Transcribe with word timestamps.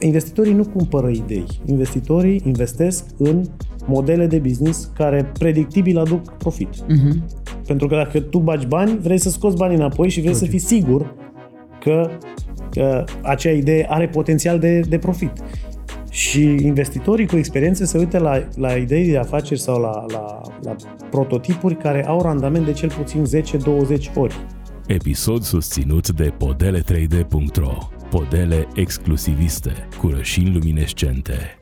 investitorii 0.00 0.52
nu 0.52 0.64
cumpără 0.64 1.08
idei. 1.08 1.46
Investitorii 1.64 2.42
investesc 2.44 3.04
în 3.18 3.44
modele 3.86 4.26
de 4.26 4.38
business 4.38 4.90
care 4.94 5.30
predictibil 5.38 5.98
aduc 5.98 6.32
profit. 6.32 6.68
Uh-huh. 6.68 7.38
Pentru 7.66 7.86
că 7.86 7.94
dacă 7.94 8.20
tu 8.20 8.38
bagi 8.38 8.66
bani, 8.66 8.98
vrei 8.98 9.18
să 9.18 9.30
scoți 9.30 9.56
banii 9.56 9.76
înapoi 9.76 10.08
și 10.08 10.20
vrei 10.20 10.32
okay. 10.34 10.44
să 10.44 10.50
fii 10.50 10.58
sigur 10.58 11.14
că, 11.80 12.10
că 12.70 13.04
acea 13.22 13.50
idee 13.50 13.86
are 13.88 14.08
potențial 14.08 14.58
de, 14.58 14.80
de 14.80 14.98
profit. 14.98 15.32
Și 16.10 16.42
investitorii 16.42 17.26
cu 17.26 17.36
experiențe 17.36 17.84
se 17.84 17.98
uită 17.98 18.18
la, 18.18 18.48
la 18.56 18.72
idei 18.72 19.10
de 19.10 19.18
afaceri 19.18 19.60
sau 19.60 19.80
la, 19.80 20.04
la, 20.12 20.40
la 20.62 20.76
prototipuri 21.10 21.76
care 21.76 22.06
au 22.06 22.22
randament 22.22 22.64
de 22.64 22.72
cel 22.72 22.90
puțin 22.90 23.24
10-20 24.08 24.14
ori. 24.14 24.34
Episod 24.86 25.42
susținut 25.42 26.10
de 26.10 26.32
podele3d.ro 26.32 27.99
Podele 28.10 28.68
exclusiviste 28.74 29.88
cu 29.98 30.08
rășini 30.08 30.52
luminescente. 30.52 31.58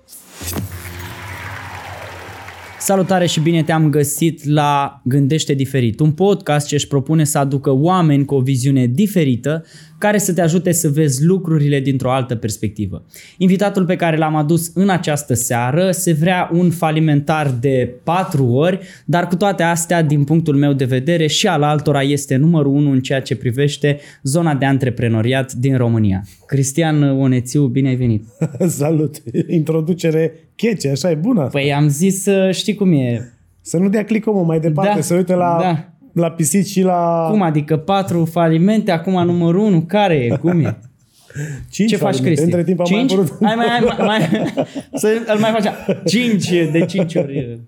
Salutare 2.79 3.27
și 3.27 3.41
bine 3.41 3.63
te-am 3.63 3.91
găsit 3.91 4.45
la 4.45 5.01
Gândește 5.05 5.55
Diferit, 5.55 6.01
un 6.01 6.13
podcast 6.13 6.67
ce 6.67 6.75
își 6.75 6.87
propune 6.87 7.25
să 7.25 7.39
aducă 7.39 7.71
oameni 7.71 8.25
cu 8.25 8.35
o 8.35 8.41
viziune 8.41 8.87
diferită 8.87 9.65
care 9.99 10.19
să 10.19 10.33
te 10.33 10.41
ajute 10.41 10.73
să 10.73 10.89
vezi 10.89 11.25
lucrurile 11.25 11.81
dintr-o 11.81 12.11
altă 12.11 12.35
perspectivă. 12.35 13.05
Invitatul 13.37 13.85
pe 13.85 13.97
care 13.97 14.17
l-am 14.17 14.37
adus 14.37 14.71
în 14.75 14.89
această 14.89 15.35
seară 15.35 15.91
se 15.91 16.13
vrea 16.13 16.51
un 16.53 16.71
falimentar 16.71 17.51
de 17.61 17.95
4 18.03 18.47
ori, 18.47 18.79
dar 19.05 19.29
cu 19.29 19.37
toate 19.37 19.63
astea, 19.63 20.03
din 20.03 20.25
punctul 20.25 20.57
meu 20.57 20.73
de 20.73 20.85
vedere, 20.85 21.27
și 21.27 21.47
al 21.47 21.63
altora 21.63 22.03
este 22.03 22.37
numărul 22.37 22.73
1 22.73 22.91
în 22.91 23.01
ceea 23.01 23.21
ce 23.21 23.37
privește 23.37 23.99
zona 24.23 24.55
de 24.55 24.65
antreprenoriat 24.65 25.53
din 25.53 25.77
România. 25.77 26.25
Cristian 26.47 27.03
Onețiu, 27.03 27.67
bine 27.67 27.89
ai 27.89 27.97
venit! 27.97 28.25
Salut! 28.67 29.23
Introducere 29.49 30.33
chece, 30.57 30.89
așa 30.89 31.11
e 31.11 31.15
bună 31.15 31.41
asta. 31.41 31.59
Păi 31.59 31.73
am 31.73 31.89
zis, 31.89 32.27
știi 32.51 32.75
cum 32.75 32.93
e, 32.93 33.33
să 33.61 33.77
nu 33.77 33.89
dea 33.89 34.05
click 34.05 34.27
mai 34.47 34.61
departe, 34.61 34.95
da, 34.95 35.01
să 35.01 35.15
uite 35.15 35.35
la 35.35 35.59
da 35.61 35.98
la 36.19 36.31
pisici 36.31 36.67
și 36.67 36.83
la... 36.83 37.29
Cum 37.31 37.43
adică 37.43 37.77
patru 37.77 38.25
falimente, 38.25 38.91
acum 38.91 39.25
numărul 39.25 39.61
unu, 39.61 39.81
care 39.81 40.15
e? 40.15 40.37
Cum 40.37 40.61
e? 40.61 40.79
Cinci 41.71 41.91
Ce 41.91 41.97
faci, 41.97 42.21
Cristi? 42.21 42.45
Între 42.45 42.65
timp 42.65 42.79
am 42.79 42.85
cinci? 42.87 43.15
mai 43.15 43.23
apărut... 43.23 43.45
Hai, 43.45 43.55
mai, 43.55 43.67
hai, 43.67 43.81
mai, 43.81 44.07
mai, 44.07 44.55
să 45.01 45.09
îl 45.27 45.39
mai 45.39 45.51
facem. 45.51 45.73
Cinci, 46.05 46.49
de 46.49 46.85
cinci 46.89 47.15
ori. 47.15 47.61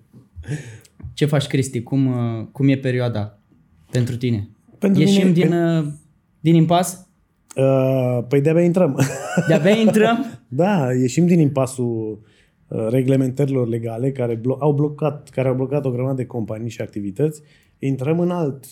Ce 1.13 1.25
faci, 1.25 1.47
Cristi? 1.47 1.83
Cum, 1.83 2.09
cum 2.51 2.67
e 2.67 2.77
perioada 2.77 3.39
pentru 3.91 4.17
tine? 4.17 4.49
Pentru 4.77 5.01
Ieșim 5.01 5.27
mine, 5.27 5.31
din, 5.31 5.49
pe... 5.49 5.83
din 6.39 6.55
impas? 6.55 7.07
Uh, 7.55 8.23
păi 8.27 8.41
de-abia 8.41 8.63
intrăm. 8.63 8.99
De-abia 9.47 9.71
intrăm? 9.71 10.25
da, 10.47 10.93
ieșim 10.93 11.25
din 11.25 11.39
impasul 11.39 12.21
uh, 12.67 12.87
reglementărilor 12.89 13.67
legale 13.67 14.11
care 14.11 14.35
blo- 14.35 14.59
au 14.59 14.73
blocat, 14.73 15.29
care 15.29 15.47
au 15.47 15.55
blocat 15.55 15.85
o 15.85 15.91
grămadă 15.91 16.15
de 16.15 16.25
companii 16.25 16.69
și 16.69 16.81
activități 16.81 17.41
intrăm 17.87 18.19
în, 18.19 18.29
alt, 18.29 18.65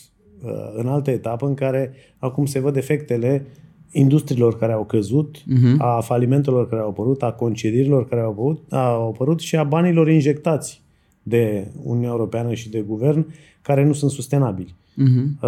uh, 0.43 0.51
în 0.75 0.87
altă 0.87 1.11
etapă 1.11 1.45
în 1.45 1.53
care 1.53 1.93
acum 2.17 2.45
se 2.45 2.59
văd 2.59 2.75
efectele 2.75 3.45
industriilor 3.91 4.57
care 4.57 4.71
au 4.71 4.83
căzut, 4.83 5.37
uh-huh. 5.37 5.77
a 5.77 5.99
falimentelor 5.99 6.67
care 6.67 6.81
au 6.81 6.89
apărut, 6.89 7.23
a 7.23 7.31
concedierilor 7.31 8.07
care 8.07 8.21
au 8.21 8.31
apărut, 8.31 8.73
au 8.73 9.07
apărut 9.07 9.39
și 9.39 9.55
a 9.55 9.63
banilor 9.63 10.09
injectați 10.09 10.81
de 11.23 11.67
Uniunea 11.83 12.09
Europeană 12.09 12.53
și 12.53 12.69
de 12.69 12.79
guvern 12.79 13.27
care 13.61 13.85
nu 13.85 13.93
sunt 13.93 14.11
sustenabili. 14.11 14.75
Uh-huh. 14.75 15.39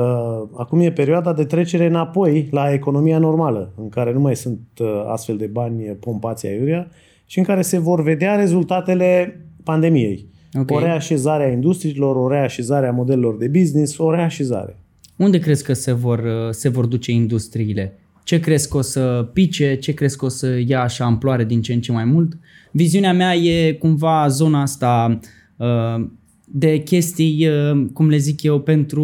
Acum 0.58 0.80
e 0.80 0.92
perioada 0.92 1.34
de 1.34 1.44
trecere 1.44 1.86
înapoi 1.86 2.48
la 2.52 2.74
economia 2.74 3.18
normală, 3.18 3.74
în 3.78 3.90
care 3.90 4.14
nu 4.14 4.20
mai 4.20 4.36
sunt 4.36 4.60
uh, 4.80 5.04
astfel 5.08 5.38
de 5.38 5.46
bani 5.46 5.84
pompați 5.84 6.48
aiurea 6.48 6.90
și 7.26 7.38
în 7.38 7.44
care 7.44 7.62
se 7.62 7.78
vor 7.78 8.02
vedea 8.02 8.36
rezultatele 8.36 9.42
pandemiei. 9.64 10.26
Okay. 10.54 10.78
O 10.78 10.80
reașezare 10.80 11.44
a 11.44 11.52
industriilor, 11.52 12.16
o 12.16 12.30
reașezare 12.30 12.88
a 12.88 12.92
modelelor 12.92 13.38
de 13.38 13.48
business, 13.48 13.98
o 13.98 14.12
reașezare. 14.12 14.78
Unde 15.16 15.40
crezi 15.40 15.64
că 15.64 15.74
se 15.74 15.92
vor, 15.92 16.50
se 16.52 16.70
vor 16.70 16.86
duce 16.86 17.12
industriile? 17.12 18.00
Ce 18.24 18.40
crezi 18.40 18.70
că 18.70 18.78
o 18.78 18.82
să 18.82 19.30
pice? 19.34 19.76
Ce 19.76 19.94
crezi 19.94 20.18
că 20.18 20.26
o 20.26 20.30
să 20.30 20.60
ia 20.66 20.82
așa 20.82 21.06
amploare 21.06 21.44
din 21.44 21.62
ce 21.62 21.74
în 21.74 21.82
ce 21.82 21.92
mai 21.92 22.06
mult? 22.06 22.38
Viziunea 22.72 23.14
mea 23.14 23.36
e 23.36 23.74
cumva 23.74 24.28
zona 24.28 24.62
asta 24.62 25.20
uh, 25.58 26.06
de 26.46 26.78
chestii, 26.78 27.48
uh, 27.48 27.86
cum 27.94 28.10
le 28.10 28.18
zic 28.18 28.44
eu, 28.44 28.60
pentru 28.60 29.04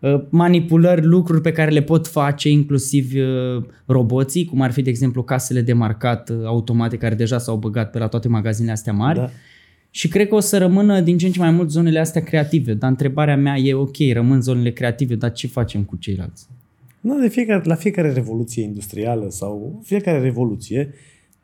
uh, 0.00 0.20
manipulări, 0.28 1.04
lucruri 1.04 1.40
pe 1.40 1.52
care 1.52 1.70
le 1.70 1.82
pot 1.82 2.06
face 2.06 2.50
inclusiv 2.50 3.12
roboții, 3.86 4.44
cum 4.44 4.60
ar 4.60 4.72
fi, 4.72 4.82
de 4.82 4.90
exemplu, 4.90 5.22
casele 5.22 5.60
de 5.60 5.72
marcat 5.72 6.32
automate 6.44 6.96
care 6.96 7.14
deja 7.14 7.38
s-au 7.38 7.56
băgat 7.56 7.90
pe 7.90 7.98
la 7.98 8.06
toate 8.06 8.28
magazinele 8.28 8.72
astea 8.72 8.92
mari. 8.92 9.18
Da 9.18 9.30
și 9.90 10.08
cred 10.08 10.28
că 10.28 10.34
o 10.34 10.40
să 10.40 10.58
rămână 10.58 11.00
din 11.00 11.18
ce 11.18 11.26
în 11.26 11.32
ce 11.32 11.38
mai 11.38 11.50
mult 11.50 11.70
zonele 11.70 11.98
astea 11.98 12.22
creative. 12.22 12.74
Dar 12.74 12.90
întrebarea 12.90 13.36
mea 13.36 13.56
e, 13.56 13.74
ok, 13.74 13.96
rămân 14.12 14.40
zonele 14.40 14.70
creative, 14.70 15.14
dar 15.14 15.32
ce 15.32 15.46
facem 15.46 15.82
cu 15.82 15.96
ceilalți? 15.96 16.46
Nu, 17.00 17.20
de 17.20 17.28
fiecare, 17.28 17.62
la 17.64 17.74
fiecare 17.74 18.12
revoluție 18.12 18.62
industrială 18.62 19.26
sau 19.28 19.80
fiecare 19.84 20.20
revoluție 20.20 20.94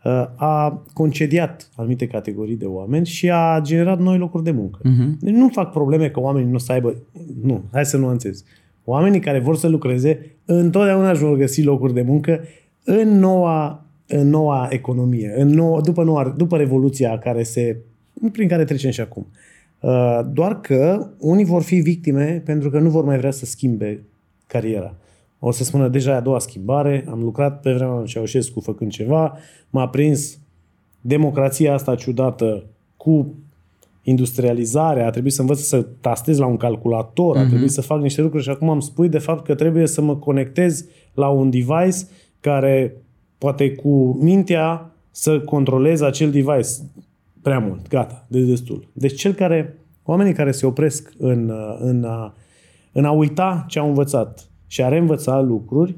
uh, 0.05 0.12
a 0.37 0.84
concediat 0.93 1.71
anumite 1.77 2.06
categorii 2.06 2.56
de 2.56 2.65
oameni 2.65 3.06
și 3.06 3.31
a 3.31 3.60
generat 3.62 4.00
noi 4.00 4.19
locuri 4.19 4.44
de 4.44 4.50
muncă. 4.50 4.78
Uh-huh. 4.81 5.19
Deci 5.21 5.34
nu 5.34 5.49
fac 5.49 5.72
probleme 5.72 6.09
că 6.09 6.21
oamenii 6.21 6.50
nu 6.50 6.59
să 6.59 6.72
aibă... 6.72 6.94
Nu, 7.43 7.62
hai 7.72 7.84
să 7.84 7.97
nuanțez. 7.97 8.44
Oamenii 8.84 9.21
care 9.21 9.38
vor 9.38 9.56
să 9.56 9.69
lucreze 9.69 10.37
întotdeauna 10.44 11.11
își 11.11 11.21
vor 11.21 11.37
găsi 11.37 11.62
locuri 11.62 11.94
de 11.94 12.03
muncă 12.03 12.41
în 12.84 13.19
noua, 13.19 13.87
în 14.06 14.28
noua 14.28 14.66
economie, 14.71 15.34
în 15.37 15.49
noua, 15.49 15.81
după, 15.81 16.05
noua, 16.05 16.34
după 16.37 16.56
revoluția 16.56 17.19
care 17.19 17.43
se 17.43 17.76
prin 18.32 18.48
care 18.48 18.64
trecem 18.64 18.91
și 18.91 19.00
acum. 19.00 19.26
Uh, 19.80 20.20
doar 20.32 20.60
că 20.60 21.10
unii 21.19 21.44
vor 21.44 21.62
fi 21.62 21.75
victime 21.75 22.42
pentru 22.44 22.70
că 22.70 22.78
nu 22.78 22.91
vor 22.91 23.04
mai 23.04 23.19
vrea 23.19 23.30
să 23.30 23.44
schimbe 23.44 24.02
cariera. 24.47 24.94
O 25.38 25.50
să 25.50 25.64
spună 25.64 25.88
deja 25.88 26.10
e 26.10 26.14
a 26.14 26.20
doua 26.20 26.38
schimbare, 26.38 27.04
am 27.08 27.22
lucrat 27.22 27.60
pe 27.60 27.72
vremea 27.72 27.94
lui 27.94 28.06
Ceaușescu 28.06 28.60
făcând 28.60 28.91
ceva, 28.91 29.38
m-a 29.70 29.88
prins 29.88 30.38
democrația 31.00 31.75
asta 31.75 31.94
ciudată 31.94 32.64
cu 32.97 33.34
industrializarea, 34.02 35.06
a 35.06 35.10
trebuit 35.10 35.32
să 35.32 35.41
învăț 35.41 35.58
să 35.58 35.86
tastez 36.00 36.38
la 36.38 36.46
un 36.46 36.56
calculator, 36.56 37.34
uh-huh. 37.34 37.38
a 37.38 37.42
mhm. 37.42 37.48
trebuit 37.50 37.70
să 37.70 37.81
fac 37.81 38.00
niște 38.00 38.20
lucruri 38.20 38.44
și 38.44 38.50
acum 38.50 38.69
îmi 38.69 38.82
spui 38.82 39.08
de 39.08 39.19
fapt 39.19 39.44
că 39.44 39.54
trebuie 39.54 39.86
să 39.86 40.00
mă 40.00 40.16
conectez 40.16 40.84
la 41.14 41.28
un 41.28 41.50
device 41.50 42.06
care 42.41 42.96
poate 43.38 43.72
cu 43.72 44.19
mintea 44.20 44.91
să 45.10 45.41
controlez 45.41 46.00
acel 46.00 46.31
device 46.31 46.69
prea 47.44 47.59
mult, 47.59 47.88
gata, 47.88 48.27
de 48.28 48.41
destul. 48.41 48.88
Deci 48.93 49.15
cel 49.15 49.32
care, 49.32 49.78
oamenii 50.03 50.32
care 50.32 50.50
se 50.50 50.66
opresc 50.66 51.12
în, 51.19 51.53
în, 51.78 52.05
a, 52.05 52.34
în 52.93 53.05
a 53.05 53.10
uita 53.10 53.65
ce 53.69 53.78
au 53.78 53.88
învățat 53.88 54.49
și 54.66 54.82
a 54.82 54.88
reînvăța 54.88 55.41
lucruri, 55.41 55.97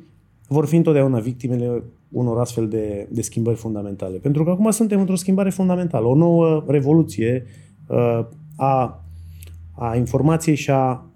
vor 0.49 0.67
fi 0.67 0.77
întotdeauna 0.77 1.19
victimele 1.19 1.83
unor 2.09 2.39
astfel 2.39 2.69
de, 2.69 3.09
de 3.11 3.23
schimbări 3.23 3.57
fundamentale. 3.57 4.17
Pentru 4.17 4.45
că 4.45 4.51
acum 4.51 4.71
suntem 4.71 5.01
într-o 5.01 5.17
schimbare 5.17 5.51
fundamentală, 5.51 6.07
o 6.07 6.15
nouă 6.15 6.65
revoluție 6.69 7.47
uh, 7.87 8.27
a, 8.57 9.05
a 9.73 9.97
informației 9.97 10.57
și 10.57 10.71
a, 10.71 11.07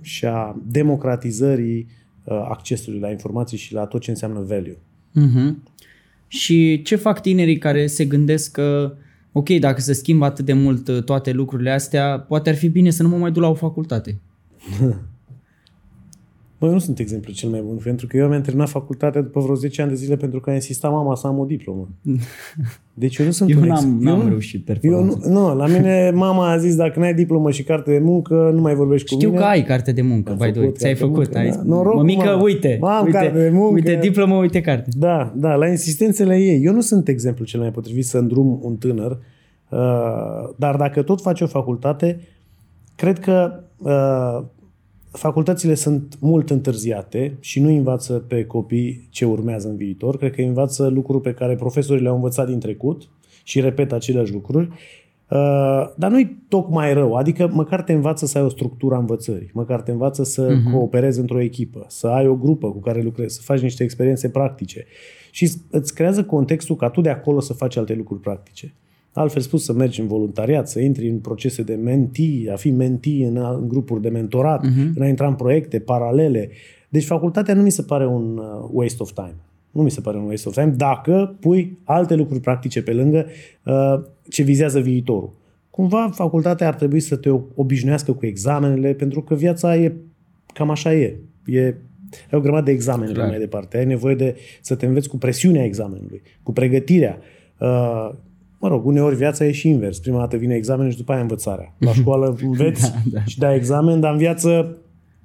și 0.00 0.24
a 0.24 0.56
democratizării 0.66 1.86
uh, 2.24 2.46
accesului 2.48 3.00
la 3.00 3.10
informații 3.10 3.58
și 3.58 3.72
la 3.74 3.86
tot 3.86 4.00
ce 4.00 4.10
înseamnă 4.10 4.40
value. 4.40 4.76
Uh-huh. 4.76 5.54
Și 6.26 6.82
ce 6.82 6.96
fac 6.96 7.20
tinerii 7.20 7.58
care 7.58 7.86
se 7.86 8.04
gândesc 8.04 8.52
că 8.52 8.92
uh, 8.92 9.06
ok, 9.38 9.48
dacă 9.48 9.80
se 9.80 9.92
schimbă 9.92 10.24
atât 10.24 10.44
de 10.44 10.52
mult 10.52 10.88
uh, 10.88 11.02
toate 11.02 11.32
lucrurile 11.32 11.70
astea, 11.70 12.18
poate 12.18 12.48
ar 12.48 12.56
fi 12.56 12.68
bine 12.68 12.90
să 12.90 13.02
nu 13.02 13.08
mă 13.08 13.16
mai 13.16 13.30
duc 13.30 13.42
la 13.42 13.48
o 13.48 13.54
facultate. 13.54 14.20
Bă, 16.58 16.66
eu 16.66 16.72
nu 16.72 16.78
sunt 16.78 16.98
exemplu 16.98 17.32
cel 17.32 17.48
mai 17.48 17.60
bun, 17.66 17.76
pentru 17.82 18.06
că 18.06 18.16
eu 18.16 18.28
mi-am 18.28 18.40
terminat 18.40 18.68
facultatea 18.68 19.20
după 19.20 19.40
vreo 19.40 19.54
10 19.54 19.82
ani 19.82 19.90
de 19.90 19.96
zile 19.96 20.16
pentru 20.16 20.40
că 20.40 20.50
a 20.50 20.54
insistat 20.54 20.90
mama 20.90 21.14
să 21.14 21.26
am 21.26 21.38
o 21.38 21.44
diplomă. 21.44 21.88
Deci 22.94 23.16
eu 23.16 23.26
nu 23.26 23.32
sunt 23.32 23.50
eu 23.50 23.60
un 23.60 23.66
n-am, 23.66 23.98
n-am 24.00 24.20
eu, 24.20 24.28
reușit 24.28 24.68
eu 24.80 25.04
nu, 25.04 25.20
nu, 25.24 25.54
la 25.54 25.66
mine 25.66 26.10
mama 26.14 26.50
a 26.50 26.58
zis 26.58 26.76
dacă 26.76 26.98
n-ai 26.98 27.14
diplomă 27.14 27.50
și 27.50 27.62
carte 27.62 27.90
de 27.90 27.98
muncă, 27.98 28.50
nu 28.54 28.60
mai 28.60 28.74
vorbești 28.74 29.06
Știu 29.06 29.16
cu 29.16 29.24
mine. 29.24 29.36
Știu 29.36 29.46
că 29.46 29.52
ai 29.52 29.64
carte 29.64 29.92
de 29.92 30.02
muncă, 30.02 30.32
by 30.32 30.50
the 30.50 30.60
way. 30.60 30.72
Ți-ai 30.72 30.94
făcut, 30.94 31.14
muncă, 31.16 31.38
ai 31.38 31.50
da. 31.50 31.62
Noroc, 31.64 31.94
Mămică, 31.94 32.24
mama. 32.24 32.42
uite, 32.42 32.78
Mam, 32.80 33.04
uite, 33.04 33.18
carte 33.18 33.42
de 33.42 33.50
muncă. 33.50 33.72
uite 33.74 33.98
diplomă, 34.00 34.36
uite 34.36 34.60
carte. 34.60 34.90
Da, 34.96 35.32
da, 35.36 35.54
la 35.54 35.68
insistențele 35.68 36.36
ei. 36.36 36.64
Eu 36.64 36.72
nu 36.72 36.80
sunt 36.80 37.08
exemplu 37.08 37.44
cel 37.44 37.60
mai 37.60 37.70
potrivit 37.70 38.04
să 38.04 38.18
îndrum 38.18 38.58
un 38.62 38.76
tânăr 38.76 39.18
Uh, 39.68 40.48
dar 40.56 40.76
dacă 40.76 41.02
tot 41.02 41.20
faci 41.20 41.40
o 41.40 41.46
facultate, 41.46 42.20
cred 42.96 43.18
că 43.18 43.60
uh, 43.76 44.44
facultățile 45.10 45.74
sunt 45.74 46.16
mult 46.20 46.50
întârziate 46.50 47.36
și 47.40 47.60
nu 47.60 47.68
învață 47.68 48.12
pe 48.12 48.44
copii 48.44 49.06
ce 49.10 49.24
urmează 49.24 49.68
în 49.68 49.76
viitor. 49.76 50.16
Cred 50.16 50.34
că 50.34 50.40
învață 50.40 50.86
lucruri 50.86 51.22
pe 51.22 51.32
care 51.32 51.54
profesorii 51.54 52.02
le-au 52.02 52.14
învățat 52.14 52.46
din 52.46 52.58
trecut 52.58 53.08
și 53.42 53.60
repetă 53.60 53.94
aceleași 53.94 54.32
lucruri. 54.32 54.68
Uh, 55.30 55.90
dar 55.96 56.10
nu-i 56.10 56.36
tocmai 56.48 56.92
rău, 56.92 57.14
adică 57.14 57.50
măcar 57.52 57.82
te 57.82 57.92
învață 57.92 58.26
să 58.26 58.38
ai 58.38 58.44
o 58.44 58.48
structură 58.48 58.94
a 58.94 58.98
învățării, 58.98 59.50
măcar 59.52 59.80
te 59.80 59.90
învață 59.90 60.24
să 60.24 60.48
uh-huh. 60.48 60.72
cooperezi 60.72 61.20
într-o 61.20 61.40
echipă, 61.40 61.84
să 61.88 62.06
ai 62.06 62.26
o 62.26 62.34
grupă 62.34 62.70
cu 62.70 62.80
care 62.80 63.02
lucrezi, 63.02 63.34
să 63.34 63.40
faci 63.44 63.60
niște 63.60 63.82
experiențe 63.82 64.28
practice 64.28 64.86
și 65.30 65.50
îți 65.70 65.94
creează 65.94 66.24
contextul 66.24 66.76
ca 66.76 66.88
tu 66.88 67.00
de 67.00 67.08
acolo 67.08 67.40
să 67.40 67.52
faci 67.52 67.76
alte 67.76 67.94
lucruri 67.94 68.20
practice. 68.20 68.74
Altfel 69.18 69.42
spus, 69.42 69.64
să 69.64 69.72
mergi 69.72 70.00
în 70.00 70.06
voluntariat, 70.06 70.68
să 70.68 70.80
intri 70.80 71.08
în 71.08 71.18
procese 71.18 71.62
de 71.62 71.74
menti, 71.74 72.48
a 72.52 72.56
fi 72.56 72.70
menti 72.70 73.22
în, 73.22 73.36
în 73.36 73.68
grupuri 73.68 74.02
de 74.02 74.08
mentorat, 74.08 74.66
uh-huh. 74.66 74.94
în 74.94 75.02
a 75.02 75.06
intra 75.06 75.26
în 75.26 75.34
proiecte 75.34 75.78
paralele. 75.78 76.50
Deci 76.88 77.04
facultatea 77.04 77.54
nu 77.54 77.62
mi 77.62 77.70
se 77.70 77.82
pare 77.82 78.06
un 78.06 78.38
uh, 78.38 78.68
waste 78.72 79.02
of 79.02 79.12
time. 79.12 79.36
Nu 79.70 79.82
mi 79.82 79.90
se 79.90 80.00
pare 80.00 80.16
un 80.16 80.24
waste 80.24 80.48
of 80.48 80.54
time 80.54 80.74
dacă 80.76 81.36
pui 81.40 81.78
alte 81.84 82.14
lucruri 82.14 82.40
practice 82.40 82.82
pe 82.82 82.92
lângă 82.92 83.26
uh, 83.64 84.00
ce 84.28 84.42
vizează 84.42 84.80
viitorul. 84.80 85.32
Cumva 85.70 86.10
facultatea 86.12 86.66
ar 86.66 86.74
trebui 86.74 87.00
să 87.00 87.16
te 87.16 87.30
obișnuiască 87.54 88.12
cu 88.12 88.26
examenele, 88.26 88.92
pentru 88.92 89.22
că 89.22 89.34
viața 89.34 89.76
e 89.76 89.94
cam 90.54 90.70
așa 90.70 90.94
e. 90.94 91.16
E, 91.46 91.60
e 91.60 91.76
o 92.32 92.40
grămadă 92.40 92.64
de 92.64 92.70
examene 92.70 93.12
Clar. 93.12 93.28
mai 93.28 93.38
departe. 93.38 93.78
Ai 93.78 93.84
nevoie 93.84 94.14
de 94.14 94.36
să 94.60 94.74
te 94.74 94.86
înveți 94.86 95.08
cu 95.08 95.16
presiunea 95.16 95.64
examenului, 95.64 96.22
cu 96.42 96.52
pregătirea. 96.52 97.18
Uh, 97.60 98.10
mă 98.58 98.68
rog, 98.68 98.86
uneori 98.86 99.16
viața 99.16 99.44
e 99.44 99.52
și 99.52 99.68
invers. 99.68 99.98
Prima 99.98 100.18
dată 100.18 100.36
vine 100.36 100.54
examenul 100.54 100.90
și 100.90 100.96
după 100.96 101.12
aia 101.12 101.20
învățarea. 101.20 101.74
La 101.78 101.92
școală 101.92 102.36
înveți 102.42 102.90
da, 102.90 102.96
da. 103.12 103.24
și 103.24 103.38
dai 103.38 103.56
examen, 103.56 104.00
dar 104.00 104.12
în 104.12 104.18
viață 104.18 104.78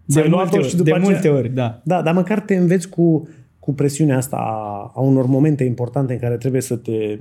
de 0.06 0.28
multe, 0.30 0.58
ori, 0.58 0.68
și 0.68 0.76
după 0.76 0.90
de 0.90 0.96
aceea, 0.96 1.10
multe 1.12 1.30
ori, 1.30 1.50
da. 1.50 1.82
Da, 1.84 2.02
dar 2.02 2.14
măcar 2.14 2.40
te 2.40 2.56
înveți 2.56 2.90
cu 2.90 3.28
cu 3.64 3.74
presiunea 3.74 4.18
asta 4.18 4.36
a, 4.36 4.92
a 4.96 5.00
unor 5.02 5.26
momente 5.26 5.64
importante 5.64 6.14
în 6.14 6.20
care 6.20 6.38
trebuie 6.38 6.62
să 6.62 6.76
te, 6.76 7.20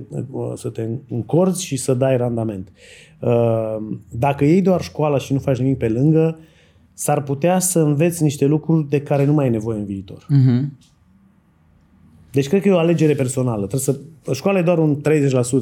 să 0.55 0.69
te 0.69 0.87
încorzi 1.09 1.65
și 1.65 1.75
să 1.77 1.93
dai 1.93 2.17
randament. 2.17 2.71
Uh, 3.19 3.77
dacă 4.09 4.45
iei 4.45 4.61
doar 4.61 4.81
școala 4.81 5.17
și 5.17 5.33
nu 5.33 5.39
faci 5.39 5.57
nimic 5.57 5.77
pe 5.77 5.87
lângă, 5.87 6.39
s-ar 6.93 7.21
putea 7.21 7.59
să 7.59 7.79
înveți 7.79 8.23
niște 8.23 8.45
lucruri 8.45 8.89
de 8.89 9.01
care 9.01 9.25
nu 9.25 9.33
mai 9.33 9.45
ai 9.45 9.51
nevoie 9.51 9.79
în 9.79 9.85
viitor. 9.85 10.25
Uh-huh. 10.25 10.61
Deci 12.33 12.47
cred 12.47 12.61
că 12.61 12.67
e 12.67 12.71
o 12.71 12.77
alegere 12.77 13.13
personală. 13.13 13.67
Trebuie 13.67 13.79
să, 13.79 13.99
școala 14.33 14.59
e 14.59 14.61
doar 14.61 14.77
un 14.77 15.01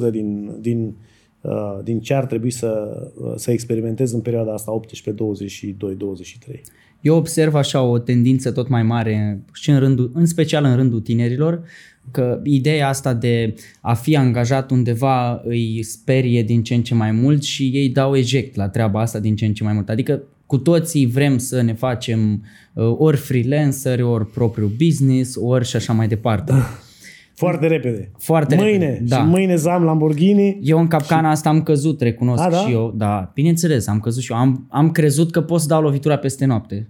30% 0.08 0.10
din, 0.10 0.50
din, 0.60 0.94
uh, 1.40 1.78
din 1.82 2.00
ce 2.00 2.14
ar 2.14 2.26
trebui 2.26 2.50
să, 2.50 3.00
să 3.36 3.50
experimentezi 3.50 4.14
în 4.14 4.20
perioada 4.20 4.52
asta 4.52 4.72
18, 4.72 5.10
22, 5.10 5.94
23. 5.94 6.62
Eu 7.00 7.16
observ 7.16 7.54
așa 7.54 7.82
o 7.82 7.98
tendință 7.98 8.52
tot 8.52 8.68
mai 8.68 8.82
mare 8.82 9.42
și 9.52 9.70
în, 9.70 9.78
rândul, 9.78 10.10
în 10.14 10.26
special 10.26 10.64
în 10.64 10.76
rândul 10.76 11.00
tinerilor, 11.00 11.62
că 12.10 12.40
ideea 12.44 12.88
asta 12.88 13.14
de 13.14 13.54
a 13.80 13.94
fi 13.94 14.16
angajat 14.16 14.70
undeva 14.70 15.42
îi 15.44 15.82
sperie 15.82 16.42
din 16.42 16.62
ce 16.62 16.74
în 16.74 16.82
ce 16.82 16.94
mai 16.94 17.10
mult 17.10 17.42
și 17.42 17.70
ei 17.74 17.88
dau 17.88 18.16
eject 18.16 18.56
la 18.56 18.68
treaba 18.68 19.00
asta 19.00 19.18
din 19.18 19.36
ce 19.36 19.46
în 19.46 19.54
ce 19.54 19.64
mai 19.64 19.72
mult. 19.72 19.88
Adică 19.88 20.22
cu 20.52 20.58
toții 20.58 21.06
vrem 21.06 21.38
să 21.38 21.60
ne 21.60 21.74
facem 21.74 22.44
uh, 22.72 22.94
ori 22.98 23.16
freelanceri, 23.16 24.02
ori 24.02 24.26
propriu 24.26 24.72
business, 24.84 25.36
ori 25.40 25.64
și 25.64 25.76
așa 25.76 25.92
mai 25.92 26.08
departe. 26.08 26.52
Da. 26.52 26.68
Foarte 27.42 27.66
repede. 27.66 28.10
Foarte 28.18 28.54
mâine. 28.54 28.86
repede. 28.86 29.04
Da. 29.08 29.16
Și 29.16 29.22
mâine 29.22 29.56
zam 29.56 29.82
Lamborghini. 29.82 30.58
Eu 30.62 30.78
în 30.78 30.86
capcana 30.86 31.26
și... 31.26 31.32
asta 31.32 31.48
am 31.48 31.62
căzut, 31.62 32.00
recunosc 32.00 32.42
A, 32.42 32.50
da? 32.50 32.56
și 32.56 32.72
eu. 32.72 32.92
Da, 32.96 33.30
bineînțeles, 33.34 33.86
am 33.86 34.00
căzut 34.00 34.22
și 34.22 34.32
eu. 34.32 34.38
Am, 34.38 34.66
am 34.70 34.90
crezut 34.90 35.30
că 35.30 35.40
pot 35.40 35.60
să 35.60 35.66
dau 35.66 35.82
lovitura 35.82 36.16
peste 36.16 36.44
noapte. 36.44 36.88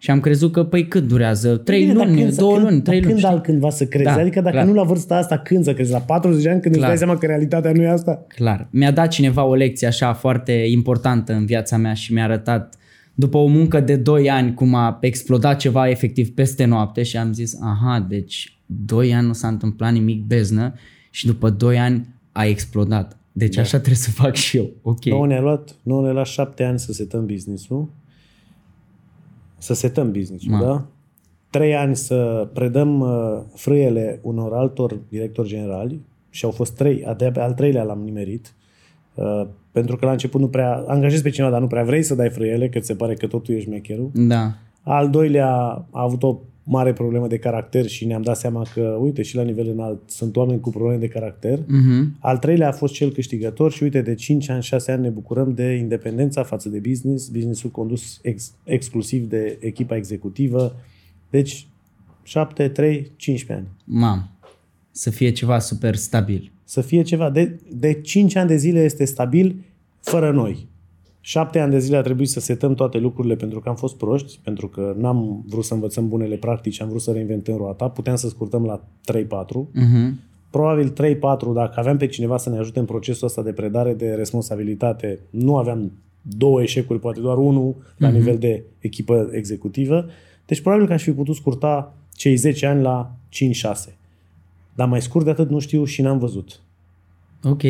Și 0.00 0.10
am 0.10 0.20
crezut 0.20 0.52
că, 0.52 0.64
păi 0.64 0.88
cât 0.88 1.08
durează? 1.08 1.56
Trei 1.56 1.80
Bine, 1.80 1.92
luni, 1.92 2.20
când, 2.20 2.36
două 2.36 2.54
când, 2.54 2.64
luni, 2.68 2.82
trei 2.82 3.00
luni. 3.00 3.12
Când 3.12 3.24
altcândva 3.24 3.70
să 3.70 3.86
crezi? 3.86 4.04
Da, 4.04 4.12
adică 4.12 4.40
dacă 4.40 4.54
clar. 4.54 4.66
nu 4.66 4.74
la 4.74 4.82
vârsta 4.82 5.16
asta, 5.16 5.38
când 5.38 5.64
să 5.64 5.74
crezi? 5.74 5.90
La 5.90 5.98
40 5.98 6.42
de 6.42 6.50
ani 6.50 6.60
când 6.60 6.74
clar. 6.74 6.90
îți 6.90 6.98
dai 6.98 7.06
seama 7.06 7.20
că 7.20 7.26
realitatea 7.26 7.72
nu 7.72 7.82
e 7.82 7.88
asta? 7.88 8.24
Clar. 8.28 8.68
Mi-a 8.70 8.90
dat 8.90 9.08
cineva 9.08 9.44
o 9.44 9.54
lecție 9.54 9.86
așa 9.86 10.12
foarte 10.12 10.52
importantă 10.52 11.32
în 11.32 11.46
viața 11.46 11.76
mea 11.76 11.94
și 11.94 12.12
mi-a 12.12 12.24
arătat 12.24 12.74
după 13.14 13.36
o 13.36 13.46
muncă 13.46 13.80
de 13.80 13.96
2 13.96 14.30
ani 14.30 14.54
cum 14.54 14.74
a 14.74 14.98
explodat 15.00 15.58
ceva 15.58 15.88
efectiv 15.88 16.34
peste 16.34 16.64
noapte 16.64 17.02
și 17.02 17.16
am 17.16 17.32
zis, 17.32 17.58
aha, 17.60 18.06
deci 18.08 18.58
2 18.66 19.14
ani 19.14 19.26
nu 19.26 19.32
s-a 19.32 19.48
întâmplat 19.48 19.92
nimic 19.92 20.22
beznă 20.22 20.74
și 21.10 21.26
după 21.26 21.50
2 21.50 21.78
ani 21.78 22.08
a 22.32 22.44
explodat. 22.44 23.16
Deci 23.32 23.54
da. 23.54 23.60
așa 23.60 23.76
trebuie 23.76 23.96
să 23.96 24.10
fac 24.10 24.34
și 24.34 24.56
eu. 24.56 24.70
Ok. 24.82 25.04
Nu 25.04 25.24
ne-a 25.24 25.40
luat, 25.40 25.74
nu 25.82 26.00
ne-a 26.00 26.12
luat 26.12 26.26
7 26.26 26.62
ani 26.62 26.78
să 26.78 26.92
setăm 26.92 27.26
business-ul 27.26 27.88
să 29.58 29.74
setăm 29.74 30.12
business-ul, 30.12 30.58
da? 30.60 30.86
Trei 31.50 31.76
ani 31.76 31.96
să 31.96 32.48
predăm 32.52 33.00
uh, 33.00 33.40
frâiele 33.54 34.20
unor 34.22 34.52
altor 34.52 34.98
directori 35.08 35.48
generali 35.48 36.00
și 36.30 36.44
au 36.44 36.50
fost 36.50 36.74
trei, 36.74 37.14
de 37.16 37.32
al 37.40 37.52
treilea 37.52 37.82
l-am 37.82 38.02
nimerit, 38.02 38.54
uh, 39.14 39.46
pentru 39.72 39.96
că 39.96 40.04
la 40.04 40.10
început 40.10 40.40
nu 40.40 40.48
prea, 40.48 40.84
angajezi 40.86 41.22
pe 41.22 41.30
cineva, 41.30 41.52
dar 41.52 41.60
nu 41.60 41.66
prea 41.66 41.84
vrei 41.84 42.02
să 42.02 42.14
dai 42.14 42.30
frâiele, 42.30 42.68
că 42.68 42.78
ți 42.78 42.86
se 42.86 42.94
pare 42.94 43.14
că 43.14 43.26
totul 43.26 43.54
ești 43.54 43.68
șmecherul. 43.68 44.10
Da. 44.14 44.52
Al 44.82 45.10
doilea 45.10 45.48
a 45.90 46.02
avut 46.02 46.22
o 46.22 46.38
mare 46.68 46.92
problemă 46.92 47.26
de 47.26 47.38
caracter 47.38 47.86
și 47.86 48.06
ne-am 48.06 48.22
dat 48.22 48.36
seama 48.36 48.66
că, 48.74 48.80
uite, 48.80 49.22
și 49.22 49.36
la 49.36 49.42
nivel 49.42 49.68
înalt 49.68 50.00
sunt 50.06 50.36
oameni 50.36 50.60
cu 50.60 50.70
probleme 50.70 50.98
de 50.98 51.08
caracter. 51.08 51.58
Uh-huh. 51.58 52.18
Al 52.18 52.38
treilea 52.38 52.68
a 52.68 52.72
fost 52.72 52.94
cel 52.94 53.10
câștigător 53.10 53.72
și, 53.72 53.82
uite, 53.82 54.02
de 54.02 54.14
5 54.14 54.48
ani, 54.48 54.62
6 54.62 54.92
ani 54.92 55.02
ne 55.02 55.08
bucurăm 55.08 55.54
de 55.54 55.72
independența 55.72 56.42
față 56.42 56.68
de 56.68 56.78
business, 56.78 57.28
businessul 57.28 57.70
condus 57.70 58.18
ex- 58.22 58.54
exclusiv 58.64 59.28
de 59.28 59.58
echipa 59.60 59.96
executivă. 59.96 60.76
Deci, 61.30 61.66
7, 62.22 62.68
3, 62.68 63.12
15 63.16 63.66
ani. 63.66 63.76
Mam, 63.84 64.30
să 64.90 65.10
fie 65.10 65.30
ceva 65.30 65.58
super 65.58 65.94
stabil. 65.94 66.52
Să 66.64 66.80
fie 66.80 67.02
ceva. 67.02 67.30
De, 67.30 67.60
de 67.72 67.92
5 67.92 68.34
ani 68.34 68.48
de 68.48 68.56
zile 68.56 68.84
este 68.84 69.04
stabil 69.04 69.64
fără 70.00 70.32
noi. 70.32 70.68
Șapte 71.20 71.58
ani 71.58 71.70
de 71.70 71.78
zile 71.78 71.96
a 71.96 72.02
trebuit 72.02 72.28
să 72.28 72.40
setăm 72.40 72.74
toate 72.74 72.98
lucrurile 72.98 73.34
pentru 73.36 73.60
că 73.60 73.68
am 73.68 73.76
fost 73.76 73.96
proști, 73.96 74.38
pentru 74.42 74.68
că 74.68 74.94
n-am 74.98 75.44
vrut 75.46 75.64
să 75.64 75.74
învățăm 75.74 76.08
bunele 76.08 76.36
practici, 76.36 76.80
am 76.80 76.88
vrut 76.88 77.00
să 77.00 77.12
reinventăm 77.12 77.56
roata, 77.56 77.88
puteam 77.88 78.16
să 78.16 78.28
scurtăm 78.28 78.64
la 78.64 78.84
3-4. 79.12 79.24
Uh-huh. 79.24 79.72
Mhm. 79.72 80.20
Probabil 80.50 80.90
3-4, 80.90 80.94
dacă 81.54 81.74
aveam 81.74 81.96
pe 81.96 82.06
cineva 82.06 82.36
să 82.36 82.50
ne 82.50 82.58
ajute 82.58 82.78
în 82.78 82.84
procesul 82.84 83.26
ăsta 83.26 83.42
de 83.42 83.52
predare 83.52 83.94
de 83.94 84.14
responsabilitate, 84.14 85.18
nu 85.30 85.56
aveam 85.56 85.92
două 86.22 86.62
eșecuri, 86.62 87.00
poate 87.00 87.20
doar 87.20 87.36
unul 87.36 87.74
uh-huh. 87.74 87.96
la 87.96 88.08
mhm. 88.08 88.16
nivel 88.16 88.38
de 88.38 88.64
echipă 88.78 89.28
executivă. 89.32 90.06
Deci 90.46 90.60
probabil 90.60 90.86
că 90.86 90.92
aș 90.92 91.02
fi 91.02 91.12
putut 91.12 91.34
scurta 91.34 91.94
cei 92.12 92.36
10 92.36 92.66
ani 92.66 92.82
la 92.82 93.10
5-6. 93.88 93.92
Dar 94.74 94.88
mai 94.88 95.02
scurt 95.02 95.24
de 95.24 95.30
atât 95.30 95.50
nu 95.50 95.58
știu 95.58 95.84
și 95.84 96.02
n-am 96.02 96.18
văzut. 96.18 96.60
Ok. 97.42 97.62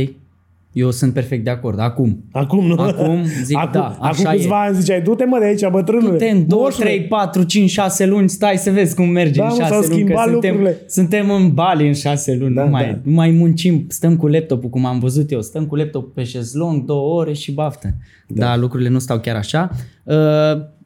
Eu 0.72 0.90
sunt 0.90 1.12
perfect 1.12 1.44
de 1.44 1.50
acord. 1.50 1.78
Acum. 1.78 2.24
Acum, 2.32 2.66
nu? 2.66 2.74
Acum 2.82 3.24
zic 3.44 3.56
acum, 3.56 3.70
da, 3.72 3.86
așa 4.00 4.28
Acum 4.28 4.36
câțiva 4.36 4.62
ani 4.62 4.76
ziceai, 4.76 5.00
du-te 5.00 5.24
mă 5.24 5.38
de 5.38 5.44
aici, 5.44 5.68
bătrânule. 5.68 6.10
Du-te 6.10 6.28
în 6.28 6.48
2, 6.48 6.70
3, 6.78 7.04
4, 7.04 7.42
5, 7.42 7.70
6 7.70 8.06
luni, 8.06 8.28
stai 8.28 8.56
să 8.56 8.70
vezi 8.70 8.94
cum 8.94 9.08
merge 9.08 9.40
da, 9.40 9.46
în 9.46 9.54
6 9.54 9.88
luni. 9.88 10.04
Că 10.04 10.14
suntem, 10.30 10.74
suntem 10.86 11.30
în 11.30 11.54
Bali 11.54 11.86
în 11.86 11.94
6 11.94 12.34
luni. 12.34 12.54
Da, 12.54 12.64
nu, 12.64 12.70
mai, 12.70 12.84
da. 12.84 12.98
nu 13.02 13.12
mai 13.12 13.30
muncim, 13.30 13.84
stăm 13.88 14.16
cu 14.16 14.26
laptopul, 14.26 14.68
cum 14.68 14.84
am 14.84 14.98
văzut 14.98 15.30
eu. 15.30 15.40
Stăm 15.40 15.66
cu 15.66 15.76
laptopul 15.76 16.10
pe 16.14 16.24
șezlong, 16.24 16.84
două 16.84 17.20
ore 17.20 17.32
și 17.32 17.52
baftă. 17.52 17.94
Da. 18.26 18.46
da, 18.46 18.56
lucrurile 18.56 18.88
nu 18.88 18.98
stau 18.98 19.18
chiar 19.18 19.36
așa. 19.36 19.70
Uh, 20.04 20.16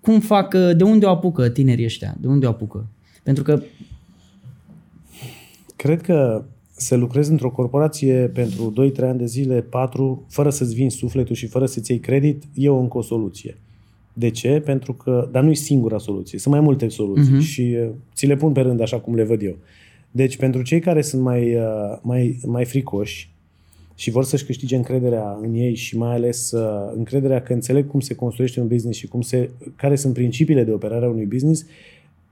cum 0.00 0.20
fac, 0.20 0.54
uh, 0.54 0.76
de 0.76 0.84
unde 0.84 1.06
o 1.06 1.10
apucă 1.10 1.48
tinerii 1.48 1.84
ăștia? 1.84 2.14
De 2.20 2.26
unde 2.26 2.46
o 2.46 2.48
apucă? 2.48 2.86
Pentru 3.22 3.42
că 3.42 3.62
Cred 5.82 6.00
că 6.00 6.44
să 6.76 6.96
lucrezi 6.96 7.30
într-o 7.30 7.50
corporație 7.50 8.14
pentru 8.14 8.72
2-3 8.92 9.00
ani 9.00 9.18
de 9.18 9.26
zile, 9.26 9.60
4, 9.60 10.26
fără 10.28 10.50
să-ți 10.50 10.74
vinzi 10.74 10.96
sufletul 10.96 11.34
și 11.34 11.46
fără 11.46 11.66
să-ți 11.66 11.90
iei 11.90 12.00
credit, 12.00 12.42
e 12.54 12.68
o 12.68 12.78
încă 12.78 12.98
o 12.98 13.02
soluție. 13.02 13.56
De 14.12 14.30
ce? 14.30 14.62
Pentru 14.64 14.92
că, 14.92 15.28
dar 15.32 15.42
nu 15.42 15.50
e 15.50 15.54
singura 15.54 15.98
soluție, 15.98 16.38
sunt 16.38 16.54
mai 16.54 16.62
multe 16.62 16.88
soluții 16.88 17.36
uh-huh. 17.36 17.48
și 17.48 17.76
uh, 17.82 17.88
ți 18.14 18.26
le 18.26 18.36
pun 18.36 18.52
pe 18.52 18.60
rând 18.60 18.80
așa 18.80 19.00
cum 19.00 19.14
le 19.14 19.24
văd 19.24 19.42
eu. 19.42 19.56
Deci, 20.10 20.36
pentru 20.36 20.62
cei 20.62 20.80
care 20.80 21.02
sunt 21.02 21.22
mai, 21.22 21.54
uh, 21.54 21.62
mai, 22.02 22.38
mai 22.46 22.64
fricoși 22.64 23.30
și 23.94 24.10
vor 24.10 24.24
să-și 24.24 24.44
câștige 24.44 24.76
încrederea 24.76 25.38
în 25.42 25.54
ei 25.54 25.74
și 25.74 25.96
mai 25.96 26.14
ales 26.14 26.50
uh, 26.50 26.92
încrederea 26.96 27.42
că 27.42 27.52
înțeleg 27.52 27.86
cum 27.86 28.00
se 28.00 28.14
construiește 28.14 28.60
un 28.60 28.66
business 28.68 28.98
și 28.98 29.06
cum 29.06 29.20
se, 29.20 29.50
care 29.76 29.96
sunt 29.96 30.14
principiile 30.14 30.64
de 30.64 30.72
operare 30.72 31.04
a 31.04 31.08
unui 31.08 31.24
business, 31.26 31.66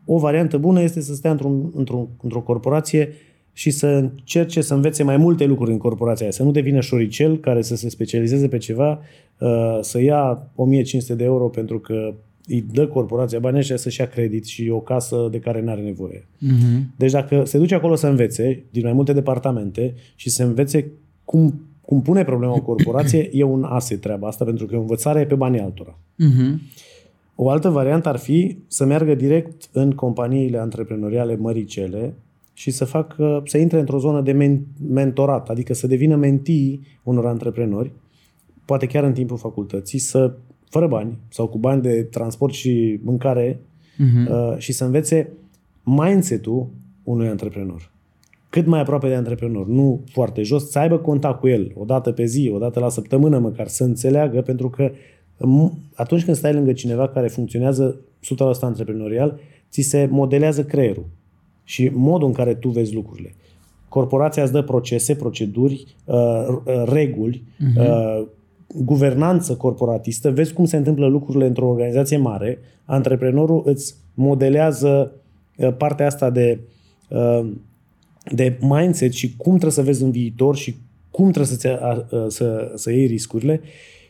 o 0.04 0.18
variantă 0.18 0.58
bună 0.58 0.82
este 0.82 1.00
să 1.00 1.14
stea 1.14 1.30
într-un, 1.30 1.70
într-un, 1.74 2.08
într-o 2.22 2.40
corporație 2.40 3.08
uh, 3.08 3.29
și 3.52 3.70
să 3.70 3.86
încerce 3.86 4.60
să 4.60 4.74
învețe 4.74 5.02
mai 5.02 5.16
multe 5.16 5.44
lucruri 5.44 5.70
în 5.70 5.78
corporația 5.78 6.24
aia, 6.24 6.34
să 6.34 6.42
nu 6.42 6.50
devină 6.50 6.80
șoricel 6.80 7.38
care 7.38 7.62
să 7.62 7.76
se 7.76 7.88
specializeze 7.88 8.48
pe 8.48 8.58
ceva, 8.58 9.00
uh, 9.38 9.78
să 9.80 10.00
ia 10.00 10.50
1500 10.54 11.14
de 11.14 11.24
euro 11.24 11.48
pentru 11.48 11.78
că 11.78 12.14
îi 12.46 12.64
dă 12.72 12.86
corporația 12.86 13.38
banii 13.38 13.58
ăștia 13.58 13.76
să-și 13.76 14.00
ia 14.00 14.06
credit 14.06 14.44
și 14.44 14.68
o 14.68 14.80
casă 14.80 15.28
de 15.30 15.38
care 15.38 15.62
nu 15.62 15.70
are 15.70 15.80
nevoie. 15.80 16.18
Uh-huh. 16.20 16.80
Deci 16.96 17.10
dacă 17.10 17.44
se 17.44 17.58
duce 17.58 17.74
acolo 17.74 17.94
să 17.94 18.06
învețe 18.06 18.62
din 18.70 18.82
mai 18.82 18.92
multe 18.92 19.12
departamente 19.12 19.94
și 20.14 20.30
să 20.30 20.42
învețe 20.42 20.90
cum, 21.24 21.60
cum 21.80 22.02
pune 22.02 22.24
problema 22.24 22.54
o 22.54 22.62
corporație, 22.62 23.30
e 23.32 23.42
un 23.42 23.64
ase 23.64 23.96
treaba 23.96 24.28
asta, 24.28 24.44
pentru 24.44 24.66
că 24.66 24.76
învățarea 24.76 25.20
e 25.20 25.26
pe 25.26 25.34
banii 25.34 25.60
altora. 25.60 25.98
Uh-huh. 25.98 26.58
O 27.34 27.48
altă 27.48 27.68
variantă 27.68 28.08
ar 28.08 28.16
fi 28.16 28.58
să 28.66 28.84
meargă 28.84 29.14
direct 29.14 29.68
în 29.72 29.90
companiile 29.90 30.58
antreprenoriale 30.58 31.36
măricele, 31.36 32.14
și 32.60 32.70
să 32.70 32.84
facă, 32.84 33.42
să 33.46 33.58
intre 33.58 33.78
într-o 33.78 33.98
zonă 33.98 34.20
de 34.20 34.32
men- 34.32 34.86
mentorat, 34.88 35.48
adică 35.48 35.74
să 35.74 35.86
devină 35.86 36.16
mentii 36.16 36.86
unor 37.02 37.26
antreprenori, 37.26 37.92
poate 38.64 38.86
chiar 38.86 39.04
în 39.04 39.12
timpul 39.12 39.36
facultății, 39.36 39.98
să, 39.98 40.34
fără 40.68 40.86
bani 40.86 41.18
sau 41.28 41.48
cu 41.48 41.58
bani 41.58 41.82
de 41.82 42.02
transport 42.02 42.52
și 42.52 43.00
mâncare, 43.02 43.52
uh-huh. 43.52 44.30
uh, 44.30 44.58
și 44.58 44.72
să 44.72 44.84
învețe 44.84 45.32
mindset-ul 45.82 46.68
unui 47.02 47.28
antreprenor. 47.28 47.90
Cât 48.50 48.66
mai 48.66 48.80
aproape 48.80 49.08
de 49.08 49.14
antreprenor, 49.14 49.66
nu 49.66 50.00
foarte 50.10 50.42
jos, 50.42 50.70
să 50.70 50.78
aibă 50.78 50.98
contact 50.98 51.40
cu 51.40 51.48
el, 51.48 51.72
o 51.74 51.84
dată 51.84 52.12
pe 52.12 52.24
zi, 52.24 52.50
o 52.54 52.58
dată 52.58 52.80
la 52.80 52.88
săptămână 52.88 53.38
măcar, 53.38 53.66
să 53.66 53.84
înțeleagă, 53.84 54.40
pentru 54.40 54.70
că 54.70 54.90
atunci 55.94 56.24
când 56.24 56.36
stai 56.36 56.52
lângă 56.52 56.72
cineva 56.72 57.08
care 57.08 57.28
funcționează 57.28 58.00
100% 58.00 58.60
antreprenorial, 58.60 59.40
ți 59.70 59.80
se 59.80 60.08
modelează 60.10 60.64
creierul 60.64 61.06
și 61.70 61.90
modul 61.94 62.26
în 62.26 62.32
care 62.32 62.54
tu 62.54 62.68
vezi 62.68 62.94
lucrurile. 62.94 63.34
Corporația 63.88 64.42
îți 64.42 64.52
dă 64.52 64.62
procese, 64.62 65.14
proceduri, 65.14 65.86
uh, 66.04 66.16
uh, 66.48 66.82
reguli, 66.84 67.42
uh-huh. 67.42 68.26
guvernanță 68.84 69.54
corporatistă, 69.56 70.30
vezi 70.30 70.52
cum 70.52 70.64
se 70.64 70.76
întâmplă 70.76 71.06
lucrurile 71.06 71.46
într-o 71.46 71.68
organizație 71.68 72.16
mare, 72.16 72.58
antreprenorul 72.84 73.62
îți 73.64 73.94
modelează 74.14 75.12
uh, 75.56 75.74
partea 75.76 76.06
asta 76.06 76.30
de, 76.30 76.60
de 78.32 78.58
mindset 78.60 79.12
și 79.12 79.36
cum 79.36 79.52
trebuie 79.52 79.72
să 79.72 79.82
vezi 79.82 80.02
în 80.02 80.10
viitor 80.10 80.56
și 80.56 80.74
cum 81.10 81.30
trebuie 81.30 81.56
să, 81.56 82.04
să, 82.28 82.72
să 82.74 82.92
iei 82.92 83.06
riscurile. 83.06 83.60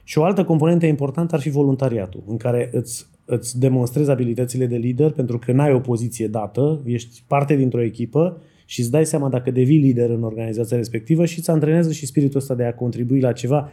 Și 0.05 0.19
o 0.19 0.25
altă 0.25 0.45
componentă 0.45 0.87
importantă 0.87 1.35
ar 1.35 1.41
fi 1.41 1.51
voluntariatul, 1.51 2.23
în 2.27 2.37
care 2.37 2.71
îți, 2.73 3.07
îți 3.31 3.59
demonstrezi 3.59 4.11
abilitățile 4.11 4.67
de 4.67 4.77
lider 4.77 5.11
pentru 5.11 5.39
că 5.39 5.53
n-ai 5.53 5.73
o 5.73 5.79
poziție 5.79 6.27
dată, 6.27 6.83
ești 6.85 7.23
parte 7.27 7.57
dintr-o 7.57 7.83
echipă 7.83 8.43
și 8.65 8.81
îți 8.81 8.91
dai 8.91 9.07
seama 9.07 9.29
dacă 9.29 9.51
devii 9.51 9.79
lider 9.79 10.11
în 10.11 10.23
organizația 10.23 10.77
respectivă 10.77 11.25
și 11.25 11.39
îți 11.39 11.51
antrenează 11.51 11.93
și 11.93 12.07
spiritul 12.07 12.41
ăsta 12.41 12.55
de 12.55 12.65
a 12.65 12.75
contribui 12.75 13.21
la 13.21 13.33
ceva 13.33 13.71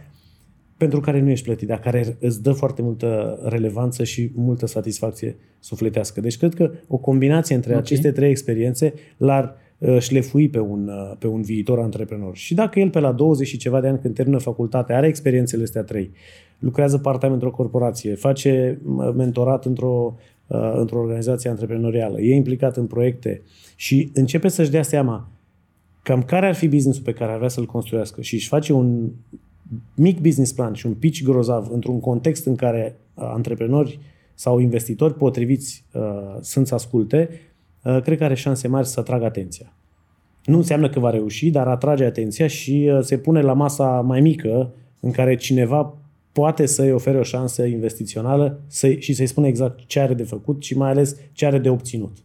pentru 0.78 1.00
care 1.00 1.22
nu 1.22 1.30
ești 1.30 1.46
plătit, 1.46 1.68
dar 1.68 1.80
care 1.80 2.18
îți 2.20 2.44
dă 2.44 2.52
foarte 2.52 2.82
multă 2.82 3.40
relevanță 3.44 4.04
și 4.04 4.32
multă 4.36 4.66
satisfacție 4.66 5.36
sufletească. 5.60 6.22
Deci 6.22 6.38
cred 6.38 6.54
că 6.54 6.72
o 6.88 6.98
combinație 6.98 7.56
între 7.56 7.70
okay. 7.70 7.84
aceste 7.84 8.12
trei 8.12 8.30
experiențe 8.30 8.94
l-ar 9.18 9.44
uh, 9.44 9.67
șlefui 10.00 10.50
pe 10.50 10.60
un, 10.60 10.88
uh, 10.88 11.17
pe 11.19 11.27
un 11.27 11.41
viitor 11.41 11.79
antreprenor. 11.79 12.36
Și 12.36 12.53
dacă 12.53 12.79
el 12.79 12.89
pe 12.89 13.00
la 13.00 13.12
20 13.12 13.48
și 13.48 13.57
ceva 13.57 13.81
de 13.81 13.88
ani 13.88 14.00
când 14.00 14.13
termină 14.15 14.38
facultate 14.38 14.93
are 14.93 15.07
experiențele 15.07 15.63
astea 15.63 15.84
trei, 15.84 16.12
lucrează 16.60 16.98
part-time 16.98 17.34
într-o 17.34 17.51
corporație, 17.51 18.15
face 18.15 18.79
mentorat 19.15 19.65
într-o, 19.65 20.15
uh, 20.48 20.74
într-o 20.75 21.00
organizație 21.00 21.50
antreprenorială, 21.50 22.19
e 22.22 22.36
implicat 22.36 22.77
în 22.77 22.86
proiecte, 22.86 23.41
și 23.75 24.12
începe 24.13 24.48
să-și 24.48 24.72
dea 24.72 24.84
seama 24.84 25.27
cam 26.03 26.24
care 26.24 26.48
ar 26.48 26.55
fi 26.55 26.67
businessul 26.67 27.03
pe 27.03 27.13
care 27.13 27.31
ar 27.31 27.38
vrea 27.38 27.50
să-l 27.50 27.65
construiască 27.65 28.22
și 28.22 28.34
își 28.34 28.48
face 28.48 28.74
un 28.74 29.10
mic 29.96 30.19
business 30.19 30.51
plan 30.51 30.74
și 30.74 30.86
un 30.86 30.93
pitch 30.93 31.24
grozav 31.24 31.69
într-un 31.72 32.00
context 32.00 32.46
în 32.46 32.55
care 32.55 33.00
uh, 33.13 33.24
antreprenori 33.34 34.00
sau 34.34 34.60
investitori 34.60 35.13
potriviți 35.13 35.86
uh, 35.93 36.01
sunt 36.41 36.67
să 36.67 36.74
asculte, 36.74 37.29
uh, 37.31 37.38
cred 38.03 38.17
că 38.17 38.24
are 38.24 38.34
șanse 38.34 38.67
mari 38.67 38.88
să 38.88 39.00
atragă 39.00 39.25
atenția. 39.25 39.74
Nu 40.46 40.58
înseamnă 40.58 40.89
că 40.89 41.00
va 41.00 41.10
reuși, 41.10 41.50
dar 41.50 41.67
atrage 41.67 42.06
atenția 42.06 42.48
și 42.48 42.89
uh, 42.91 43.00
se 43.01 43.17
pune 43.17 43.41
la 43.41 43.53
masa 43.53 44.01
mai 44.01 44.22
mică 44.22 44.74
în 45.00 45.12
care 45.12 45.36
cineva 45.36 45.98
poate 46.32 46.65
să-i 46.65 46.91
ofere 46.91 47.17
o 47.17 47.24
șansă 47.24 47.63
investițională 47.65 48.60
să 48.67 48.91
și 49.00 49.13
să-i 49.13 49.25
spună 49.25 49.48
exact 49.48 49.79
ce 49.86 50.00
are 50.00 50.13
de 50.13 50.24
făcut 50.24 50.63
și 50.63 50.77
mai 50.77 50.89
ales 50.89 51.15
ce 51.32 51.46
are 51.46 51.60
de 51.60 51.70
obținut. 51.70 52.17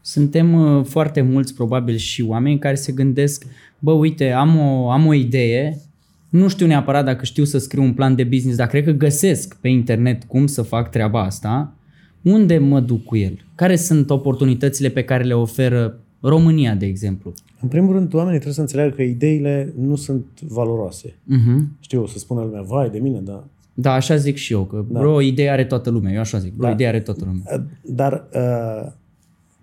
Suntem 0.00 0.54
uh, 0.54 0.84
foarte 0.84 1.20
mulți, 1.20 1.54
probabil, 1.54 1.96
și 1.96 2.22
oameni 2.22 2.58
care 2.58 2.74
se 2.74 2.92
gândesc, 2.92 3.46
bă, 3.78 3.92
uite, 3.92 4.30
am 4.30 4.58
o, 4.58 4.90
am 4.90 5.06
o 5.06 5.14
idee, 5.14 5.80
nu 6.28 6.48
știu 6.48 6.66
neapărat 6.66 7.04
dacă 7.04 7.24
știu 7.24 7.44
să 7.44 7.58
scriu 7.58 7.82
un 7.82 7.94
plan 7.94 8.14
de 8.14 8.24
business, 8.24 8.56
dar 8.56 8.66
cred 8.66 8.84
că 8.84 8.90
găsesc 8.90 9.56
pe 9.60 9.68
internet 9.68 10.24
cum 10.24 10.46
să 10.46 10.62
fac 10.62 10.90
treaba 10.90 11.22
asta. 11.22 11.74
Unde 12.22 12.58
mă 12.58 12.80
duc 12.80 13.04
cu 13.04 13.16
el? 13.16 13.44
Care 13.54 13.76
sunt 13.76 14.10
oportunitățile 14.10 14.88
pe 14.88 15.04
care 15.04 15.24
le 15.24 15.34
oferă 15.34 16.00
România, 16.20 16.74
de 16.74 16.86
exemplu? 16.86 17.32
În 17.60 17.68
primul 17.68 17.92
rând, 17.92 18.14
oamenii 18.14 18.34
trebuie 18.34 18.54
să 18.54 18.60
înțeleagă 18.60 18.94
că 18.94 19.02
ideile 19.02 19.72
nu 19.78 19.96
sunt 19.96 20.26
valoroase. 20.48 21.08
Uh-huh. 21.08 21.58
Știu, 21.80 22.02
o 22.02 22.06
să 22.06 22.18
spună 22.18 22.40
lumea, 22.40 22.62
vai 22.62 22.90
de 22.90 22.98
mine, 22.98 23.18
dar... 23.18 23.44
Da, 23.74 23.92
așa 23.92 24.16
zic 24.16 24.36
și 24.36 24.52
eu, 24.52 24.64
că 24.64 24.84
da. 24.88 24.98
bro, 25.00 25.20
ideea 25.20 25.52
are 25.52 25.64
toată 25.64 25.90
lumea, 25.90 26.12
eu 26.12 26.20
așa 26.20 26.38
zic, 26.38 26.54
bro, 26.54 26.66
da. 26.66 26.72
ideea 26.72 26.88
are 26.88 27.00
toată 27.00 27.24
lumea. 27.24 27.66
Dar 27.82 28.28
uh, 28.34 28.92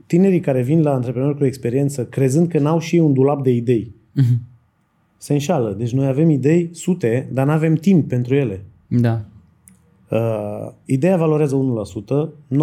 tinerii 0.05 0.39
care 0.39 0.61
vin 0.61 0.81
la 0.81 0.93
antreprenori 0.93 1.37
cu 1.37 1.45
experiență, 1.45 2.05
crezând 2.05 2.47
că 2.47 2.59
n-au 2.59 2.79
și 2.79 2.95
ei 2.95 3.01
un 3.01 3.13
dulap 3.13 3.43
de 3.43 3.51
idei, 3.51 3.91
uh-huh. 4.21 4.37
se 5.17 5.33
înșală. 5.33 5.75
Deci 5.77 5.91
noi 5.91 6.07
avem 6.07 6.29
idei, 6.29 6.69
sute, 6.71 7.29
dar 7.33 7.45
nu 7.45 7.51
avem 7.51 7.75
timp 7.75 8.07
pentru 8.07 8.35
ele. 8.35 8.63
Da. 8.87 9.25
Uh, 10.09 10.71
ideea 10.85 11.17
valorează 11.17 11.83
1%, 11.95 12.29
9% 12.49 12.57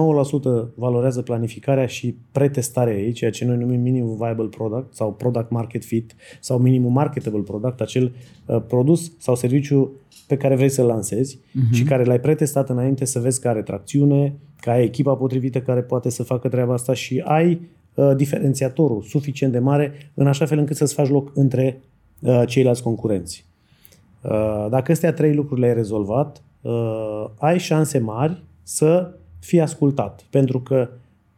valorează 0.74 1.22
planificarea 1.22 1.86
și 1.86 2.16
pretestarea 2.32 2.94
ei, 2.94 3.12
ceea 3.12 3.30
ce 3.30 3.44
noi 3.44 3.56
numim 3.56 3.80
minimum 3.80 4.16
viable 4.16 4.46
product 4.46 4.94
sau 4.94 5.12
product 5.12 5.50
market 5.50 5.84
fit 5.84 6.14
sau 6.40 6.58
minimum 6.58 6.92
marketable 6.92 7.40
product, 7.40 7.80
acel 7.80 8.12
uh, 8.46 8.62
produs 8.66 9.12
sau 9.18 9.34
serviciu 9.34 9.92
pe 10.26 10.36
care 10.36 10.56
vrei 10.56 10.68
să-l 10.68 10.86
lansezi 10.86 11.38
uh-huh. 11.38 11.72
și 11.72 11.82
care 11.82 12.04
l-ai 12.04 12.20
pretestat 12.20 12.68
înainte 12.68 13.04
să 13.04 13.18
vezi 13.18 13.40
că 13.40 13.48
are 13.48 13.62
tracțiune, 13.62 14.36
că 14.60 14.70
ai 14.70 14.84
echipa 14.84 15.14
potrivită 15.14 15.60
care 15.60 15.82
poate 15.82 16.10
să 16.10 16.22
facă 16.22 16.48
treaba 16.48 16.72
asta 16.72 16.94
și 16.94 17.22
ai 17.24 17.60
uh, 17.94 18.16
diferențiatorul 18.16 19.02
suficient 19.02 19.52
de 19.52 19.58
mare 19.58 19.92
în 20.14 20.26
așa 20.26 20.46
fel 20.46 20.58
încât 20.58 20.76
să-ți 20.76 20.94
faci 20.94 21.08
loc 21.08 21.30
între 21.34 21.82
uh, 22.20 22.42
ceilalți 22.46 22.82
concurenți. 22.82 23.46
Uh, 24.22 24.66
dacă 24.70 24.92
astea 24.92 25.12
trei 25.12 25.34
lucruri 25.34 25.60
le-ai 25.60 25.74
rezolvat, 25.74 26.43
uh, 26.64 27.24
ai 27.38 27.58
șanse 27.58 27.98
mari 27.98 28.42
să 28.62 29.10
fii 29.38 29.60
ascultat. 29.60 30.24
Pentru 30.30 30.60
că 30.60 30.88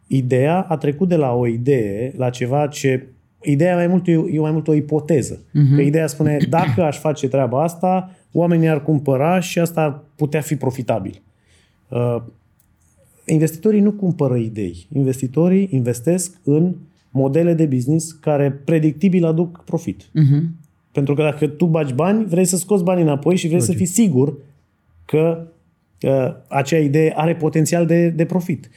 ideea 0.07 0.61
a 0.61 0.77
trecut 0.77 1.07
de 1.07 1.15
la 1.15 1.33
o 1.33 1.47
idee 1.47 2.13
la 2.17 2.29
ceva 2.29 2.67
ce... 2.67 3.07
Ideea 3.41 3.75
mai 3.75 3.87
mult 3.87 4.07
e, 4.07 4.11
e 4.11 4.39
mai 4.39 4.51
mult 4.51 4.67
o 4.67 4.73
ipoteză. 4.73 5.37
Uh-huh. 5.37 5.75
Că 5.75 5.81
ideea 5.81 6.07
spune, 6.07 6.37
dacă 6.49 6.83
aș 6.83 6.99
face 6.99 7.27
treaba 7.27 7.63
asta, 7.63 8.15
oamenii 8.31 8.67
ar 8.67 8.83
cumpăra 8.83 9.39
și 9.39 9.59
asta 9.59 9.81
ar 9.81 10.03
putea 10.15 10.41
fi 10.41 10.55
profitabil. 10.55 11.21
Uh, 11.89 12.21
investitorii 13.25 13.79
nu 13.79 13.91
cumpără 13.91 14.35
idei. 14.35 14.87
Investitorii 14.93 15.67
investesc 15.71 16.39
în 16.43 16.75
modele 17.11 17.53
de 17.53 17.65
business 17.65 18.11
care 18.11 18.51
predictibil 18.51 19.25
aduc 19.25 19.63
profit. 19.63 20.03
Uh-huh. 20.03 20.43
Pentru 20.91 21.13
că 21.13 21.21
dacă 21.21 21.47
tu 21.47 21.65
bagi 21.65 21.93
bani, 21.93 22.25
vrei 22.25 22.45
să 22.45 22.57
scoți 22.57 22.83
banii 22.83 23.03
înapoi 23.03 23.35
și 23.35 23.47
vrei 23.47 23.61
okay. 23.61 23.71
să 23.71 23.77
fii 23.77 23.85
sigur 23.85 24.37
că 25.07 25.47
uh, 26.01 26.33
acea 26.47 26.77
idee 26.77 27.13
are 27.15 27.35
potențial 27.35 27.85
de, 27.85 28.09
de 28.09 28.25
profit. 28.25 28.69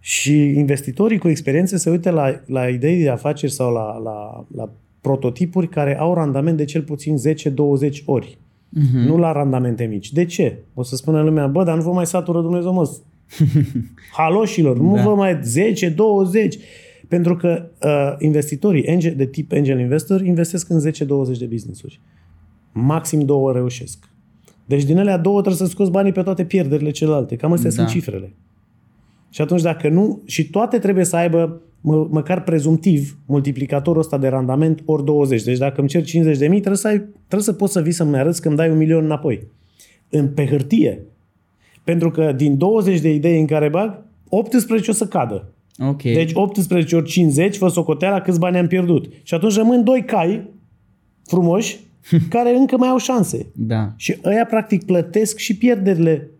Și 0.00 0.34
investitorii 0.42 1.18
cu 1.18 1.28
experiențe 1.28 1.76
se 1.76 1.90
uită 1.90 2.10
la, 2.10 2.40
la 2.46 2.68
idei 2.68 3.02
de 3.02 3.08
afaceri 3.08 3.52
sau 3.52 3.72
la, 3.72 3.98
la, 3.98 4.46
la 4.54 4.70
prototipuri 5.00 5.68
care 5.68 5.98
au 5.98 6.14
randament 6.14 6.56
de 6.56 6.64
cel 6.64 6.82
puțin 6.82 7.16
10-20 7.90 8.04
ori. 8.04 8.38
Uh-huh. 8.38 9.06
Nu 9.06 9.16
la 9.16 9.32
randamente 9.32 9.84
mici. 9.84 10.12
De 10.12 10.24
ce? 10.24 10.58
O 10.74 10.82
să 10.82 10.96
spună 10.96 11.22
lumea, 11.22 11.46
bă, 11.46 11.64
dar 11.64 11.76
nu 11.76 11.82
vă 11.82 11.92
mai 11.92 12.06
satură 12.06 12.40
Dumnezeu, 12.40 12.72
mă, 12.72 12.90
haloșilor, 14.18 14.78
nu 14.78 14.94
da. 14.94 15.02
vă 15.02 15.14
mai 15.14 15.40
10, 15.42 15.88
20. 15.88 16.58
Pentru 17.08 17.36
că 17.36 17.68
uh, 17.82 18.14
investitorii 18.18 18.88
angel, 18.88 19.14
de 19.16 19.26
tip 19.26 19.52
angel 19.52 19.80
investor 19.80 20.20
investesc 20.20 20.68
în 20.68 20.80
10-20 20.90 21.38
de 21.38 21.44
business-uri. 21.44 22.00
Maxim 22.72 23.20
două 23.20 23.52
reușesc. 23.52 24.11
Deci 24.74 24.84
din 24.84 24.98
alea 24.98 25.16
două 25.16 25.40
trebuie 25.40 25.66
să 25.66 25.72
scoți 25.72 25.90
banii 25.90 26.12
pe 26.12 26.22
toate 26.22 26.44
pierderile 26.44 26.90
celelalte. 26.90 27.36
Cam 27.36 27.52
astea 27.52 27.70
da. 27.70 27.76
sunt 27.76 27.88
cifrele. 27.88 28.34
Și 29.30 29.40
atunci 29.40 29.62
dacă 29.62 29.88
nu, 29.88 30.22
și 30.24 30.50
toate 30.50 30.78
trebuie 30.78 31.04
să 31.04 31.16
aibă 31.16 31.60
mă, 31.80 32.06
măcar 32.10 32.42
prezumtiv 32.42 33.18
multiplicatorul 33.26 34.00
ăsta 34.00 34.18
de 34.18 34.28
randament 34.28 34.82
ori 34.84 35.04
20. 35.04 35.42
Deci 35.42 35.58
dacă 35.58 35.80
îmi 35.80 35.88
cer 35.88 36.04
50 36.04 36.38
de 36.38 36.48
mii, 36.48 36.58
trebuie 36.58 36.78
să, 36.78 36.88
ai, 36.88 36.98
trebuie 36.98 37.42
să 37.42 37.52
poți 37.52 37.72
să 37.72 37.80
vii 37.80 37.92
să-mi 37.92 38.16
arăți 38.16 38.40
că 38.40 38.48
îmi 38.48 38.56
dai 38.56 38.70
un 38.70 38.76
milion 38.76 39.04
înapoi. 39.04 39.46
În, 40.10 40.28
pe 40.28 40.46
hârtie. 40.46 41.02
Pentru 41.84 42.10
că 42.10 42.32
din 42.32 42.56
20 42.56 43.00
de 43.00 43.14
idei 43.14 43.40
în 43.40 43.46
care 43.46 43.68
bag, 43.68 44.02
18 44.28 44.90
o 44.90 44.94
să 44.94 45.06
cadă. 45.06 45.52
Okay. 45.78 46.12
Deci 46.12 46.30
18 46.34 46.96
ori 46.96 47.08
50, 47.08 47.56
fă 47.56 47.68
socoteala 47.68 48.20
câți 48.20 48.38
bani 48.38 48.58
am 48.58 48.66
pierdut. 48.66 49.12
Și 49.22 49.34
atunci 49.34 49.54
rămân 49.54 49.84
doi 49.84 50.04
cai 50.04 50.50
frumoși 51.24 51.80
care 52.28 52.56
încă 52.56 52.76
mai 52.76 52.88
au 52.88 52.98
șanse. 52.98 53.46
Da. 53.52 53.92
Și 53.96 54.18
ăia 54.24 54.46
practic 54.46 54.84
plătesc 54.84 55.38
și 55.38 55.56
pierderile 55.56 56.30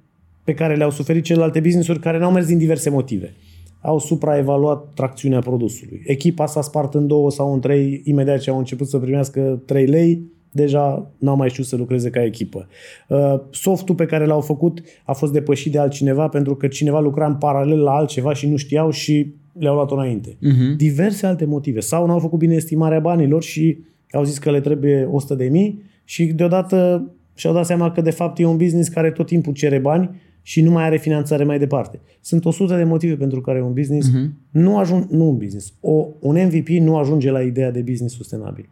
pe 0.45 0.55
care 0.55 0.77
le-au 0.77 0.91
suferit 0.91 1.25
celelalte 1.25 1.61
business-uri 1.61 2.01
care 2.01 2.19
n-au 2.19 2.33
mers 2.33 2.47
din 2.47 2.59
diverse 2.59 2.91
motive. 2.91 3.35
Au 3.81 3.99
supraevaluat 3.99 4.93
tracțiunea 4.95 5.41
produsului. 5.41 6.03
Echipa 6.07 6.47
s-a 6.47 6.61
spart 6.61 6.95
în 6.95 7.07
două 7.07 7.31
sau 7.31 7.53
în 7.53 7.61
trei 7.61 8.01
imediat 8.05 8.41
ce 8.41 8.51
au 8.51 8.59
început 8.59 8.89
să 8.89 8.99
primească 8.99 9.63
3 9.67 9.87
lei, 9.87 10.23
deja 10.51 11.11
n-au 11.19 11.37
mai 11.37 11.49
știut 11.49 11.67
să 11.67 11.77
lucreze 11.77 12.11
ca 12.11 12.25
echipă. 12.25 12.69
Uh, 13.09 13.41
softul 13.51 13.95
pe 13.95 14.07
care 14.07 14.27
l-au 14.27 14.41
făcut 14.41 14.83
a 15.05 15.13
fost 15.13 15.33
depășit 15.33 15.73
de 15.73 15.79
altcineva 15.79 16.29
pentru 16.29 16.55
că 16.55 16.67
cineva 16.67 17.01
lucra 17.01 17.27
în 17.27 17.35
paralel 17.35 17.79
la 17.79 17.91
altceva 17.91 18.35
și 18.35 18.49
nu 18.49 18.57
știau 18.57 18.91
și 18.91 19.35
le-au 19.53 19.75
luat-o 19.75 19.95
înainte. 19.95 20.31
Uh-huh. 20.31 20.77
Diverse 20.77 21.27
alte 21.27 21.45
motive. 21.45 21.81
Sau 21.81 22.07
n-au 22.07 22.19
făcut 22.19 22.39
bine 22.39 22.55
estimarea 22.55 23.01
banilor 23.01 23.43
și 23.43 23.79
au 24.13 24.25
zis 24.25 24.39
că 24.39 24.51
le 24.51 24.61
trebuie 24.61 25.09
100 25.11 25.35
de 25.35 25.45
mii 25.45 25.83
și 26.05 26.25
deodată 26.25 27.11
și-au 27.35 27.55
dat 27.55 27.67
seama 27.67 27.91
că 27.91 28.01
de 28.01 28.11
fapt 28.11 28.39
e 28.39 28.45
un 28.45 28.57
business 28.57 28.89
care 28.89 29.11
tot 29.11 29.27
timpul 29.27 29.53
cere 29.53 29.79
bani 29.79 30.11
și 30.43 30.61
nu 30.63 30.71
mai 30.71 30.85
are 30.85 30.97
finanțare 30.97 31.45
mai 31.45 31.59
departe. 31.59 32.01
Sunt 32.21 32.45
100 32.45 32.77
de 32.77 32.85
motive 32.85 33.15
pentru 33.15 33.41
care 33.41 33.63
un 33.63 33.73
business 33.73 34.09
uh-huh. 34.09 34.29
nu 34.51 34.79
ajunge, 34.79 35.07
nu 35.11 35.29
un 35.29 35.37
business, 35.37 35.73
o, 35.81 36.07
un 36.21 36.37
MVP 36.45 36.69
nu 36.69 36.97
ajunge 36.97 37.31
la 37.31 37.43
ideea 37.43 37.71
de 37.71 37.81
business 37.81 38.15
sustenabil. 38.15 38.69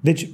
Deci, 0.00 0.28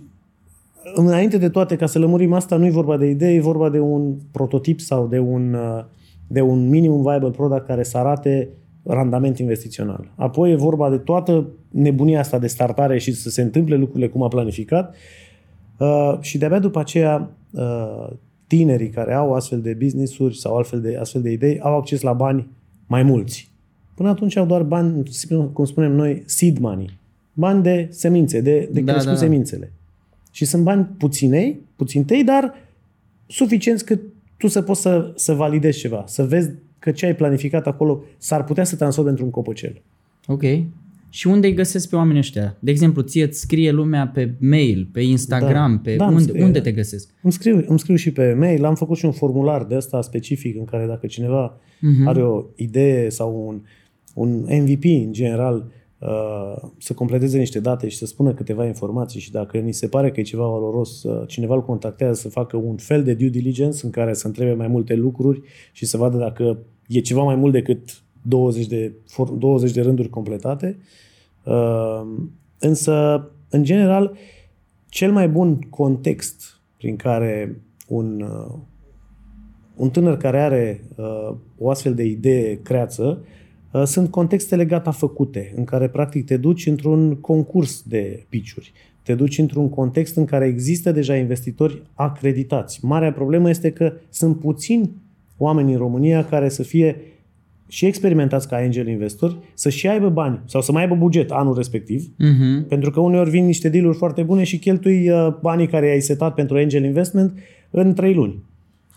înainte 0.95 1.39
de 1.39 1.49
toate, 1.49 1.77
ca 1.77 1.87
să 1.87 1.99
lămurim 1.99 2.33
asta, 2.33 2.57
nu 2.57 2.67
e 2.67 2.71
vorba 2.71 2.97
de 2.97 3.07
idee, 3.07 3.35
e 3.35 3.41
vorba 3.41 3.71
de 3.71 3.79
un 3.79 4.15
prototip 4.31 4.81
sau 4.81 5.07
de 5.07 5.19
un, 5.19 5.55
uh, 5.55 5.85
de 6.27 6.41
un 6.41 6.69
minimum 6.69 7.03
viable 7.03 7.31
product 7.31 7.67
care 7.67 7.83
să 7.83 7.99
arate 7.99 8.49
randament 8.83 9.39
investițional. 9.39 10.13
Apoi 10.15 10.51
e 10.51 10.57
vorba 10.57 10.91
de 10.91 10.99
toată 10.99 11.49
nebunia 11.69 12.19
asta 12.19 12.39
de 12.39 12.47
startare 12.47 12.99
și 12.99 13.13
să 13.13 13.31
se 13.31 13.43
întâmple 13.43 13.77
lucrurile 13.77 14.09
cum 14.09 14.23
a 14.23 14.29
planificat 14.29 14.95
uh, 15.79 16.19
și 16.21 16.39
de-abia 16.39 16.59
după 16.59 16.79
aceea 16.79 17.31
uh, 17.51 18.11
tinerii 18.47 18.91
care 18.91 19.15
au 19.15 19.35
astfel 19.35 19.61
de 19.61 19.77
business-uri 19.81 20.39
sau 20.39 20.57
altfel 20.57 20.81
de, 20.81 20.97
astfel 20.97 21.23
de 21.23 21.31
idei 21.31 21.61
au 21.61 21.77
acces 21.77 22.01
la 22.01 22.13
bani 22.13 22.49
mai 22.87 23.03
mulți. 23.03 23.51
Până 23.95 24.09
atunci 24.09 24.37
au 24.37 24.47
doar 24.47 24.63
bani, 24.63 25.03
cum 25.53 25.65
spunem 25.65 25.93
noi, 25.93 26.23
seed 26.27 26.59
money. 26.59 26.99
Bani 27.33 27.63
de 27.63 27.89
semințe, 27.91 28.41
de, 28.41 28.69
de 28.73 28.81
da, 28.81 28.93
crescut 28.93 29.13
da, 29.13 29.19
da. 29.19 29.25
semințele. 29.25 29.73
Și 30.31 30.45
sunt 30.45 30.63
bani 30.63 30.85
puținei, 30.99 31.61
puțintei, 31.77 32.25
dar 32.25 32.55
suficienți 33.27 33.85
cât 33.85 34.01
tu 34.37 34.47
să 34.47 34.63
poți 34.63 34.81
să, 34.81 35.13
să 35.15 35.33
validezi 35.33 35.79
ceva, 35.79 36.05
să 36.07 36.25
vezi 36.25 36.51
că 36.79 36.91
ce 36.91 37.07
ai 37.07 37.15
planificat 37.15 37.67
acolo 37.67 38.03
s-ar 38.19 38.45
putea 38.45 38.65
să 38.65 38.77
transforme 38.77 39.11
într-un 39.11 39.31
copăcel. 39.31 39.83
Ok. 40.27 40.43
Și 41.11 41.27
unde 41.27 41.47
îi 41.47 41.55
găsesc 41.55 41.89
pe 41.89 41.97
oamenii 41.97 42.19
ăștia? 42.19 42.57
De 42.61 42.71
exemplu, 42.71 43.03
ție 43.03 43.25
îți 43.25 43.41
scrie 43.41 43.71
lumea 43.71 44.09
pe 44.09 44.35
mail, 44.41 44.89
pe 44.93 45.01
Instagram, 45.01 45.75
da, 45.75 45.81
pe 45.83 45.97
da, 45.97 46.07
unde, 46.07 46.23
scrie, 46.23 46.45
unde 46.45 46.61
te 46.61 46.73
găsesc? 46.73 47.15
Îmi 47.23 47.33
scriu, 47.33 47.65
îmi 47.67 47.79
scriu 47.79 47.97
și 47.97 48.13
pe 48.13 48.33
mail, 48.33 48.65
am 48.65 48.75
făcut 48.75 48.97
și 48.97 49.05
un 49.05 49.13
formular 49.13 49.65
de 49.65 49.77
ăsta 49.77 50.01
specific 50.01 50.57
în 50.57 50.65
care 50.65 50.87
dacă 50.87 51.07
cineva 51.07 51.57
uh-huh. 51.57 52.07
are 52.07 52.23
o 52.23 52.45
idee 52.57 53.09
sau 53.09 53.45
un, 53.47 53.61
un 54.15 54.47
MVP 54.63 54.85
în 54.85 55.13
general 55.13 55.71
uh, 55.99 56.69
să 56.79 56.93
completeze 56.93 57.39
niște 57.39 57.61
date 57.61 57.89
și 57.89 57.97
să 57.97 58.07
spună 58.07 58.35
câteva 58.35 58.67
informații 58.67 59.21
și 59.21 59.31
dacă 59.31 59.59
ni 59.59 59.73
se 59.73 59.89
pare 59.89 60.11
că 60.11 60.21
e 60.21 60.23
ceva 60.23 60.47
valoros, 60.47 61.03
uh, 61.03 61.29
cineva 61.29 61.55
îl 61.55 61.65
contactează 61.65 62.21
să 62.21 62.29
facă 62.29 62.57
un 62.57 62.77
fel 62.77 63.05
de 63.05 63.15
due 63.15 63.29
diligence 63.29 63.79
în 63.83 63.91
care 63.91 64.15
să 64.15 64.27
întrebe 64.27 64.53
mai 64.53 64.69
multe 64.69 64.95
lucruri 64.95 65.41
și 65.73 65.87
să 65.87 65.97
vadă 65.97 66.17
dacă 66.19 66.59
e 66.87 67.01
ceva 67.01 67.23
mai 67.23 67.37
mult 67.37 67.53
decât 67.53 68.03
20 68.29 68.67
de, 68.67 68.93
20 69.39 69.73
de 69.73 69.81
rânduri 69.81 70.09
completate. 70.09 70.79
Uh, 71.45 72.03
însă, 72.59 73.29
în 73.49 73.65
general, 73.65 74.17
cel 74.89 75.13
mai 75.13 75.29
bun 75.29 75.61
context 75.71 76.61
prin 76.77 76.97
care 76.97 77.61
un, 77.89 78.21
uh, 78.21 78.55
un 79.77 79.91
tânăr 79.91 80.17
care 80.17 80.41
are 80.41 80.85
uh, 80.97 81.37
o 81.59 81.71
astfel 81.71 81.95
de 81.95 82.05
idee 82.05 82.61
creață 82.63 83.23
sunt 83.85 84.11
contextele 84.11 84.65
gata 84.65 84.91
făcute, 84.91 85.53
în 85.57 85.65
care 85.65 85.89
practic 85.89 86.27
te 86.27 86.37
duci 86.37 86.67
într-un 86.67 87.15
concurs 87.15 87.83
de 87.83 88.27
piciuri. 88.29 88.73
Te 89.03 89.15
duci 89.15 89.39
într-un 89.39 89.69
context 89.69 90.17
în 90.17 90.25
care 90.25 90.47
există 90.47 90.93
deja 90.93 91.17
investitori 91.17 91.83
acreditați. 91.95 92.85
Marea 92.85 93.13
problemă 93.13 93.49
este 93.49 93.71
că 93.73 93.93
sunt 94.09 94.39
puțini 94.39 94.91
oameni 95.39 95.73
în 95.73 95.79
România 95.79 96.25
care 96.25 96.49
să 96.49 96.63
fie 96.63 96.97
și 97.69 97.87
experimentați 97.87 98.49
ca 98.49 98.57
angel 98.57 98.89
investori, 98.89 99.39
să 99.55 99.69
și 99.69 99.89
aibă 99.89 100.09
bani 100.09 100.41
sau 100.45 100.61
să 100.61 100.73
mai 100.73 100.83
aibă 100.83 100.95
buget 100.95 101.31
anul 101.31 101.55
respectiv, 101.55 102.03
uh-huh. 102.03 102.69
pentru 102.69 102.91
că 102.91 103.01
uneori 103.01 103.31
vin 103.31 103.45
niște 103.45 103.69
deal 103.69 103.95
foarte 103.95 104.23
bune 104.23 104.45
și 104.45 104.59
cheltui 104.59 105.11
uh, 105.11 105.35
banii 105.41 105.67
care 105.67 105.91
ai 105.91 106.01
setat 106.01 106.35
pentru 106.35 106.57
angel 106.57 106.85
investment 106.85 107.39
în 107.71 107.95
trei 107.95 108.15
luni. 108.15 108.43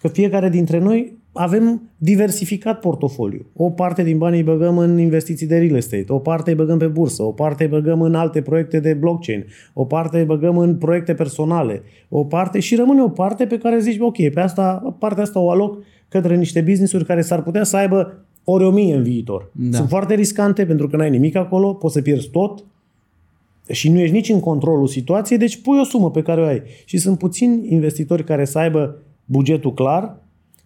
Că 0.02 0.08
fiecare 0.08 0.50
dintre 0.50 0.80
noi 0.80 1.20
avem 1.34 1.90
diversificat 1.98 2.80
portofoliu. 2.80 3.46
O 3.56 3.70
parte 3.70 4.04
din 4.04 4.18
bani 4.18 4.38
îi 4.38 4.44
băgăm 4.44 4.78
în 4.78 4.98
investiții 4.98 5.48
de 5.48 5.58
real 5.58 5.76
estate, 5.76 6.06
o 6.08 6.20
parte 6.20 6.50
îi 6.50 6.56
băgăm 6.56 6.78
pe 6.78 6.88
bursă, 6.88 7.24
o 7.24 7.32
parte 7.32 7.64
îi 7.64 7.70
băgăm 7.70 8.02
în 8.02 8.16
alte 8.16 8.42
proiecte 8.42 8.80
de 8.80 8.94
blockchain, 8.94 9.46
o 9.74 9.86
parte 9.86 10.20
îi 10.20 10.26
băgăm 10.26 10.58
în 10.58 10.76
proiecte 10.76 11.14
personale, 11.14 11.82
o 12.10 12.24
parte 12.24 12.60
și 12.60 12.76
rămâne 12.76 13.02
o 13.02 13.10
parte 13.10 13.46
pe 13.46 13.58
care 13.58 13.80
zici, 13.80 14.00
ok, 14.00 14.30
pe 14.30 14.40
asta, 14.40 14.96
partea 15.00 15.24
asta 15.24 15.40
o 15.40 15.50
aloc 15.50 15.84
către 16.10 16.36
niște 16.36 16.62
business-uri 16.62 17.06
care 17.06 17.22
s-ar 17.22 17.44
putea 17.44 17.64
să 17.64 17.78
aibă 17.78 18.26
ori 18.44 18.64
o 18.64 18.72
mie 18.72 18.96
în 18.96 19.04
viitor. 19.04 19.52
Da. 19.52 19.78
Sunt 19.78 19.90
foarte 19.90 20.14
riscante 20.14 20.66
pentru 20.66 20.88
că 20.88 20.96
n-ai 20.96 21.10
nimic 21.10 21.36
acolo, 21.36 21.74
poți 21.74 21.94
să 21.94 22.02
pierzi 22.02 22.30
tot 22.30 22.64
și 23.70 23.90
nu 23.90 24.00
ești 24.00 24.16
nici 24.16 24.30
în 24.30 24.40
controlul 24.40 24.88
situației, 24.88 25.38
deci 25.38 25.62
pui 25.62 25.80
o 25.80 25.84
sumă 25.84 26.12
pe 26.12 26.22
care 26.22 26.42
o 26.42 26.46
ai. 26.46 26.62
Și 26.86 26.98
sunt 26.98 27.18
puțini 27.18 27.72
investitori 27.74 28.24
care 28.24 28.46
să 28.46 28.60
aibă 28.60 28.98
bugetul 29.26 29.74
clar, 29.74 30.18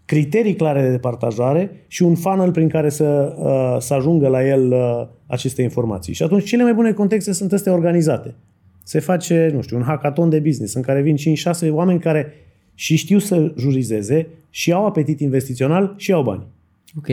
criterii 0.05 0.55
clare 0.55 0.81
de 0.81 0.89
departajare 0.89 1.85
și 1.87 2.03
un 2.03 2.15
funnel 2.15 2.51
prin 2.51 2.67
care 2.67 2.89
să, 2.89 3.35
uh, 3.37 3.81
să 3.81 3.93
ajungă 3.93 4.27
la 4.27 4.47
el 4.47 4.71
uh, 4.71 5.07
aceste 5.25 5.61
informații. 5.61 6.13
Și 6.13 6.23
atunci 6.23 6.45
cele 6.45 6.63
mai 6.63 6.73
bune 6.73 6.91
contexte 6.93 7.33
sunt 7.33 7.51
astea 7.51 7.73
organizate. 7.73 8.35
Se 8.83 8.99
face, 8.99 9.51
nu 9.53 9.61
știu, 9.61 9.77
un 9.77 9.83
hackathon 9.83 10.29
de 10.29 10.39
business 10.39 10.73
în 10.73 10.81
care 10.81 11.01
vin 11.01 11.15
5-6 11.15 11.69
oameni 11.69 11.99
care 11.99 12.33
și 12.73 12.95
știu 12.95 13.19
să 13.19 13.53
jurizeze 13.57 14.27
și 14.49 14.71
au 14.71 14.85
apetit 14.85 15.19
investițional 15.19 15.93
și 15.97 16.11
au 16.11 16.23
bani. 16.23 16.43
Ok. 16.97 17.07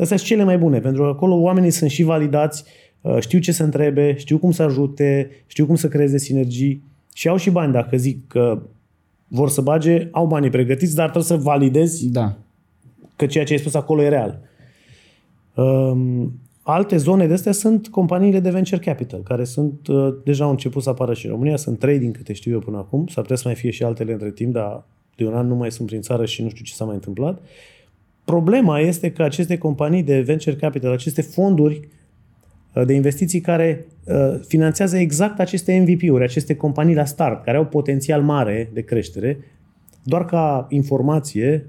Astea 0.00 0.16
sunt 0.16 0.28
cele 0.28 0.44
mai 0.44 0.58
bune, 0.58 0.80
pentru 0.80 1.02
că 1.02 1.08
acolo 1.08 1.34
oamenii 1.34 1.70
sunt 1.70 1.90
și 1.90 2.02
validați, 2.02 2.64
uh, 3.00 3.16
știu 3.20 3.38
ce 3.38 3.52
să 3.52 3.62
întrebe, 3.62 4.16
știu 4.16 4.38
cum 4.38 4.50
să 4.50 4.62
ajute, 4.62 5.30
știu 5.46 5.66
cum 5.66 5.74
să 5.74 5.88
creeze 5.88 6.18
sinergii 6.18 6.82
și 7.14 7.28
au 7.28 7.36
și 7.36 7.50
bani. 7.50 7.72
Dacă 7.72 7.96
zic 7.96 8.26
că 8.26 8.62
vor 9.28 9.48
să 9.48 9.60
bage, 9.60 10.08
au 10.10 10.26
banii 10.26 10.50
pregătiți, 10.50 10.94
dar 10.94 11.10
trebuie 11.10 11.38
să 11.38 11.44
validezi 11.44 12.08
da. 12.08 12.36
că 13.16 13.26
ceea 13.26 13.44
ce 13.44 13.52
ai 13.52 13.58
spus 13.58 13.74
acolo 13.74 14.02
e 14.02 14.08
real. 14.08 14.40
Um, 15.54 16.32
alte 16.62 16.96
zone 16.96 17.26
de 17.26 17.32
astea 17.32 17.52
sunt 17.52 17.88
companiile 17.88 18.40
de 18.40 18.50
venture 18.50 18.80
capital, 18.80 19.22
care 19.22 19.44
sunt 19.44 19.86
uh, 19.86 20.14
deja 20.24 20.44
au 20.44 20.50
început 20.50 20.82
să 20.82 20.88
apară 20.88 21.14
și 21.14 21.26
în 21.26 21.32
România, 21.32 21.56
sunt 21.56 21.78
trei 21.78 21.98
din 21.98 22.12
câte 22.12 22.32
știu 22.32 22.52
eu 22.52 22.58
până 22.58 22.76
acum, 22.76 23.06
s-ar 23.06 23.22
putea 23.22 23.36
să 23.36 23.42
mai 23.44 23.54
fie 23.54 23.70
și 23.70 23.82
altele 23.82 24.12
între 24.12 24.30
timp, 24.30 24.52
dar 24.52 24.84
de 25.16 25.26
un 25.26 25.34
an 25.34 25.46
nu 25.46 25.54
mai 25.54 25.70
sunt 25.70 25.86
prin 25.86 26.00
țară 26.00 26.24
și 26.24 26.42
nu 26.42 26.48
știu 26.48 26.64
ce 26.64 26.74
s-a 26.74 26.84
mai 26.84 26.94
întâmplat. 26.94 27.38
Uh, 27.38 27.44
Problema 28.30 28.80
este 28.80 29.12
că 29.12 29.22
aceste 29.22 29.58
companii 29.58 30.02
de 30.02 30.20
venture 30.20 30.56
capital, 30.56 30.92
aceste 30.92 31.22
fonduri 31.22 31.88
uh, 32.74 32.84
de 32.86 32.92
investiții 32.92 33.40
care 33.40 33.86
uh, 34.04 34.40
finanțează 34.46 34.96
exact 34.96 35.40
aceste 35.40 35.78
MVP-uri, 35.78 36.22
aceste 36.22 36.54
companii 36.56 36.94
la 36.94 37.04
start, 37.04 37.44
care 37.44 37.56
au 37.56 37.66
potențial 37.66 38.22
mare 38.22 38.70
de 38.72 38.80
creștere, 38.80 39.38
doar 40.02 40.24
ca 40.24 40.66
informație, 40.68 41.66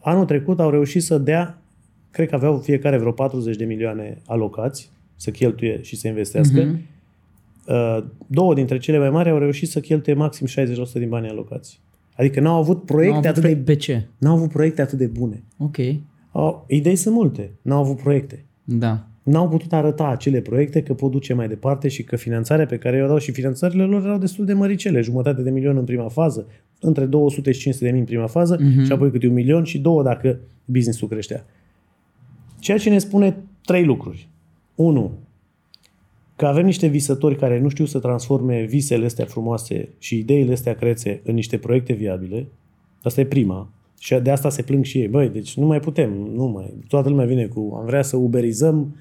anul 0.00 0.24
trecut 0.24 0.60
au 0.60 0.70
reușit 0.70 1.02
să 1.02 1.18
dea, 1.18 1.62
cred 2.10 2.28
că 2.28 2.34
aveau 2.34 2.58
fiecare 2.58 2.98
vreo 2.98 3.12
40 3.12 3.56
de 3.56 3.64
milioane 3.64 4.18
alocați, 4.26 4.90
să 5.16 5.30
cheltuie 5.30 5.82
și 5.82 5.96
să 5.96 6.08
investească. 6.08 6.66
Uh-huh. 6.66 6.80
Două 8.26 8.54
dintre 8.54 8.78
cele 8.78 8.98
mai 8.98 9.10
mari 9.10 9.30
au 9.30 9.38
reușit 9.38 9.68
să 9.68 9.80
cheltuie 9.80 10.14
maxim 10.14 10.46
60% 10.46 10.92
din 10.92 11.08
banii 11.08 11.30
alocați. 11.30 11.80
Adică 12.18 12.40
n-au 12.40 12.58
avut 12.58 12.84
proiecte 12.84 13.14
n-au 13.14 13.30
avut 13.30 13.38
atât 13.38 13.50
de... 13.50 13.62
Pe 13.64 13.74
ce? 13.74 14.06
N-au 14.18 14.36
avut 14.36 14.50
proiecte 14.50 14.82
atât 14.82 14.98
de 14.98 15.06
bune. 15.06 15.42
Ok. 15.56 15.76
Au, 16.32 16.64
idei 16.68 16.96
sunt 16.96 17.14
multe. 17.14 17.50
N-au 17.62 17.80
avut 17.80 17.96
proiecte. 17.96 18.44
Da. 18.64 19.06
N-au 19.22 19.48
putut 19.48 19.72
arăta 19.72 20.06
acele 20.06 20.40
proiecte 20.40 20.82
că 20.82 20.94
pot 20.94 21.10
duce 21.10 21.34
mai 21.34 21.48
departe 21.48 21.88
și 21.88 22.02
că 22.02 22.16
finanțarea 22.16 22.66
pe 22.66 22.76
care 22.78 22.96
i-o 22.96 23.06
dau 23.06 23.18
și 23.18 23.32
finanțările 23.32 23.84
lor 23.84 24.04
erau 24.04 24.18
destul 24.18 24.44
de 24.44 24.52
măricele. 24.52 25.00
Jumătate 25.00 25.42
de 25.42 25.50
milion 25.50 25.76
în 25.76 25.84
prima 25.84 26.08
fază, 26.08 26.46
între 26.80 27.04
200 27.04 27.52
și 27.52 27.60
500 27.60 27.84
de 27.84 27.90
mii 27.90 28.00
în 28.00 28.06
prima 28.06 28.26
fază 28.26 28.56
uh-huh. 28.56 28.84
și 28.84 28.92
apoi 28.92 29.10
câte 29.10 29.26
un 29.26 29.32
milion 29.32 29.64
și 29.64 29.78
două 29.78 30.02
dacă 30.02 30.38
business-ul 30.64 31.08
creștea. 31.08 31.44
Ceea 32.58 32.78
ce 32.78 32.90
ne 32.90 32.98
spune 32.98 33.36
trei 33.64 33.84
lucruri. 33.84 34.28
Unu, 34.74 35.12
că 36.38 36.46
avem 36.46 36.64
niște 36.64 36.86
visători 36.86 37.36
care 37.36 37.60
nu 37.60 37.68
știu 37.68 37.84
să 37.84 37.98
transforme 37.98 38.62
visele 38.62 39.04
astea 39.04 39.24
frumoase 39.24 39.88
și 39.98 40.18
ideile 40.18 40.52
astea 40.52 40.74
crețe 40.74 41.20
în 41.24 41.34
niște 41.34 41.56
proiecte 41.56 41.92
viabile. 41.92 42.46
Asta 43.02 43.20
e 43.20 43.24
prima. 43.24 43.70
Și 43.98 44.14
de 44.14 44.30
asta 44.30 44.50
se 44.50 44.62
plâng 44.62 44.84
și 44.84 44.98
ei. 44.98 45.08
Băi, 45.08 45.28
deci 45.28 45.56
nu 45.56 45.66
mai 45.66 45.80
putem, 45.80 46.10
nu 46.34 46.46
mai. 46.46 46.74
Toată 46.88 47.08
lumea 47.08 47.26
vine 47.26 47.46
cu, 47.46 47.76
am 47.78 47.84
vrea 47.86 48.02
să 48.02 48.16
uberizăm 48.16 48.96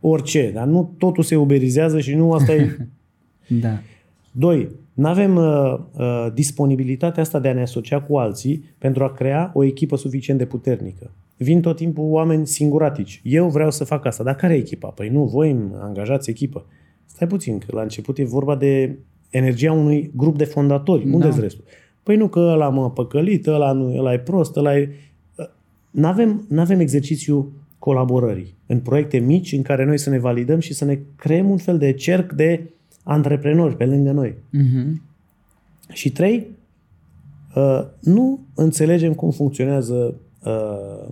orice, 0.00 0.50
dar 0.54 0.66
nu 0.66 0.94
totul 0.98 1.22
se 1.22 1.36
uberizează 1.36 2.00
și 2.00 2.14
nu 2.14 2.32
asta 2.32 2.54
e... 2.54 2.76
da. 3.62 3.78
Doi, 4.32 4.68
nu 4.92 5.08
avem 5.08 5.36
uh, 5.36 5.78
uh, 5.98 6.26
disponibilitatea 6.34 7.22
asta 7.22 7.38
de 7.38 7.48
a 7.48 7.52
ne 7.52 7.62
asocia 7.62 8.00
cu 8.00 8.16
alții 8.16 8.64
pentru 8.78 9.04
a 9.04 9.12
crea 9.12 9.50
o 9.54 9.64
echipă 9.64 9.96
suficient 9.96 10.38
de 10.38 10.46
puternică. 10.46 11.10
Vin 11.36 11.60
tot 11.60 11.76
timpul 11.76 12.04
oameni 12.10 12.46
singuratici. 12.46 13.20
Eu 13.24 13.48
vreau 13.48 13.70
să 13.70 13.84
fac 13.84 14.06
asta, 14.06 14.22
dar 14.22 14.34
care 14.34 14.54
e 14.54 14.58
echipa? 14.58 14.88
Păi 14.88 15.08
nu, 15.08 15.24
voi 15.24 15.56
angajați 15.80 16.30
echipă. 16.30 16.64
Stai 17.22 17.30
puțin, 17.30 17.58
că 17.58 17.66
la 17.70 17.82
început 17.82 18.18
e 18.18 18.24
vorba 18.24 18.56
de 18.56 18.98
energia 19.30 19.72
unui 19.72 20.12
grup 20.16 20.36
de 20.36 20.44
fondatori. 20.44 21.08
Da. 21.08 21.14
Unde-s 21.14 21.38
restul? 21.38 21.64
Păi 22.02 22.16
nu 22.16 22.28
că 22.28 22.38
ăla 22.38 22.68
m-a 22.68 22.90
păcălit, 22.90 23.46
ăla, 23.46 23.72
nu, 23.72 23.96
ăla 23.98 24.12
e 24.12 24.18
prost, 24.18 24.56
ăla 24.56 24.78
e... 24.78 24.88
N-avem, 25.90 26.44
n-avem 26.48 26.80
exercițiu 26.80 27.52
colaborării 27.78 28.54
în 28.66 28.78
proiecte 28.78 29.18
mici 29.18 29.52
în 29.52 29.62
care 29.62 29.84
noi 29.84 29.98
să 29.98 30.10
ne 30.10 30.18
validăm 30.18 30.58
și 30.58 30.74
să 30.74 30.84
ne 30.84 30.98
creăm 31.16 31.50
un 31.50 31.56
fel 31.56 31.78
de 31.78 31.92
cerc 31.92 32.32
de 32.32 32.70
antreprenori 33.02 33.76
pe 33.76 33.84
lângă 33.84 34.10
noi. 34.10 34.34
Uh-huh. 34.34 34.92
Și 35.92 36.12
trei, 36.12 36.46
uh, 37.54 37.86
nu 38.00 38.40
înțelegem 38.54 39.14
cum 39.14 39.30
funcționează 39.30 40.14
uh, 40.44 41.08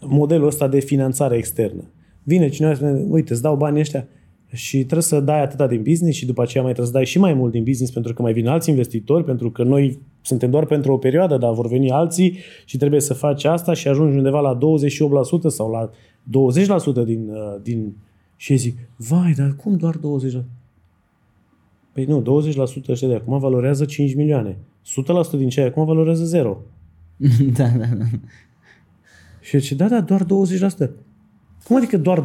modelul 0.00 0.46
ăsta 0.46 0.68
de 0.68 0.80
finanțare 0.80 1.36
externă. 1.36 1.82
Vine 2.22 2.48
cineva 2.48 2.72
și 2.72 2.80
spune, 2.80 3.04
uite, 3.08 3.32
îți 3.32 3.42
dau 3.42 3.56
banii 3.56 3.80
ăștia 3.80 4.06
și 4.52 4.76
trebuie 4.76 5.02
să 5.02 5.20
dai 5.20 5.42
atâta 5.42 5.66
din 5.66 5.82
business 5.82 6.16
și 6.16 6.26
după 6.26 6.42
aceea 6.42 6.62
mai 6.62 6.72
trebuie 6.72 6.92
să 6.92 6.98
dai 6.98 7.06
și 7.10 7.18
mai 7.18 7.34
mult 7.34 7.52
din 7.52 7.64
business 7.64 7.92
pentru 7.92 8.14
că 8.14 8.22
mai 8.22 8.32
vin 8.32 8.46
alți 8.46 8.68
investitori, 8.68 9.24
pentru 9.24 9.50
că 9.50 9.62
noi 9.62 9.98
suntem 10.22 10.50
doar 10.50 10.64
pentru 10.64 10.92
o 10.92 10.96
perioadă, 10.96 11.36
dar 11.36 11.52
vor 11.52 11.68
veni 11.68 11.90
alții 11.90 12.38
și 12.64 12.76
trebuie 12.76 13.00
să 13.00 13.14
faci 13.14 13.44
asta 13.44 13.72
și 13.72 13.88
ajungi 13.88 14.16
undeva 14.16 14.40
la 14.40 14.58
28% 14.58 14.60
sau 15.46 15.70
la 15.70 15.90
20% 17.02 17.04
din, 17.04 17.28
uh, 17.28 17.56
din... 17.62 17.96
Și 18.36 18.56
zic, 18.56 18.78
vai, 18.96 19.32
dar 19.36 19.56
cum 19.56 19.76
doar 19.76 19.96
20%? 19.96 20.00
Păi 21.92 22.04
nu, 22.04 22.22
20% 22.22 22.88
ăștia 22.88 23.08
de 23.08 23.14
acum 23.14 23.38
valorează 23.38 23.84
5 23.84 24.14
milioane. 24.14 24.56
100% 25.34 25.36
din 25.36 25.48
cei 25.48 25.64
acum 25.64 25.84
valorează 25.84 26.24
0. 26.24 26.58
da, 27.56 27.68
da, 27.68 27.86
da. 27.86 28.04
Și 29.40 29.58
zice, 29.58 29.74
da, 29.74 29.88
da, 29.88 30.00
doar 30.00 30.24
20%. 30.24 30.90
Cum 31.64 31.76
adică 31.76 31.96
doar 31.98 32.24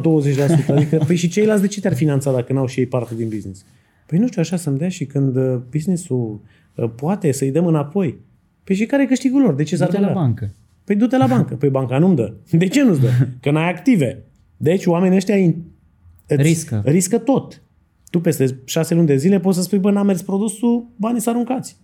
Adică, 0.68 0.96
păi 1.06 1.16
și 1.16 1.28
ceilalți 1.28 1.62
de 1.62 1.68
ce 1.68 1.80
te-ar 1.80 1.94
finanța 1.94 2.32
dacă 2.32 2.52
n-au 2.52 2.66
și 2.66 2.80
ei 2.80 2.86
parte 2.86 3.14
din 3.14 3.28
business? 3.28 3.64
Păi 4.06 4.18
nu 4.18 4.26
știu, 4.26 4.40
așa 4.40 4.56
să-mi 4.56 4.78
dea 4.78 4.88
și 4.88 5.04
când 5.04 5.36
uh, 5.36 5.58
business-ul 5.70 6.40
uh, 6.74 6.90
poate 6.96 7.32
să-i 7.32 7.50
dăm 7.50 7.66
înapoi. 7.66 8.18
Păi 8.64 8.74
și 8.74 8.86
care 8.86 9.02
e 9.02 9.06
câștigul 9.06 9.40
lor? 9.42 9.54
De 9.54 9.62
ce 9.62 9.76
s-ar 9.76 9.88
Du-te 9.88 10.00
la 10.00 10.12
bancă. 10.12 10.54
Păi 10.84 10.96
du-te 10.96 11.16
la 11.16 11.26
bancă. 11.26 11.54
Păi 11.54 11.68
banca 11.68 11.98
nu-mi 11.98 12.16
dă. 12.16 12.32
De 12.50 12.68
ce 12.68 12.82
nu-ți 12.82 13.00
dă? 13.00 13.08
Că 13.40 13.50
n-ai 13.50 13.70
active. 13.70 14.22
Deci 14.56 14.86
oamenii 14.86 15.16
ăștia 15.16 15.36
îți 15.36 16.42
Riscă. 16.42 16.82
riscă 16.84 17.18
tot. 17.18 17.62
Tu 18.10 18.20
peste 18.20 18.58
șase 18.64 18.94
luni 18.94 19.06
de 19.06 19.16
zile 19.16 19.40
poți 19.40 19.56
să 19.56 19.62
spui, 19.62 19.78
bă, 19.78 19.90
n-a 19.90 20.02
mers 20.02 20.22
produsul, 20.22 20.86
banii 20.96 21.20
s 21.20 21.26
aruncați. 21.26 21.76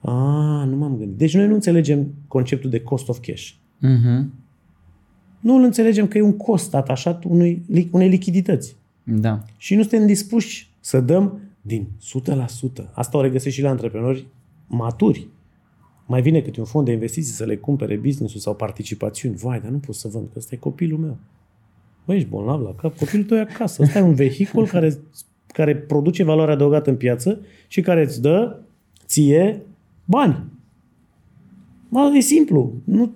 A, 0.00 0.12
nu 0.64 0.76
m-am 0.76 0.96
gândit. 0.96 1.16
Deci 1.18 1.34
noi 1.34 1.46
nu 1.46 1.54
înțelegem 1.54 2.14
conceptul 2.28 2.70
de 2.70 2.80
cost 2.80 3.08
of 3.08 3.18
cash. 3.20 3.50
Mhm. 3.78 4.32
Nu 5.44 5.56
îl 5.56 5.62
înțelegem 5.62 6.06
că 6.06 6.18
e 6.18 6.22
un 6.22 6.36
cost 6.36 6.74
atașat 6.74 7.24
unui, 7.24 7.62
unei 7.90 8.08
lichidități. 8.08 8.76
Da. 9.02 9.42
Și 9.56 9.74
nu 9.74 9.80
suntem 9.80 10.06
dispuși 10.06 10.70
să 10.80 11.00
dăm 11.00 11.40
din 11.60 11.86
100%. 12.82 12.84
Asta 12.92 13.18
o 13.18 13.20
regăsești 13.20 13.58
și 13.58 13.64
la 13.64 13.70
antreprenori 13.70 14.26
maturi. 14.66 15.28
Mai 16.06 16.22
vine 16.22 16.40
câte 16.40 16.60
un 16.60 16.66
fond 16.66 16.86
de 16.86 16.92
investiții 16.92 17.32
să 17.32 17.44
le 17.44 17.56
cumpere 17.56 17.96
business-ul 17.96 18.40
sau 18.40 18.54
participațiuni. 18.54 19.36
Vai, 19.36 19.60
dar 19.60 19.70
nu 19.70 19.78
pot 19.78 19.94
să 19.94 20.08
vând, 20.08 20.26
că 20.32 20.38
ăsta 20.38 20.54
e 20.54 20.58
copilul 20.58 20.98
meu. 20.98 21.16
Băi, 22.04 22.16
ești 22.16 22.28
bolnav 22.28 22.60
la 22.60 22.74
cap, 22.74 22.96
copilul 22.96 23.24
tău 23.24 23.36
e 23.36 23.40
acasă. 23.40 23.82
Ăsta 23.82 23.98
e 23.98 24.02
un 24.02 24.14
vehicul 24.14 24.66
care, 24.66 24.98
care 25.46 25.76
produce 25.76 26.24
valoare 26.24 26.52
adăugată 26.52 26.90
în 26.90 26.96
piață 26.96 27.40
și 27.68 27.80
care 27.80 28.02
îți 28.02 28.20
dă 28.20 28.60
ție 29.06 29.62
bani. 30.04 30.44
Bă, 31.88 32.12
e 32.14 32.20
simplu. 32.20 32.72
Nu, 32.84 33.12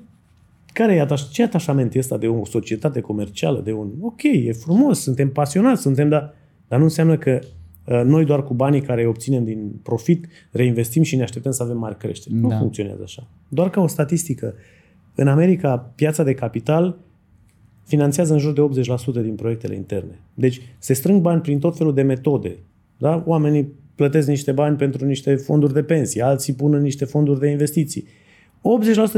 care 0.79 0.95
e 0.95 1.05
ataș- 1.07 1.31
ce 1.31 1.43
atașament 1.43 1.95
e 1.95 1.99
ăsta 1.99 2.17
de 2.19 2.27
o 2.29 2.45
societate 2.45 3.01
comercială, 3.01 3.61
de 3.61 3.73
un... 3.73 3.89
Ok, 4.01 4.23
e 4.23 4.53
frumos, 4.53 5.01
suntem 5.01 5.31
pasionați, 5.31 5.83
suntem, 5.83 6.09
dar, 6.09 6.35
dar 6.69 6.79
nu 6.79 6.85
înseamnă 6.85 7.17
că 7.17 7.39
uh, 7.85 8.03
noi 8.05 8.25
doar 8.25 8.43
cu 8.45 8.55
banii 8.55 8.81
care 8.81 9.01
îi 9.01 9.07
obținem 9.07 9.45
din 9.45 9.71
profit 9.83 10.27
reinvestim 10.51 11.03
și 11.03 11.17
ne 11.17 11.23
așteptăm 11.23 11.53
să 11.53 11.63
avem 11.63 11.79
mari 11.79 11.97
creșteri. 11.97 12.35
Nu 12.35 12.49
Da. 12.49 12.57
funcționează 12.59 13.01
așa. 13.05 13.27
Doar 13.49 13.71
ca 13.71 13.81
o 13.81 13.87
statistică. 13.87 14.55
În 15.15 15.29
America, 15.29 15.93
piața 15.95 16.23
de 16.23 16.35
capital 16.35 16.99
finanțează 17.85 18.33
în 18.33 18.39
jur 18.39 18.53
de 18.53 18.83
80% 19.21 19.23
din 19.23 19.35
proiectele 19.35 19.75
interne. 19.75 20.21
Deci 20.35 20.61
se 20.79 20.93
strâng 20.93 21.21
bani 21.21 21.41
prin 21.41 21.59
tot 21.59 21.77
felul 21.77 21.95
de 21.95 22.03
metode. 22.03 22.57
Da? 22.99 23.23
Oamenii 23.27 23.73
plătesc 23.95 24.29
niște 24.29 24.53
bani 24.53 24.77
pentru 24.77 25.07
niște 25.07 25.35
fonduri 25.35 25.73
de 25.73 25.83
pensie, 25.83 26.23
alții 26.23 26.53
pun 26.53 26.75
în 26.75 26.83
niște 26.83 27.05
fonduri 27.05 27.41
de 27.41 27.49
investiții. 27.49 28.05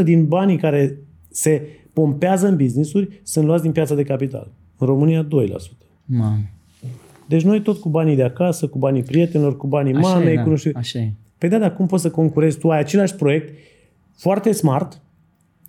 80% 0.00 0.02
din 0.04 0.26
banii 0.26 0.56
care 0.56 0.98
se 1.30 1.62
pompează 1.92 2.46
în 2.46 2.56
business-uri 2.56 3.20
sunt 3.22 3.46
luați 3.46 3.62
din 3.62 3.72
piața 3.72 3.94
de 3.94 4.02
capital. 4.02 4.50
În 4.78 4.86
România 4.86 5.26
2%. 5.26 5.28
Mamă. 6.04 6.38
Deci 7.26 7.42
noi 7.42 7.62
tot 7.62 7.78
cu 7.78 7.88
banii 7.88 8.16
de 8.16 8.22
acasă, 8.22 8.66
cu 8.66 8.78
banii 8.78 9.02
prietenilor, 9.02 9.56
cu 9.56 9.66
banii 9.66 9.94
Așa 9.94 10.08
mamei, 10.08 10.32
e, 10.32 10.36
da. 10.36 10.42
cu 10.42 10.48
nu 10.48 10.56
știu... 10.56 10.70
Așa 10.74 10.98
e. 10.98 11.12
Păi 11.38 11.48
da, 11.48 11.58
dar 11.58 11.74
cum 11.74 11.86
poți 11.86 12.02
să 12.02 12.10
concurezi? 12.10 12.58
Tu 12.58 12.70
ai 12.70 12.78
același 12.78 13.14
proiect, 13.14 13.54
foarte 14.16 14.52
smart, 14.52 15.00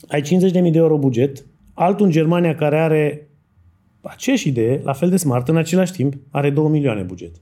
ai 0.08 0.21
50.000 0.21 0.52
de 0.52 0.71
euro 0.74 0.97
buget, 0.97 1.45
altul 1.74 2.06
în 2.06 2.12
Germania 2.12 2.56
care 2.56 2.80
are 2.80 3.28
aceeași 4.02 4.47
idee, 4.47 4.82
la 4.84 4.93
fel 4.93 5.10
de 5.10 5.17
smart, 5.17 5.47
în 5.47 5.58
același 5.58 5.91
timp, 5.91 6.13
are 6.30 6.50
2 6.50 6.69
milioane 6.69 7.02
buget. 7.02 7.36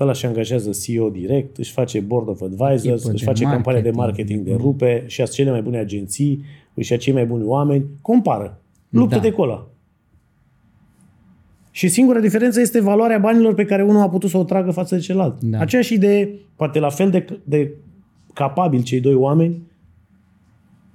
Ăla 0.00 0.12
și 0.12 0.26
angajează 0.26 0.70
CEO 0.84 1.10
direct, 1.10 1.56
își 1.58 1.72
face 1.72 2.00
board 2.00 2.28
of 2.28 2.40
advisors, 2.42 2.84
Echipă 2.84 3.10
își 3.12 3.24
de 3.24 3.30
face 3.30 3.44
campanie 3.44 3.80
de 3.80 3.90
marketing. 3.90 4.36
marketing 4.36 4.44
de 4.44 4.62
rupe, 4.62 5.04
și 5.06 5.20
ia 5.20 5.26
cele 5.26 5.50
mai 5.50 5.62
bune 5.62 5.78
agenții, 5.78 6.44
își 6.74 6.92
ia 6.92 6.98
cei 6.98 7.12
mai 7.12 7.26
buni 7.26 7.44
oameni, 7.44 7.84
compară. 8.02 8.60
Luptă-te 8.88 9.28
Da. 9.28 9.34
cu 9.34 9.42
ăla. 9.42 9.66
Și 11.70 11.88
singura 11.88 12.20
diferență 12.20 12.60
este 12.60 12.80
valoarea 12.80 13.18
banilor 13.18 13.54
pe 13.54 13.64
care 13.64 13.82
unul 13.82 14.00
a 14.00 14.08
putut 14.08 14.30
să 14.30 14.36
o 14.38 14.44
tragă 14.44 14.70
față 14.70 14.94
de 14.94 15.00
celălalt. 15.00 15.40
Da. 15.42 15.58
Aceeași 15.60 15.94
idee, 15.94 16.38
poate 16.56 16.78
la 16.78 16.88
fel 16.88 17.10
de, 17.10 17.40
de 17.44 17.72
capabil 18.34 18.82
cei 18.82 19.00
doi 19.00 19.14
oameni, 19.14 19.62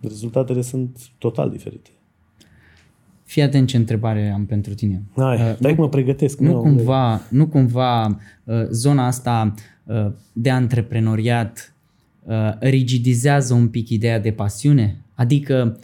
rezultatele 0.01 0.61
sunt 0.61 0.97
total 1.17 1.49
diferite. 1.49 1.89
Fii 3.25 3.41
atent 3.41 3.67
ce 3.67 3.77
întrebare 3.77 4.31
am 4.33 4.45
pentru 4.45 4.73
tine. 4.73 5.01
Hai, 5.15 5.35
uh, 5.35 5.55
dai 5.59 5.75
că 5.75 5.81
mă 5.81 5.89
pregătesc. 5.89 6.39
Nu 6.39 6.51
Nu, 6.51 6.61
cumva, 6.61 7.21
nu 7.29 7.47
cumva 7.47 8.05
uh, 8.05 8.55
zona 8.69 9.05
asta 9.05 9.53
uh, 9.83 10.11
de 10.33 10.49
antreprenoriat 10.49 11.73
uh, 12.23 12.35
rigidizează 12.59 13.53
un 13.53 13.67
pic 13.67 13.89
ideea 13.89 14.19
de 14.19 14.31
pasiune? 14.31 14.97
Adică 15.13 15.79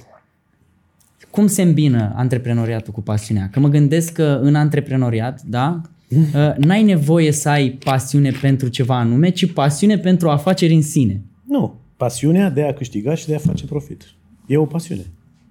cum 1.29 1.47
se 1.47 1.61
îmbină 1.61 2.13
antreprenoriatul 2.15 2.93
cu 2.93 3.01
pasiunea? 3.01 3.49
Că 3.51 3.59
mă 3.59 3.67
gândesc 3.67 4.13
că 4.13 4.39
în 4.41 4.55
antreprenoriat, 4.55 5.41
da, 5.41 5.81
uh, 6.09 6.55
n-ai 6.57 6.83
nevoie 6.83 7.31
să 7.31 7.49
ai 7.49 7.69
pasiune 7.69 8.31
pentru 8.41 8.67
ceva 8.67 8.97
anume, 8.99 9.29
ci 9.29 9.53
pasiune 9.53 9.97
pentru 9.97 10.29
afaceri 10.29 10.73
în 10.73 10.81
sine. 10.81 11.21
Nu. 11.47 11.79
Pasiunea 11.97 12.49
de 12.49 12.63
a 12.63 12.73
câștiga 12.73 13.15
și 13.15 13.27
de 13.27 13.35
a 13.35 13.37
face 13.37 13.65
profit. 13.65 14.03
E 14.47 14.57
o 14.57 14.65
pasiune. 14.65 15.05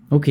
Ok, 0.08 0.26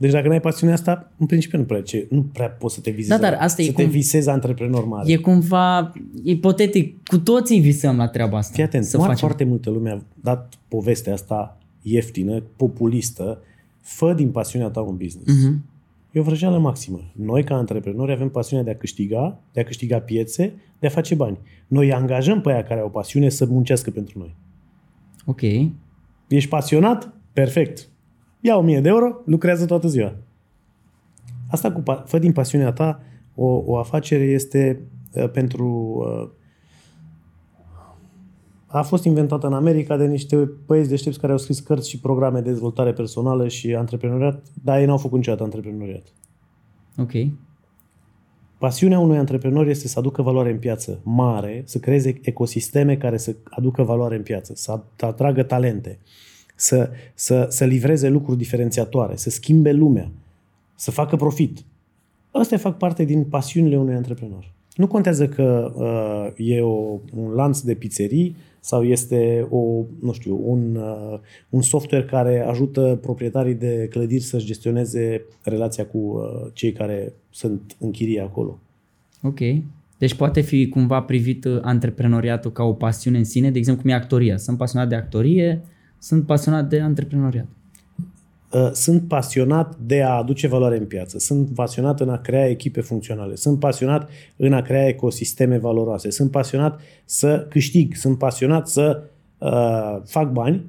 Deci 0.00 0.10
dacă 0.10 0.28
n-ai 0.28 0.40
pasiunea 0.40 0.74
asta, 0.74 1.12
în 1.18 1.26
principiu 1.26 1.58
nu 1.58 1.64
prea, 1.64 1.82
ce, 1.82 2.06
nu 2.10 2.22
prea 2.32 2.48
poți 2.48 2.74
să 2.74 2.80
te 2.80 2.90
visezi, 2.90 3.08
Da, 3.08 3.18
dar 3.30 3.32
asta 3.32 3.62
să 3.62 3.68
e 3.68 3.72
te 3.72 3.82
cum- 3.82 3.90
visezi 3.90 4.28
antreprenor 4.28 4.84
mare. 4.86 5.12
e 5.12 5.16
cumva 5.16 5.92
ipotetic, 6.22 7.06
cu 7.08 7.18
toții 7.18 7.60
visăm 7.60 7.96
la 7.96 8.08
treaba 8.08 8.36
asta. 8.38 8.52
Fii 8.54 8.62
atent, 8.62 8.84
să 8.84 8.90
să 8.90 8.96
facem. 8.98 9.14
foarte 9.16 9.44
multă 9.44 9.70
lume 9.70 9.90
a 9.90 9.98
dat 10.22 10.54
povestea 10.68 11.12
asta 11.12 11.58
ieftină, 11.82 12.42
populistă, 12.56 13.38
fă 13.80 14.12
din 14.12 14.30
pasiunea 14.30 14.68
ta 14.68 14.80
un 14.80 14.96
business. 14.96 15.44
Mhm. 15.44 15.64
E 16.12 16.20
o 16.20 16.22
vrăjeală 16.22 16.58
maximă. 16.58 17.00
Noi, 17.12 17.44
ca 17.44 17.54
antreprenori, 17.54 18.12
avem 18.12 18.28
pasiunea 18.28 18.64
de 18.64 18.70
a 18.70 18.76
câștiga, 18.76 19.38
de 19.52 19.60
a 19.60 19.64
câștiga 19.64 19.98
piețe, 19.98 20.52
de 20.78 20.86
a 20.86 20.90
face 20.90 21.14
bani. 21.14 21.38
Noi 21.66 21.86
îi 21.86 21.92
angajăm 21.92 22.40
pe 22.40 22.52
aia 22.52 22.62
care 22.62 22.80
au 22.80 22.90
pasiune 22.90 23.28
să 23.28 23.46
muncească 23.46 23.90
pentru 23.90 24.18
noi. 24.18 24.34
Ok, 25.26 25.40
Ești 26.28 26.48
pasionat? 26.48 27.12
Perfect. 27.32 27.88
Ia 28.40 28.56
1000 28.56 28.80
de 28.80 28.88
euro, 28.88 29.20
lucrează 29.24 29.66
toată 29.66 29.88
ziua. 29.88 30.14
Asta 31.50 31.72
cu 31.72 31.80
pa- 31.80 32.04
fă 32.04 32.18
din 32.18 32.32
pasiunea 32.32 32.72
ta 32.72 33.00
o, 33.34 33.62
o 33.66 33.78
afacere 33.78 34.22
este 34.22 34.80
uh, 35.14 35.30
pentru 35.30 35.66
uh, 35.66 36.30
a 38.66 38.82
fost 38.82 39.04
inventată 39.04 39.46
în 39.46 39.52
America 39.52 39.96
de 39.96 40.06
niște 40.06 40.50
băieți 40.66 40.88
deștepți 40.88 41.20
care 41.20 41.32
au 41.32 41.38
scris 41.38 41.60
cărți 41.60 41.88
și 41.88 42.00
programe 42.00 42.40
de 42.40 42.50
dezvoltare 42.50 42.92
personală 42.92 43.48
și 43.48 43.74
antreprenoriat, 43.74 44.42
dar 44.64 44.78
ei 44.78 44.86
n-au 44.86 44.98
făcut 44.98 45.16
niciodată 45.16 45.42
antreprenoriat. 45.42 46.02
ok. 46.96 47.12
Pasiunea 48.58 48.98
unui 48.98 49.18
antreprenor 49.18 49.66
este 49.66 49.88
să 49.88 49.98
aducă 49.98 50.22
valoare 50.22 50.50
în 50.50 50.58
piață 50.58 51.00
mare, 51.02 51.62
să 51.66 51.78
creeze 51.78 52.20
ecosisteme 52.22 52.96
care 52.96 53.16
să 53.16 53.36
aducă 53.44 53.82
valoare 53.82 54.16
în 54.16 54.22
piață, 54.22 54.52
să 54.54 54.80
atragă 55.00 55.42
talente, 55.42 55.98
să, 56.60 56.90
să, 57.14 57.46
să 57.48 57.64
livreze 57.64 58.08
lucruri 58.08 58.38
diferențiatoare, 58.38 59.16
să 59.16 59.30
schimbe 59.30 59.72
lumea, 59.72 60.10
să 60.74 60.90
facă 60.90 61.16
profit. 61.16 61.58
Astea 62.30 62.58
fac 62.58 62.76
parte 62.76 63.04
din 63.04 63.24
pasiunile 63.24 63.78
unui 63.78 63.94
antreprenor. 63.94 64.52
Nu 64.74 64.86
contează 64.86 65.28
că 65.28 65.72
uh, 65.74 66.46
e 66.46 66.60
o, 66.60 66.98
un 67.14 67.30
lanț 67.34 67.60
de 67.60 67.74
pizzerii 67.74 68.36
sau 68.60 68.84
este 68.84 69.46
o, 69.50 69.84
nu 70.00 70.12
știu, 70.12 70.40
un, 70.44 70.76
uh, 70.76 71.18
un 71.48 71.62
software 71.62 72.04
care 72.04 72.40
ajută 72.40 72.98
proprietarii 73.02 73.54
de 73.54 73.86
clădiri 73.90 74.22
să-și 74.22 74.46
gestioneze 74.46 75.24
relația 75.42 75.86
cu 75.86 75.98
uh, 75.98 76.50
cei 76.52 76.72
care 76.72 77.12
sunt 77.30 77.76
în 77.78 77.90
chirie 77.90 78.20
acolo. 78.20 78.58
Ok. 79.22 79.38
Deci 79.98 80.14
poate 80.14 80.40
fi 80.40 80.68
cumva 80.68 81.00
privit 81.02 81.44
uh, 81.44 81.58
antreprenoriatul 81.62 82.52
ca 82.52 82.62
o 82.62 82.72
pasiune 82.72 83.18
în 83.18 83.24
sine, 83.24 83.50
de 83.50 83.58
exemplu 83.58 83.82
cum 83.82 83.90
e 83.90 83.94
actoria. 83.94 84.36
Sunt 84.36 84.56
pasionat 84.56 84.88
de 84.88 84.94
actorie, 84.94 85.62
sunt 86.00 86.26
pasionat 86.26 86.68
de 86.68 86.80
antreprenoriat. 86.80 87.46
Uh, 88.52 88.70
Sunt 88.72 89.08
pasionat 89.08 89.76
de 89.76 90.02
a 90.02 90.10
aduce 90.10 90.46
valoare 90.48 90.76
în 90.78 90.86
piață, 90.86 91.18
sunt 91.18 91.48
pasionat 91.54 92.00
în 92.00 92.08
a 92.08 92.16
crea 92.18 92.48
echipe 92.48 92.80
funcționale, 92.80 93.34
sunt 93.34 93.58
pasionat 93.58 94.10
în 94.36 94.52
a 94.52 94.62
crea 94.62 94.86
ecosisteme 94.86 95.58
valoroase, 95.58 96.10
sunt 96.10 96.30
pasionat 96.30 96.80
să 97.04 97.46
câștig, 97.50 97.94
sunt 97.94 98.18
pasionat 98.18 98.68
să 98.68 99.02
uh, 99.38 100.00
fac 100.04 100.32
bani, 100.32 100.64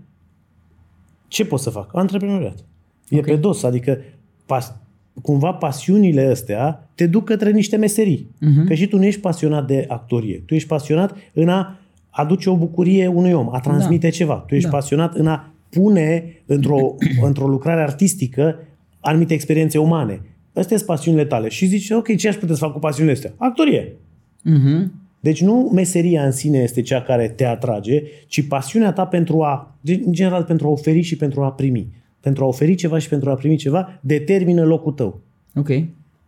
ce 1.27 1.45
pot 1.45 1.59
să 1.59 1.69
fac? 1.69 1.89
Antreprenoriat. 1.93 2.65
E 3.09 3.17
Ok. 3.17 3.25
pe 3.25 3.35
dos, 3.35 3.63
adică 3.63 3.97
pas, 4.45 4.75
cumva 5.21 5.53
pasiunile 5.53 6.25
astea 6.25 6.89
te 6.95 7.07
duc 7.07 7.25
către 7.25 7.51
niște 7.51 7.75
meserii. 7.77 8.29
Mhm. 8.39 8.65
Că 8.65 8.73
și 8.73 8.87
tu 8.87 8.97
nu 8.97 9.05
ești 9.05 9.21
pasionat 9.21 9.67
de 9.67 9.85
actorie. 9.87 10.43
Tu 10.45 10.53
ești 10.53 10.67
pasionat 10.67 11.15
în 11.33 11.49
a 11.49 11.79
aduce 12.11 12.49
o 12.49 12.57
bucurie 12.57 13.07
unui 13.07 13.31
om, 13.31 13.53
a 13.53 13.59
transmite 13.59 14.09
ceva. 14.09 14.33
Tu 14.33 14.55
ești 14.55 14.69
Da. 14.69 14.75
pasionat 14.75 15.15
în 15.15 15.27
a 15.27 15.53
pune 15.69 16.23
într-o, 16.45 16.95
într-o 17.27 17.47
lucrare 17.47 17.81
artistică 17.81 18.59
anumite 18.99 19.33
experiențe 19.33 19.77
umane. 19.77 20.21
Astea 20.53 20.77
sunt 20.77 20.89
pasiunile 20.89 21.25
tale. 21.25 21.49
Și 21.49 21.65
zici, 21.65 21.89
ok, 21.89 22.15
ce 22.15 22.27
aș 22.27 22.35
putea 22.35 22.55
să 22.55 22.63
fac 22.63 22.73
cu 22.73 22.79
pasiunile 22.79 23.13
astea? 23.13 23.33
Actorie. 23.37 23.95
Mhm. 24.43 24.91
Deci 25.19 25.41
nu 25.41 25.71
meseria 25.73 26.25
în 26.25 26.31
sine 26.31 26.57
este 26.57 26.81
cea 26.81 27.01
care 27.01 27.27
te 27.27 27.45
atrage, 27.45 28.03
ci 28.27 28.47
pasiunea 28.47 28.91
ta 28.91 29.05
pentru 29.05 29.41
a, 29.41 29.77
în 29.83 30.13
general 30.13 30.43
pentru 30.43 30.67
a 30.67 30.69
oferi 30.69 31.01
și 31.01 31.15
pentru 31.15 31.41
a 31.41 31.51
primi. 31.51 31.87
Pentru 32.19 32.43
a 32.43 32.47
oferi 32.47 32.75
ceva 32.75 32.97
și 32.97 33.09
pentru 33.09 33.29
a 33.29 33.33
primi 33.33 33.55
ceva, 33.55 33.99
determină 34.01 34.65
locul 34.65 34.91
tău. 34.91 35.21
Ok. 35.55 35.69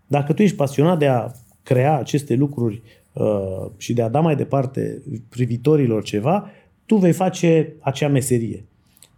Dacă 0.07 0.33
tu 0.33 0.41
ești 0.41 0.55
pasionat 0.55 0.99
de 0.99 1.07
a 1.07 1.31
crea 1.63 1.97
aceste 1.97 2.35
lucruri 2.35 2.81
uh, 3.13 3.65
și 3.77 3.93
de 3.93 4.01
a 4.01 4.09
da 4.09 4.19
mai 4.19 4.35
departe 4.35 5.01
privitorilor 5.29 6.03
ceva, 6.03 6.49
tu 6.85 6.95
vei 6.95 7.11
face 7.11 7.73
acea 7.79 8.07
meserie. 8.07 8.65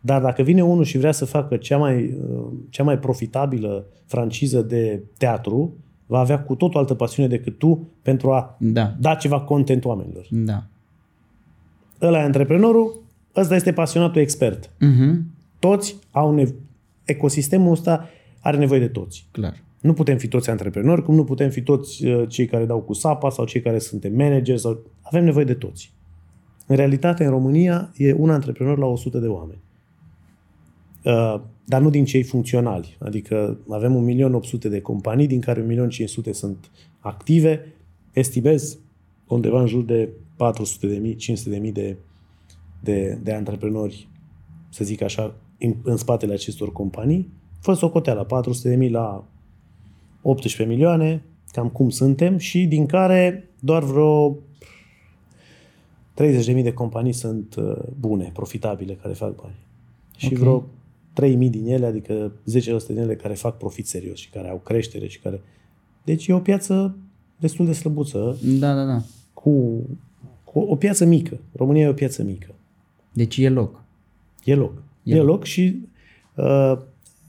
Dar 0.01 0.21
dacă 0.21 0.41
vine 0.41 0.63
unul 0.63 0.83
și 0.83 0.97
vrea 0.97 1.11
să 1.11 1.25
facă 1.25 1.57
cea 1.57 1.77
mai, 1.77 2.03
uh, 2.03 2.47
cea 2.69 2.83
mai 2.83 2.99
profitabilă 2.99 3.85
franciză 4.05 4.61
de 4.61 5.01
teatru, 5.17 5.73
va 6.05 6.19
avea 6.19 6.43
cu 6.43 6.55
tot 6.55 6.75
o 6.75 6.77
altă 6.77 6.93
pasiune 6.93 7.27
decât 7.27 7.57
tu 7.57 7.87
pentru 8.01 8.31
a 8.31 8.55
Da. 8.59 8.95
da 8.99 9.15
ceva 9.15 9.41
content 9.41 9.85
oamenilor. 9.85 10.27
Da. 10.29 10.63
Ăla 12.01 12.19
e 12.19 12.23
antreprenorul, 12.23 13.03
ăsta 13.35 13.55
este 13.55 13.73
pasionatul 13.73 14.21
expert. 14.21 14.69
Mhm. 14.79 15.25
Toți 15.59 15.95
au 16.11 16.33
nevoie, 16.33 16.55
ecosistemul 17.05 17.71
ăsta 17.71 18.09
are 18.41 18.57
nevoie 18.57 18.79
de 18.79 18.87
toți. 18.87 19.27
Clar. 19.31 19.63
Nu 19.85 19.93
putem 19.93 20.17
fi 20.17 20.27
toți 20.27 20.49
antreprenori, 20.49 21.03
cum 21.03 21.15
nu 21.15 21.23
putem 21.23 21.49
fi 21.49 21.61
toți 21.61 22.05
uh, 22.05 22.29
cei 22.29 22.45
care 22.45 22.65
dau 22.65 22.81
cu 22.81 22.93
sapa 22.93 23.29
sau 23.29 23.45
cei 23.45 23.61
care 23.61 23.79
suntem 23.79 24.15
manageri. 24.15 24.59
Sau... 24.59 24.79
Avem 25.01 25.23
nevoie 25.23 25.45
de 25.45 25.53
toți. 25.53 25.93
În 26.67 26.75
realitate, 26.75 27.23
în 27.23 27.29
România, 27.29 27.91
e 27.97 28.13
un 28.13 28.29
antreprenor 28.29 28.77
la 28.77 28.85
100 28.85 29.19
de 29.19 29.27
oameni. 29.27 29.59
Uh, 31.03 31.41
Dar 31.65 31.81
nu 31.81 31.89
din 31.89 32.05
cei 32.05 32.23
funcționali. 32.23 32.97
Adică 32.99 33.59
avem 33.69 34.07
1.800.000 34.41 34.69
de 34.69 34.81
companii, 34.81 35.27
din 35.27 35.39
care 35.39 35.87
1.500.000 36.25 36.31
sunt 36.31 36.71
active. 36.99 37.73
Estimez 38.13 38.79
undeva 39.27 39.61
în 39.61 39.67
jur 39.67 39.83
de 39.83 40.09
400.000, 40.35 41.15
500.000 41.65 41.71
de, 41.73 41.97
de, 42.79 43.19
de 43.23 43.33
antreprenori, 43.33 44.07
să 44.69 44.83
zic 44.83 45.01
așa, 45.01 45.35
în, 45.59 45.75
în 45.83 45.97
spatele 45.97 46.33
acestor 46.33 46.71
companii. 46.71 47.33
Fă 47.59 47.73
socoteala, 47.73 48.25
400.000 48.25 48.89
la 48.89 49.27
18 50.27 50.63
milioane, 50.63 51.23
cam 51.51 51.69
cum 51.69 51.89
suntem, 51.89 52.37
și 52.37 52.65
din 52.65 52.85
care 52.85 53.49
doar 53.59 53.83
vreo 53.83 54.37
30.000 56.21 56.63
de 56.63 56.73
companii 56.73 57.11
sunt 57.13 57.55
uh, 57.55 57.75
bune, 57.99 58.29
profitabile, 58.33 58.93
care 58.93 59.13
fac 59.13 59.35
bani. 59.41 59.55
Și 60.17 60.29
Ok. 60.33 60.37
vreo 60.39 60.65
3.000 61.31 61.49
din 61.49 61.65
ele, 61.67 61.85
adică 61.85 62.31
10% 62.83 62.87
din 62.87 62.97
ele 62.97 63.15
care 63.15 63.33
fac 63.33 63.57
profit 63.57 63.87
serios 63.87 64.17
și 64.19 64.29
care 64.29 64.49
au 64.49 64.57
creștere 64.57 65.07
și 65.07 65.19
care... 65.19 65.41
Deci 66.03 66.27
e 66.27 66.33
o 66.33 66.39
piață 66.39 66.97
destul 67.37 67.65
de 67.65 67.73
slăbuță, 67.73 68.37
Da, 68.59 68.73
da, 68.75 68.85
da. 68.85 69.01
cu, 69.33 69.81
cu 70.43 70.59
o 70.59 70.75
piață 70.75 71.05
mică. 71.05 71.39
România 71.55 71.83
e 71.85 71.89
o 71.89 71.93
piață 71.93 72.23
mică. 72.23 72.55
Deci 73.13 73.37
e 73.37 73.49
loc. 73.49 73.83
E 74.43 74.55
loc. 74.55 74.83
E 75.03 75.13
E, 75.15 75.17
e 75.17 75.21
loc 75.21 75.43
și 75.43 75.79
uh, 76.35 76.77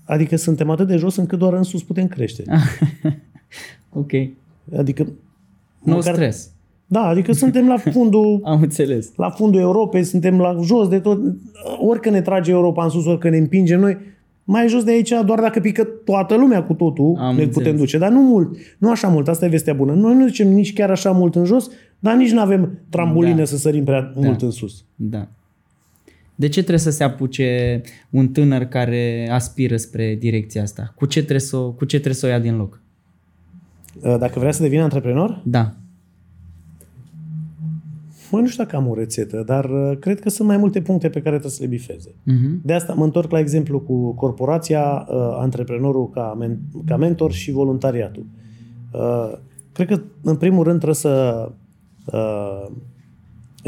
adică 0.07 0.37
suntem 0.37 0.71
atât 0.71 0.87
de 0.87 0.97
jos 0.97 1.17
încât 1.17 1.39
doar 1.39 1.53
în 1.53 1.63
sus 1.63 1.83
putem 1.83 2.07
crește. 2.07 2.43
Ok. 3.93 4.11
Adică 4.79 5.07
Nu 5.83 6.01
stres. 6.01 6.51
Da, 6.87 7.01
adică 7.07 7.33
suntem 7.33 7.69
la 7.69 7.77
fundul 7.77 8.41
Am 8.45 8.63
înțeles. 8.63 9.13
la 9.17 9.31
fundul 9.31 9.61
Europei, 9.61 10.05
suntem 10.05 10.39
la 10.39 10.57
jos 10.63 10.89
de 10.89 10.99
tot. 10.99 11.21
Orică 11.81 12.11
ne 12.11 12.21
trage 12.21 12.51
Europa 12.51 12.85
în 12.85 12.91
sus, 12.91 13.07
orică 13.07 13.29
ne 13.31 13.37
împingem 13.37 13.81
noi, 13.81 13.97
mai 14.45 14.69
jos 14.69 14.85
de 14.85 14.91
aici, 14.91 15.13
doar 15.25 15.41
dacă 15.41 15.61
pică 15.61 15.85
toată 16.05 16.37
lumea 16.37 16.65
cu 16.65 16.75
totul, 16.75 17.17
Am 17.19 17.25
ne 17.37 17.43
înțeles. 17.43 17.55
putem 17.55 17.77
duce. 17.77 17.99
Dar 17.99 18.11
nu 18.11 18.21
mult, 18.23 18.57
nu 18.79 18.91
așa 18.91 19.09
mult, 19.09 19.29
asta 19.29 19.45
e 19.45 19.49
vestea 19.49 19.75
bună. 19.75 19.93
Noi 19.95 20.15
nu 20.15 20.25
ducem 20.25 20.49
nici 20.49 20.73
chiar 20.73 20.91
așa 20.91 21.11
mult 21.11 21.35
în 21.35 21.45
jos, 21.45 21.71
dar 21.99 22.15
nici 22.17 22.31
nu 22.33 22.41
avem 22.41 22.79
trambulină 22.91 23.37
Da. 23.37 23.45
să 23.45 23.57
sărim 23.57 23.85
prea 23.85 24.13
mult 24.15 24.43
în 24.43 24.51
sus. 24.51 24.85
Da. 24.95 25.29
De 26.37 26.47
ce 26.49 26.59
trebuie 26.61 26.79
să 26.79 26.91
se 26.91 27.05
apuce 27.05 27.81
un 28.11 28.29
tânăr 28.29 28.65
care 28.65 29.29
aspiră 29.31 29.77
spre 29.77 30.15
direcția 30.15 30.63
asta? 30.63 30.93
Cu 30.97 31.07
ce 31.07 31.19
trebuie 31.19 31.41
să 31.41 31.57
o, 31.57 31.73
cu 31.73 31.85
ce 31.85 31.97
trebuie 31.97 32.15
să 32.15 32.27
o 32.27 32.29
ia 32.29 32.39
din 32.39 32.57
loc? 32.57 32.81
Dacă 34.01 34.39
vrea 34.39 34.53
să 34.53 34.63
devină 34.63 34.83
antreprenor, 34.83 35.41
Da. 35.45 35.75
Mă, 38.31 38.41
nu 38.41 38.47
știu 38.47 38.65
dacă 38.65 38.77
am 38.77 38.89
o 38.89 38.95
rețetă, 38.95 39.43
dar 39.47 39.65
uh, 39.65 39.99
cred 39.99 40.21
că 40.21 40.29
sunt 40.29 40.49
mai 40.49 40.57
multe 40.57 40.81
puncte 40.81 41.09
pe 41.09 41.21
care 41.21 41.31
trebuie 41.31 41.51
să 41.51 41.63
le 41.63 41.69
bifeze. 41.69 42.15
Mhm. 42.23 42.61
De 42.65 42.73
asta 42.73 42.93
mă 42.93 43.05
întorc 43.05 43.31
la 43.31 43.39
exemplu 43.39 43.81
cu 43.81 44.15
corporația, 44.15 45.07
uh, 45.09 45.37
antreprenorul 45.39 46.11
ca, 46.11 46.39
men- 46.43 46.85
ca 46.87 46.97
mentor 46.97 47.33
și 47.33 47.51
voluntariatul. 47.51 48.27
Uh, 48.93 49.33
cred 49.73 49.89
că, 49.89 50.01
în 50.23 50.37
primul 50.37 50.65
rând, 50.65 50.77
trebuie 50.77 50.95
să 50.95 51.49
uh, 52.05 52.67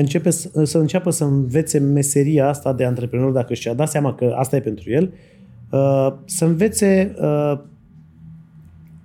începe 0.00 0.30
să, 0.30 0.64
să 0.64 0.78
înceapă 0.78 1.10
să 1.10 1.24
învețe 1.24 1.78
meseria 1.78 2.48
asta 2.48 2.72
de 2.72 2.84
antreprenor, 2.84 3.32
dacă 3.32 3.54
și-a 3.54 3.74
dat 3.74 3.88
seama 3.88 4.14
că 4.14 4.34
asta 4.36 4.56
e 4.56 4.60
pentru 4.60 4.90
el, 4.90 5.12
uh, 5.70 6.12
să 6.24 6.44
învețe 6.44 7.14
uh, 7.20 7.58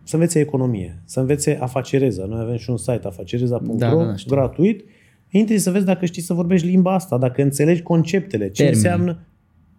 să 0.03 0.15
învețe 0.15 0.39
economie, 0.39 1.01
să 1.05 1.19
învețe 1.19 1.57
afacereza. 1.61 2.25
Noi 2.25 2.39
avem 2.41 2.57
și 2.57 2.69
un 2.69 2.77
site 2.77 3.01
afacereza.ro 3.03 3.73
Da, 3.75 3.95
da, 3.95 4.05
da, 4.05 4.15
știu. 4.15 4.35
gratuit. 4.35 4.83
Intri 5.29 5.57
să 5.57 5.71
vezi 5.71 5.85
dacă 5.85 6.05
știi 6.05 6.21
să 6.21 6.33
vorbești 6.33 6.67
limba 6.67 6.93
asta, 6.93 7.17
dacă 7.17 7.41
înțelegi 7.41 7.81
conceptele, 7.81 8.49
ce 8.49 8.63
Termenii. 8.63 8.75
înseamnă 8.75 9.17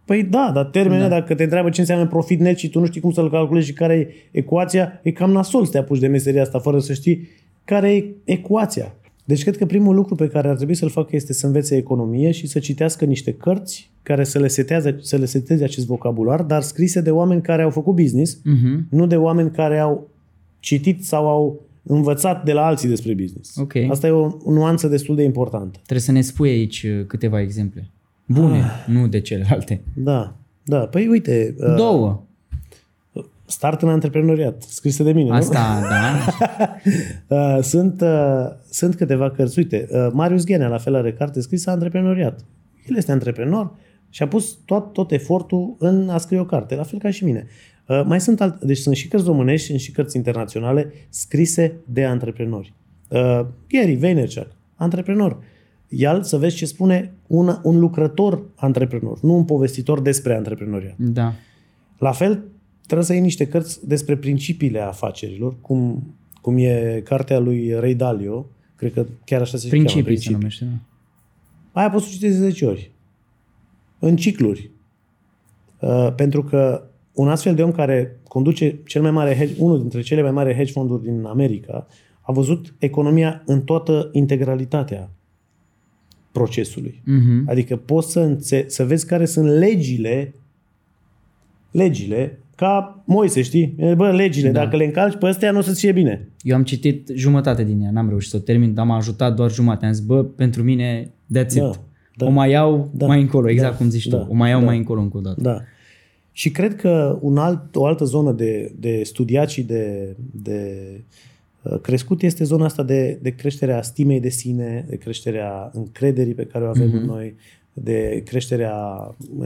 Păi 0.05 0.23
da, 0.23 0.51
dar 0.55 0.65
termenele, 0.65 1.09
da. 1.09 1.19
dacă 1.19 1.35
te 1.35 1.43
întreabă 1.43 1.69
ce 1.71 1.81
înseamnă 1.81 2.07
profit 2.07 2.41
net 2.41 2.59
și 2.59 2.69
tu 2.69 2.81
nu 2.81 2.87
știi 2.87 3.01
cum 3.01 3.11
să-l 3.13 3.31
calculezi 3.31 3.67
și 3.67 3.73
care 3.73 3.95
e 3.95 4.09
ecuația, 4.31 5.01
e 5.03 5.11
cam 5.11 5.31
nasol 5.31 5.65
să 5.65 5.71
te 5.71 5.79
apuci 5.79 5.99
de 5.99 6.07
meseria 6.07 6.43
asta 6.43 6.59
fără 6.59 6.79
să 6.79 6.93
știi 6.93 7.29
care 7.65 7.95
e 7.95 8.05
ecuația. 8.25 8.95
Deci 9.25 9.43
cred 9.43 9.57
că 9.57 9.67
primul 9.67 9.95
lucru 9.95 10.15
pe 10.15 10.29
care 10.29 10.49
ar 10.49 10.57
trebui 10.57 10.75
să-l 10.75 10.89
facă 10.89 11.17
este 11.17 11.33
să 11.33 11.47
învețe 11.47 11.77
economie 11.77 12.31
și 12.31 12.47
să 12.47 12.59
citească 12.59 13.05
niște 13.05 13.33
cărți 13.33 13.91
care 14.03 14.25
să 14.25 14.39
le, 14.39 14.49
setează, 14.49 14.97
să 15.01 15.17
le 15.17 15.25
seteze 15.25 15.65
acest 15.65 15.87
vocabular, 15.87 16.43
dar 16.43 16.63
scrise 16.63 17.01
de 17.01 17.11
oameni 17.11 17.43
care 17.43 17.63
au 17.63 17.71
făcut 17.71 17.95
business, 17.95 18.39
Mhm. 18.45 18.87
nu 18.91 19.07
de 19.07 19.17
oameni 19.17 19.51
care 19.51 19.79
au 19.79 20.09
citit 20.61 21.05
sau 21.05 21.29
au 21.29 21.61
învățat 21.83 22.45
de 22.45 22.53
la 22.53 22.67
alții 22.67 22.89
despre 22.89 23.15
business. 23.15 23.57
Ok. 23.57 23.75
Asta 23.91 24.07
e 24.07 24.11
o, 24.11 24.31
o 24.45 24.51
nuanță 24.53 24.89
destul 24.89 25.17
de 25.17 25.23
importantă. 25.23 25.79
Trebuie 25.83 26.01
să 26.01 26.13
ne 26.13 26.21
spui 26.21 26.49
aici 26.51 26.83
uh, 26.83 27.05
câteva 27.07 27.41
exemple. 27.41 27.91
Bune, 28.27 28.63
nu 28.87 29.07
de 29.09 29.21
celelalte. 29.21 29.81
Da, 29.95 30.37
da. 30.65 30.79
Păi 30.79 31.07
uite, 31.09 31.55
uh, 31.59 31.75
Două. 31.77 32.23
Start 33.47 33.83
în 33.83 33.89
antreprenoriat, 33.89 34.63
scrise 34.63 35.03
de 35.03 35.13
mine, 35.13 35.31
Asta, 35.31 35.81
da. 35.89 36.11
nu? 36.11 36.19
Uh, 37.37 37.59
Sunt, 37.63 38.01
uh, 38.01 38.47
sunt 38.71 38.95
câteva 38.95 39.31
cărți. 39.31 39.59
Uite, 39.59 39.89
uh, 39.91 40.09
Marius 40.13 40.45
Ghenea, 40.45 40.69
la 40.69 40.79
fel, 40.79 40.95
are 40.95 41.13
carte 41.13 41.41
scrisă 41.41 41.71
Antreprenoriat. 41.71 42.45
El 42.89 42.97
este 42.97 43.13
antreprenor 43.13 43.75
și 44.11 44.23
a 44.23 44.29
pus 44.29 44.59
tot, 44.65 44.93
tot 44.93 45.11
efortul 45.11 45.77
în 45.79 46.09
a 46.09 46.19
scrie 46.19 46.39
o 46.39 46.45
carte, 46.45 46.75
la 46.75 46.83
fel 46.83 46.99
ca 46.99 47.11
și 47.11 47.25
mine. 47.25 47.47
Uh, 47.89 48.03
Mai 48.05 48.21
sunt 48.21 48.41
alt, 48.41 48.61
deci 48.61 48.79
sunt 48.79 48.97
și 48.97 49.09
cărți 49.09 49.27
românești, 49.27 49.67
sunt 49.67 49.81
și 49.81 49.91
cărți 49.93 50.17
internaționale 50.17 50.93
scrise 51.09 51.73
de 51.87 52.05
antreprenori. 52.05 52.73
Uh, 53.09 53.41
Gary 53.69 53.95
Vaynerchuk, 53.97 54.47
antreprenor. 54.75 55.39
El 55.89 56.23
să 56.23 56.37
vezi 56.37 56.57
ce 56.57 56.67
spune 56.67 57.13
un, 57.27 57.59
un 57.63 57.79
lucrător 57.79 58.43
antreprenor, 58.55 59.19
nu 59.23 59.35
un 59.35 59.45
povestitor 59.45 60.01
despre 60.01 60.35
antreprenoriat. 60.37 60.95
Da. 60.97 61.33
La 61.99 62.13
fel, 62.13 62.43
trebuie 62.87 63.07
să 63.07 63.13
iei 63.13 63.23
niște 63.23 63.47
cărți 63.47 63.87
despre 63.89 64.17
principiile 64.17 64.81
afacerilor, 64.81 65.61
cum, 65.61 66.15
cum 66.41 66.57
e 66.59 67.01
cartea 67.05 67.39
lui 67.39 67.73
Ray 67.73 67.95
Dalio, 67.95 68.47
cred 68.77 68.93
că 68.93 69.07
chiar 69.25 69.41
așa 69.41 69.57
se 69.57 69.69
cheamă, 69.69 69.83
Principii 69.83 70.17
se 70.17 70.33
numește. 70.33 70.65
Da. 70.65 71.81
Aia 71.81 71.91
poți 71.91 72.05
să 72.05 72.11
o 72.11 72.15
citești 72.15 72.39
de 72.39 72.43
10 72.43 72.67
ori. 72.67 72.91
În 73.99 74.17
cicluri. 74.17 74.71
Uh, 75.81 76.13
pentru 76.17 76.43
că 76.45 76.85
un 77.13 77.29
astfel 77.29 77.55
de 77.55 77.63
om 77.63 77.73
care 77.73 78.21
conduce 78.29 78.79
cel 78.87 79.03
mai 79.03 79.11
mare 79.11 79.35
hedge, 79.35 79.55
unul 79.59 79.81
dintre 79.81 80.01
cele 80.01 80.23
mai 80.23 80.31
mari 80.31 80.55
hedge 80.55 80.73
fonduri 80.73 81.03
din 81.03 81.25
America 81.25 81.87
a 82.21 82.33
văzut 82.33 82.75
economia 82.79 83.43
în 83.47 83.63
toată 83.63 84.09
integralitatea 84.13 85.11
procesului. 86.33 87.03
Mhm. 87.05 87.45
Adică 87.49 87.77
poți 87.77 88.13
să, 88.13 88.21
înțe- 88.21 88.65
să 88.69 88.85
vezi 88.85 89.07
care 89.07 89.25
sunt 89.25 89.49
legile 89.49 90.35
legile 91.71 92.39
ca 92.55 93.03
Moise, 93.07 93.43
știi? 93.43 93.77
Bă, 93.97 94.11
legile, 94.11 94.51
da. 94.51 94.63
dacă 94.63 94.77
le 94.77 94.85
încalci 94.85 95.17
pe 95.17 95.27
astea 95.27 95.51
nu 95.51 95.59
o 95.59 95.61
să-ți 95.61 95.81
fie 95.81 95.93
bine. 95.93 96.29
Eu 96.41 96.57
am 96.57 96.63
citit 96.63 97.11
jumătate 97.15 97.65
din 97.65 97.81
ea, 97.81 97.91
n-am 97.91 98.09
reușit 98.09 98.31
să 98.31 98.37
o 98.37 98.41
termin, 98.41 98.75
dar 98.75 98.87
m-a 98.87 98.97
ajutat 98.97 99.35
doar 99.35 99.51
jumătate. 99.51 99.87
Am 99.87 99.93
zis, 99.93 100.05
bă, 100.05 100.25
pentru 100.25 100.63
mine, 100.63 101.13
that's 101.39 101.51
it. 101.51 101.61
Da. 101.61 101.71
Da. 102.17 102.27
O 102.27 102.31
mai 102.31 102.51
iau 102.51 102.91
da. 102.95 103.07
mai 103.07 103.21
încolo, 103.21 103.49
exact 103.49 103.73
da. 103.73 103.77
cum 103.77 103.89
zici 103.89 104.07
da. 104.07 104.17
tu. 104.17 104.27
O 104.31 104.35
mai 104.35 104.51
iau 104.51 104.61
da. 104.61 104.67
mai 104.67 104.77
încolo 104.77 105.01
încă 105.01 105.17
o 105.17 105.21
dată. 105.21 105.41
Da. 105.41 105.61
Și 106.33 106.51
cred 106.51 106.77
că 106.77 107.19
un 107.21 107.37
alt, 107.37 107.77
o 107.77 107.87
altă 107.87 108.05
zonă 108.05 108.33
de, 108.33 108.73
de 108.79 109.03
studiat 109.03 109.49
și 109.49 109.63
de, 109.63 110.17
de 110.33 110.81
uh, 111.63 111.81
crescut 111.81 112.23
este 112.23 112.45
zona 112.45 112.65
asta 112.65 112.83
de, 112.83 113.19
de 113.23 113.31
creșterea 113.31 113.83
stimei 113.83 114.21
de 114.21 114.29
sine, 114.29 114.87
de 114.89 114.97
creșterea 114.97 115.71
încrederii 115.73 116.35
pe 116.35 116.45
care 116.45 116.65
o 116.65 116.69
avem 116.69 116.91
mm-hmm. 116.91 117.01
în 117.01 117.05
noi, 117.05 117.35
de 117.75 118.23
creșterea 118.25 118.77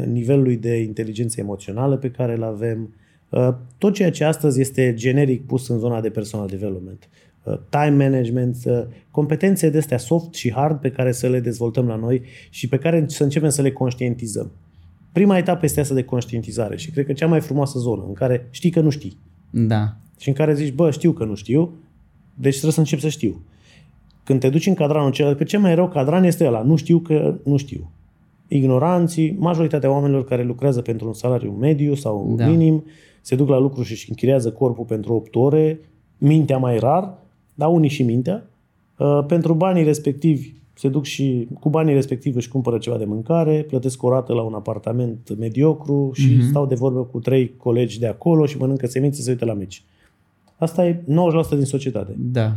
nivelului 0.07 0.57
de 0.57 0.77
inteligență 0.77 1.41
emoțională 1.41 1.97
pe 1.97 2.11
care 2.11 2.35
îl 2.35 2.43
avem. 2.43 2.95
Uh, 3.29 3.49
tot 3.79 3.95
ceea 3.95 4.11
ce 4.11 4.25
astăzi 4.25 4.61
este 4.61 4.95
generic 4.95 5.47
pus 5.47 5.69
în 5.69 5.79
zona 5.79 6.01
de 6.01 6.11
personal 6.11 6.47
development. 6.47 7.09
Uh, 7.43 7.59
time 7.69 8.05
management, 8.05 8.57
competențe 9.11 9.71
de 9.71 9.79
astea 9.79 9.99
soft 9.99 10.35
și 10.35 10.53
hard 10.53 10.81
pe 10.81 10.91
care 10.91 11.13
să 11.13 11.29
le 11.29 11.41
dezvoltăm 11.41 11.87
la 11.87 11.97
noi 11.97 12.23
și 12.51 12.69
pe 12.69 12.79
care 12.79 13.05
să 13.07 13.23
începem 13.23 13.49
să 13.49 13.63
le 13.63 13.73
conștientizăm. 13.73 14.51
Prima 15.13 15.39
etapă 15.39 15.65
este 15.65 15.81
asta 15.81 15.95
de 15.95 16.05
conștientizare 16.05 16.77
și 16.77 16.91
cred 16.91 17.07
că 17.07 17.13
cea 17.13 17.27
mai 17.27 17.41
frumoasă 17.41 17.79
zonă 17.79 18.05
în 18.07 18.13
care 18.13 18.47
știi 18.51 18.71
că 18.71 18.81
nu 18.81 18.91
știi. 18.91 19.17
Da. 19.51 19.97
Și 20.21 20.29
în 20.29 20.35
care 20.35 20.55
zici, 20.55 20.73
bă, 20.73 20.91
știu 20.91 21.13
că 21.13 21.25
nu 21.25 21.35
știu, 21.35 21.75
deci 22.35 22.53
trebuie 22.53 22.73
să 22.73 22.81
încep 22.81 22.99
să 22.99 23.09
știu. 23.09 23.41
Când 24.25 24.41
te 24.41 24.49
duci 24.49 24.67
în 24.67 24.75
cadranul 24.75 25.11
celălalt, 25.11 25.39
pe 25.39 25.45
cel 25.45 25.61
mai 25.61 25.75
rău 25.75 25.89
cadran 25.89 26.25
este 26.25 26.47
ăla, 26.47 26.63
nu 26.63 26.77
știu 26.77 26.99
că 26.99 27.39
nu 27.45 27.57
știu. 27.57 27.91
Ignoranții, 28.49 29.37
majoritatea 29.39 29.91
oamenilor 29.91 30.25
care 30.25 30.43
lucrează 30.43 30.81
pentru 30.81 31.07
un 31.07 31.13
salariu 31.13 31.51
mediu 31.51 31.95
sau 31.95 32.35
da. 32.37 32.47
minim, 32.47 32.85
se 33.21 33.37
duc 33.37 33.49
la 33.49 33.59
lucru 33.59 33.83
și 33.83 33.93
își 33.93 34.11
închiriază 34.11 34.53
corpul 34.53 34.85
pentru 34.85 35.13
8 35.13 35.35
ore, 35.35 35.81
mintea 36.19 36.59
mai 36.59 36.79
rar, 36.79 37.19
dar 37.55 37.69
unii 37.69 37.89
și 37.89 38.03
mintea. 38.03 38.51
Uh, 38.99 39.25
pentru 39.27 39.55
banii 39.55 39.85
respectivi 39.85 40.57
se 40.79 40.89
duc 40.89 41.05
și 41.05 41.49
cu 41.61 41.71
banii 41.71 41.95
respectivi 41.95 42.37
își 42.37 42.49
cumpără 42.49 42.79
ceva 42.79 42.97
de 42.97 43.05
mâncare, 43.05 43.63
plătesc 43.63 44.03
o 44.03 44.09
rată 44.09 44.33
la 44.33 44.43
un 44.43 44.55
apartament 44.55 45.39
mediocru 45.39 46.11
și 46.15 46.37
uh-huh. 46.37 46.49
stau 46.49 46.67
de 46.67 46.75
vorbă 46.75 47.05
cu 47.05 47.21
trei 47.21 47.57
colegi 47.57 47.99
de 47.99 48.07
acolo 48.07 48.47
și 48.47 48.57
mănâncă 48.57 48.87
semințe 48.87 49.23
se 49.23 49.31
uită 49.31 49.45
la 49.45 49.53
meci. 49.53 49.83
Asta 50.57 50.87
e 50.87 50.95
90% 50.95 51.05
din 51.51 51.65
societate. 51.65 52.15
Da. 52.19 52.57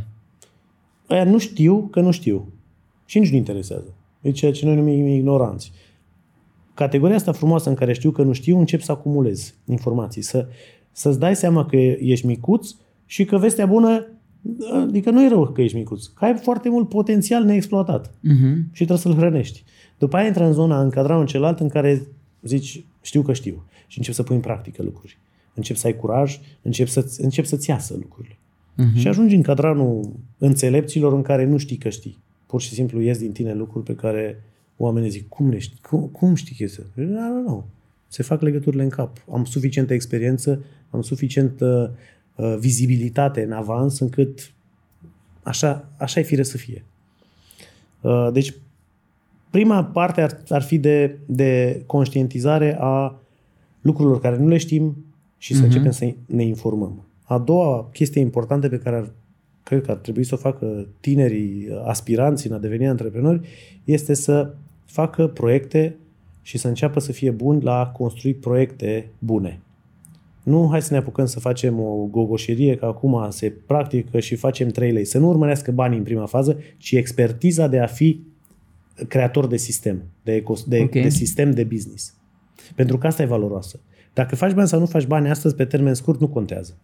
Aia 1.08 1.24
nu 1.24 1.38
știu 1.38 1.88
că 1.92 2.02
nu 2.02 2.12
știu. 2.12 2.48
Și 3.06 3.20
nici 3.20 3.30
nu 3.30 3.38
interesează. 3.38 3.94
E 4.22 4.32
ceea 4.32 4.52
ce 4.52 4.66
noi 4.66 4.76
numim 4.76 5.08
ignoranți. 5.08 5.72
Categoria 6.74 7.16
asta 7.16 7.32
frumoasă 7.32 7.70
în 7.70 7.76
care 7.76 7.94
știu 7.94 8.12
că 8.12 8.24
nu 8.24 8.32
știu, 8.32 8.60
încep 8.60 8.82
să 8.82 8.92
acumulez 8.92 9.56
informații, 9.66 10.22
să, 10.22 10.48
să-ți 10.92 11.20
dai 11.20 11.36
seama 11.36 11.66
că 11.66 11.76
ești 11.76 12.26
micuț 12.26 12.70
și 13.06 13.26
că 13.26 13.38
vestea 13.38 13.66
bună 13.66 14.06
Adică 14.88 15.10
nu 15.10 15.24
e 15.24 15.28
rău 15.28 15.48
că 15.48 15.62
ești 15.62 15.78
micuț. 15.78 16.06
Că 16.06 16.26
ai 16.26 16.36
foarte 16.36 16.70
mult 16.70 16.90
potențial 16.90 17.44
neexploatat. 17.44 18.08
Uh-huh. 18.08 18.56
Și 18.72 18.86
trebuie 18.86 18.98
să-l 18.98 19.16
hrănești. 19.16 19.64
După 19.98 20.18
aia 20.18 20.28
intră 20.28 20.46
în 20.46 20.54
zona, 20.54 20.82
în 20.82 20.90
cadranul 20.90 21.26
celălalt 21.26 21.60
în 21.60 21.70
care 21.70 22.08
zici, 22.42 22.86
știu 23.02 23.22
că 23.22 23.34
știu. 23.34 23.64
Și 23.88 23.98
încep 23.98 24.14
să 24.14 24.24
pui 24.24 24.36
în 24.36 24.42
practică 24.42 24.84
lucruri. 24.84 25.18
Încep 25.54 25.76
să 25.76 25.88
ai 25.88 25.96
curaj, 25.96 26.40
încep, 26.62 26.88
să, 26.88 27.18
încep 27.18 27.46
să-ți 27.46 27.70
iasă 27.70 27.96
lucrurile. 28.02 28.38
Uh-huh. 28.38 29.00
Și 29.00 29.08
ajungi 29.08 29.36
în 29.36 29.42
cadranul 29.42 30.10
înțelepților 30.38 31.14
în 31.14 31.22
care 31.22 31.46
nu 31.46 31.58
știi 31.58 31.78
că 31.78 31.90
știi. 31.90 32.18
Pur 32.52 32.62
și 32.62 32.74
simplu 32.74 33.02
ies 33.02 33.18
din 33.18 33.32
tine 33.32 33.54
lucruri 33.54 33.86
pe 33.86 33.96
care 33.96 34.44
oamenii 34.78 35.10
zic, 35.10 35.28
cum, 35.28 35.50
le 35.50 35.58
știi? 35.58 35.80
Cum, 35.82 36.08
cum 36.08 36.36
știi 36.36 36.56
chestia? 36.56 36.84
Nu, 36.94 37.06
nu, 37.06 37.42
nu. 37.42 37.66
Se 38.08 38.24
fac 38.24 38.42
legăturile 38.42 38.84
în 38.84 38.90
cap. 38.90 39.18
Am 39.32 39.46
suficientă 39.46 39.94
experiență, 39.94 40.64
am 40.90 41.02
suficientă 41.02 41.94
Uh, 42.42 42.56
vizibilitate 42.60 43.44
în 43.44 43.52
avans 43.52 44.00
încât 44.00 44.52
așa, 45.44 45.90
așa 45.98 46.20
e 46.20 46.24
fire 46.24 46.44
să 46.44 46.58
fie. 46.58 46.84
Uh, 48.02 48.30
deci, 48.34 48.54
prima 49.50 49.84
parte 49.84 50.22
ar, 50.22 50.42
ar 50.50 50.62
fi 50.62 50.78
de, 50.78 51.18
de 51.26 51.84
conștientizare 51.86 52.78
a 52.80 53.20
lucrurilor 53.82 54.20
care 54.20 54.38
nu 54.38 54.48
le 54.48 54.58
știm 54.58 55.06
și 55.38 55.54
să 55.54 55.62
uh-huh. 55.62 55.64
începem 55.64 55.92
să 55.92 56.14
ne 56.26 56.44
informăm. 56.44 57.04
A 57.24 57.38
doua 57.38 57.90
chestie 57.94 58.22
importantă 58.22 58.70
pe 58.70 58.78
care 58.78 58.96
ar, 58.96 59.12
cred 59.64 59.82
că 59.82 59.92
ar 59.92 59.98
trebui 59.98 60.24
să 60.24 60.34
o 60.36 60.38
facă 60.38 60.88
tinerii 61.00 61.68
aspiranți 61.86 62.48
în 62.48 62.54
a 62.54 62.58
deveni 62.58 62.88
antreprenori 62.88 63.48
este 63.84 64.14
să 64.14 64.54
facă 64.86 65.28
proiecte 65.28 65.96
și 66.42 66.58
să 66.58 66.68
înceapă 66.68 67.00
să 67.00 67.12
fie 67.12 67.32
buni 67.32 67.64
la 67.64 67.80
a 67.80 67.88
construi 67.88 68.34
proiecte 68.34 69.10
bune. 69.20 69.62
Nu, 70.44 70.68
hai 70.70 70.82
să 70.82 70.94
ne 70.94 71.00
apucăm 71.00 71.26
să 71.26 71.40
facem 71.40 71.80
o 71.80 72.08
gogoșerie, 72.12 72.76
că 72.76 72.86
acum 72.86 73.28
se 73.30 73.54
practică 73.66 74.20
și 74.20 74.36
facem 74.36 74.68
3 74.68 74.92
lei. 74.92 75.06
Să 75.06 75.18
nu 75.18 75.28
urmărească 75.28 75.72
banii 75.72 75.98
în 75.98 76.04
prima 76.04 76.26
fază, 76.26 76.58
ci 76.78 76.92
expertiza 76.92 77.68
de 77.68 77.80
a 77.80 77.86
fi 77.86 78.22
creator 79.08 79.48
de 79.48 79.58
sistem, 79.58 80.04
de, 80.24 80.34
ecos- 80.34 80.64
de, 80.64 80.80
okay. 80.80 81.02
de 81.02 81.10
sistem 81.10 81.52
de 81.52 81.64
business. 81.64 82.14
Pentru 82.76 82.98
că 82.98 83.08
asta 83.08 83.22
e 83.22 83.26
valoroasă. 83.26 83.80
Dacă 84.14 84.36
faci 84.36 84.54
bani 84.54 84.68
sau 84.68 84.80
nu 84.80 84.86
faci 84.86 85.06
bani 85.06 85.30
astăzi, 85.30 85.56
pe 85.56 85.66
termen 85.66 85.94
scurt, 85.94 86.20
nu 86.20 86.28
contează. 86.28 86.78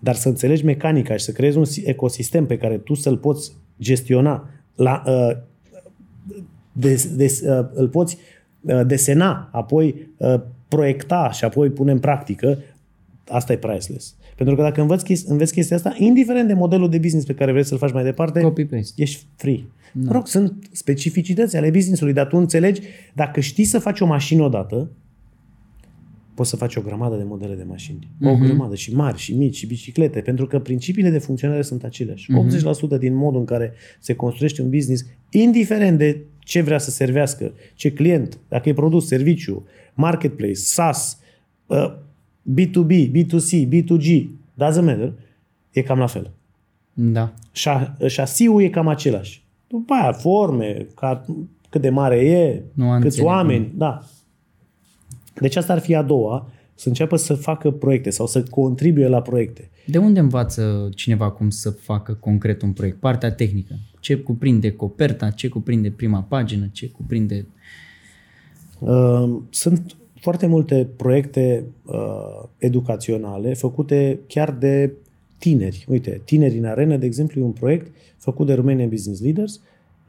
Dar 0.00 0.14
să 0.14 0.28
înțelegi 0.28 0.64
mecanica 0.64 1.16
și 1.16 1.24
să 1.24 1.32
creezi 1.32 1.56
un 1.56 1.64
ecosistem 1.84 2.46
pe 2.46 2.56
care 2.56 2.78
tu 2.78 2.94
să-l 2.94 3.16
poți 3.16 3.52
gestiona, 3.80 4.50
la, 4.74 5.02
uh, 5.06 5.36
de, 6.72 7.08
de, 7.16 7.38
uh, 7.42 7.66
îl 7.72 7.88
poți 7.88 8.18
uh, 8.60 8.80
desena, 8.86 9.48
apoi 9.52 10.10
uh, 10.16 10.40
proiecta 10.68 11.30
și 11.30 11.44
apoi 11.44 11.70
pune 11.70 11.92
în 11.92 11.98
practică, 11.98 12.58
asta 13.28 13.52
e 13.52 13.56
priceless. 13.56 14.16
Pentru 14.36 14.56
că 14.56 14.62
dacă 14.62 14.80
înveți, 14.80 15.04
chesti- 15.04 15.28
înveți 15.28 15.52
chestia 15.52 15.76
asta, 15.76 15.94
indiferent 15.98 16.48
de 16.48 16.54
modelul 16.54 16.90
de 16.90 16.98
business 16.98 17.26
pe 17.26 17.34
care 17.34 17.50
vrei 17.50 17.64
să-l 17.64 17.78
faci 17.78 17.92
mai 17.92 18.04
departe, 18.04 18.40
Copy-paste. 18.40 19.02
ești 19.02 19.24
free. 19.36 19.64
Da. 19.92 20.06
Mă 20.06 20.12
rog, 20.12 20.26
sunt 20.26 20.68
specificități 20.72 21.56
ale 21.56 21.70
businessului, 21.70 22.12
dar 22.12 22.26
tu 22.26 22.36
înțelegi, 22.36 22.80
dacă 23.14 23.40
știi 23.40 23.64
să 23.64 23.78
faci 23.78 24.00
o 24.00 24.06
mașină 24.06 24.42
odată, 24.42 24.90
poți 26.38 26.50
să 26.50 26.56
faci 26.56 26.76
o 26.76 26.80
grămadă 26.80 27.16
de 27.16 27.22
modele 27.22 27.54
de 27.54 27.62
mașini. 27.62 27.98
Mm-hmm. 27.98 28.26
O 28.26 28.32
mhm. 28.32 28.44
grămadă, 28.44 28.74
și 28.74 28.94
mari, 28.94 29.18
și 29.18 29.34
mici, 29.34 29.56
și 29.56 29.66
biciclete, 29.66 30.20
pentru 30.20 30.46
că 30.46 30.58
principiile 30.58 31.10
de 31.10 31.18
funcționare 31.18 31.62
sunt 31.62 31.84
aceleași. 31.84 32.30
Mm-hmm. 32.32 32.96
80% 32.96 32.98
din 32.98 33.14
modul 33.14 33.40
în 33.40 33.46
care 33.46 33.72
se 33.98 34.14
construiește 34.14 34.62
un 34.62 34.70
business, 34.70 35.06
indiferent 35.30 35.98
de 35.98 36.24
ce 36.38 36.60
vrea 36.60 36.78
să 36.78 36.90
servească, 36.90 37.52
ce 37.74 37.92
client, 37.92 38.38
dacă 38.48 38.68
e 38.68 38.72
produs, 38.72 39.06
serviciu, 39.06 39.66
marketplace, 39.94 40.54
SaaS, 40.54 41.18
B2B, 42.54 43.10
B2C, 43.10 43.68
B2G, 43.68 44.26
doesn't 44.54 44.84
matter, 44.84 45.12
e 45.70 45.82
cam 45.82 45.98
la 45.98 46.06
fel. 46.06 46.30
Da. 46.92 47.32
Șasiul 48.06 48.62
e 48.62 48.68
cam 48.68 48.88
același. 48.88 49.42
După 49.66 49.94
aia, 49.94 50.12
forme, 50.12 50.86
ca, 50.94 51.24
cât 51.68 51.80
de 51.80 51.90
mare 51.90 52.16
e, 52.16 52.62
nu 52.72 52.98
câți 53.00 53.22
oameni, 53.22 53.72
da. 53.76 54.02
Deci 55.40 55.56
asta 55.56 55.72
ar 55.72 55.78
fi 55.78 55.94
a 55.94 56.02
doua, 56.02 56.50
să 56.74 56.88
înceapă 56.88 57.16
să 57.16 57.34
facă 57.34 57.70
proiecte 57.70 58.10
sau 58.10 58.26
să 58.26 58.42
contribuie 58.42 59.08
la 59.08 59.22
proiecte. 59.22 59.70
De 59.86 59.98
unde 59.98 60.20
învață 60.20 60.88
cineva 60.94 61.30
cum 61.30 61.50
să 61.50 61.70
facă 61.70 62.12
concret 62.12 62.62
un 62.62 62.72
proiect? 62.72 63.00
Partea 63.00 63.32
tehnică. 63.32 63.74
Ce 64.00 64.16
cuprinde 64.16 64.72
coperta, 64.72 65.30
ce 65.30 65.48
cuprinde 65.48 65.90
prima 65.90 66.22
pagină, 66.22 66.68
ce 66.72 66.88
cuprinde... 66.88 67.46
Uh, 68.78 69.36
sunt 69.50 69.96
foarte 70.20 70.46
multe 70.46 70.88
proiecte 70.96 71.64
uh, 71.84 72.48
educaționale 72.58 73.54
făcute 73.54 74.18
chiar 74.26 74.50
de 74.50 74.92
tineri. 75.38 75.84
Uite, 75.88 76.20
Tineri 76.24 76.58
în 76.58 76.64
Arenă, 76.64 76.96
de 76.96 77.06
exemplu, 77.06 77.40
e 77.40 77.44
un 77.44 77.52
proiect 77.52 77.92
făcut 78.16 78.46
de 78.46 78.54
Romanian 78.54 78.88
Business 78.88 79.22
Leaders 79.22 79.60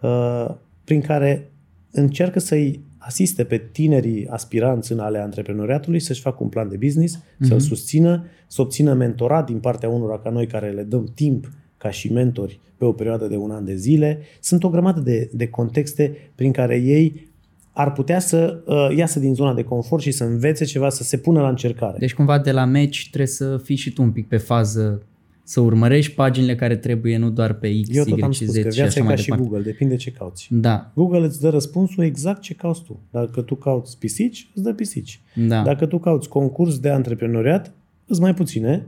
uh, 0.02 0.56
prin 0.84 1.02
care 1.02 1.52
încearcă 1.92 2.40
să-i 2.40 2.80
asiste 3.00 3.44
pe 3.44 3.58
tinerii 3.72 4.28
aspiranți 4.28 4.92
în 4.92 5.00
ale 5.00 5.20
antreprenoriatului 5.20 6.00
să-și 6.00 6.22
facă 6.22 6.38
un 6.40 6.50
plan 6.50 6.70
de 6.70 6.78
business, 6.78 7.18
uh-huh. 7.18 7.48
să-l 7.48 7.60
susțină, 7.60 8.26
să 8.48 8.62
obțină 8.62 8.94
mentorat 8.94 9.46
din 9.46 9.60
partea 9.60 9.90
unora 9.90 10.20
ca 10.20 10.30
noi 10.30 10.48
care 10.48 10.70
le 10.70 10.84
dăm 10.84 11.12
timp 11.14 11.52
ca 11.78 11.90
și 11.90 12.12
mentori 12.12 12.60
pe 12.78 12.86
o 12.86 12.92
perioadă 12.92 13.28
de 13.28 13.36
un 13.36 13.52
an 13.52 13.66
de 13.66 13.76
zile. 13.76 14.20
Sunt 14.40 14.64
o 14.64 14.70
grămadă 14.70 15.00
de, 15.00 15.30
de 15.34 15.48
contexte 15.48 16.32
prin 16.36 16.52
care 16.52 16.76
ei 16.76 17.28
ar 17.72 17.92
putea 17.92 18.20
să 18.20 18.64
uh, 18.66 18.98
iasă 18.98 19.20
din 19.20 19.34
zona 19.34 19.54
de 19.54 19.64
confort 19.64 20.02
și 20.02 20.12
să 20.12 20.24
învețe 20.24 20.66
ceva, 20.66 20.90
să 20.90 21.04
se 21.04 21.18
pună 21.18 21.42
la 21.42 21.50
încercare. 21.50 21.98
Deci 21.98 22.14
cumva 22.14 22.40
de 22.40 22.52
la 22.52 22.66
meci 22.66 23.08
trebuie 23.08 23.28
să 23.28 23.58
fii 23.64 23.76
și 23.76 23.94
tu 23.94 24.02
un 24.02 24.12
pic 24.12 24.28
pe 24.28 24.38
fază 24.38 25.04
să 25.50 25.60
urmărești 25.60 26.14
paginile 26.14 26.56
care 26.56 26.76
trebuie, 26.76 27.18
nu 27.18 27.30
doar 27.30 27.54
pe 27.54 27.82
X, 27.82 27.96
Eu 27.96 28.04
tot 28.04 28.18
Y, 28.18 28.22
am 28.22 28.32
spus 28.32 28.48
Z 28.48 28.54
că 28.56 28.60
și 28.60 28.68
așa 28.68 28.82
viața 28.82 29.00
e 29.00 29.04
mai 29.04 29.14
ca 29.16 29.22
și 29.22 29.26
departe. 29.30 29.48
Google, 29.48 29.64
depinde 29.64 29.96
ce 29.96 30.12
cauți. 30.12 30.48
Da, 30.52 30.92
Google 30.96 31.26
îți 31.26 31.42
dă 31.42 31.50
răspunsul 31.50 32.04
exact 32.04 32.42
ce 32.42 32.54
cauți 32.54 32.84
tu. 32.84 33.00
Dacă 33.12 33.42
tu 33.42 33.56
cauți 33.56 33.98
pisici, 33.98 34.50
îți 34.54 34.64
dă 34.64 34.74
pisici. 34.74 35.20
da. 35.36 35.62
Dacă 35.64 35.86
tu 35.86 36.00
cauți 36.00 36.30
concurs 36.30 36.80
de 36.80 36.90
antreprenoriat, 36.90 37.72
îți 38.08 38.22
mai 38.22 38.34
puține 38.34 38.86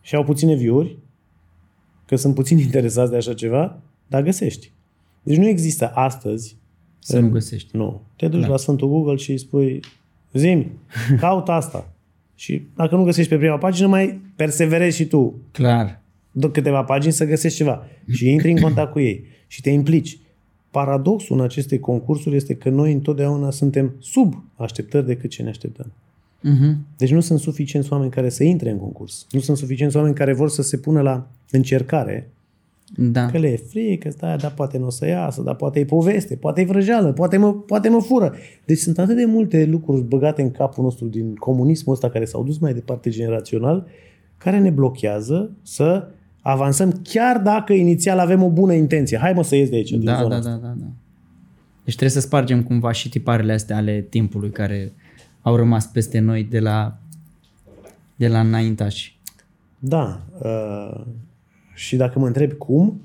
și 0.00 0.14
au 0.14 0.24
puține 0.24 0.54
view-uri, 0.54 0.96
că 2.06 2.16
sunt 2.16 2.34
puțin 2.34 2.58
interesați 2.68 3.10
de 3.10 3.16
așa 3.16 3.34
ceva, 3.34 3.78
dar 4.06 4.22
găsești. 4.22 4.72
Deci 5.22 5.36
nu 5.36 5.46
există 5.48 5.90
astăzi 5.94 6.56
Să 6.98 7.18
nu 7.18 7.28
găsești. 7.28 7.76
Nu. 7.76 8.00
Te 8.16 8.28
duci 8.28 8.40
Da. 8.40 8.46
da. 8.46 8.52
la 8.52 8.56
Sfântul 8.58 8.88
Google 8.88 9.16
și 9.16 9.30
îi 9.30 9.38
spui, 9.38 9.80
zimi, 10.32 10.70
caut 11.20 11.48
asta. 11.48 11.92
și 12.34 12.62
dacă 12.76 12.96
nu 12.96 13.04
găsești 13.04 13.30
pe 13.30 13.36
prima 13.38 13.58
pagină, 13.58 13.86
mai 13.86 14.20
perseverezi 14.36 14.96
și 14.96 15.04
tu 15.06 15.34
Clar. 15.52 16.00
De 16.32 16.50
câteva 16.50 16.82
pagini 16.82 17.12
să 17.12 17.24
găsești 17.24 17.56
ceva. 17.56 17.86
Și 18.08 18.30
intri 18.30 18.50
în 18.50 18.60
contact 18.60 18.92
cu 18.92 19.00
ei 19.00 19.24
și 19.46 19.60
te 19.60 19.70
implici. 19.70 20.18
paradoxul 20.70 21.38
în 21.38 21.44
aceste 21.44 21.78
concursuri 21.78 22.36
este 22.36 22.54
că 22.54 22.68
noi 22.68 22.92
întotdeauna 22.92 23.50
suntem 23.50 23.94
sub 23.98 24.44
așteptări 24.54 25.06
decât 25.06 25.30
ce 25.30 25.42
ne 25.42 25.48
așteptăm. 25.48 25.92
Uh-huh. 26.44 26.76
Deci 26.96 27.10
nu 27.10 27.20
sunt 27.20 27.38
suficienți 27.38 27.92
oameni 27.92 28.10
care 28.10 28.28
să 28.28 28.44
intre 28.44 28.70
în 28.70 28.78
concurs. 28.78 29.26
Nu 29.30 29.40
sunt 29.40 29.56
suficienți 29.56 29.96
oameni 29.96 30.14
care 30.14 30.32
vor 30.32 30.48
să 30.48 30.62
se 30.62 30.76
pună 30.76 31.00
la 31.00 31.26
încercare. 31.50 32.30
Da. 32.96 33.26
Că 33.26 33.38
le 33.38 33.48
e 33.48 33.56
frică, 33.56 34.10
stai, 34.10 34.36
dar 34.36 34.52
poate 34.52 34.78
nu 34.78 34.86
o 34.86 34.90
să 34.90 35.06
iasă, 35.06 35.42
dar 35.42 35.54
poate 35.54 35.80
e 35.80 35.84
poveste, 35.84 36.36
poate 36.36 36.60
e 36.60 36.64
vrăjeală, 36.64 37.12
poate 37.12 37.36
mă, 37.36 37.54
poate 37.54 37.88
mă 37.88 38.00
fură. 38.00 38.34
Deci 38.64 38.78
sunt 38.78 38.98
atât 38.98 39.16
de 39.16 39.24
multe 39.24 39.64
lucruri 39.64 40.02
băgate 40.02 40.42
în 40.42 40.50
capul 40.50 40.84
nostru 40.84 41.06
din 41.06 41.34
comunismul 41.34 41.94
ăsta 41.94 42.10
care 42.10 42.24
s-au 42.24 42.44
dus 42.44 42.58
mai 42.58 42.74
departe 42.74 43.10
generațional, 43.10 43.86
care 44.38 44.58
ne 44.58 44.70
blochează 44.70 45.50
să 45.62 46.08
avansăm 46.42 47.00
chiar 47.02 47.38
dacă 47.38 47.72
inițial 47.72 48.18
avem 48.18 48.42
o 48.42 48.50
bună 48.50 48.72
intenție. 48.72 49.18
Hai 49.18 49.32
mă 49.32 49.42
să 49.42 49.56
ies 49.56 49.68
de 49.68 49.76
aici, 49.76 49.90
din 49.90 50.04
Da, 50.04 50.16
zona 50.16 50.28
da, 50.28 50.36
asta. 50.36 50.50
da, 50.50 50.56
da, 50.56 50.74
da. 50.78 50.86
Deci 51.84 51.96
trebuie 51.96 52.20
să 52.20 52.26
spargem 52.26 52.62
cumva 52.62 52.92
și 52.92 53.08
tiparele 53.08 53.52
astea 53.52 53.76
ale 53.76 54.00
timpului 54.00 54.50
care 54.50 54.92
au 55.42 55.56
rămas 55.56 55.86
peste 55.86 56.18
noi 56.18 56.44
de 56.44 56.60
la 56.60 56.96
de 58.16 58.28
la 58.28 58.40
înaintași. 58.40 59.18
Da. 59.78 60.20
Uh, 60.38 61.00
și 61.74 61.96
dacă 61.96 62.18
mă 62.18 62.26
întreb 62.26 62.52
cum, 62.52 63.00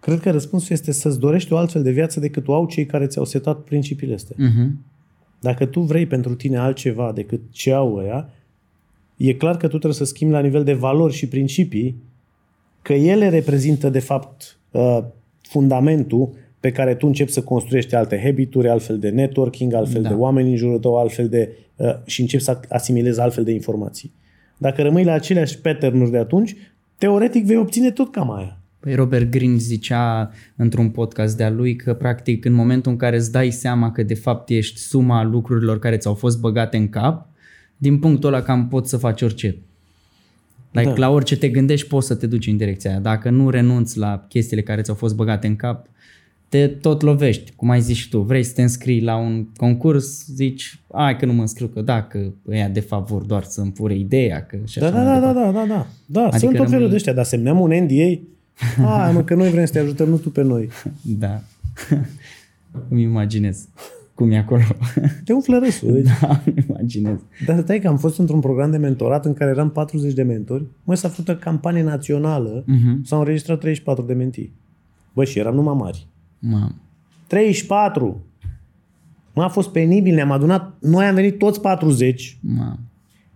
cred 0.00 0.20
că 0.20 0.30
răspunsul 0.30 0.72
este 0.72 0.92
să-ți 0.92 1.18
dorești 1.18 1.52
o 1.52 1.56
altfel 1.56 1.82
de 1.82 1.90
viață 1.90 2.20
decât 2.20 2.48
o 2.48 2.54
au 2.54 2.66
cei 2.66 2.86
care 2.86 3.06
ți-au 3.06 3.24
setat 3.24 3.60
principiile 3.60 4.14
astea. 4.14 4.36
Uh-huh. 4.36 4.70
Dacă 5.40 5.66
tu 5.66 5.80
vrei 5.80 6.06
pentru 6.06 6.34
tine 6.34 6.56
altceva 6.56 7.12
decât 7.12 7.40
ce 7.50 7.72
au 7.72 7.94
ăia, 7.94 8.30
e 9.26 9.32
clar 9.32 9.56
că 9.56 9.62
tu 9.62 9.68
trebuie 9.68 9.92
să 9.92 10.04
schimbi 10.04 10.32
la 10.32 10.40
nivel 10.40 10.64
de 10.64 10.72
valori 10.72 11.12
și 11.12 11.28
principii, 11.28 11.96
că 12.82 12.92
ele 12.92 13.28
reprezintă, 13.28 13.88
de 13.90 13.98
fapt, 13.98 14.58
uh, 14.70 14.98
fundamentul 15.42 16.30
pe 16.60 16.70
care 16.70 16.94
tu 16.94 17.06
începi 17.06 17.30
să 17.30 17.42
construiești 17.42 17.94
alte 17.94 18.20
habituri, 18.24 18.68
altfel 18.68 18.98
de 18.98 19.08
networking, 19.08 19.74
altfel 19.74 20.02
Da. 20.02 20.08
de 20.08 20.14
oameni 20.14 20.50
în 20.50 20.56
jurul 20.56 20.78
tău, 20.78 20.98
altfel 20.98 21.28
de... 21.28 21.56
uh, 21.76 21.94
și 22.06 22.20
începi 22.20 22.42
să 22.42 22.60
asimilezi 22.68 23.20
altfel 23.20 23.44
de 23.44 23.52
informații. 23.52 24.12
Dacă 24.58 24.82
rămâi 24.82 25.04
la 25.04 25.12
aceleași 25.12 25.58
pattern 25.58 26.10
de 26.10 26.18
atunci, 26.18 26.56
teoretic 26.98 27.44
vei 27.44 27.56
obține 27.56 27.90
tot 27.90 28.12
cam 28.12 28.32
aia. 28.32 28.58
Păi 28.80 28.94
Robert 28.94 29.30
Greene 29.30 29.56
zicea 29.56 30.30
într-un 30.56 30.90
podcast 30.90 31.36
de-a 31.36 31.50
lui 31.50 31.76
că 31.76 31.94
practic 31.94 32.44
în 32.44 32.52
momentul 32.52 32.92
în 32.92 32.98
care 32.98 33.16
îți 33.16 33.32
dai 33.32 33.50
seama 33.50 33.92
că 33.92 34.02
de 34.02 34.14
fapt 34.14 34.48
ești 34.48 34.78
suma 34.78 35.22
lucrurilor 35.24 35.78
care 35.78 35.96
ți-au 35.96 36.14
fost 36.14 36.40
băgate 36.40 36.76
în 36.76 36.88
cap, 36.88 37.28
din 37.80 37.98
punctul 37.98 38.32
ăla 38.32 38.42
cam 38.42 38.68
poți 38.68 38.90
să 38.90 38.96
faci 38.96 39.22
orice. 39.22 39.56
Like, 40.70 40.88
Da. 40.88 40.96
La 40.96 41.08
orice 41.10 41.36
te 41.36 41.48
gândești 41.48 41.86
poți 41.88 42.06
să 42.06 42.14
te 42.14 42.26
duci 42.26 42.46
în 42.46 42.56
direcția 42.56 42.90
aia. 42.90 43.00
Dacă 43.00 43.30
nu 43.30 43.50
renunți 43.50 43.98
la 43.98 44.24
chestiile 44.28 44.62
care 44.62 44.82
ți-au 44.82 44.96
fost 44.96 45.14
băgate 45.14 45.46
în 45.46 45.56
cap, 45.56 45.86
te 46.48 46.66
tot 46.66 47.00
lovești. 47.00 47.52
Cum 47.56 47.70
ai 47.70 47.80
zis 47.80 47.96
și 47.96 48.08
tu, 48.08 48.20
vrei 48.20 48.42
să 48.42 48.52
te 48.54 48.62
înscrii 48.62 49.02
la 49.02 49.16
un 49.16 49.46
concurs, 49.56 50.26
zici, 50.26 50.80
hai 50.94 51.16
că 51.16 51.26
nu 51.26 51.32
mă 51.32 51.40
înscriu, 51.40 51.66
că 51.66 51.80
dacă 51.80 52.34
ăia 52.50 52.68
de 52.68 52.80
fapt 52.80 53.08
vor 53.08 53.22
doar 53.22 53.42
să-mi 53.42 53.72
fure 53.74 53.94
ideea. 53.96 54.46
Că 54.46 54.58
și 54.66 54.78
Da, 54.78 54.86
așa 54.86 54.94
da, 54.96 55.02
mai 55.02 55.20
da, 55.20 55.20
da, 55.20 55.32
departe. 55.32 55.52
da, 55.52 55.64
da, 55.66 55.74
da. 55.74 55.86
Da, 56.06 56.20
Adică 56.20 56.38
sunt 56.38 56.56
tot 56.56 56.64
felul 56.68 56.78
rămâi- 56.78 56.88
de 56.90 56.94
ăștia, 56.94 57.12
dar 57.12 57.24
semnăm 57.24 57.60
un 57.60 57.70
NDA. 57.70 58.20
Hai, 58.86 59.12
mă, 59.12 59.22
că 59.24 59.34
noi 59.34 59.50
vrem 59.50 59.64
să 59.64 59.72
te 59.72 59.78
ajutăm, 59.78 60.08
nu 60.08 60.16
tu 60.16 60.30
pe 60.30 60.42
noi. 60.42 60.68
Da. 61.02 61.40
Îmi 62.88 63.02
imaginez 63.02 63.68
cum 64.20 64.30
e 64.30 64.38
acolo. 64.38 64.62
Te 65.24 65.32
umflă 65.32 65.58
râsul. 65.58 65.92
Deci. 65.92 66.04
da, 66.20 66.40
îmi 66.44 66.64
imaginez. 66.68 67.18
Dar 67.46 67.60
stai 67.60 67.80
că 67.80 67.88
am 67.88 67.96
fost 67.96 68.18
într-un 68.18 68.40
program 68.40 68.70
de 68.70 68.76
mentorat 68.76 69.24
în 69.24 69.34
care 69.34 69.50
eram 69.50 69.70
40 69.70 70.12
de 70.12 70.22
mentori. 70.22 70.64
Mă, 70.84 70.94
s-a 70.94 71.08
făcut 71.08 71.28
o 71.28 71.34
campanie 71.36 71.82
națională, 71.82 72.64
Mhm. 72.66 73.04
s-au 73.04 73.18
înregistrat 73.18 73.58
34 73.58 74.04
de 74.04 74.12
mentii. 74.14 74.52
Bă, 75.14 75.24
și 75.24 75.38
eram 75.38 75.54
numai 75.54 75.74
mari. 75.78 76.06
Mamă. 76.38 76.74
34! 77.26 78.24
Mă, 79.34 79.42
a 79.42 79.48
fost 79.48 79.68
penibil, 79.68 80.14
ne-am 80.14 80.30
adunat, 80.30 80.76
noi 80.80 81.04
am 81.04 81.14
venit 81.14 81.38
toți 81.38 81.60
40 81.60 82.38
Mamă. 82.40 82.78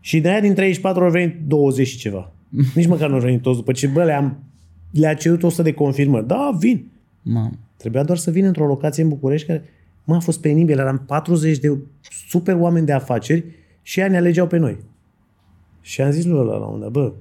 și 0.00 0.20
de 0.20 0.28
aia 0.28 0.40
din 0.40 0.54
34 0.54 1.04
au 1.04 1.10
venit 1.10 1.34
20 1.46 1.86
și 1.86 1.96
ceva. 1.98 2.32
Nici 2.74 2.86
măcar 2.86 3.08
nu 3.08 3.14
au 3.14 3.20
venit 3.20 3.42
toți 3.42 3.58
după 3.58 3.72
ce, 3.72 3.86
bă, 3.86 4.04
le-am, 4.04 4.38
le-a 4.90 5.14
cerut 5.14 5.42
100 5.42 5.62
de 5.62 5.72
confirmări. 5.72 6.26
Da, 6.26 6.56
vin. 6.58 6.90
Mamă. 7.22 7.50
Trebuia 7.76 8.02
doar 8.04 8.18
să 8.18 8.30
vin 8.30 8.44
într-o 8.44 8.66
locație 8.66 9.02
în 9.02 9.08
București 9.08 9.46
care, 9.46 9.62
mă, 10.04 10.14
a 10.14 10.18
fost 10.18 10.40
penibil, 10.40 10.78
eram 10.78 11.02
40 11.06 11.58
de 11.58 11.78
super 12.28 12.54
oameni 12.54 12.86
de 12.86 12.92
afaceri 12.92 13.44
și 13.82 14.00
ea 14.00 14.08
ne 14.08 14.16
alegeau 14.16 14.46
pe 14.46 14.56
noi. 14.56 14.76
Și 15.80 16.00
am 16.00 16.10
zis 16.10 16.24
lui 16.24 16.38
ăla 16.38 16.56
la 16.56 16.66
un 16.66 16.80
dat, 16.80 16.90
bă, 16.90 17.12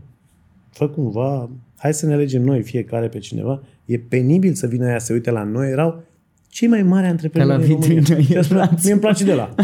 fă 0.71 0.87
cumva, 0.89 1.49
hai 1.75 1.93
să 1.93 2.05
ne 2.05 2.13
alegem 2.13 2.41
noi 2.41 2.61
fiecare 2.61 3.07
pe 3.07 3.19
cineva. 3.19 3.63
E 3.85 3.97
penibil 3.99 4.53
să 4.53 4.67
vină 4.67 4.85
aia 4.85 4.99
să 4.99 5.13
uite 5.13 5.31
la 5.31 5.43
noi. 5.43 5.69
Erau 5.69 6.03
cei 6.47 6.67
mai 6.67 6.83
mari 6.83 7.05
antreprenori 7.07 7.51
Ca 7.51 7.57
la 7.57 7.65
din 7.65 7.73
România. 7.73 7.99
vitrină, 7.99 8.21
Și 8.21 8.37
a 8.37 8.41
spus, 8.41 8.55
erați. 8.57 8.83
Mie 8.83 8.91
îmi 8.91 9.01
place 9.01 9.23
de 9.23 9.33
la. 9.33 9.55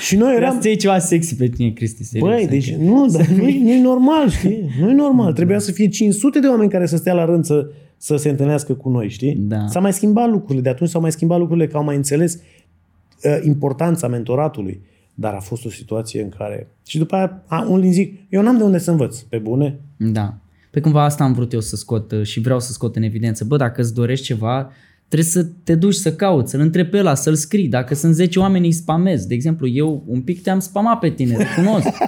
și 0.00 0.16
noi 0.16 0.30
Eram... 0.30 0.42
eram... 0.42 0.60
să 0.60 0.68
iei 0.68 0.76
ceva 0.76 0.98
sexy 0.98 1.36
pe 1.36 1.48
tine, 1.48 1.70
Cristi, 1.70 2.04
serios. 2.04 2.28
Băi, 2.30 2.46
deci 2.46 2.74
nu, 2.74 3.06
dar 3.06 3.26
nu, 3.26 3.42
nu 3.42 3.48
e 3.48 3.80
normal, 3.80 4.28
știi? 4.28 4.70
Nu 4.80 4.90
e 4.90 4.92
normal. 4.92 5.32
Trebuia 5.32 5.58
să 5.58 5.72
fie 5.72 5.88
500 5.88 6.40
de 6.40 6.46
oameni 6.46 6.70
care 6.70 6.86
să 6.86 6.96
stea 6.96 7.14
la 7.14 7.24
rând 7.24 7.44
să, 7.44 7.70
să 8.02 8.16
se 8.16 8.28
întâlnească 8.28 8.74
cu 8.74 8.88
noi, 8.88 9.08
știi? 9.08 9.34
Da. 9.34 9.66
S-au 9.68 9.82
mai 9.82 9.92
schimbat 9.92 10.28
lucrurile. 10.28 10.60
De 10.60 10.68
atunci 10.68 10.90
s-au 10.90 11.00
mai 11.00 11.12
schimbat 11.12 11.38
lucrurile 11.38 11.66
că 11.66 11.76
au 11.76 11.84
mai 11.84 11.96
înțeles 11.96 12.34
uh, 12.34 13.38
importanța 13.42 14.08
mentoratului. 14.08 14.80
Dar 15.14 15.34
a 15.34 15.40
fost 15.40 15.64
o 15.64 15.70
situație 15.70 16.22
în 16.22 16.28
care... 16.28 16.68
Și 16.86 16.98
după 16.98 17.14
aia, 17.14 17.42
a, 17.46 17.66
un 17.68 17.92
zic, 17.92 18.18
eu 18.28 18.42
n-am 18.42 18.56
de 18.56 18.62
unde 18.62 18.78
să 18.78 18.90
învăț, 18.90 19.18
pe 19.18 19.38
bune. 19.38 19.80
Da. 19.96 20.34
Pe 20.70 20.80
cumva 20.80 21.04
asta 21.04 21.24
am 21.24 21.32
vrut 21.32 21.52
eu 21.52 21.60
să 21.60 21.76
scot 21.76 22.12
uh, 22.12 22.22
și 22.22 22.40
vreau 22.40 22.60
să 22.60 22.72
scot 22.72 22.96
în 22.96 23.02
evidență. 23.02 23.44
Bă, 23.44 23.56
dacă 23.56 23.80
îți 23.80 23.94
dorești 23.94 24.24
ceva, 24.24 24.70
trebuie 25.08 25.30
să 25.30 25.46
te 25.64 25.74
duci 25.74 25.94
să 25.94 26.12
cauți, 26.12 26.50
să-l 26.50 26.60
întrebi 26.60 26.90
pe 26.90 26.98
ăla, 26.98 27.14
să-l 27.14 27.34
scrii. 27.34 27.68
Dacă 27.68 27.94
sunt 27.94 28.14
10 28.14 28.38
oameni, 28.38 28.66
îi 28.66 28.72
spamezi. 28.72 29.28
De 29.28 29.34
exemplu, 29.34 29.68
eu 29.68 30.02
un 30.06 30.20
pic 30.20 30.42
te-am 30.42 30.58
spamat 30.58 30.98
pe 30.98 31.10
tine, 31.10 31.36
recunosc. 31.36 31.88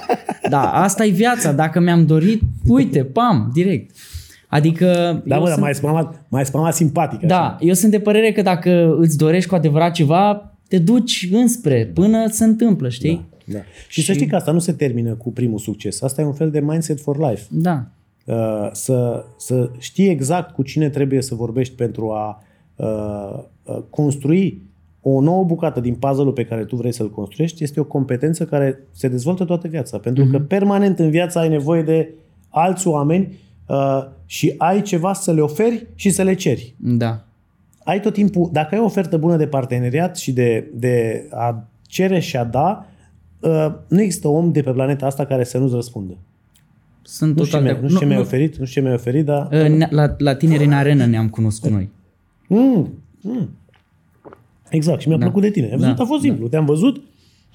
Da, 0.50 0.72
asta 0.72 1.04
e 1.04 1.10
viața. 1.10 1.52
Dacă 1.52 1.80
mi-am 1.80 2.06
dorit, 2.06 2.42
uite, 2.66 3.04
pam, 3.04 3.50
direct. 3.54 3.90
Adică... 4.52 4.86
Da, 5.24 5.34
eu 5.34 5.40
mă, 5.40 5.46
dar 5.46 5.48
sunt- 5.48 5.60
mai 5.60 5.74
spamat, 5.74 6.24
mai 6.28 6.44
spamat 6.44 6.74
simpatic. 6.74 7.20
Da, 7.20 7.40
Așa. 7.40 7.58
eu 7.60 7.72
sunt 7.72 7.90
de 7.90 8.00
părere 8.00 8.32
că 8.32 8.42
dacă 8.42 8.96
îți 8.98 9.16
dorești 9.16 9.48
cu 9.48 9.54
adevărat 9.54 9.92
ceva, 9.92 10.52
te 10.68 10.78
duci 10.78 11.28
înspre, 11.32 11.90
până 11.94 12.26
se 12.28 12.44
întâmplă, 12.44 12.88
știi? 12.88 13.28
Da. 13.44 13.58
Și, 13.88 14.00
și 14.00 14.06
să 14.06 14.12
știi 14.12 14.26
că 14.26 14.36
asta 14.36 14.52
nu 14.52 14.58
se 14.58 14.72
termină 14.72 15.14
cu 15.14 15.32
primul 15.32 15.58
succes. 15.58 16.02
Asta 16.02 16.20
e 16.20 16.24
un 16.24 16.32
fel 16.32 16.50
de 16.50 16.60
mindset 16.60 17.00
for 17.00 17.18
life. 17.30 17.42
Da. 17.50 17.84
Uh, 18.24 18.68
să, 18.72 19.24
să 19.36 19.70
știi 19.78 20.08
exact 20.08 20.50
cu 20.50 20.62
cine 20.62 20.88
trebuie 20.88 21.22
să 21.22 21.34
vorbești 21.34 21.74
pentru 21.74 22.10
a 22.10 22.42
uh, 22.76 23.44
uh, 23.62 23.78
construi 23.90 24.62
o 25.00 25.20
nouă 25.20 25.44
bucată 25.44 25.80
din 25.80 25.94
puzzle-ul 25.94 26.32
pe 26.32 26.44
care 26.44 26.64
tu 26.64 26.76
vrei 26.76 26.92
să-l 26.92 27.10
construiești 27.10 27.62
este 27.62 27.80
o 27.80 27.84
competență 27.84 28.44
care 28.44 28.80
se 28.92 29.08
dezvoltă 29.08 29.44
toată 29.44 29.68
viața. 29.68 29.98
Pentru 29.98 30.26
că 30.26 30.38
permanent 30.38 30.98
în 30.98 31.10
viață 31.10 31.38
ai 31.38 31.48
nevoie 31.48 31.82
de 31.82 32.08
alți 32.48 32.86
oameni 32.86 33.38
uh, 33.76 34.04
și 34.26 34.54
ai 34.58 34.82
ceva 34.82 35.12
să 35.12 35.32
le 35.32 35.40
oferi 35.40 35.86
și 35.94 36.10
să 36.10 36.22
le 36.22 36.34
ceri. 36.34 36.74
Da. 36.78 37.24
Ai 37.84 38.00
tot 38.00 38.12
timpul, 38.12 38.48
dacă 38.52 38.74
ai 38.74 38.80
o 38.80 38.84
ofertă 38.84 39.16
bună 39.16 39.36
de 39.36 39.46
parteneriat 39.46 40.16
și 40.16 40.32
de, 40.32 40.70
de 40.74 41.26
a 41.30 41.64
cere 41.86 42.18
și 42.18 42.36
a 42.36 42.44
da, 42.44 42.86
uh, 43.40 43.66
nu 43.88 44.00
există 44.00 44.28
om 44.28 44.52
de 44.52 44.62
pe 44.62 44.70
planeta 44.70 45.06
asta 45.06 45.24
care 45.26 45.44
să 45.44 45.58
nu-ți 45.58 45.74
răspundă. 45.74 46.16
Sunt 47.02 47.36
Nu 47.36 47.44
știu, 47.44 47.58
total 47.58 47.68
ce 47.68 47.72
de 47.74 47.80
mi-ai- 47.80 47.82
nu 47.82 47.88
știu 47.88 47.98
ce 48.00 48.04
mi-ai 48.06 48.20
oferit, 48.20 48.56
nu 48.56 48.64
știu 48.64 48.80
ce 48.80 48.80
mi-ai 48.80 48.94
oferit, 48.94 49.24
dar... 49.24 49.48
Uh, 49.52 49.68
ne- 49.76 49.88
La, 49.90 50.14
la 50.18 50.34
tineri 50.34 50.64
în 50.64 50.72
arenă 50.72 51.06
ne-am 51.06 51.28
cunoscut 51.28 51.70
noi. 51.70 51.90
Mm, 52.48 52.92
mm. 53.20 53.50
Exact, 54.70 55.00
și 55.00 55.08
mi-a 55.08 55.16
Da. 55.16 55.24
plăcut 55.24 55.42
de 55.42 55.50
tine. 55.50 55.66
Ai 55.66 55.76
văzut? 55.76 55.96
Da, 55.96 56.02
A 56.02 56.06
fost 56.06 56.22
simplu. 56.22 56.48
Te-am 56.48 56.64
văzut 56.64 57.00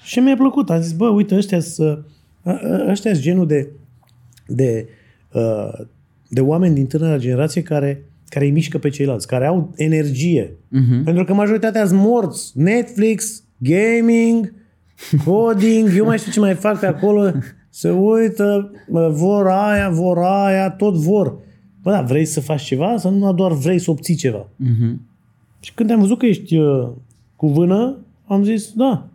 și 0.02 0.18
mi-a 0.18 0.36
plăcut. 0.36 0.70
Am 0.70 0.80
zis, 0.80 0.92
bă, 0.92 1.08
uite, 1.08 1.34
ăștia 1.34 1.60
sunt 1.60 2.04
ăștia 2.88 3.12
sunt 3.12 3.22
genul 3.24 3.46
de, 3.46 3.68
de, 4.46 4.88
uh, 5.32 5.86
de 6.28 6.40
oameni 6.40 6.74
din 6.74 6.86
tânăra 6.86 7.18
generație 7.18 7.62
care, 7.62 8.04
care 8.28 8.44
îi 8.44 8.50
mișcă 8.50 8.78
pe 8.78 8.88
ceilalți, 8.88 9.26
care 9.26 9.46
au 9.46 9.72
energie. 9.76 10.56
Mhm. 10.68 11.04
Pentru 11.04 11.24
că 11.24 11.34
majoritatea 11.34 11.86
sunt 11.86 12.00
morți. 12.00 12.52
Netflix, 12.54 13.42
gaming, 13.56 14.52
coding, 15.24 15.90
eu 15.96 16.04
mai 16.04 16.18
știu 16.18 16.32
ce 16.32 16.40
mai 16.40 16.54
fac 16.54 16.78
pe 16.80 16.86
acolo. 16.86 17.30
Se 17.70 17.90
uită, 17.90 18.70
bă, 18.90 19.08
vor 19.08 19.46
aia, 19.46 19.88
vor 19.90 20.18
aia, 20.18 20.70
tot 20.70 20.94
vor. 20.94 21.38
Bă, 21.82 21.90
da, 21.90 22.02
vrei 22.02 22.24
să 22.24 22.40
faci 22.40 22.62
ceva 22.62 22.96
sau 22.96 23.14
nu 23.14 23.32
doar 23.32 23.52
vrei 23.52 23.78
să 23.78 23.90
obții 23.90 24.14
ceva? 24.14 24.48
Mhm. 24.56 25.00
Și 25.60 25.74
când 25.74 25.90
am 25.90 26.00
văzut 26.00 26.18
că 26.18 26.26
ești 26.26 26.56
uh, 26.56 26.88
cu 27.36 27.48
vână, 27.48 27.98
am 28.26 28.44
zis, 28.44 28.72
da, 28.72 29.08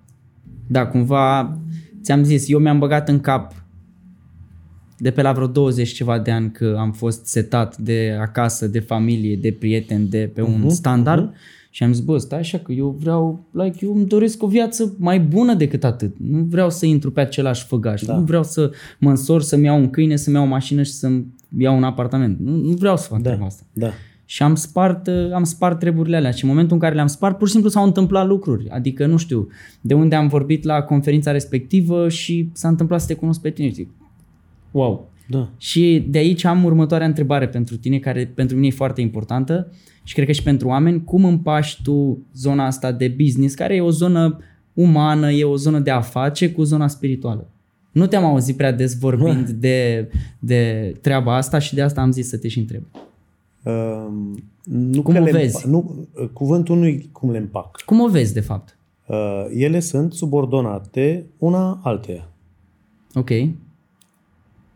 Da, 0.67 0.85
cumva 0.87 1.57
ți-am 2.03 2.23
zis, 2.23 2.49
eu 2.49 2.59
mi-am 2.59 2.79
băgat 2.79 3.09
în 3.09 3.19
cap 3.19 3.62
de 5.03 5.11
pe 5.11 5.21
la 5.21 5.31
vreo 5.31 5.47
20 5.47 5.89
ceva 5.89 6.19
de 6.19 6.31
ani 6.31 6.51
că 6.51 6.75
am 6.79 6.91
fost 6.91 7.25
setat 7.25 7.77
de 7.77 8.17
acasă, 8.19 8.67
de 8.67 8.79
familie, 8.79 9.35
de 9.35 9.51
prieteni, 9.51 10.07
de 10.07 10.31
pe 10.33 10.41
un 10.41 10.69
standard 10.69 11.33
și 11.69 11.83
am 11.83 11.93
zis, 11.93 12.03
bă, 12.03 12.17
stai 12.17 12.39
așa 12.39 12.57
că 12.57 12.71
eu 12.71 12.95
vreau, 12.99 13.45
like, 13.51 13.85
eu 13.85 13.95
îmi 13.95 14.05
doresc 14.05 14.43
o 14.43 14.47
viață 14.47 14.93
mai 14.97 15.19
bună 15.19 15.53
decât 15.53 15.83
atât. 15.83 16.15
Nu 16.17 16.43
vreau 16.49 16.69
să 16.69 16.85
intru 16.85 17.11
pe 17.11 17.21
același 17.21 17.65
făgaș. 17.65 18.01
Da. 18.01 18.15
Nu 18.15 18.21
vreau 18.21 18.43
să 18.43 18.71
mă 18.99 19.09
însor, 19.09 19.41
să-mi 19.41 19.65
iau 19.65 19.77
un 19.79 19.89
câine, 19.89 20.15
să-mi 20.15 20.35
iau 20.35 20.45
o 20.45 20.47
mașină 20.47 20.83
și 20.83 20.91
să-mi 20.91 21.25
iau 21.57 21.77
un 21.77 21.83
apartament. 21.83 22.39
Nu, 22.39 22.55
nu 22.55 22.71
vreau 22.71 22.97
să 22.97 23.07
fac 23.07 23.17
da, 23.17 23.23
treaba 23.23 23.45
asta. 23.45 23.63
da. 23.73 23.89
și 24.25 24.43
am 24.43 24.55
spart, 24.55 25.07
uh, 25.07 25.31
am 25.33 25.43
spart 25.43 25.79
treburile 25.79 26.15
alea 26.15 26.31
și 26.31 26.43
în 26.43 26.49
momentul 26.49 26.73
în 26.73 26.81
care 26.81 26.95
le-am 26.95 27.07
spart, 27.07 27.37
pur 27.37 27.47
și 27.47 27.53
simplu 27.53 27.69
s-au 27.69 27.83
întâmplat 27.83 28.27
lucruri. 28.27 28.69
Adică, 28.69 29.05
nu 29.05 29.17
știu, 29.17 29.47
de 29.81 29.93
unde 29.93 30.15
am 30.15 30.27
vorbit 30.27 30.63
la 30.63 30.81
conferința 30.81 31.31
respectivă 31.31 32.09
și 32.09 32.49
s-a 32.53 32.67
întâmplat 32.67 33.01
să 33.01 33.07
te 33.07 33.13
cunosc 33.13 33.41
pe 33.41 33.49
tine. 33.49 33.69
Zic, 33.69 33.89
wow. 34.73 35.11
Da. 35.27 35.49
Și 35.57 36.05
de 36.09 36.17
aici 36.17 36.43
am 36.43 36.63
următoarea 36.63 37.07
întrebare 37.07 37.47
pentru 37.47 37.77
tine, 37.77 37.97
care 37.99 38.31
pentru 38.35 38.55
mine 38.55 38.67
e 38.67 38.71
foarte 38.71 39.01
importantă 39.01 39.71
și 40.03 40.13
cred 40.13 40.25
că 40.25 40.31
și 40.31 40.43
pentru 40.43 40.67
oameni. 40.67 41.03
Cum 41.03 41.25
împași 41.25 41.81
tu 41.83 42.25
zona 42.35 42.65
asta 42.65 42.91
de 42.91 43.07
business, 43.07 43.55
care 43.55 43.75
e 43.75 43.81
o 43.81 43.89
zonă 43.89 44.37
umană, 44.73 45.31
e 45.31 45.43
o 45.43 45.55
zonă 45.55 45.79
de 45.79 45.91
afaceri 45.91 46.51
cu 46.51 46.63
zona 46.63 46.87
spirituală? 46.87 47.47
Nu 47.91 48.07
te-am 48.07 48.23
auzit 48.23 48.57
prea 48.57 48.71
des 48.71 48.97
vorbind 48.99 49.49
de, 49.49 50.09
de 50.39 50.93
treaba 51.01 51.35
asta 51.35 51.59
și 51.59 51.73
de 51.75 51.81
asta 51.81 52.01
am 52.01 52.11
zis 52.11 52.27
să 52.27 52.37
te 52.37 52.47
și 52.47 52.59
întreb. 52.59 52.83
Uh, 53.63 54.07
nu 54.63 55.01
Cum 55.01 55.13
că 55.13 55.19
o 55.21 55.23
le 55.23 55.31
vezi? 55.31 55.57
împa- 55.65 55.69
Nu, 55.69 56.07
cuvântul 56.33 56.77
nu 56.77 56.97
cum 57.11 57.31
le 57.31 57.37
împac. 57.37 57.81
Cum 57.85 57.99
o 57.99 58.07
vezi, 58.07 58.33
de 58.33 58.39
fapt? 58.39 58.77
Uh, 59.07 59.45
ele 59.53 59.79
sunt 59.79 60.13
subordonate 60.13 61.25
una 61.37 61.79
alteia. 61.83 62.29
Ok. 63.13 63.29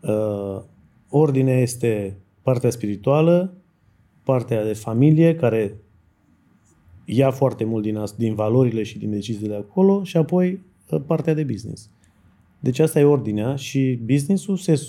Uh, 0.01 0.61
ordinea 1.09 1.59
este 1.59 2.17
partea 2.41 2.69
spirituală, 2.69 3.53
partea 4.23 4.65
de 4.65 4.73
familie, 4.73 5.35
care 5.35 5.75
ia 7.05 7.31
foarte 7.31 7.63
mult 7.63 7.83
din, 7.83 7.97
as- 7.97 8.15
din 8.17 8.35
valorile 8.35 8.83
și 8.83 8.97
din 8.97 9.09
deciziile 9.09 9.47
de 9.47 9.55
acolo, 9.55 10.03
și 10.03 10.17
apoi 10.17 10.59
uh, 10.89 11.01
partea 11.05 11.33
de 11.33 11.43
business. 11.43 11.89
Deci 12.59 12.79
asta 12.79 12.99
e 12.99 13.03
ordinea 13.03 13.55
și 13.55 13.99
businessul 14.05 14.57
se, 14.57 14.81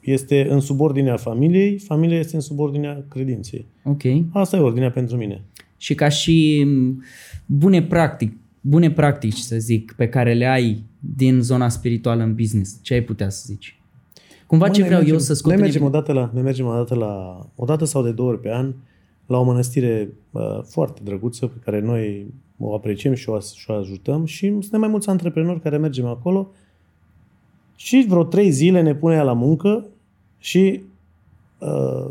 este 0.00 0.46
în 0.50 0.60
subordinea 0.60 1.16
familiei, 1.16 1.78
familia 1.78 2.18
este 2.18 2.34
în 2.34 2.40
subordinea 2.40 3.04
credinței. 3.08 3.66
Ok. 3.84 4.02
Asta 4.32 4.56
e 4.56 4.60
ordinea 4.60 4.90
pentru 4.90 5.16
mine. 5.16 5.44
Și 5.76 5.94
ca 5.94 6.08
și 6.08 6.64
m, 6.66 7.02
bune 7.46 7.82
practic, 7.82 8.36
bune 8.60 8.90
practici, 8.90 9.36
să 9.36 9.58
zic, 9.58 9.92
pe 9.96 10.08
care 10.08 10.34
le 10.34 10.46
ai 10.46 10.84
din 11.00 11.40
zona 11.40 11.68
spirituală 11.68 12.22
în 12.22 12.34
business, 12.34 12.78
ce 12.82 12.94
ai 12.94 13.02
putea 13.02 13.28
să 13.28 13.42
zici? 13.46 13.76
Cumva 14.52 14.68
ce 14.68 14.80
Mă, 14.82 14.86
noi 14.86 14.88
vreau 14.88 15.00
eu 15.08 15.14
mergem- 15.16 15.26
să 15.26 15.34
scot 15.34 15.46
noi 15.46 15.54
în 15.54 15.60
mergem, 15.62 15.82
evidență- 15.82 15.98
odată 16.08 16.20
la, 16.26 16.30
noi 16.34 16.42
mergem 16.42 16.66
odată 16.66 16.94
la, 16.94 17.46
o 17.54 17.64
dată 17.64 17.84
sau 17.84 18.02
de 18.02 18.10
două 18.12 18.28
ori 18.28 18.40
pe 18.40 18.52
an 18.54 18.72
la 19.26 19.38
o 19.38 19.42
mănăstire 19.42 20.12
uh, 20.30 20.62
foarte 20.62 21.00
drăguță 21.04 21.46
pe 21.46 21.58
care 21.64 21.80
noi 21.80 22.26
o 22.58 22.74
apreciem 22.74 23.14
și 23.14 23.28
o, 23.28 23.34
as- 23.34 23.52
și 23.54 23.70
o 23.70 23.74
ajutăm 23.74 24.24
și 24.24 24.46
suntem 24.46 24.80
mai 24.80 24.88
mulți 24.88 25.08
antreprenori 25.08 25.60
care 25.60 25.76
mergem 25.76 26.06
acolo 26.06 26.50
și 27.76 28.04
vreo 28.08 28.24
trei 28.24 28.50
zile 28.50 28.82
ne 28.82 28.94
pune 28.94 29.14
ea 29.14 29.22
la 29.22 29.32
muncă 29.32 29.86
și 30.38 30.82
uh, 31.58 32.10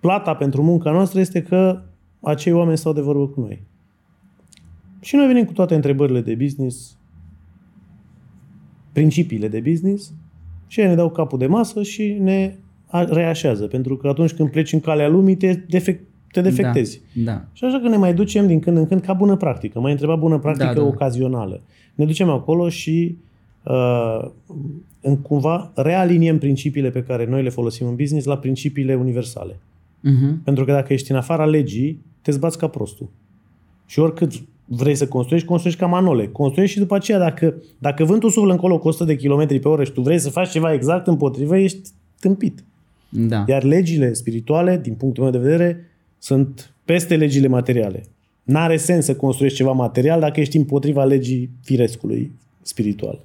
plata 0.00 0.34
pentru 0.34 0.62
munca 0.62 0.90
noastră 0.90 1.20
este 1.20 1.42
că 1.42 1.82
acei 2.20 2.52
oameni 2.52 2.78
stau 2.78 2.92
de 2.92 3.00
vorbă 3.00 3.26
cu 3.26 3.40
noi. 3.40 3.62
Și 5.00 5.16
noi 5.16 5.26
venim 5.26 5.44
cu 5.44 5.52
toate 5.52 5.74
întrebările 5.74 6.20
de 6.20 6.34
business, 6.34 6.96
principiile 8.92 9.48
de 9.48 9.60
business 9.60 10.12
și 10.72 10.80
ei 10.80 10.86
ne 10.86 10.94
dau 10.94 11.10
capul 11.10 11.38
de 11.38 11.46
masă 11.46 11.82
și 11.82 12.16
ne 12.20 12.54
a- 12.86 13.04
reașează. 13.04 13.66
Pentru 13.66 13.96
că 13.96 14.08
atunci 14.08 14.32
când 14.32 14.50
pleci 14.50 14.72
în 14.72 14.80
calea 14.80 15.08
lumii, 15.08 15.36
te, 15.36 15.54
defect, 15.68 16.04
te 16.30 16.40
defectezi. 16.40 17.00
Da, 17.12 17.32
da. 17.32 17.44
Și 17.52 17.64
așa 17.64 17.80
că 17.80 17.88
ne 17.88 17.96
mai 17.96 18.14
ducem 18.14 18.46
din 18.46 18.60
când 18.60 18.76
în 18.76 18.86
când 18.86 19.00
ca 19.00 19.12
bună 19.12 19.36
practică. 19.36 19.80
Mai 19.80 19.90
întreba 19.90 20.14
bună 20.16 20.38
practică 20.38 20.66
Da, 20.66 20.72
da, 20.74 20.80
da. 20.80 20.86
ocazională. 20.86 21.60
Ne 21.94 22.04
ducem 22.04 22.28
acolo 22.28 22.68
și 22.68 23.16
uh, 23.64 24.28
în 25.00 25.16
cumva 25.16 25.72
realiniem 25.74 26.38
principiile 26.38 26.90
pe 26.90 27.02
care 27.02 27.26
noi 27.26 27.42
le 27.42 27.48
folosim 27.48 27.86
în 27.86 27.94
business 27.94 28.26
la 28.26 28.36
principiile 28.38 28.94
universale. 28.94 29.52
Uh-huh. 29.54 30.44
Pentru 30.44 30.64
că 30.64 30.72
dacă 30.72 30.92
ești 30.92 31.10
în 31.10 31.16
afara 31.16 31.44
legii, 31.44 32.00
te 32.22 32.30
zbați 32.30 32.58
ca 32.58 32.66
prostul. 32.68 33.08
Și 33.86 33.98
oricât 33.98 34.42
vrei 34.64 34.94
să 34.94 35.08
construiești, 35.08 35.48
construiești 35.48 35.82
ca 35.82 35.88
manole. 35.88 36.26
Construiești 36.26 36.74
și 36.74 36.80
după 36.80 36.94
aceea, 36.94 37.18
dacă, 37.18 37.54
dacă 37.78 38.04
vântul 38.04 38.30
suflă 38.30 38.52
încolo 38.52 38.78
cu 38.78 38.88
100 38.88 39.04
de 39.04 39.16
km 39.16 39.46
pe 39.46 39.68
oră 39.68 39.84
și 39.84 39.92
tu 39.92 40.00
vrei 40.00 40.18
să 40.18 40.30
faci 40.30 40.50
ceva 40.50 40.72
exact 40.72 41.06
împotrivă, 41.06 41.56
ești 41.56 41.90
tâmpit. 42.20 42.64
Da. 43.08 43.44
Iar 43.46 43.62
legile 43.62 44.12
spirituale, 44.12 44.78
din 44.82 44.94
punctul 44.94 45.22
meu 45.22 45.32
de 45.32 45.38
vedere, 45.38 45.86
sunt 46.18 46.74
peste 46.84 47.16
legile 47.16 47.46
materiale. 47.46 48.02
N-are 48.42 48.76
sens 48.76 49.04
să 49.04 49.16
construiești 49.16 49.58
ceva 49.58 49.72
material 49.72 50.20
dacă 50.20 50.40
ești 50.40 50.56
împotriva 50.56 51.04
legii 51.04 51.50
firescului 51.62 52.32
spiritual. 52.62 53.24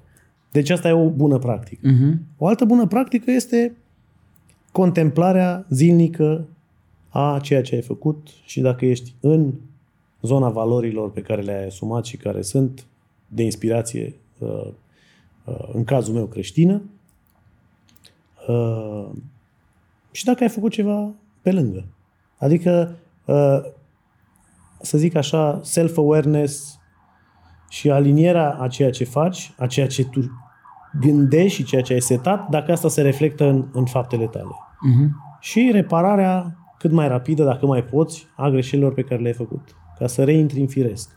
Deci 0.51 0.69
asta 0.69 0.88
e 0.88 0.91
o 0.91 1.09
bună 1.09 1.38
practică. 1.38 1.88
Uh-huh. 1.88 2.17
O 2.38 2.47
altă 2.47 2.65
bună 2.65 2.88
practică 2.88 3.31
este 3.31 3.75
contemplarea 4.71 5.65
zilnică 5.69 6.47
a 7.09 7.39
ceea 7.41 7.61
ce 7.61 7.75
ai 7.75 7.81
făcut 7.81 8.27
și 8.45 8.61
dacă 8.61 8.85
ești 8.85 9.13
în 9.19 9.53
zona 10.22 10.49
valorilor 10.49 11.11
pe 11.11 11.22
care 11.22 11.41
le-ai 11.41 11.65
asumat 11.65 12.05
și 12.05 12.18
care 12.18 12.41
sunt 12.41 12.86
de 13.28 13.43
inspirație, 13.43 14.13
uh, 14.38 14.68
uh, 15.43 15.70
în 15.74 15.84
cazul 15.84 16.13
meu 16.13 16.26
creștină, 16.26 16.82
uh, 18.47 19.07
și 20.11 20.26
dacă 20.26 20.43
ai 20.43 20.49
făcut 20.49 20.72
ceva 20.72 21.09
pe 21.41 21.51
lângă. 21.51 21.86
Adică, 22.38 22.95
uh, 23.26 23.59
să 24.82 24.97
zic 24.97 25.15
așa, 25.15 25.59
self-awareness 25.63 26.80
și 27.70 27.89
alinierea 27.89 28.57
a 28.59 28.68
ceea 28.68 28.91
ce 28.91 29.03
faci, 29.03 29.53
a 29.57 29.68
ceea 29.68 29.88
ce 29.88 30.05
tu 30.05 30.20
gândești 30.99 31.57
și 31.57 31.63
ceea 31.63 31.82
ce 31.82 31.93
ai 31.93 32.01
setat, 32.01 32.49
dacă 32.49 32.72
asta 32.72 32.88
se 32.88 33.01
reflectă 33.01 33.45
în, 33.45 33.65
în 33.74 33.86
faptele 33.86 34.26
tale. 34.26 34.45
Uh-huh. 34.45 35.09
Și 35.39 35.70
repararea 35.74 36.57
cât 36.78 36.91
mai 36.91 37.07
rapidă, 37.07 37.43
dacă 37.43 37.65
mai 37.65 37.84
poți, 37.84 38.28
a 38.36 38.49
greșelilor 38.49 38.93
pe 38.93 39.01
care 39.01 39.22
le-ai 39.22 39.34
făcut. 39.34 39.76
Ca 40.00 40.08
să 40.08 40.24
reintri 40.24 40.60
în 40.60 40.68
firesc. 40.68 41.16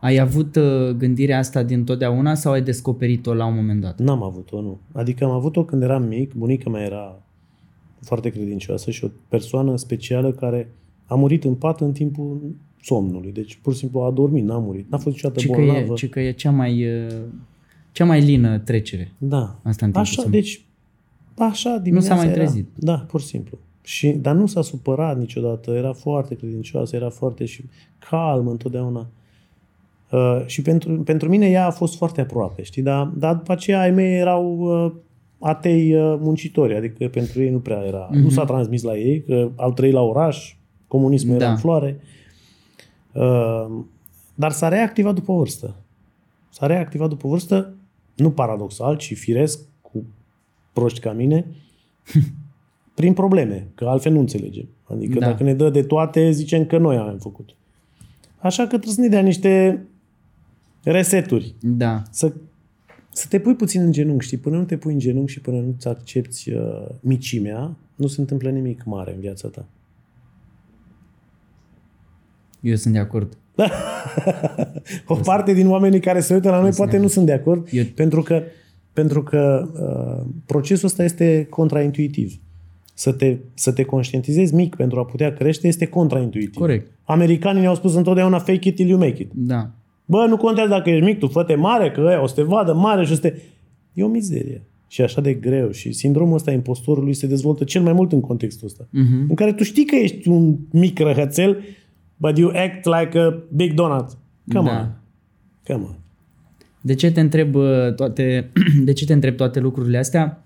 Ai 0.00 0.18
avut 0.18 0.56
uh, 0.56 0.90
gândirea 0.90 1.38
asta 1.38 1.62
din 1.62 1.84
totdeauna 1.84 2.34
sau 2.34 2.52
ai 2.52 2.62
descoperit-o 2.62 3.34
la 3.34 3.46
un 3.46 3.54
moment 3.54 3.80
dat? 3.80 3.98
N-am 3.98 4.22
avut-o, 4.22 4.60
nu. 4.60 4.80
Adică 4.92 5.24
am 5.24 5.30
avut-o 5.30 5.64
când 5.64 5.82
eram 5.82 6.02
mic, 6.02 6.34
bunica 6.34 6.70
mea 6.70 6.82
era 6.82 7.22
foarte 8.00 8.28
credincioasă 8.30 8.90
și 8.90 9.04
o 9.04 9.08
persoană 9.28 9.76
specială 9.76 10.32
care 10.32 10.72
a 11.06 11.14
murit 11.14 11.44
în 11.44 11.54
pat 11.54 11.80
în 11.80 11.92
timpul 11.92 12.54
somnului. 12.82 13.32
Deci, 13.32 13.58
pur 13.62 13.72
și 13.72 13.78
simplu, 13.78 14.00
a 14.00 14.10
dormit, 14.10 14.44
n-a 14.44 14.58
murit. 14.58 14.90
N-a 14.90 14.98
fost 14.98 15.14
niciodată 15.14 15.40
Ci 15.40 15.46
că, 15.46 15.60
e, 15.60 15.64
bolnavă. 15.66 15.94
ci 15.94 16.08
că 16.08 16.20
e 16.20 16.32
cea 16.32 16.50
mai, 16.50 17.04
uh, 17.04 17.12
cea 17.92 18.04
mai 18.04 18.20
lină 18.20 18.58
trecere. 18.58 19.12
Da. 19.18 19.60
Asta 19.62 19.86
în 19.86 19.92
timpul 19.92 20.00
Așa, 20.00 20.12
somnului. 20.12 20.40
deci, 20.40 20.64
așa 21.38 21.76
dimineața 21.82 22.14
mai 22.14 22.24
era. 22.26 22.34
trezit. 22.34 22.68
Da, 22.74 22.94
pur 22.94 23.20
și 23.20 23.26
simplu. 23.26 23.58
Și, 23.82 24.08
dar 24.08 24.34
nu 24.34 24.46
s-a 24.46 24.62
supărat 24.62 25.18
niciodată, 25.18 25.70
era 25.70 25.92
foarte 25.92 26.34
credincioasă, 26.34 26.96
era 26.96 27.10
foarte 27.10 27.44
și 27.44 27.64
calmă 28.10 28.50
întotdeauna. 28.50 29.06
Uh, 30.10 30.42
și 30.46 30.62
pentru, 30.62 30.92
pentru 30.92 31.28
mine 31.28 31.50
ea 31.50 31.66
a 31.66 31.70
fost 31.70 31.96
foarte 31.96 32.20
aproape, 32.20 32.62
știi? 32.62 32.82
Dar, 32.82 33.04
dar 33.04 33.34
după 33.34 33.52
aceea 33.52 33.80
ai 33.80 33.90
mei 33.90 34.18
erau 34.18 34.58
uh, 34.58 34.92
atei 35.38 35.94
uh, 35.94 36.16
muncitori, 36.20 36.76
adică 36.76 37.08
pentru 37.08 37.42
ei 37.42 37.50
nu 37.50 37.58
prea 37.58 37.82
era, 37.86 38.08
mm-hmm. 38.08 38.22
nu 38.22 38.30
s-a 38.30 38.44
transmis 38.44 38.82
la 38.82 38.96
ei, 38.96 39.22
că 39.22 39.50
au 39.56 39.72
trăit 39.72 39.92
la 39.92 40.00
oraș, 40.00 40.56
comunismul 40.86 41.34
era 41.34 41.44
Da. 41.44 41.50
în 41.50 41.56
floare. 41.56 42.00
Uh, 43.12 43.66
dar 44.34 44.50
s-a 44.50 44.68
reactivat 44.68 45.14
după 45.14 45.32
vârstă. 45.32 45.74
S-a 46.50 46.66
reactivat 46.66 47.08
după 47.08 47.28
vârstă, 47.28 47.74
nu 48.16 48.30
paradoxal, 48.30 48.96
ci 48.96 49.16
firesc, 49.16 49.60
cu 49.80 50.04
proști 50.72 51.00
ca 51.00 51.12
mine, 51.12 51.46
prin 53.00 53.12
probleme, 53.12 53.68
că 53.74 53.84
altfel 53.84 54.12
nu 54.12 54.18
înțelegem. 54.18 54.68
Adică 54.84 55.18
Da. 55.18 55.20
da. 55.20 55.26
dacă 55.30 55.42
ne 55.42 55.54
dă 55.54 55.70
de 55.70 55.82
toate, 55.82 56.30
zicem 56.30 56.64
că 56.64 56.78
noi 56.78 56.96
am 56.96 57.18
făcut. 57.18 57.56
Așa 58.38 58.62
că 58.62 58.68
trebuie 58.68 58.94
să 58.94 59.00
ne 59.00 59.08
dea 59.08 59.20
niște 59.20 59.82
reseturi. 60.82 61.54
Da. 61.60 62.02
Să, 62.10 62.32
să 63.12 63.26
te 63.28 63.38
pui 63.40 63.54
puțin 63.54 63.82
în 63.82 63.92
genunchi, 63.92 64.24
știi? 64.24 64.36
Până 64.38 64.56
nu 64.56 64.64
te 64.64 64.76
pui 64.76 64.92
în 64.92 64.98
genunchi 64.98 65.32
și 65.32 65.40
până 65.40 65.60
nu-ți 65.60 65.88
accepti 65.88 66.52
uh, 66.52 66.60
micimea, 67.00 67.76
nu 67.94 68.06
se 68.06 68.20
întâmplă 68.20 68.50
nimic 68.50 68.84
mare 68.84 69.14
în 69.14 69.20
viața 69.20 69.48
ta. 69.48 69.64
Eu 72.60 72.74
sunt 72.74 72.94
de 72.94 73.00
acord. 73.00 73.36
O 75.06 75.14
parte 75.14 75.52
din 75.52 75.68
oamenii 75.68 76.00
care 76.00 76.20
se 76.20 76.34
uită 76.34 76.50
la 76.50 76.60
noi 76.60 76.70
poate 76.70 76.96
nu 76.96 77.06
sunt 77.06 77.26
de 77.26 77.32
acord, 77.32 77.68
Eu- 77.70 77.84
pentru 77.94 78.22
că, 78.22 78.42
pentru 78.92 79.22
că 79.22 79.68
uh, 79.72 80.26
procesul 80.46 80.88
ăsta 80.88 81.04
este 81.04 81.46
contraintuitiv. 81.50 82.40
Să 83.00 83.12
te, 83.12 83.36
să 83.54 83.72
te 83.72 83.84
conștientizezi 83.84 84.54
mic 84.54 84.74
pentru 84.74 84.98
a 84.98 85.04
putea 85.04 85.32
crește 85.32 85.66
este 85.66 85.86
contraintuitiv. 85.86 86.54
Corect. 86.54 86.90
Americanii 87.04 87.60
ne-au 87.60 87.74
spus 87.74 87.94
întotdeauna 87.94 88.38
fake 88.38 88.68
it 88.68 88.74
till 88.74 88.88
you 88.88 88.98
make 88.98 89.22
it. 89.22 89.30
Da. 89.34 89.70
Bă, 90.04 90.26
nu 90.28 90.36
contează 90.36 90.68
dacă 90.68 90.90
ești 90.90 91.04
mic, 91.04 91.18
tu 91.18 91.26
fă 91.26 91.54
mare, 91.58 91.90
că 91.90 92.00
ăia 92.00 92.22
o 92.22 92.26
să 92.26 92.34
te 92.34 92.42
vadă 92.42 92.72
mare 92.72 93.04
și 93.04 93.12
o 93.12 93.14
să 93.14 93.20
te... 93.20 93.34
E 93.92 94.02
o 94.04 94.08
mizerie. 94.08 94.62
Și 94.88 95.02
așa 95.02 95.20
de 95.20 95.34
greu. 95.34 95.70
Și 95.70 95.92
sindromul 95.92 96.34
ăsta 96.34 96.50
a 96.50 96.54
impostorului 96.54 97.14
se 97.14 97.26
dezvoltă 97.26 97.64
cel 97.64 97.82
mai 97.82 97.92
mult 97.92 98.12
în 98.12 98.20
contextul 98.20 98.66
ăsta. 98.66 98.86
Mhm. 98.90 99.26
În 99.28 99.34
care 99.34 99.52
tu 99.52 99.62
știi 99.62 99.84
că 99.84 99.96
ești 99.96 100.28
un 100.28 100.56
mic 100.70 100.98
răhățel, 100.98 101.58
but 102.16 102.38
you 102.38 102.50
act 102.54 102.84
like 102.84 103.18
a 103.18 103.34
big 103.54 103.72
donut. 103.72 104.06
Come 104.52 104.68
Da. 104.70 104.78
on. 104.78 105.00
Come 105.66 105.84
on. 105.88 105.98
De 106.80 106.94
ce 106.94 107.12
te 107.12 107.20
întreb 107.20 107.54
uh, 107.54 107.94
toate, 107.96 108.50
de 108.84 108.92
ce 108.92 109.04
te 109.04 109.12
întreb 109.12 109.36
toate 109.36 109.60
lucrurile 109.60 109.98
astea? 109.98 110.44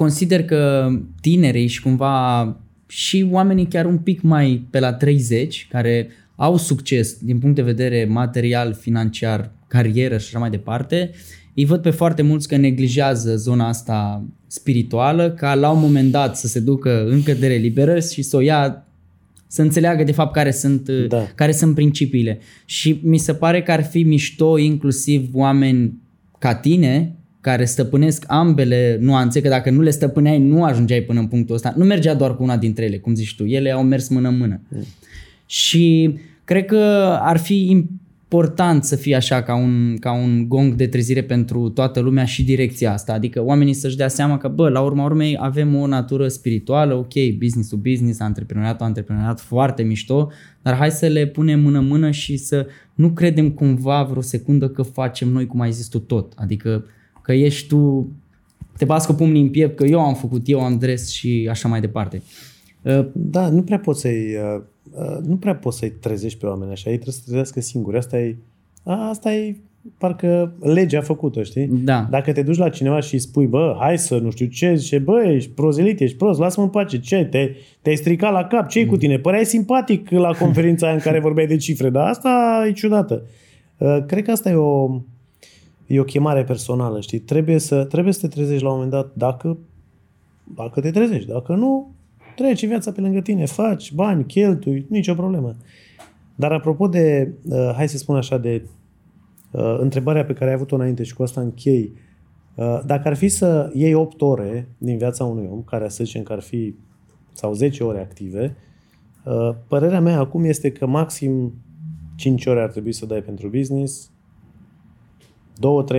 Consider 0.00 0.44
că 0.44 0.90
tinerii 1.20 1.66
și 1.66 1.82
cumva 1.82 2.56
și 2.86 3.26
oamenii 3.30 3.66
chiar 3.66 3.84
un 3.84 3.98
pic 3.98 4.20
mai 4.22 4.66
pe 4.70 4.78
la 4.78 4.92
30, 4.92 5.66
care 5.70 6.08
au 6.36 6.56
succes 6.56 7.16
din 7.18 7.38
punct 7.38 7.56
de 7.56 7.62
vedere 7.62 8.04
material, 8.04 8.74
financiar, 8.74 9.52
carieră 9.66 10.18
și 10.18 10.26
așa 10.26 10.38
mai 10.38 10.50
departe, 10.50 11.10
îi 11.54 11.64
văd 11.64 11.82
pe 11.82 11.90
foarte 11.90 12.22
mulți 12.22 12.48
că 12.48 12.56
neglijează 12.56 13.36
zona 13.36 13.68
asta 13.68 14.24
spirituală, 14.46 15.30
ca 15.30 15.54
la 15.54 15.70
un 15.70 15.80
moment 15.80 16.10
dat 16.10 16.36
să 16.36 16.46
se 16.46 16.60
ducă 16.60 17.06
în 17.08 17.22
cădere 17.22 17.56
liberă 17.56 18.00
și 18.00 18.22
să 18.22 18.36
o 18.36 18.40
ia 18.40 18.86
să 19.46 19.62
înțeleagă 19.62 20.04
de 20.04 20.12
fapt 20.12 20.32
care 20.32 20.50
sunt, 20.50 20.88
da. 20.88 21.28
care 21.34 21.52
sunt 21.52 21.74
principiile. 21.74 22.38
Și 22.64 23.00
mi 23.02 23.18
se 23.18 23.34
pare 23.34 23.62
că 23.62 23.72
ar 23.72 23.82
fi 23.82 24.02
mișto 24.02 24.58
inclusiv 24.58 25.28
oameni 25.32 26.00
ca 26.38 26.54
tine, 26.54 27.14
care 27.40 27.64
stăpânesc 27.64 28.24
ambele 28.26 28.98
nuanțe, 29.00 29.40
că 29.40 29.48
dacă 29.48 29.70
nu 29.70 29.80
le 29.80 29.90
stăpâneai, 29.90 30.38
nu 30.38 30.64
ajungeai 30.64 31.00
până 31.00 31.20
în 31.20 31.26
punctul 31.26 31.54
ăsta. 31.54 31.74
Nu 31.76 31.84
mergea 31.84 32.14
doar 32.14 32.36
cu 32.36 32.42
una 32.42 32.56
dintre 32.56 32.84
ele, 32.84 32.98
cum 32.98 33.14
zici 33.14 33.34
tu. 33.36 33.44
Ele 33.44 33.70
au 33.70 33.82
mers 33.82 34.08
mână-mână. 34.08 34.60
Mm. 34.68 34.84
Și 35.46 36.14
cred 36.44 36.64
că 36.64 36.76
ar 37.20 37.38
fi 37.38 37.86
important 38.30 38.84
să 38.84 38.96
fie 38.96 39.16
așa 39.16 39.42
ca 39.42 39.54
un, 39.54 39.96
ca 40.00 40.12
un 40.12 40.48
gong 40.48 40.74
de 40.74 40.86
trezire 40.86 41.22
pentru 41.22 41.68
toată 41.68 42.00
lumea 42.00 42.24
și 42.24 42.44
direcția 42.44 42.92
asta. 42.92 43.12
Adică 43.12 43.44
oamenii 43.44 43.72
să-și 43.72 43.96
dea 43.96 44.08
seama 44.08 44.38
că, 44.38 44.48
bă, 44.48 44.68
la 44.68 44.80
urma 44.80 45.04
urmei 45.04 45.36
avem 45.40 45.74
o 45.74 45.86
natură 45.86 46.28
spirituală, 46.28 46.94
ok, 46.94 47.12
business 47.38 47.68
to 47.68 47.76
business, 47.76 48.20
antreprenoriat 48.20 48.82
antreprenoriat, 48.82 49.40
foarte 49.40 49.82
mișto, 49.82 50.30
dar 50.62 50.74
hai 50.74 50.90
să 50.90 51.06
le 51.06 51.26
punem 51.26 51.60
mână-mână 51.60 52.10
și 52.10 52.36
să 52.36 52.66
nu 52.94 53.10
credem 53.10 53.50
cumva 53.50 54.02
vreo 54.02 54.22
secundă 54.22 54.68
că 54.68 54.82
facem 54.82 55.28
noi, 55.28 55.46
cum 55.46 55.60
ai 55.60 55.72
zis 55.72 55.86
tu, 55.86 55.98
tot. 55.98 56.32
Adică 56.36 56.84
că 57.22 57.32
ești 57.32 57.68
tu, 57.68 58.08
te 58.76 58.84
bați 58.84 59.06
cu 59.06 59.12
pumnii 59.12 59.42
în 59.42 59.50
piept, 59.50 59.76
că 59.76 59.84
eu 59.84 60.00
am 60.00 60.14
făcut, 60.14 60.42
eu 60.44 60.60
am 60.60 60.78
dres 60.78 61.10
și 61.10 61.48
așa 61.50 61.68
mai 61.68 61.80
departe. 61.80 62.22
Da, 63.12 63.48
nu 63.48 63.62
prea 63.62 63.78
poți 63.78 64.00
să-i 64.00 64.34
uh, 64.34 64.62
Uh, 64.92 65.16
nu 65.26 65.36
prea 65.36 65.56
poți 65.56 65.78
să-i 65.78 65.90
trezești 65.90 66.38
pe 66.38 66.46
oameni 66.46 66.70
așa, 66.70 66.90
ei 66.90 66.94
trebuie 66.94 67.14
să 67.14 67.22
trezească 67.24 67.60
singuri. 67.60 67.96
Asta 67.96 68.18
e, 68.20 68.36
asta 68.82 69.34
e 69.34 69.56
parcă 69.98 70.52
legea 70.60 70.98
a 70.98 71.02
făcut-o, 71.02 71.42
știi? 71.42 71.66
Da. 71.66 72.06
Dacă 72.10 72.32
te 72.32 72.42
duci 72.42 72.56
la 72.56 72.68
cineva 72.68 73.00
și 73.00 73.14
îi 73.14 73.20
spui, 73.20 73.46
bă, 73.46 73.76
hai 73.78 73.98
să 73.98 74.18
nu 74.18 74.30
știu 74.30 74.46
ce, 74.46 74.74
zice, 74.74 74.98
bă, 74.98 75.22
ești 75.22 75.50
prozelit, 75.50 76.00
ești 76.00 76.16
prost, 76.16 76.38
lasă-mă 76.38 76.66
în 76.66 76.72
pace, 76.72 77.00
ce, 77.00 77.24
te, 77.24 77.50
te-ai 77.82 77.96
stricat 77.96 78.32
la 78.32 78.44
cap, 78.44 78.68
ce 78.68 78.86
cu 78.86 78.96
tine? 78.96 79.18
Păreai 79.18 79.44
simpatic 79.44 80.10
la 80.10 80.32
conferința 80.32 80.86
aia 80.86 80.94
în 80.94 81.00
care 81.00 81.20
vorbeai 81.20 81.46
de 81.46 81.56
cifre, 81.56 81.90
dar 81.90 82.08
asta 82.08 82.64
e 82.68 82.72
ciudată. 82.72 83.22
Uh, 83.78 83.98
cred 84.06 84.24
că 84.24 84.30
asta 84.30 84.50
e 84.50 84.54
o, 84.54 85.00
e 85.90 86.00
o 86.00 86.04
chemare 86.04 86.44
personală, 86.44 87.00
știi? 87.00 87.18
Trebuie 87.18 87.58
să, 87.58 87.84
trebuie 87.84 88.12
să 88.12 88.20
te 88.20 88.34
trezești 88.34 88.62
la 88.62 88.68
un 88.68 88.74
moment 88.74 88.92
dat 88.92 89.10
dacă, 89.14 89.58
dacă 90.54 90.80
te 90.80 90.90
trezești. 90.90 91.28
Dacă 91.28 91.54
nu, 91.54 91.94
Trece 92.40 92.66
viața 92.66 92.92
pe 92.92 93.00
lângă 93.00 93.20
tine, 93.20 93.44
faci 93.44 93.92
bani, 93.92 94.24
cheltui, 94.24 94.86
nicio 94.88 95.14
problemă. 95.14 95.56
Dar 96.34 96.52
apropo 96.52 96.88
de, 96.88 97.34
uh, 97.44 97.72
hai 97.74 97.88
să 97.88 97.96
spun 97.96 98.16
așa, 98.16 98.38
de 98.38 98.62
uh, 99.50 99.76
întrebarea 99.80 100.24
pe 100.24 100.32
care 100.32 100.50
ai 100.50 100.56
avut-o 100.56 100.74
înainte 100.74 101.02
și 101.02 101.14
cu 101.14 101.22
asta 101.22 101.40
închei, 101.40 101.92
uh, 102.54 102.80
dacă 102.86 103.08
ar 103.08 103.16
fi 103.16 103.28
să 103.28 103.70
iei 103.74 103.94
8 103.94 104.20
ore 104.20 104.68
din 104.78 104.98
viața 104.98 105.24
unui 105.24 105.48
om, 105.50 105.62
care 105.62 105.88
să 105.88 106.04
zicem 106.04 106.22
că 106.22 106.32
ar 106.32 106.40
fi, 106.40 106.74
sau 107.32 107.52
10 107.52 107.84
ore 107.84 108.00
active, 108.00 108.56
uh, 109.24 109.54
părerea 109.68 110.00
mea 110.00 110.18
acum 110.18 110.44
este 110.44 110.72
că 110.72 110.86
maxim 110.86 111.52
5 112.16 112.46
ore 112.46 112.60
ar 112.60 112.70
trebui 112.70 112.92
să 112.92 113.06
dai 113.06 113.22
pentru 113.22 113.48
business, 113.48 114.10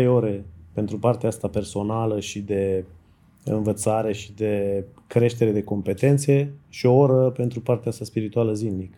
2-3 0.03 0.07
ore 0.07 0.45
pentru 0.73 0.99
partea 0.99 1.29
asta 1.29 1.47
personală 1.47 2.19
și 2.19 2.39
de 2.39 2.85
învățare 3.43 4.13
și 4.13 4.33
de 4.35 4.83
creștere 5.07 5.51
de 5.51 5.63
competențe 5.63 6.51
și 6.69 6.85
o 6.85 6.93
oră 6.93 7.29
pentru 7.29 7.61
partea 7.61 7.91
asta 7.91 8.05
spirituală 8.05 8.53
zilnic. 8.53 8.93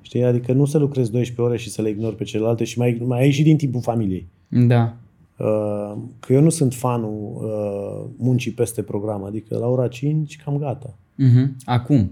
Știi? 0.00 0.24
Adică 0.24 0.52
nu 0.52 0.64
să 0.64 0.78
lucrezi 0.78 1.10
12 1.10 1.42
ore 1.42 1.56
și 1.56 1.70
să 1.70 1.82
le 1.82 1.88
ignori 1.88 2.16
pe 2.16 2.24
celelalte 2.24 2.64
și 2.64 2.78
mai, 2.78 3.02
mai 3.04 3.20
ai 3.20 3.30
și 3.30 3.42
din 3.42 3.56
timpul 3.56 3.80
familiei. 3.80 4.26
Da. 4.48 4.96
Uh, 5.36 5.96
că 6.20 6.32
eu 6.32 6.40
nu 6.40 6.50
sunt 6.50 6.74
fanul 6.74 7.40
uh, 7.42 8.10
muncii 8.16 8.50
peste 8.50 8.82
program, 8.82 9.24
adică 9.24 9.58
la 9.58 9.66
ora 9.66 9.88
5 9.88 10.40
cam 10.44 10.56
gata. 10.56 10.94
Uh-huh. 10.94 11.48
Acum? 11.64 12.10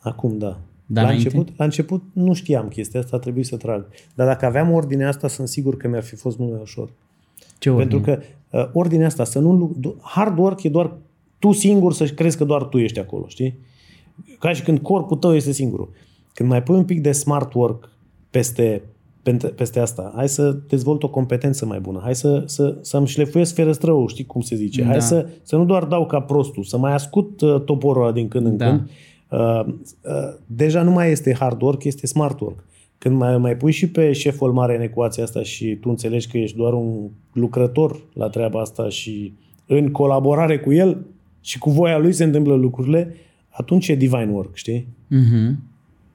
Acum, 0.00 0.38
da. 0.38 0.60
Dar 0.90 1.04
la, 1.04 1.10
început, 1.10 1.48
la 1.56 1.64
început 1.64 2.02
nu 2.12 2.32
știam 2.32 2.68
chestia 2.68 3.00
asta, 3.00 3.18
trebuie 3.18 3.44
să 3.44 3.56
trag. 3.56 3.86
Dar 4.14 4.26
dacă 4.26 4.46
aveam 4.46 4.72
ordinea 4.72 5.08
asta, 5.08 5.28
sunt 5.28 5.48
sigur 5.48 5.76
că 5.76 5.88
mi-ar 5.88 6.02
fi 6.02 6.16
fost 6.16 6.38
mult 6.38 6.50
mai 6.50 6.60
ușor. 6.60 6.90
Ce 7.58 7.70
ordine? 7.70 7.88
Pentru 7.88 8.12
că 8.12 8.20
uh, 8.58 8.70
ordinea 8.72 9.06
asta, 9.06 9.24
să 9.24 9.38
nu... 9.38 9.76
Hard 10.00 10.38
work 10.38 10.62
e 10.62 10.68
doar 10.68 10.96
tu 11.38 11.52
singur 11.52 11.92
să 11.92 12.04
crezi 12.04 12.36
că 12.36 12.44
doar 12.44 12.62
tu 12.62 12.78
ești 12.78 12.98
acolo, 12.98 13.24
știi? 13.26 13.58
Ca 14.38 14.52
și 14.52 14.62
când 14.62 14.78
corpul 14.78 15.16
tău 15.16 15.34
este 15.34 15.52
singurul. 15.52 15.90
Când 16.32 16.48
mai 16.48 16.62
pui 16.62 16.76
un 16.76 16.84
pic 16.84 17.02
de 17.02 17.12
smart 17.12 17.52
work 17.52 17.90
peste, 18.30 18.82
peste 19.54 19.80
asta, 19.80 20.12
hai 20.14 20.28
să 20.28 20.56
dezvolt 20.68 21.02
o 21.02 21.08
competență 21.08 21.66
mai 21.66 21.80
bună, 21.80 22.00
hai 22.02 22.14
să, 22.14 22.42
să, 22.46 22.78
să-mi 22.80 23.06
șlefuiesc 23.06 23.54
ferăstrăul, 23.54 24.08
știi 24.08 24.26
cum 24.26 24.40
se 24.40 24.56
zice, 24.56 24.82
da. 24.82 24.88
hai 24.88 25.02
să, 25.02 25.28
să 25.42 25.56
nu 25.56 25.64
doar 25.64 25.84
dau 25.84 26.06
ca 26.06 26.20
prostul, 26.20 26.64
să 26.64 26.78
mai 26.78 26.92
ascult 26.92 27.40
uh, 27.40 27.60
toporul 27.60 28.02
ăla 28.02 28.12
din 28.12 28.28
când 28.28 28.46
în 28.46 28.56
da. 28.56 28.66
când. 28.68 28.90
Uh, 29.30 29.64
uh, 29.66 30.34
deja 30.46 30.82
nu 30.82 30.90
mai 30.90 31.10
este 31.10 31.34
hard 31.34 31.62
work, 31.62 31.84
este 31.84 32.06
smart 32.06 32.40
work. 32.40 32.64
Când 32.98 33.16
mai, 33.16 33.38
mai 33.38 33.56
pui 33.56 33.72
și 33.72 33.88
pe 33.90 34.12
șeful 34.12 34.52
mare 34.52 34.76
în 34.76 34.82
ecuația 34.82 35.22
asta 35.22 35.42
și 35.42 35.74
tu 35.74 35.88
înțelegi 35.88 36.28
că 36.28 36.38
ești 36.38 36.56
doar 36.56 36.72
un 36.72 37.08
lucrător 37.32 38.02
la 38.12 38.28
treaba 38.28 38.60
asta 38.60 38.88
și 38.88 39.32
în 39.66 39.90
colaborare 39.90 40.58
cu 40.58 40.72
el 40.72 41.06
și 41.40 41.58
cu 41.58 41.70
voia 41.70 41.98
lui 41.98 42.12
se 42.12 42.24
întâmplă 42.24 42.54
lucrurile, 42.54 43.14
atunci 43.48 43.88
e 43.88 43.94
divine 43.94 44.30
work, 44.32 44.54
știi? 44.54 44.86
Uh-huh. 45.06 45.54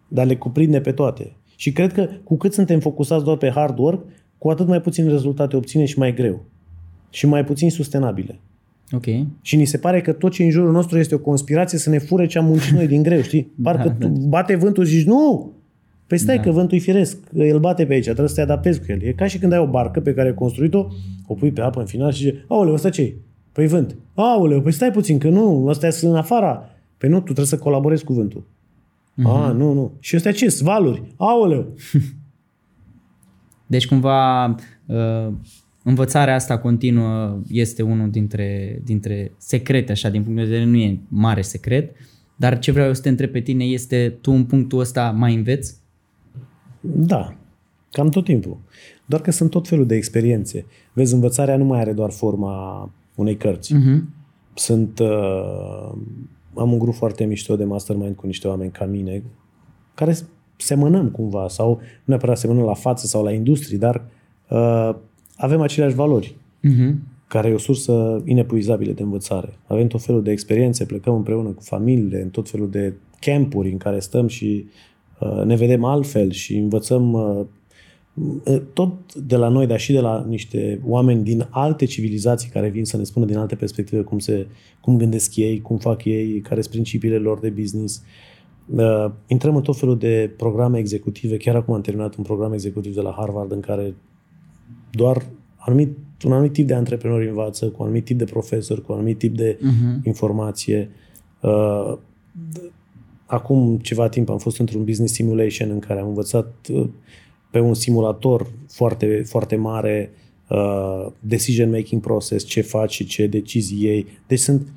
Dar 0.08 0.26
le 0.26 0.36
cuprinde 0.36 0.82
pe 0.82 0.92
toate. 0.92 1.36
Și 1.56 1.72
cred 1.72 1.94
că 1.94 2.10
cu 2.24 2.38
cât 2.38 2.54
suntem 2.54 2.80
focusați 2.80 3.24
doar 3.24 3.38
pe 3.38 3.50
hard 3.50 3.78
work, 3.78 4.06
cu 4.38 4.50
atât 4.50 4.68
mai 4.68 4.82
puțin 4.82 5.08
rezultate 5.08 5.56
obține 5.56 5.86
și 5.86 5.98
mai 5.98 6.14
greu. 6.14 6.46
Și 7.10 7.26
mai 7.26 7.46
puțin 7.46 7.70
sustenabile. 7.70 8.40
Ok. 8.92 9.06
Și 9.42 9.56
ni 9.56 9.66
se 9.66 9.78
pare 9.78 10.02
că 10.02 10.12
tot 10.12 10.32
ce 10.32 10.42
e 10.42 10.46
în 10.46 10.52
jurul 10.52 10.72
nostru 10.72 10.98
este 10.98 11.16
o 11.16 11.20
conspirație 11.20 11.78
să 11.78 11.90
ne 11.90 11.98
fure 11.98 12.26
ce 12.26 12.38
am 12.38 12.46
muncit 12.46 12.74
noi 12.74 12.88
din 12.88 13.04
greu, 13.04 13.22
știi? 13.22 13.52
Parcă 13.64 13.96
da, 14.00 14.08
da. 14.08 14.28
bate 14.28 14.56
vântul 14.56 14.86
și 14.86 14.96
zici, 14.96 15.06
nu! 15.06 15.54
Păi 16.08 16.18
stai 16.18 16.36
da. 16.36 16.42
că 16.42 16.52
vântul 16.52 16.78
e 16.78 16.80
firesc, 16.80 17.18
el 17.34 17.60
bate 17.60 17.86
pe 17.86 17.94
aici, 17.94 18.04
trebuie 18.04 18.28
să 18.28 18.36
te 18.36 18.42
adaptezi 18.42 18.80
cu 18.80 18.86
el. 18.88 19.02
E 19.02 19.12
ca 19.12 19.28
și 19.28 19.38
când 19.38 19.52
ai 19.52 19.60
o 19.60 19.68
barcă 19.68 20.00
pe 20.00 20.14
care 20.14 20.28
ai 20.28 20.34
construit-o, 20.34 20.88
o 21.28 21.34
pui 21.34 21.52
pe 21.52 21.62
apă 21.62 21.80
în 21.80 21.86
final 21.86 22.12
și 22.12 22.24
zici, 22.24 22.46
aoleu, 22.48 22.74
ăsta 22.74 22.90
ce 22.90 23.16
Păi 23.54 23.68
vânt. 23.68 23.96
Aoleu, 24.14 24.62
păi 24.62 24.72
stai 24.72 24.92
puțin, 24.92 25.18
că 25.18 25.30
nu, 25.30 25.66
ăsta 25.66 25.88
e 25.88 26.00
în 26.02 26.16
afara. 26.16 26.70
Păi 26.98 27.10
nu, 27.10 27.16
tu 27.16 27.24
trebuie 27.24 27.46
să 27.46 27.58
colaborezi 27.58 28.04
cu 28.04 28.14
vântul. 28.14 28.42
Uh-huh. 28.42 29.24
A, 29.24 29.52
nu, 29.52 29.74
nu. 29.74 29.92
Și 30.00 30.16
ăstea 30.16 30.32
ce? 30.32 30.50
Svaluri. 30.50 31.04
Aoleu. 31.18 31.74
Deci 33.74 33.88
cumva 33.88 34.46
uh, 34.86 35.34
învățarea 35.84 36.36
asta 36.36 36.58
continuă 36.58 37.42
este 37.48 37.82
unul 37.82 38.10
dintre, 38.10 38.82
dintre 38.84 39.32
secrete, 39.38 39.92
așa, 39.92 40.10
din 40.10 40.24
punct 40.24 40.38
de 40.38 40.44
vedere 40.44 40.66
nu 40.66 40.78
e 40.78 41.00
mare 41.08 41.42
secret, 41.42 41.96
dar 42.36 42.60
ce 42.60 42.72
vreau 42.72 42.88
eu 42.88 42.94
să 42.94 43.02
te 43.02 43.10
întreb 43.10 43.32
pe 43.32 43.40
tine 43.40 43.64
este, 43.64 44.18
tu 44.22 44.32
în 44.32 44.46
punctul 44.46 44.80
ăsta 44.80 45.12
mai 45.12 45.36
înveți? 45.36 45.76
Da, 46.82 47.36
cam 47.92 48.10
tot 48.10 48.24
timpul. 48.24 48.58
Doar 49.06 49.22
că 49.22 49.32
sunt 49.32 49.50
tot 49.50 49.68
felul 49.68 49.86
de 49.86 49.96
experiențe. 49.96 50.66
Vezi, 50.94 51.14
învățarea 51.14 51.58
nu 51.58 51.64
mai 51.64 51.80
are 51.80 51.94
doar 51.94 52.12
forma 52.12 52.92
unei 53.16 53.38
cărți. 53.38 53.74
Uh-huh. 53.74 54.02
Sunt, 54.54 55.00
uh, 55.00 55.92
am 56.56 56.72
un 56.72 56.80
grup 56.80 56.94
foarte 56.94 57.24
mișto 57.24 57.56
de 57.56 57.64
mastermind 57.64 58.16
cu 58.16 58.26
niște 58.26 58.48
oameni 58.48 58.72
ca 58.72 58.86
mine, 58.86 59.24
care 59.94 60.16
semănăm 60.58 61.10
cumva, 61.10 61.48
sau 61.48 61.70
nu 61.70 61.80
neapărat 62.04 62.38
semănăm 62.38 62.64
la 62.64 62.74
față 62.74 63.08
sau 63.08 63.24
la 63.24 63.32
industrie, 63.32 63.78
dar 63.78 64.06
uh, 64.50 64.96
avem 65.36 65.62
aceleași 65.62 65.96
valori, 65.96 66.36
uh-huh. 66.64 66.94
care 67.28 67.50
e 67.50 67.54
o 67.54 67.58
sursă 67.58 68.22
inepuizabilă 68.26 68.92
de 68.92 69.04
învățare. 69.04 69.58
Avem 69.68 69.88
tot 69.88 70.02
felul 70.02 70.24
de 70.24 70.32
experiențe, 70.32 70.86
plecăm 70.86 71.16
împreună 71.16 71.50
cu 71.50 71.62
familiile, 71.62 72.22
în 72.22 72.30
tot 72.30 72.50
felul 72.50 72.70
de 72.70 72.94
campuri 73.20 73.72
în 73.72 73.78
care 73.78 74.00
stăm 74.00 74.28
și 74.28 74.66
uh, 75.20 75.44
ne 75.46 75.56
vedem 75.56 75.84
altfel 75.84 76.32
și 76.32 76.58
învățăm 76.58 77.14
uh, 77.14 77.46
tot 78.74 79.16
de 79.16 79.36
la 79.36 79.48
noi, 79.48 79.68
dar 79.68 79.80
și 79.80 79.92
de 79.92 80.00
la 80.00 80.26
niște 80.28 80.82
oameni 80.86 81.24
din 81.24 81.48
alte 81.50 81.86
civilizații 81.86 82.50
care 82.50 82.70
vin 82.70 82.86
să 82.86 82.98
ne 82.98 83.04
spună 83.04 83.26
din 83.26 83.38
alte 83.38 83.56
perspective 83.56 84.02
cum, 84.02 84.20
se, 84.20 84.48
cum 84.82 84.98
gândesc 84.98 85.36
ei, 85.36 85.62
cum 85.62 85.78
fac 85.78 86.06
ei, 86.06 86.40
care 86.40 86.62
sunt 86.62 86.74
principiile 86.74 87.18
lor 87.18 87.40
de 87.40 87.50
business. 87.50 88.04
Uh, 88.76 89.12
intrăm 89.28 89.56
în 89.56 89.62
tot 89.62 89.78
felul 89.78 89.98
de 89.98 90.34
programe 90.38 90.78
executive. 90.78 91.38
Chiar 91.38 91.56
acum 91.56 91.74
am 91.74 91.82
terminat 91.82 92.16
un 92.16 92.24
program 92.24 92.54
executiv 92.54 92.96
de 92.96 93.02
la 93.02 93.16
Harvard 93.18 93.52
în 93.52 93.60
care 93.60 93.96
doar 94.94 95.26
anumit, 95.58 95.98
un 96.24 96.32
anumit 96.32 96.54
tip 96.54 96.68
de 96.68 96.74
antreprenori 96.74 97.28
învață, 97.28 97.66
cu 97.66 97.76
un 97.78 97.86
anumit 97.86 98.06
tip 98.06 98.18
de 98.18 98.24
profesori, 98.24 98.82
cu 98.82 98.92
un 98.92 98.98
anumit 98.98 99.18
tip 99.18 99.36
de 99.36 99.58
uh-huh. 99.58 100.04
informație. 100.04 100.90
Uh, 101.42 101.98
acum 103.26 103.78
ceva 103.78 104.10
timp 104.10 104.30
am 104.30 104.38
fost 104.38 104.60
într-un 104.60 104.84
business 104.84 105.14
simulation 105.14 105.70
în 105.70 105.80
care 105.80 106.00
am 106.00 106.08
învățat 106.08 106.54
uh, 106.72 106.88
pe 107.52 107.60
un 107.60 107.74
simulator 107.74 108.48
foarte, 108.68 109.24
foarte 109.26 109.56
mare 109.56 110.12
uh, 110.50 111.08
decision 111.20 111.70
making 111.70 112.02
process, 112.02 112.46
ce 112.46 112.62
faci 112.62 112.94
și 112.94 113.06
ce 113.06 113.28
decizii 113.28 113.84
iei. 113.84 114.08
Deci 114.28 114.40
sunt 114.40 114.68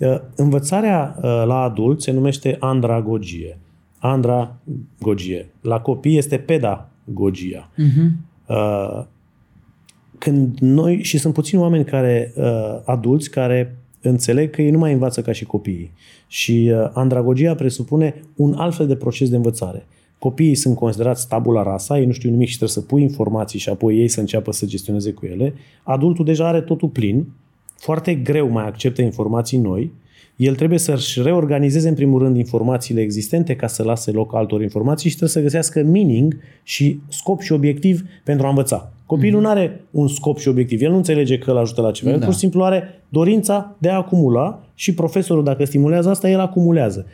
Uh, 0.00 0.20
învățarea 0.36 1.14
uh, 1.16 1.22
la 1.22 1.62
adult 1.62 2.02
se 2.02 2.10
numește 2.10 2.56
andragogie. 2.60 3.58
Andragogie. 3.98 5.50
La 5.60 5.80
copii 5.80 6.16
este 6.16 6.38
pedagogia. 6.38 7.70
Uh-huh. 7.78 8.10
Când 10.20 10.58
noi, 10.58 11.02
și 11.02 11.18
sunt 11.18 11.34
puțini 11.34 11.60
oameni 11.60 11.84
care, 11.84 12.32
adulți, 12.84 13.30
care 13.30 13.76
înțeleg 14.00 14.50
că 14.50 14.62
ei 14.62 14.70
nu 14.70 14.78
mai 14.78 14.92
învață 14.92 15.22
ca 15.22 15.32
și 15.32 15.44
copiii. 15.44 15.92
Și 16.28 16.72
andragogia 16.92 17.54
presupune 17.54 18.14
un 18.36 18.54
alt 18.56 18.74
fel 18.74 18.86
de 18.86 18.96
proces 18.96 19.28
de 19.28 19.36
învățare. 19.36 19.86
Copiii 20.18 20.54
sunt 20.54 20.76
considerați 20.76 21.28
tabula 21.28 21.62
rasa, 21.62 21.98
ei 21.98 22.06
nu 22.06 22.12
știu 22.12 22.30
nimic 22.30 22.48
și 22.48 22.56
trebuie 22.56 22.76
să 22.76 22.88
pui 22.88 23.02
informații 23.02 23.58
și 23.58 23.68
apoi 23.68 23.98
ei 23.98 24.08
să 24.08 24.20
înceapă 24.20 24.52
să 24.52 24.66
gestioneze 24.66 25.12
cu 25.12 25.26
ele. 25.26 25.54
Adultul 25.82 26.24
deja 26.24 26.48
are 26.48 26.60
totul 26.60 26.88
plin, 26.88 27.26
foarte 27.76 28.14
greu 28.14 28.48
mai 28.48 28.66
acceptă 28.66 29.02
informații 29.02 29.58
noi, 29.58 29.92
el 30.36 30.54
trebuie 30.54 30.78
să-și 30.78 31.22
reorganizeze 31.22 31.88
în 31.88 31.94
primul 31.94 32.18
rând 32.18 32.36
informațiile 32.36 33.00
existente 33.00 33.56
ca 33.56 33.66
să 33.66 33.82
lase 33.82 34.10
loc 34.10 34.34
altor 34.34 34.62
informații 34.62 35.10
și 35.10 35.16
trebuie 35.16 35.36
să 35.36 35.42
găsească 35.42 35.82
meaning 35.82 36.36
și 36.62 37.00
scop 37.08 37.40
și 37.40 37.52
obiectiv 37.52 38.02
pentru 38.24 38.46
a 38.46 38.48
învăța. 38.48 38.92
Copilul 39.10 39.40
mm-hmm. 39.40 39.44
nu 39.44 39.48
are 39.48 39.80
un 39.90 40.08
scop 40.08 40.38
și 40.38 40.48
obiectiv. 40.48 40.82
El 40.82 40.90
nu 40.90 40.96
înțelege 40.96 41.38
că 41.38 41.50
îl 41.50 41.56
ajută 41.56 41.80
la 41.80 41.90
ceva. 41.90 42.10
Da. 42.10 42.16
El 42.16 42.22
pur 42.22 42.32
și 42.32 42.38
simplu 42.38 42.64
are 42.64 43.00
dorința 43.08 43.76
de 43.78 43.88
a 43.88 43.94
acumula 43.94 44.64
și 44.74 44.94
profesorul, 44.94 45.44
dacă 45.44 45.64
stimulează 45.64 46.10
asta, 46.10 46.30
el 46.30 46.40
acumulează. 46.40 47.06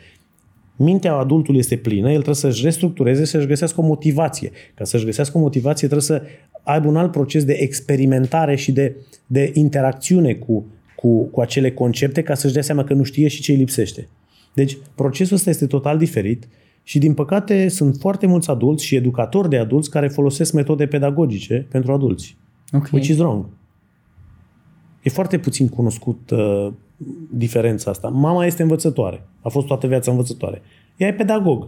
Mintea 0.75 1.13
adultului 1.13 1.59
este 1.59 1.75
plină, 1.75 2.07
el 2.07 2.13
trebuie 2.13 2.35
să-și 2.35 2.63
restructureze, 2.63 3.25
să-și 3.25 3.47
găsească 3.47 3.81
o 3.81 3.83
motivație. 3.83 4.51
Ca 4.75 4.83
să-și 4.83 5.05
găsească 5.05 5.37
o 5.37 5.41
motivație 5.41 5.87
trebuie 5.87 6.19
să 6.19 6.21
aibă 6.63 6.87
un 6.87 6.95
alt 6.95 7.11
proces 7.11 7.43
de 7.43 7.53
experimentare 7.53 8.55
și 8.55 8.71
de, 8.71 8.95
de 9.27 9.51
interacțiune 9.53 10.33
cu, 10.33 10.65
cu, 10.95 11.23
cu 11.23 11.41
acele 11.41 11.71
concepte 11.71 12.21
ca 12.21 12.33
să-și 12.33 12.53
dea 12.53 12.61
seama 12.61 12.83
că 12.83 12.93
nu 12.93 13.03
știe 13.03 13.27
și 13.27 13.41
ce 13.41 13.51
îi 13.51 13.57
lipsește. 13.57 14.07
Deci 14.53 14.77
procesul 14.95 15.35
ăsta 15.35 15.49
este 15.49 15.65
total 15.65 15.97
diferit 15.97 16.47
și 16.87 16.99
din 16.99 17.13
păcate 17.13 17.67
sunt 17.67 17.95
foarte 17.95 18.27
mulți 18.27 18.49
adulți 18.49 18.85
și 18.85 18.95
educatori 18.95 19.49
de 19.49 19.57
adulți 19.57 19.89
care 19.89 20.07
folosesc 20.07 20.53
metode 20.53 20.85
pedagogice 20.85 21.67
pentru 21.71 21.93
adulți. 21.93 22.37
Okay. 22.71 22.89
Which 22.93 23.07
is 23.07 23.17
wrong. 23.17 23.45
E 25.03 25.09
foarte 25.09 25.39
puțin 25.39 25.69
cunoscut 25.69 26.29
uh, 26.29 26.73
diferența 27.31 27.91
asta. 27.91 28.07
Mama 28.07 28.45
este 28.45 28.61
învățătoare. 28.61 29.27
A 29.41 29.49
fost 29.49 29.67
toată 29.67 29.87
viața 29.87 30.11
învățătoare. 30.11 30.61
Ea 30.97 31.07
e 31.07 31.13
pedagog. 31.13 31.67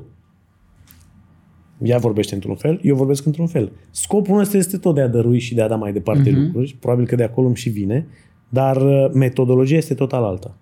Ea 1.82 1.98
vorbește 1.98 2.34
într-un 2.34 2.56
fel, 2.56 2.80
eu 2.84 2.96
vorbesc 2.96 3.26
într-un 3.26 3.48
fel. 3.48 3.72
Scopul 3.90 4.38
nostru 4.38 4.58
este 4.58 4.78
tot 4.78 4.96
de 4.96 5.02
a 5.02 5.08
dărui 5.08 5.40
și 5.40 5.56
de 5.56 5.62
a 5.62 5.68
da 5.68 5.76
mai 5.76 5.94
departe 5.94 6.30
uh-huh. 6.30 6.36
lucruri. 6.36 6.78
Probabil 6.80 7.06
că 7.06 7.16
de 7.16 7.24
acolo 7.24 7.48
îmi 7.48 7.56
și 7.56 7.70
vine. 7.70 8.08
Dar 8.50 8.76
uh, 8.76 9.12
metodologia 9.14 9.76
este 9.76 9.94
total 9.94 10.24
alta. 10.24 10.58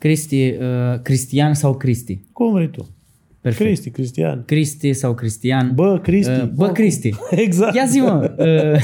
Cristi, 0.00 0.50
uh, 0.50 1.00
Cristian 1.02 1.54
sau 1.54 1.76
Cristi? 1.76 2.20
Cum 2.32 2.52
vrei 2.52 2.68
tu. 2.68 2.88
Perfect. 3.40 3.64
Cristi, 3.64 3.90
Cristian. 3.90 4.44
Cristi 4.44 4.92
sau 4.92 5.14
Cristian. 5.14 5.74
Bă, 5.74 5.98
Cristi. 5.98 6.30
Uh, 6.30 6.48
bă, 6.48 6.68
Cristi. 6.68 7.14
exact. 7.30 7.74
Ia 7.74 7.84
zi 7.84 8.00
mă. 8.00 8.34
Uh, 8.38 8.80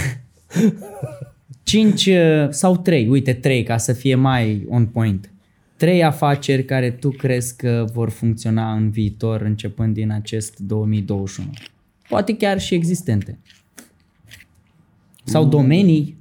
cinci 1.63 2.07
uh, 2.07 2.47
sau 2.51 2.77
trei, 2.77 3.09
uite 3.09 3.33
trei 3.33 3.63
ca 3.63 3.77
să 3.77 3.93
fie 3.93 4.15
mai 4.15 4.67
on 4.69 4.87
point. 4.87 5.31
Trei 5.77 6.05
afaceri 6.05 6.65
care 6.65 6.91
tu 6.91 7.11
crezi 7.11 7.57
că 7.57 7.85
vor 7.93 8.11
funcționa 8.11 8.73
în 8.73 8.91
viitor 8.91 9.41
începând 9.41 9.95
din 9.95 10.11
acest 10.11 10.59
2021. 10.59 11.51
Poate 12.09 12.37
chiar 12.37 12.61
și 12.61 12.75
existente. 12.75 13.39
Sau 15.25 15.45
mm. 15.45 15.51
domenii 15.51 16.17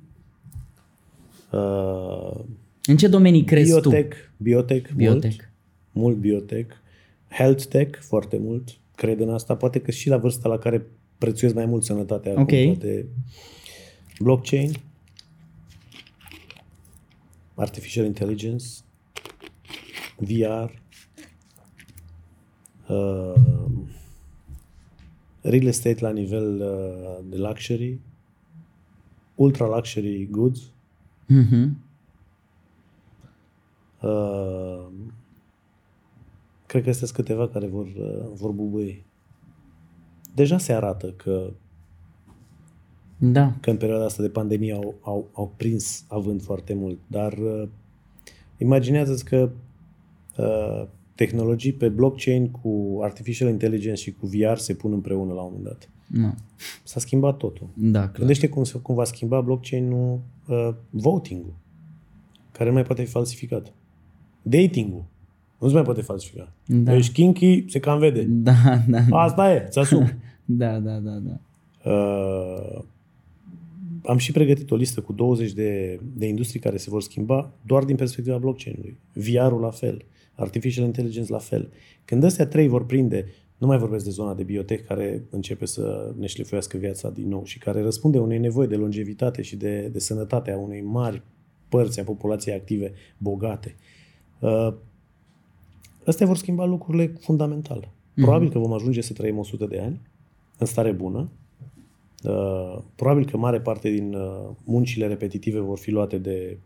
Uh, 1.55 2.39
în 2.85 2.97
ce 2.97 3.07
domenii 3.07 3.43
crezi 3.43 3.69
biotech, 3.69 4.15
tu? 4.15 4.24
Biotech, 4.37 4.91
biotech. 4.91 5.35
Mult, 5.35 5.49
mult 5.91 6.17
biotech. 6.17 6.75
Health 7.29 7.63
tech, 7.63 7.99
foarte 8.01 8.37
mult. 8.37 8.77
Cred 8.95 9.19
în 9.19 9.29
asta. 9.29 9.55
Poate 9.55 9.81
că 9.81 9.91
și 9.91 10.09
la 10.09 10.17
vârsta 10.17 10.49
la 10.49 10.57
care 10.57 10.85
prețuiesc 11.17 11.55
mai 11.55 11.65
mult 11.65 11.83
sănătatea. 11.83 12.31
Okay. 12.39 12.61
Acum, 12.61 12.73
poate 12.73 13.05
blockchain, 14.19 14.71
artificial 17.55 18.05
intelligence, 18.05 18.65
VR, 20.17 20.69
uh, 22.87 23.33
real 25.41 25.65
estate 25.65 25.97
la 26.01 26.11
nivel 26.11 26.61
uh, 26.61 27.25
de 27.29 27.37
luxury, 27.37 27.99
ultra 29.35 29.67
luxury 29.67 30.27
goods, 30.31 30.69
Uh-huh. 31.29 31.69
Uh, 34.05 34.87
cred 36.65 36.83
că 36.83 36.91
sunt 36.91 37.09
câteva 37.09 37.47
care 37.47 37.67
vor, 37.67 37.85
uh, 37.85 38.25
vor 38.33 38.51
bubui. 38.51 39.05
Deja 40.33 40.57
se 40.57 40.73
arată 40.73 41.11
că 41.11 41.53
da. 43.17 43.53
că 43.61 43.69
în 43.69 43.77
perioada 43.77 44.05
asta 44.05 44.21
de 44.21 44.29
pandemie 44.29 44.73
au, 44.73 44.95
au, 45.01 45.29
au 45.33 45.53
prins 45.57 46.05
având 46.07 46.41
foarte 46.41 46.73
mult, 46.73 46.99
dar 47.07 47.33
uh, 47.33 47.67
imaginează-ți 48.57 49.25
că 49.25 49.49
uh, 50.37 50.87
tehnologii 51.15 51.73
pe 51.73 51.89
blockchain 51.89 52.51
cu 52.51 52.99
artificial 53.01 53.49
intelligence 53.49 54.01
și 54.01 54.11
cu 54.11 54.27
VR 54.27 54.55
se 54.55 54.73
pun 54.73 54.91
împreună 54.91 55.33
la 55.33 55.41
un 55.41 55.51
moment 55.53 55.63
dat. 55.63 55.89
No. 56.07 56.29
S-a 56.83 56.99
schimbat 56.99 57.37
totul. 57.37 57.69
Da, 57.73 57.99
clar. 57.99 58.17
Gândește 58.17 58.49
cum, 58.49 58.63
cum 58.81 58.95
va 58.95 59.03
schimba 59.03 59.41
blockchain-ul 59.41 60.19
uh, 60.47 60.69
voting-ul, 60.89 61.53
care 62.51 62.69
nu 62.69 62.75
mai 62.75 62.83
poate 62.83 63.03
fi 63.03 63.09
falsificat. 63.09 63.73
Dating-ul. 64.47 65.03
Nu 65.59 65.67
se 65.67 65.73
mai 65.73 65.83
poate 65.83 66.01
falsifica. 66.01 66.51
Da. 66.65 66.95
Ești 66.95 67.13
kinky, 67.13 67.65
se 67.67 67.79
cam 67.79 67.99
vede. 67.99 68.23
Da, 68.23 68.53
da. 68.87 68.99
da. 69.09 69.17
Asta 69.17 69.53
e, 69.53 69.67
ți 69.69 69.79
asum. 69.79 70.11
da, 70.45 70.79
da, 70.79 70.97
da, 70.97 71.11
da. 71.11 71.39
Uh, 71.91 72.83
am 74.03 74.17
și 74.17 74.31
pregătit 74.31 74.71
o 74.71 74.75
listă 74.75 75.01
cu 75.01 75.13
20 75.13 75.51
de, 75.51 75.99
de 76.13 76.25
industrii 76.25 76.59
care 76.59 76.77
se 76.77 76.89
vor 76.89 77.01
schimba 77.01 77.51
doar 77.65 77.83
din 77.83 77.95
perspectiva 77.95 78.37
blockchain-ului. 78.37 78.97
VR-ul 79.13 79.59
la 79.59 79.69
fel, 79.69 80.05
artificial 80.35 80.85
intelligence 80.85 81.31
la 81.31 81.37
fel. 81.37 81.71
Când 82.05 82.23
astea 82.23 82.47
trei 82.47 82.67
vor 82.67 82.85
prinde 82.85 83.25
nu 83.57 83.67
mai 83.67 83.77
vorbesc 83.77 84.03
de 84.03 84.09
zona 84.09 84.33
de 84.33 84.43
biotech 84.43 84.85
care 84.87 85.23
începe 85.29 85.65
să 85.65 86.13
ne 86.19 86.25
șlefuiască 86.25 86.77
viața 86.77 87.09
din 87.09 87.27
nou 87.27 87.43
și 87.43 87.59
care 87.59 87.81
răspunde 87.81 88.17
unei 88.17 88.39
nevoi 88.39 88.67
de 88.67 88.75
longevitate 88.75 89.41
și 89.41 89.55
de, 89.55 89.89
de 89.91 89.99
sănătate 89.99 90.51
a 90.51 90.57
unei 90.57 90.81
mari 90.81 91.21
părți 91.69 91.99
a 91.99 92.03
populației 92.03 92.55
active, 92.55 92.91
bogate. 93.17 93.75
Uh, 93.77 93.94
astea 96.05 96.25
vor 96.25 96.37
schimba 96.37 96.65
lucrurile 96.65 97.07
fundamental. 97.19 97.77
Mhm. 98.13 98.23
Probabil 98.25 98.49
că 98.49 98.59
vom 98.59 98.73
ajunge 98.73 99.01
să 99.01 99.13
trăim 99.13 99.37
100 99.37 99.65
de 99.65 99.79
ani 99.79 100.01
în 100.57 100.65
stare 100.65 100.91
bună. 100.91 101.29
Uh, 102.23 102.77
probabil 102.95 103.25
că 103.25 103.37
mare 103.37 103.61
parte 103.61 103.89
din 103.89 104.13
uh, 104.13 104.49
muncile 104.63 105.07
repetitive 105.07 105.59
vor 105.59 105.77
fi 105.77 105.91
luate 105.91 106.17
de 106.17 106.57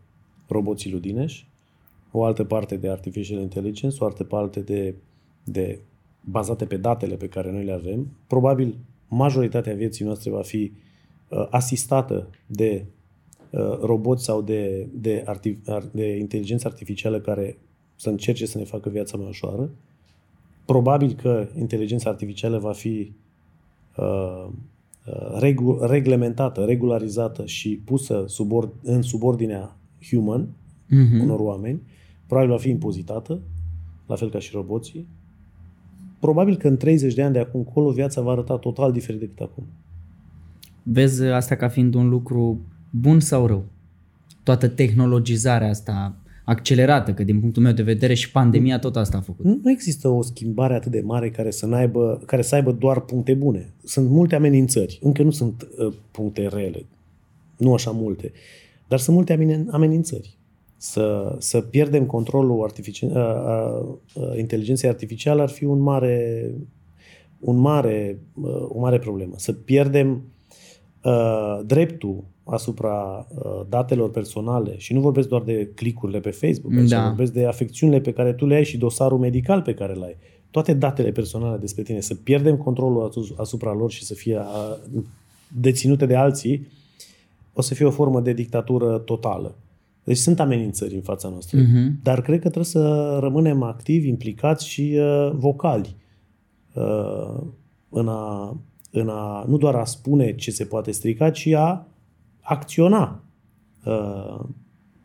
roboții 0.48 0.92
ludineși, 0.92 1.48
o 2.10 2.24
altă 2.24 2.44
parte 2.44 2.76
de 2.76 2.88
artificial 2.88 3.40
intelligence, 3.40 3.96
o 4.00 4.04
altă 4.04 4.24
parte 4.24 4.60
de, 4.60 4.94
de 5.44 5.80
bazate 6.20 6.64
pe 6.64 6.76
datele 6.76 7.14
pe 7.14 7.28
care 7.28 7.52
noi 7.52 7.64
le 7.64 7.72
avem, 7.72 8.10
probabil 8.26 8.78
majoritatea 9.08 9.74
vieții 9.74 10.04
noastre 10.04 10.30
va 10.30 10.42
fi 10.42 10.72
uh, 11.28 11.46
asistată 11.50 12.28
de 12.46 12.84
uh, 13.50 13.78
roboți 13.80 14.24
sau 14.24 14.42
de, 14.42 14.88
de, 14.92 15.24
artif- 15.26 15.90
de 15.92 16.16
inteligență 16.16 16.68
artificială 16.68 17.20
care 17.20 17.56
să 18.00 18.08
încerce 18.08 18.46
să 18.46 18.58
ne 18.58 18.64
facă 18.64 18.88
viața 18.88 19.16
mai 19.16 19.26
ușoară. 19.28 19.70
Probabil 20.64 21.12
că 21.14 21.48
inteligența 21.58 22.10
artificială 22.10 22.58
va 22.58 22.72
fi 22.72 23.12
uh, 23.96 24.46
uh 24.46 25.38
regu- 25.38 25.78
reglementată, 25.82 26.64
regularizată 26.64 27.46
și 27.46 27.80
pusă 27.84 28.24
subord- 28.28 28.82
în 28.82 29.02
subordinea 29.02 29.76
human, 30.10 30.46
uh-huh. 30.46 31.22
unor 31.22 31.40
oameni. 31.40 31.82
Probabil 32.26 32.50
va 32.50 32.58
fi 32.58 32.68
impozitată, 32.68 33.40
la 34.06 34.14
fel 34.14 34.30
ca 34.30 34.38
și 34.38 34.50
roboții 34.54 35.06
probabil 36.20 36.56
că 36.56 36.68
în 36.68 36.76
30 36.76 37.14
de 37.14 37.22
ani 37.22 37.32
de 37.32 37.38
acum 37.38 37.60
încolo 37.60 37.90
viața 37.90 38.20
va 38.20 38.30
arăta 38.30 38.56
total 38.56 38.92
diferit 38.92 39.20
decât 39.20 39.38
acum. 39.38 39.66
Vezi 40.82 41.22
asta 41.22 41.56
ca 41.56 41.68
fiind 41.68 41.94
un 41.94 42.08
lucru 42.08 42.60
bun 42.90 43.20
sau 43.20 43.46
rău? 43.46 43.64
Toată 44.42 44.68
tehnologizarea 44.68 45.68
asta 45.68 46.16
accelerată, 46.44 47.12
că 47.12 47.22
din 47.22 47.40
punctul 47.40 47.62
meu 47.62 47.72
de 47.72 47.82
vedere 47.82 48.14
și 48.14 48.30
pandemia 48.30 48.78
tot 48.78 48.96
asta 48.96 49.16
a 49.16 49.20
făcut. 49.20 49.44
Nu 49.44 49.70
există 49.70 50.08
o 50.08 50.22
schimbare 50.22 50.74
atât 50.74 50.90
de 50.90 51.00
mare 51.00 51.30
care 51.30 51.50
să, 51.50 51.66
aibă, 51.72 52.22
care 52.26 52.42
să 52.42 52.54
aibă 52.54 52.72
doar 52.72 53.00
puncte 53.00 53.34
bune. 53.34 53.72
Sunt 53.84 54.08
multe 54.08 54.34
amenințări. 54.34 54.98
Încă 55.02 55.22
nu 55.22 55.30
sunt 55.30 55.68
uh, 55.78 55.92
puncte 56.10 56.46
rele. 56.46 56.84
Nu 57.56 57.74
așa 57.74 57.90
multe. 57.90 58.32
Dar 58.88 58.98
sunt 58.98 59.16
multe 59.16 59.66
amenințări 59.70 60.38
să, 60.82 61.36
să 61.38 61.60
pierdem 61.60 62.06
controlul 62.06 62.70
artifici- 62.70 63.14
a, 63.14 63.18
a, 63.18 63.54
a, 63.54 64.36
inteligenței 64.36 64.88
artificiale 64.88 65.42
ar 65.42 65.48
fi 65.48 65.64
un 65.64 65.78
mare, 65.78 66.50
un 67.38 67.56
mare, 67.56 68.18
o 68.68 68.78
mare 68.78 68.98
problemă. 68.98 69.34
Să 69.36 69.52
pierdem 69.52 70.22
a, 71.00 71.62
dreptul 71.66 72.24
asupra 72.50 73.26
uh, 73.28 73.60
datelor 73.68 74.10
personale 74.10 74.74
și 74.76 74.92
nu 74.92 75.00
vorbesc 75.00 75.28
doar 75.28 75.42
de 75.42 75.70
clicurile 75.74 76.20
pe 76.20 76.30
Facebook, 76.30 76.72
aici 76.76 76.88
Da. 76.88 77.06
vorbesc 77.06 77.32
de 77.32 77.46
afecțiunile 77.46 78.00
pe 78.00 78.12
care 78.12 78.32
tu 78.32 78.46
le 78.46 78.54
ai 78.54 78.64
și 78.64 78.78
dosarul 78.78 79.18
medical 79.18 79.62
pe 79.62 79.74
care 79.74 79.94
îl 79.96 80.02
ai. 80.02 80.16
Toate 80.50 80.74
datele 80.74 81.10
personale 81.10 81.56
despre 81.56 81.82
tine, 81.82 82.00
să 82.00 82.14
pierdem 82.14 82.56
controlul 82.56 83.06
asu- 83.08 83.34
asupra 83.38 83.72
lor 83.72 83.90
și 83.90 84.04
să 84.04 84.14
fie 84.14 84.36
uh, 84.38 85.02
deținute 85.60 86.06
de 86.06 86.16
alții, 86.16 86.66
o 87.52 87.60
să 87.62 87.74
fie 87.74 87.86
o 87.86 87.90
formă 87.90 88.20
de 88.20 88.32
dictatură 88.32 88.98
totală. 88.98 89.54
Deci 90.04 90.16
sunt 90.16 90.40
amenințări 90.40 90.94
în 90.94 91.00
fața 91.00 91.28
noastră. 91.28 91.58
Mhm. 91.60 92.00
Dar 92.02 92.20
cred 92.22 92.36
că 92.40 92.44
trebuie 92.48 92.64
să 92.64 93.16
rămânem 93.20 93.62
activi, 93.62 94.08
implicați 94.08 94.68
și 94.68 94.98
uh, 94.98 95.30
vocali 95.34 95.96
uh, 96.74 97.40
în, 97.88 98.08
a, 98.08 98.56
în 98.90 99.08
a 99.08 99.44
nu 99.48 99.56
doar 99.56 99.74
a 99.74 99.84
spune 99.84 100.34
ce 100.34 100.50
se 100.50 100.64
poate 100.64 100.90
strica, 100.90 101.30
ci 101.30 101.46
a 101.46 101.86
acționa 102.40 103.22
uh, 103.84 104.44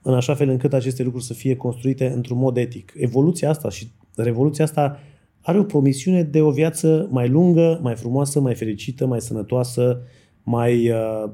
în 0.01 0.13
așa 0.13 0.33
fel 0.35 0.49
încât 0.49 0.73
aceste 0.73 1.03
lucruri 1.03 1.25
să 1.25 1.33
fie 1.33 1.55
construite 1.55 2.07
într-un 2.07 2.37
mod 2.37 2.57
etic. 2.57 2.93
Evoluția 2.95 3.49
asta 3.49 3.69
și 3.69 3.87
revoluția 4.15 4.63
asta 4.63 4.99
are 5.41 5.59
o 5.59 5.63
promisiune 5.63 6.23
de 6.23 6.41
o 6.41 6.51
viață 6.51 7.07
mai 7.11 7.29
lungă, 7.29 7.79
mai 7.81 7.95
frumoasă, 7.95 8.39
mai 8.39 8.55
fericită, 8.55 9.05
mai 9.05 9.21
sănătoasă, 9.21 10.01
mai, 10.43 10.89
uh, 10.89 11.29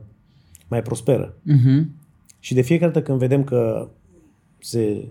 mai 0.67 0.81
prosperă. 0.81 1.37
Mhm. 1.41 1.95
Și 2.39 2.53
de 2.53 2.61
fiecare 2.61 2.91
dată 2.91 3.05
când 3.05 3.19
vedem 3.19 3.43
că 3.43 3.89
se, 4.59 5.07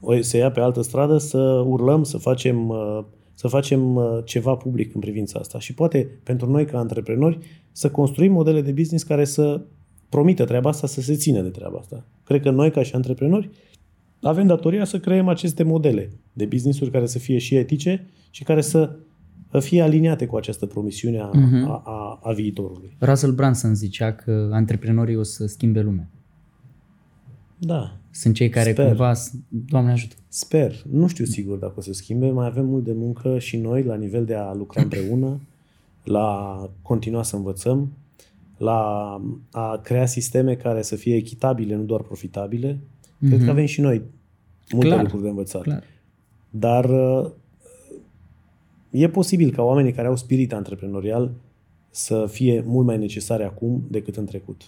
o- 0.00 0.20
se 0.20 0.36
ia 0.36 0.50
pe 0.50 0.60
altă 0.60 0.82
stradă, 0.82 1.18
să 1.18 1.38
urlăm, 1.66 2.02
să 2.02 2.18
facem, 2.18 2.68
uh, 2.68 3.04
să 3.34 3.48
facem 3.48 3.94
uh, 3.94 4.04
ceva 4.24 4.54
public 4.54 4.94
în 4.94 5.00
privința 5.00 5.38
asta. 5.38 5.58
Și 5.58 5.74
poate 5.74 6.08
pentru 6.22 6.50
noi 6.50 6.64
ca 6.66 6.78
antreprenori 6.78 7.38
să 7.72 7.90
construim 7.90 8.32
modele 8.32 8.60
de 8.62 8.72
business 8.72 9.04
care 9.04 9.24
să 9.24 9.60
promită 10.08 10.44
treaba 10.44 10.68
asta, 10.68 10.86
să 10.86 11.00
se 11.00 11.14
țină 11.14 11.40
de 11.42 11.48
treaba 11.48 11.78
asta. 11.78 12.04
Cred 12.24 12.42
că 12.42 12.50
noi 12.50 12.70
ca 12.70 12.82
și 12.82 12.94
antreprenori 12.94 13.50
avem 14.22 14.46
datoria 14.46 14.84
să 14.84 14.98
creăm 15.00 15.28
aceste 15.28 15.62
modele 15.62 16.10
de 16.32 16.44
business-uri 16.44 16.90
care 16.90 17.06
să 17.06 17.18
fie 17.18 17.38
și 17.38 17.54
etice 17.54 18.06
și 18.30 18.42
care 18.44 18.60
să 18.60 18.96
fie 19.60 19.82
aliniate 19.82 20.26
cu 20.26 20.36
această 20.36 20.66
promisiune 20.66 21.18
a, 21.20 21.30
Mhm. 21.32 21.64
a, 21.70 21.82
a, 21.84 22.20
a 22.22 22.32
viitorului. 22.32 22.96
Russell 23.00 23.32
Brunson 23.32 23.74
zicea 23.74 24.12
că 24.12 24.48
antreprenorii 24.52 25.16
o 25.16 25.22
să 25.22 25.46
schimbe 25.46 25.80
lumea. 25.80 26.08
Da, 27.58 27.96
Sunt 28.14 28.34
cei 28.34 28.48
care 28.48 28.72
Sper. 28.72 28.86
cumva, 28.86 29.12
Doamne 29.48 29.90
ajută. 29.90 30.14
Sper. 30.28 30.82
Nu 30.90 31.06
știu 31.06 31.24
sigur 31.24 31.58
dacă 31.58 31.74
o 31.76 31.80
să 31.80 31.92
schimbe. 31.92 32.30
Mai 32.30 32.46
avem 32.46 32.66
mult 32.66 32.84
de 32.84 32.92
muncă 32.92 33.38
și 33.38 33.56
noi 33.56 33.82
la 33.82 33.94
nivel 33.94 34.24
de 34.24 34.34
a 34.34 34.52
lucra 34.52 34.82
împreună, 34.82 35.40
la 36.04 36.58
continua 36.82 37.22
să 37.22 37.36
învățăm, 37.36 37.92
la 38.56 39.20
a 39.50 39.76
crea 39.76 40.06
sisteme 40.06 40.54
care 40.54 40.82
să 40.82 40.96
fie 40.96 41.16
echitabile, 41.16 41.74
nu 41.74 41.82
doar 41.82 42.00
profitabile. 42.00 42.74
Mm-hmm. 42.74 43.28
Cred 43.28 43.44
că 43.44 43.50
avem 43.50 43.66
și 43.66 43.80
noi 43.80 44.02
multe 44.72 44.88
Clar. 44.88 45.02
lucruri 45.02 45.22
de 45.22 45.28
învățat. 45.28 45.62
Clar. 45.62 45.84
Dar 46.50 46.84
uh, 46.84 47.30
e 48.90 49.08
posibil 49.08 49.50
ca 49.50 49.62
oamenii 49.62 49.92
care 49.92 50.08
au 50.08 50.16
spirit 50.16 50.52
antreprenorial 50.52 51.32
să 51.90 52.26
fie 52.30 52.62
mult 52.66 52.86
mai 52.86 52.98
necesare 52.98 53.44
acum 53.44 53.84
decât 53.90 54.16
în 54.16 54.24
trecut. 54.24 54.62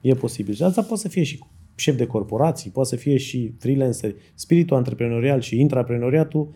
E 0.00 0.14
posibil. 0.14 0.54
Și 0.54 0.62
asta 0.62 0.82
poate 0.82 1.02
să 1.02 1.08
fie 1.08 1.22
și 1.22 1.44
șef 1.82 1.96
de 1.96 2.06
corporații, 2.06 2.70
poate 2.70 2.88
să 2.88 2.96
fie 2.96 3.16
și 3.16 3.54
freelancer. 3.58 4.14
Spiritul 4.34 4.76
antreprenorial 4.76 5.40
și 5.40 5.60
intraprenoriatul 5.60 6.48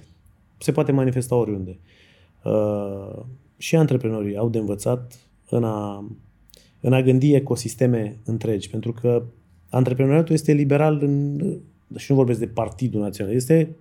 se 0.59 0.72
poate 0.72 0.93
manifesta 0.93 1.35
oriunde. 1.35 1.79
Uh, 2.45 3.22
și 3.57 3.77
antreprenorii 3.77 4.37
au 4.37 4.49
de 4.49 4.59
învățat 4.59 5.29
în 5.49 5.64
a, 5.64 6.09
în 6.81 6.93
a 6.93 7.03
gândi 7.03 7.35
ecosisteme 7.35 8.16
întregi, 8.24 8.70
pentru 8.70 8.93
că 8.93 9.22
antreprenoriatul 9.70 10.35
este 10.35 10.53
liberal 10.53 10.99
în, 11.03 11.41
și 11.97 12.11
nu 12.11 12.16
vorbesc 12.16 12.39
de 12.39 12.47
partidul 12.47 13.01
național, 13.01 13.35
este, 13.35 13.77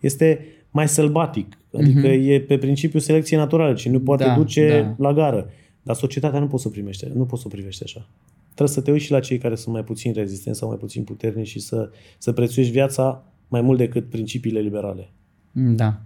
este 0.00 0.46
mai 0.70 0.88
sălbatic, 0.88 1.58
adică 1.72 2.08
uh-huh. 2.08 2.26
e 2.26 2.40
pe 2.40 2.58
principiu 2.58 2.98
selecție 2.98 3.36
naturală 3.36 3.74
și 3.76 3.88
nu 3.88 4.00
poate 4.00 4.24
Da, 4.24 4.34
duce 4.34 4.94
da. 4.98 5.08
la 5.08 5.12
gară. 5.12 5.50
Dar 5.82 5.96
societatea 5.96 6.38
nu 6.38 6.46
poți 6.46 6.62
să 6.62 6.68
o 6.68 6.70
primește, 6.70 7.10
nu 7.14 7.24
poți 7.24 7.42
să 7.42 7.48
o 7.50 7.54
privești 7.54 7.82
așa. 7.82 8.08
Trebuie 8.54 8.74
să 8.76 8.80
te 8.80 8.90
uiți 8.90 9.04
și 9.04 9.10
la 9.10 9.20
cei 9.20 9.38
care 9.38 9.54
sunt 9.54 9.74
mai 9.74 9.84
puțin 9.84 10.12
rezistenți 10.12 10.58
sau 10.58 10.68
mai 10.68 10.76
puțin 10.76 11.02
puternici 11.04 11.46
și 11.48 11.60
să, 11.60 11.90
să 12.18 12.32
prețuiești 12.32 12.72
viața 12.72 13.24
mai 13.48 13.60
mult 13.60 13.78
decât 13.78 14.10
principiile 14.10 14.60
liberale. 14.60 15.10
Da. 15.52 16.00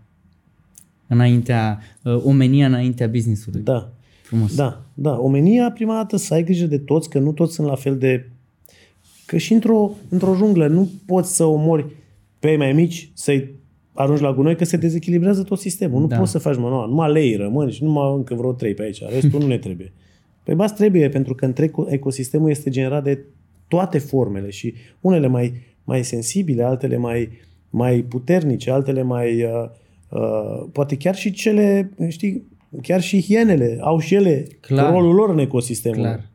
Înaintea, 1.07 1.78
uh, 2.03 2.20
omenia 2.24 2.66
înaintea 2.66 3.07
business-ului. 3.07 3.61
Da. 3.61 3.92
Frumos. 4.22 4.55
Da, 4.55 4.82
da. 4.94 5.18
Omenia, 5.20 5.70
prima 5.70 5.94
dată, 5.94 6.16
să 6.16 6.34
ai 6.34 6.44
grijă 6.44 6.66
de 6.66 6.78
toți, 6.78 7.09
că 7.11 7.18
nu 7.18 7.32
toți 7.32 7.55
sunt 7.55 7.66
la 7.66 7.74
fel 7.74 7.99
de... 7.99 8.30
Că 9.26 9.36
și 9.36 9.53
într-o, 9.53 9.90
într-o 10.09 10.34
junglă 10.34 10.66
nu 10.66 10.90
poți 11.07 11.36
să 11.36 11.44
omori 11.44 11.86
pe 12.38 12.51
ei 12.51 12.57
mai 12.57 12.72
mici, 12.72 13.11
să-i 13.14 13.55
arunci 13.92 14.20
la 14.20 14.32
gunoi, 14.32 14.57
că 14.57 14.64
se 14.64 14.76
dezechilibrează 14.76 15.42
tot 15.42 15.59
sistemul. 15.59 16.01
Nu 16.01 16.07
Da. 16.07 16.18
poți 16.18 16.30
să 16.30 16.38
faci 16.38 16.57
manual. 16.57 16.88
Numai 16.88 17.12
lei 17.12 17.36
rămân 17.36 17.70
și 17.70 17.82
numai 17.82 18.14
încă 18.14 18.34
vreo 18.34 18.53
trei 18.53 18.74
pe 18.74 18.82
aici. 18.82 19.03
Restul 19.09 19.40
nu 19.40 19.46
ne 19.46 19.59
trebuie. 19.59 19.92
Păi 20.49 20.57
bas 20.57 20.72
trebuie, 20.72 21.09
pentru 21.09 21.34
că 21.34 21.44
întreg 21.44 21.74
ecosistemul 21.88 22.51
este 22.51 22.70
generat 22.70 23.03
de 23.05 23.24
toate 23.68 23.99
formele 23.99 24.51
și 24.51 24.74
unele 25.01 25.26
mai, 25.26 25.53
mai 25.84 26.05
sensibile, 26.05 26.62
altele 26.62 26.96
mai, 26.96 27.28
mai 27.70 28.01
puternice, 28.09 28.70
altele 28.70 29.03
mai... 29.03 29.42
Uh, 29.42 29.51
uh, 30.09 30.68
poate 30.72 30.96
chiar 30.96 31.14
și 31.14 31.30
cele, 31.30 31.90
știi, 32.09 32.46
chiar 32.82 33.01
și 33.01 33.22
hienele 33.22 33.78
au 33.80 33.99
și 33.99 34.14
ele 34.14 34.46
Clar. 34.61 34.92
rolul 34.92 35.14
lor 35.14 35.30
în 35.30 35.38
ecosistemul. 35.38 35.99
Clar. 35.99 36.30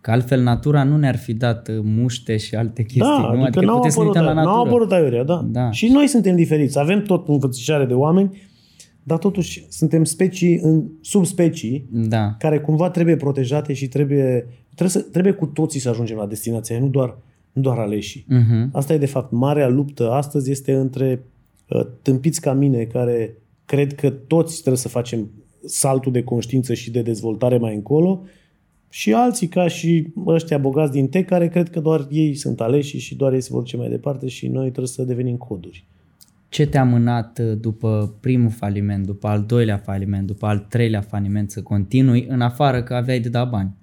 Că 0.00 0.10
altfel 0.10 0.42
natura 0.42 0.84
nu 0.84 0.96
ne-ar 0.96 1.16
fi 1.16 1.34
dat 1.34 1.68
uh, 1.68 1.78
muște 1.82 2.36
și 2.36 2.54
alte 2.54 2.82
chestii. 2.82 3.00
Da, 3.00 3.18
nu? 3.18 3.26
adică, 3.26 3.44
adică 3.46 3.64
n-au 3.64 3.76
putem 3.76 3.90
să 3.90 3.98
ne 3.98 4.04
apărut, 4.04 4.16
uităm 4.16 4.34
la 4.34 4.42
n-au 4.42 4.56
natură. 4.56 4.68
apărut 4.68 4.92
aiurea, 4.92 5.24
da. 5.24 5.44
Da. 5.50 5.70
Și 5.70 5.88
noi 5.88 6.06
suntem 6.06 6.36
diferiți. 6.36 6.78
Avem 6.78 7.02
tot 7.02 7.28
învățișare 7.28 7.84
de 7.84 7.94
oameni, 7.94 8.42
dar 9.02 9.18
totuși 9.18 9.66
suntem 9.68 10.04
specii 10.04 10.58
în 10.58 10.84
subspecii 11.00 11.88
Da. 11.90 12.34
care 12.38 12.60
cumva 12.60 12.90
trebuie 12.90 13.16
protejate 13.16 13.72
și 13.72 13.88
trebuie, 13.88 14.46
trebuie, 14.74 15.02
să, 15.02 15.08
trebuie 15.10 15.32
cu 15.32 15.46
toții 15.46 15.80
să 15.80 15.88
ajungem 15.88 16.16
la 16.16 16.26
destinația, 16.26 16.78
nu 16.78 16.88
doar, 16.88 17.18
nu 17.52 17.62
doar 17.62 17.78
aleșii. 17.78 18.24
Mhm. 18.28 18.68
Asta 18.72 18.92
e 18.94 18.98
de 18.98 19.06
fapt 19.06 19.32
marea 19.32 19.68
luptă 19.68 20.10
astăzi 20.10 20.50
este 20.50 20.72
între 20.72 21.22
uh, 21.68 21.86
tâmpiți 22.02 22.40
ca 22.40 22.52
mine 22.52 22.84
care 22.84 23.36
cred 23.64 23.94
că 23.94 24.10
toți 24.10 24.56
trebuie 24.58 24.76
să 24.76 24.88
facem 24.88 25.30
saltul 25.64 26.12
de 26.12 26.22
conștiință 26.22 26.74
și 26.74 26.90
de 26.90 27.02
dezvoltare 27.02 27.58
mai 27.58 27.74
încolo 27.74 28.22
și 28.88 29.12
alții 29.12 29.48
ca 29.48 29.68
și 29.68 30.06
ăștia 30.26 30.58
bogați 30.58 30.92
din 30.92 31.08
tech 31.08 31.28
care 31.28 31.48
cred 31.48 31.70
că 31.70 31.80
doar 31.80 32.06
ei 32.10 32.34
sunt 32.34 32.60
aleși 32.60 32.98
și 32.98 33.14
doar 33.14 33.32
ei 33.32 33.40
se 33.40 33.48
vor 33.52 33.60
duce 33.60 33.76
mai 33.76 33.88
departe 33.88 34.28
și 34.28 34.48
noi 34.48 34.66
trebuie 34.66 34.86
să 34.86 35.02
devenim 35.02 35.36
coduri. 35.36 35.86
Ce 36.52 36.66
te-a 36.66 36.84
mânat 36.84 37.38
uh, 37.38 37.52
după 37.60 38.14
primul 38.20 38.50
faliment, 38.50 39.06
după 39.06 39.26
al 39.26 39.44
doilea 39.46 39.76
faliment, 39.76 40.26
după 40.26 40.46
al 40.46 40.58
treilea 40.58 41.00
faliment 41.00 41.50
să 41.50 41.62
continui, 41.62 42.26
în 42.28 42.40
afară 42.40 42.82
că 42.82 42.94
aveai 42.94 43.20
de 43.20 43.28
dat 43.28 43.50
bani? 43.50 43.74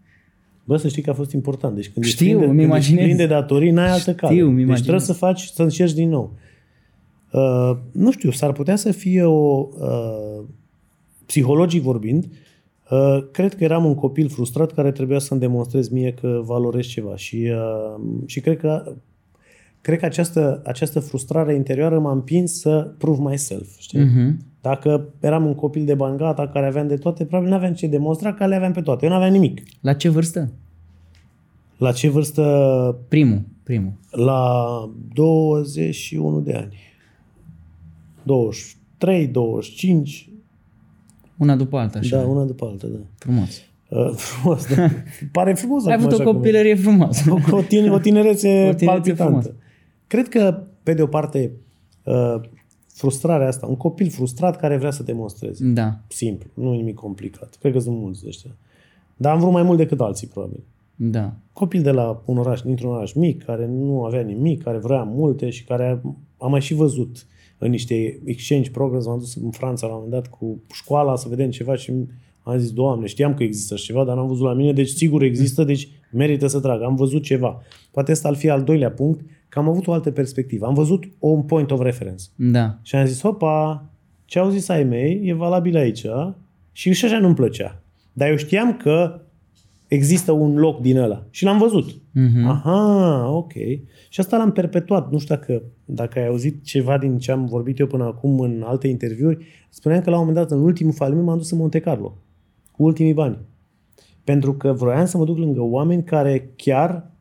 Bă, 0.63 0.77
să 0.77 0.87
știi 0.87 1.01
că 1.01 1.09
a 1.09 1.13
fost 1.13 1.31
important. 1.31 1.75
Deci 1.75 1.89
când 1.89 2.05
Știu, 2.05 2.25
ești 2.25 2.37
plin 2.37 2.39
de, 2.39 2.45
îmi 2.45 2.61
când 2.61 2.71
ești 2.73 2.91
imaginez. 2.91 3.03
plin 3.05 3.17
de 3.27 3.33
datorii, 3.33 3.71
n-ai 3.71 3.89
altă 3.89 3.99
Știu, 3.99 4.13
cale. 4.15 4.39
îmi 4.39 4.49
Deci 4.49 4.55
imaginez. 4.63 4.81
trebuie 4.81 4.99
să 5.05 5.13
faci, 5.13 5.41
să 5.41 5.63
încerci 5.63 5.93
din 5.93 6.09
nou. 6.09 6.33
Uh, 7.31 7.77
nu 7.91 8.11
știu, 8.11 8.31
s-ar 8.31 8.51
putea 8.51 8.75
să 8.75 8.91
fie 8.91 9.23
o, 9.23 9.67
uh, 9.79 10.43
psihologic 11.25 11.81
vorbind, 11.81 12.25
uh, 12.89 13.17
cred 13.31 13.55
că 13.55 13.63
eram 13.63 13.85
un 13.85 13.95
copil 13.95 14.29
frustrat 14.29 14.71
care 14.73 14.91
trebuia 14.91 15.19
să-mi 15.19 15.39
demonstrez 15.39 15.89
mie 15.89 16.13
că 16.13 16.41
valorez 16.45 16.85
ceva 16.85 17.15
și, 17.15 17.51
uh, 17.51 18.01
și 18.25 18.39
cred 18.39 18.57
că 18.57 18.93
cred 19.81 19.99
că 19.99 20.05
această, 20.05 20.61
această 20.65 20.99
frustrare 20.99 21.55
interioară 21.55 21.99
m-a 21.99 22.11
împins 22.11 22.59
să 22.59 22.91
prove 22.97 23.21
myself. 23.29 23.77
Știi? 23.79 23.99
Mhm. 24.03 24.39
Dacă 24.61 25.05
eram 25.19 25.45
un 25.45 25.55
copil 25.55 25.85
de 25.85 25.93
bangata 25.93 26.47
care 26.47 26.65
aveam 26.65 26.87
de 26.87 26.95
toate, 26.95 27.25
probabil 27.25 27.49
nu 27.49 27.55
aveam 27.55 27.73
ce 27.73 27.87
demonstra 27.87 28.33
că 28.33 28.45
le 28.45 28.55
aveam 28.55 28.71
pe 28.71 28.81
toate. 28.81 29.05
Eu 29.05 29.11
nu 29.11 29.17
aveam 29.17 29.31
nimic. 29.31 29.61
La 29.81 29.93
ce 29.93 30.09
vârstă? 30.09 30.51
La 31.77 31.91
ce 31.91 32.09
vârstă? 32.09 32.97
Primul, 33.07 33.41
primul. 33.63 33.91
La 34.11 34.53
21 35.13 36.39
de 36.39 36.53
ani. 36.53 36.77
23, 38.23 39.27
25, 39.27 40.29
Una 41.37 41.55
după 41.55 41.77
alta, 41.77 41.99
așa. 41.99 42.17
da, 42.17 42.27
una 42.27 42.43
după 42.43 42.65
alta, 42.65 42.87
da. 42.87 42.97
Frumos. 43.17 43.61
Uh, 43.89 44.11
frumos, 44.15 44.75
da. 44.75 44.87
Pare 45.31 45.53
frumos 45.53 45.85
Ai 45.85 45.93
acum 45.93 46.05
avut 46.05 46.17
o 46.17 46.21
așa 46.21 46.29
cum- 46.29 46.33
copilărie 46.39 46.75
frumoasă. 46.75 47.31
o, 47.51 47.55
o, 47.55 47.61
tine, 47.61 47.89
o 47.91 47.99
tinerețe, 47.99 48.47
O 48.71 48.73
tinerețe 48.73 48.85
palpitantă. 48.85 49.23
frumoasă. 49.23 49.55
Cred 50.09 50.27
că, 50.27 50.63
pe 50.83 50.93
de 50.93 51.01
o 51.01 51.07
parte, 51.07 51.51
uh, 52.03 52.35
frustrarea 52.93 53.47
asta, 53.47 53.65
un 53.65 53.75
copil 53.75 54.09
frustrat 54.09 54.57
care 54.57 54.77
vrea 54.77 54.91
să 54.91 55.03
demonstreze. 55.03 55.65
Da, 55.65 55.99
Simplu, 56.07 56.49
nu 56.53 56.71
nimic 56.71 56.95
complicat. 56.95 57.55
Cred 57.59 57.73
că 57.73 57.79
sunt 57.79 57.97
mulți 57.97 58.21
de 58.21 58.27
ăștia. 58.27 58.55
Dar 59.17 59.33
am 59.33 59.39
vrut 59.39 59.51
mai 59.51 59.63
mult 59.63 59.77
decât 59.77 60.01
alții, 60.01 60.27
probabil. 60.27 60.63
da. 60.95 61.33
Copil 61.53 61.81
de 61.81 61.91
la 61.91 62.21
un 62.25 62.37
oraș, 62.37 62.61
dintr-un 62.61 62.89
oraș 62.89 63.13
mic, 63.13 63.43
care 63.43 63.67
nu 63.67 64.03
avea 64.03 64.21
nimic, 64.21 64.63
care 64.63 64.77
vrea 64.77 65.03
multe 65.03 65.49
și 65.49 65.63
care 65.63 66.01
am 66.37 66.51
mai 66.51 66.61
și 66.61 66.73
văzut 66.73 67.25
în 67.57 67.69
niște 67.69 68.19
exchange 68.23 68.71
programs, 68.71 69.05
m-am 69.05 69.19
dus 69.19 69.35
în 69.35 69.51
Franța 69.51 69.87
la 69.87 69.93
un 69.93 70.01
moment 70.03 70.21
dat 70.21 70.31
cu 70.31 70.61
școala 70.71 71.15
să 71.15 71.29
vedem 71.29 71.49
ceva 71.49 71.75
și 71.75 71.93
Am 72.43 72.57
zis, 72.57 72.71
Doamne, 72.71 73.05
știam 73.05 73.33
că 73.33 73.43
există 73.43 73.75
ceva, 73.75 74.03
dar 74.03 74.15
n-am 74.15 74.27
văzut 74.27 74.45
la 74.45 74.53
mine, 74.53 74.73
deci 74.73 74.89
sigur 74.89 75.21
există, 75.21 75.63
deci 75.63 75.89
merită 76.11 76.47
să 76.47 76.59
trag. 76.59 76.81
Am 76.81 76.95
văzut 76.95 77.23
ceva. 77.23 77.61
Poate 77.91 78.11
ăsta 78.11 78.27
ar 78.27 78.35
fi 78.35 78.49
al 78.49 78.63
doilea 78.63 78.91
punct, 78.91 79.21
că 79.49 79.59
am 79.59 79.69
avut 79.69 79.87
o 79.87 79.91
altă 79.91 80.11
perspectivă. 80.11 80.65
Am 80.65 80.73
văzut 80.73 81.03
un 81.19 81.41
point 81.41 81.71
of 81.71 81.81
reference. 81.81 82.25
Da. 82.35 82.77
Și 82.81 82.95
am 82.95 83.05
zis, 83.05 83.21
hopa, 83.21 83.85
ce 84.25 84.39
au 84.39 84.49
zis 84.49 84.69
ai 84.69 84.83
mei 84.83 85.21
e 85.23 85.33
valabil 85.33 85.75
aici 85.75 86.05
și 86.71 86.93
și 86.93 87.05
așa 87.05 87.19
nu-mi 87.19 87.35
plăcea. 87.35 87.81
Dar 88.13 88.29
eu 88.29 88.35
știam 88.35 88.77
că 88.77 89.21
există 89.87 90.31
un 90.31 90.57
loc 90.57 90.81
din 90.81 90.97
ăla 90.97 91.25
și 91.29 91.43
l-am 91.43 91.57
văzut. 91.57 92.01
Mhm. 92.11 92.47
Aha, 92.47 93.29
ok. 93.31 93.53
Și 94.09 94.19
asta 94.19 94.37
l-am 94.37 94.51
perpetuat. 94.51 95.11
Nu 95.11 95.17
știu 95.17 95.35
dacă, 95.35 95.61
dacă 95.85 96.19
ai 96.19 96.27
auzit 96.27 96.63
ceva 96.63 96.97
din 96.97 97.17
ce 97.17 97.31
am 97.31 97.45
vorbit 97.45 97.79
eu 97.79 97.87
până 97.87 98.03
acum 98.03 98.39
în 98.39 98.63
alte 98.65 98.87
interviuri. 98.87 99.45
Spuneam 99.69 100.01
că 100.01 100.09
la 100.09 100.19
un 100.19 100.25
moment 100.25 100.47
dat, 100.47 100.57
în 100.57 100.63
ultimul 100.63 100.93
faliment, 100.93 101.25
m-am 101.25 101.37
dus 101.37 101.51
în 101.51 101.57
Monte 101.57 101.79
Carlo 101.79 102.17
cu 102.71 102.83
ultimii 102.83 103.13
bani. 103.13 103.37
Pentru 104.23 104.53
că 104.53 104.73
vroiam 104.73 105.05
să 105.05 105.17
mă 105.17 105.25
duc 105.25 105.37
lângă 105.37 105.61
oameni 105.61 106.03
care 106.03 106.49
chiar 106.55 107.11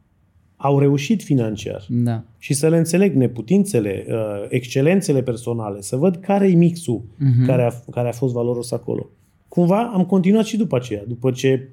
au 0.61 0.79
reușit 0.79 1.23
financiar 1.23 1.85
Da. 1.89 2.23
și 2.39 2.55
să 2.55 2.69
le 2.69 2.77
înțeleg 2.77 3.15
neputințele, 3.15 4.05
uh, 4.09 4.47
excelențele 4.49 5.23
personale, 5.23 5.81
să 5.81 5.97
văd 5.97 6.17
care 6.17 6.49
e 6.49 6.55
mixul 6.55 7.03
Mhm. 7.19 7.47
care, 7.47 7.63
a, 7.63 7.91
care 7.91 8.09
a 8.09 8.13
fost 8.13 8.33
valoros 8.33 8.71
acolo. 8.73 9.09
Cumva 9.49 9.91
am 9.95 10.05
continuat 10.05 10.45
și 10.45 10.57
după 10.57 10.77
aceea, 10.77 11.03
după 11.09 11.31
ce 11.31 11.69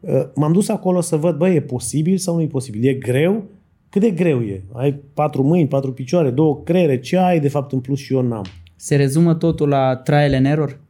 uh, 0.00 0.22
m-am 0.34 0.52
dus 0.52 0.68
acolo 0.68 1.00
să 1.00 1.16
văd, 1.16 1.36
băi, 1.36 1.54
e 1.54 1.60
posibil 1.60 2.16
sau 2.16 2.34
nu 2.34 2.40
e 2.42 2.46
posibil? 2.46 2.84
E 2.86 2.92
greu? 2.94 3.44
Cât 3.90 4.00
de 4.00 4.10
greu 4.10 4.40
e? 4.40 4.62
Ai 4.72 4.92
patru 5.14 5.42
mâini, 5.42 5.68
patru 5.68 5.92
picioare, 5.92 6.30
două 6.30 6.60
creiere, 6.64 7.00
ce 7.00 7.16
ai 7.16 7.40
de 7.40 7.48
fapt 7.48 7.72
în 7.72 7.80
plus 7.80 7.98
și 7.98 8.12
eu 8.14 8.20
n-am? 8.22 8.44
Se 8.76 8.96
rezumă 8.96 9.34
totul 9.34 9.68
la 9.68 9.96
trial 9.96 10.34
and 10.34 10.46
error? 10.46 10.80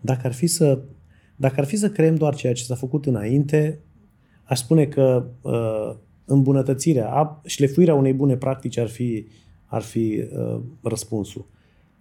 Dacă 0.00 0.20
ar 0.26 0.32
fi 0.32 0.46
să, 0.46 0.78
dacă 1.40 1.54
ar 1.58 1.64
fi 1.66 1.76
să 1.76 1.90
creăm 1.90 2.14
doar 2.14 2.34
ceea 2.34 2.52
ce 2.52 2.62
s-a 2.64 2.74
făcut 2.74 3.06
înainte, 3.06 3.78
aș 4.44 4.58
spune 4.58 4.84
că 4.84 5.24
uh, 5.42 5.94
îmbunătățirea, 6.24 7.08
a- 7.10 7.40
șlefuirea 7.44 7.94
unei 7.94 8.12
bune 8.12 8.34
practici 8.36 8.78
ar 8.78 8.86
fi, 8.88 9.26
ar 9.66 9.82
fi 9.82 10.24
uh, 10.38 10.60
răspunsul. 10.82 11.46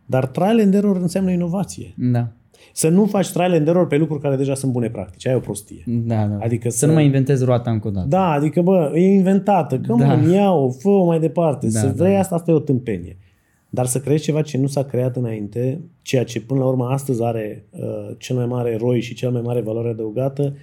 Dar 0.06 0.26
trial 0.28 0.60
and 0.60 0.74
error 0.74 0.96
înseamnă 0.96 1.32
inovație. 1.32 1.94
Da. 1.98 2.28
Să 2.74 2.90
nu 2.90 3.06
faci 3.06 3.32
trial 3.32 3.52
and 3.54 3.68
error 3.68 3.88
pe 3.88 3.98
lucruri 3.98 4.22
care 4.22 4.36
deja 4.36 4.54
sunt 4.56 4.72
bune 4.72 4.90
practici. 4.90 5.26
Aia 5.26 5.36
e 5.36 5.40
o 5.40 5.42
prostie. 5.42 5.84
Da, 5.86 6.26
da. 6.26 6.38
Adică 6.42 6.70
să, 6.70 6.78
să- 6.78 6.86
nu 6.86 6.94
mai 6.94 7.06
inventezi 7.06 7.44
roata 7.44 7.72
încă 7.72 7.88
o 7.88 7.92
dată. 7.92 8.08
Da, 8.08 8.30
adică, 8.32 8.62
bă, 8.62 8.92
e 8.94 9.00
inventată. 9.14 9.80
Că 9.80 9.94
Da. 10.00 10.16
mă, 10.16 10.32
ia-o, 10.34 10.70
fă-o 10.70 11.06
mai 11.06 11.20
departe. 11.20 11.68
Da, 11.70 11.80
să 11.80 11.86
da, 11.88 11.92
vrei 11.94 12.14
da. 12.14 12.20
asta, 12.20 12.36
asta 12.36 12.52
e 12.52 12.54
o 12.54 12.60
tâmpenie. 12.60 13.18
Dar 13.70 13.86
să 13.86 14.00
creezi 14.00 14.24
ceva 14.24 14.42
ce 14.42 14.58
nu 14.58 14.68
s-a 14.68 14.84
creat 14.84 15.16
înainte, 15.16 15.82
ceea 16.02 16.24
ce 16.24 16.42
până 16.42 16.60
la 16.60 16.66
urmă 16.66 16.88
astăzi 16.88 17.24
are 17.24 17.66
uh, 17.70 18.16
cel 18.18 18.36
mai 18.36 18.46
mare 18.46 18.70
eroi 18.70 19.02
și 19.02 19.14
cel 19.14 19.32
mai 19.32 19.42
mare 19.42 19.62
valoare 19.62 19.90
adăugată, 19.90 20.56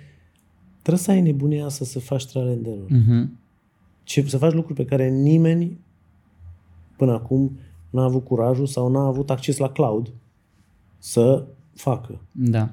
trebuie 0.82 1.04
să 1.04 1.10
ai 1.10 1.20
nebunia 1.20 1.64
asta 1.64 1.84
să 1.84 1.98
faci 1.98 2.26
trial 2.26 2.48
and 2.48 2.66
error. 2.66 2.88
Mhm. 2.88 3.38
Ce, 4.02 4.22
să 4.22 4.38
faci 4.38 4.52
lucruri 4.52 4.78
pe 4.78 4.84
care 4.84 5.08
nimeni 5.08 5.78
până 6.96 7.12
acum 7.12 7.58
n-a 7.90 8.02
avut 8.04 8.24
curajul 8.24 8.66
sau 8.66 8.90
n-a 8.90 9.06
avut 9.06 9.30
acces 9.30 9.56
la 9.56 9.70
cloud 9.70 10.12
să 10.98 11.44
facă. 11.74 12.20
Da. 12.32 12.70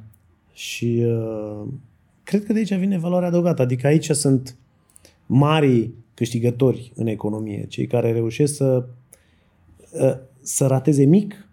Și 0.53 1.03
uh, 1.05 1.67
cred 2.23 2.43
că 2.43 2.53
de 2.53 2.59
aici 2.59 2.73
vine 2.73 2.97
valoarea 2.97 3.27
adăugată. 3.27 3.61
Adică 3.61 3.87
aici 3.87 4.09
sunt 4.09 4.55
mari 5.25 5.91
câștigători 6.13 6.91
în 6.95 7.07
economie, 7.07 7.65
cei 7.67 7.87
care 7.87 8.11
reușesc 8.11 8.55
să, 8.55 8.85
uh, 8.87 8.93
să 10.41 10.67
rateze 10.67 11.03
mic, 11.03 11.49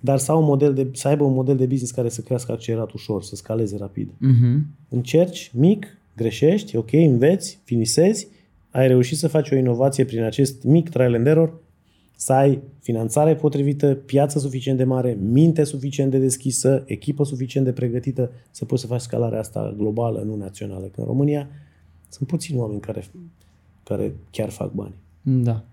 dar 0.00 0.18
să, 0.18 0.32
au 0.32 0.40
un 0.40 0.44
model 0.44 0.74
de, 0.74 0.88
să 0.92 1.08
aibă 1.08 1.24
un 1.24 1.34
model 1.34 1.56
de 1.56 1.66
business 1.66 1.90
care 1.90 2.08
să 2.08 2.20
crească 2.20 2.52
accelerat 2.52 2.92
ușor, 2.92 3.22
să 3.22 3.36
scaleze 3.36 3.76
rapid. 3.76 4.10
Mhm. 4.18 4.66
Încerci 4.88 5.50
mic, 5.54 5.86
greșești, 6.16 6.76
ok, 6.76 6.92
înveți, 6.92 7.60
finisezi, 7.64 8.28
ai 8.70 8.88
reușit 8.88 9.18
să 9.18 9.28
faci 9.28 9.50
o 9.50 9.56
inovație 9.56 10.04
prin 10.04 10.22
acest 10.22 10.62
mic 10.62 10.88
trial 10.88 11.14
and 11.14 11.26
error, 11.26 11.60
să 12.16 12.32
ai 12.32 12.62
finanțare 12.80 13.34
potrivită, 13.34 13.94
piață 13.94 14.38
suficient 14.38 14.78
de 14.78 14.84
mare, 14.84 15.18
minte 15.20 15.64
suficient 15.64 16.10
de 16.10 16.18
deschisă, 16.18 16.82
echipă 16.86 17.24
suficient 17.24 17.66
de 17.66 17.72
pregătită 17.72 18.30
să 18.50 18.64
poți 18.64 18.80
să 18.80 18.86
faci 18.86 19.00
scalarea 19.00 19.38
asta 19.38 19.74
globală, 19.76 20.20
nu 20.20 20.36
națională. 20.36 20.86
Că 20.86 21.00
în 21.00 21.06
România 21.06 21.48
sunt 22.08 22.28
puțini 22.28 22.58
oameni 22.58 22.80
care, 22.80 23.04
care 23.84 24.14
chiar 24.30 24.48
fac 24.48 24.72
bani. 24.72 24.94
Da. 25.22 25.64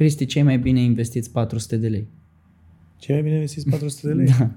Cristi, 0.00 0.26
cei 0.26 0.42
mai 0.42 0.58
bine 0.58 0.80
investiți 0.80 1.30
400 1.30 1.76
de 1.76 1.88
lei. 1.88 2.08
Ce 2.96 3.12
mai 3.12 3.22
bine 3.22 3.34
investiți 3.34 3.68
400 3.68 4.06
de 4.06 4.12
lei? 4.12 4.26
Da. 4.38 4.50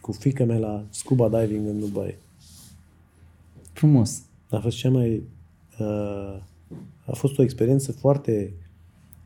Cu 0.00 0.12
fica 0.12 0.44
mea 0.44 0.58
la 0.58 0.86
scuba 0.90 1.28
diving 1.28 1.66
în 1.66 1.78
Dubai. 1.78 2.16
Frumos. 3.72 4.22
A 4.50 4.58
fost 4.58 4.76
cea 4.76 4.90
mai... 4.90 5.22
Uh, 5.78 6.36
a 7.06 7.12
fost 7.12 7.38
o 7.38 7.42
experiență 7.42 7.92
foarte 7.92 8.52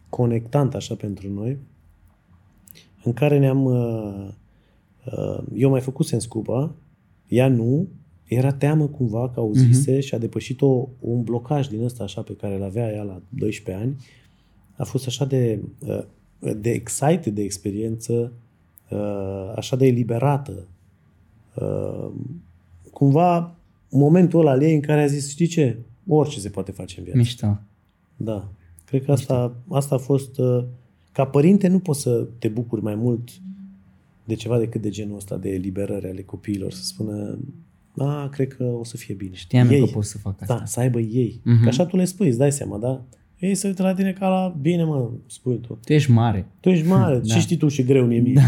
conectantă 0.08 0.76
așa 0.76 0.94
pentru 0.94 1.32
noi, 1.32 1.58
în 3.04 3.12
care 3.12 3.38
ne-am... 3.38 3.64
Uh, 3.64 4.28
uh, 5.04 5.44
eu 5.54 5.70
mai 5.70 5.80
făcusem 5.80 6.18
scuba, 6.18 6.74
ea 7.28 7.48
nu, 7.48 7.88
era 8.26 8.52
teamă 8.52 8.86
cumva 8.86 9.30
că 9.30 9.40
auzise 9.40 9.98
uh-huh. 9.98 10.02
și 10.02 10.14
a 10.14 10.18
depășit 10.18 10.60
o, 10.60 10.88
un 11.00 11.22
blocaj 11.22 11.66
din 11.66 11.82
ăsta 11.82 12.02
așa 12.02 12.22
pe 12.22 12.36
care 12.36 12.54
îl 12.54 12.62
avea 12.62 12.92
ea 12.92 13.02
la 13.02 13.20
12 13.28 13.84
ani. 13.84 13.96
A 14.76 14.84
fost 14.84 15.06
așa 15.06 15.24
de, 15.24 15.60
uh, 15.86 16.02
de 16.56 16.70
excited 16.70 17.34
de 17.34 17.42
experiență, 17.42 18.32
uh, 18.90 19.52
așa 19.56 19.76
de 19.76 19.86
eliberată. 19.86 20.66
Uh, 21.54 22.08
cumva 22.92 23.54
momentul 23.90 24.40
ăla 24.40 24.50
al 24.50 24.62
ei 24.62 24.74
în 24.74 24.80
care 24.80 25.02
a 25.02 25.06
zis, 25.06 25.30
știi 25.30 25.46
ce, 25.46 25.78
orice 26.08 26.40
se 26.40 26.48
poate 26.48 26.72
face 26.72 26.94
în 26.98 27.04
viață. 27.04 27.18
Mișto. 27.18 27.58
Da. 28.16 28.48
Cred 28.84 29.04
că 29.04 29.12
asta, 29.12 29.56
asta 29.68 29.94
a 29.94 29.98
fost... 29.98 30.38
uh, 30.38 30.64
Ca 31.12 31.26
părinte 31.26 31.68
nu 31.68 31.78
poți 31.78 32.00
să 32.00 32.26
te 32.38 32.48
bucuri 32.48 32.82
mai 32.82 32.94
mult 32.94 33.28
de 34.24 34.34
ceva 34.34 34.58
decât 34.58 34.82
de 34.82 34.88
genul 34.88 35.16
ăsta 35.16 35.36
de 35.36 35.48
eliberare 35.48 36.08
ale 36.08 36.22
copiilor. 36.22 36.72
Să 36.72 36.82
spună, 36.84 37.38
a, 37.98 38.28
cred 38.28 38.48
că 38.48 38.64
o 38.64 38.84
să 38.84 38.96
fie 38.96 39.14
bine. 39.14 39.34
Știam 39.34 39.66
eu 39.66 39.72
ei. 39.72 39.80
că 39.80 39.86
pot 39.86 40.04
să 40.04 40.18
fac 40.18 40.40
asta. 40.40 40.56
Da, 40.56 40.64
să 40.64 40.80
aibă 40.80 41.00
ei. 41.00 41.40
Mhm. 41.44 41.62
Că 41.62 41.68
așa 41.68 41.86
tu 41.86 41.96
le 41.96 42.04
spui, 42.04 42.28
îți 42.28 42.38
dai 42.38 42.52
seama, 42.52 42.78
da? 42.78 43.04
Ei 43.38 43.54
se 43.54 43.66
uită 43.66 43.82
la 43.82 43.94
tine 43.94 44.12
ca 44.12 44.28
la, 44.28 44.56
bine 44.60 44.84
mă, 44.84 45.10
spui 45.26 45.58
tu. 45.60 45.78
Tu 45.84 45.92
ești 45.92 46.10
mare. 46.10 46.48
Tu 46.60 46.68
ești 46.68 46.86
mare, 46.86 47.18
Da. 47.24 47.34
și 47.34 47.40
știi 47.40 47.56
tu 47.56 47.68
și 47.68 47.82
greu 47.84 48.06
mi-e 48.06 48.20
mie. 48.20 48.42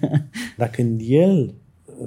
Dar 0.58 0.70
când 0.70 1.00
el, 1.04 1.54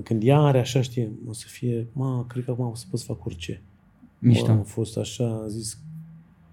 când 0.03 0.23
ea 0.23 0.39
are 0.39 0.59
așa, 0.59 0.81
știe, 0.81 1.11
o 1.27 1.33
să 1.33 1.45
fie, 1.47 1.88
mă, 1.91 2.25
cred 2.27 2.43
că 2.43 2.51
acum 2.51 2.65
o 2.65 2.75
să 2.75 2.86
pot 2.89 2.99
să 2.99 3.05
fac 3.05 3.25
orice. 3.25 3.61
Mișto. 4.19 4.47
Mă, 4.47 4.57
am 4.57 4.63
fost 4.63 4.97
așa, 4.97 5.27
am 5.27 5.47
zis, 5.47 5.79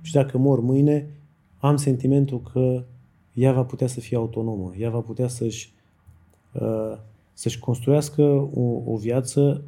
și 0.01 0.13
dacă 0.13 0.39
mor 0.39 0.61
mâine, 0.61 1.07
am 1.59 1.77
sentimentul 1.77 2.43
că 2.53 2.85
ea 3.33 3.53
va 3.53 3.63
putea 3.63 3.87
să 3.87 4.01
fie 4.01 4.17
autonomă, 4.17 4.73
ea 4.79 4.91
va 4.91 5.01
putea 5.01 5.29
să-și, 5.29 5.73
uh, 6.53 6.99
să-și 7.33 7.59
construiască 7.59 8.23
o, 8.55 8.83
o 8.85 8.97
viață 8.97 9.65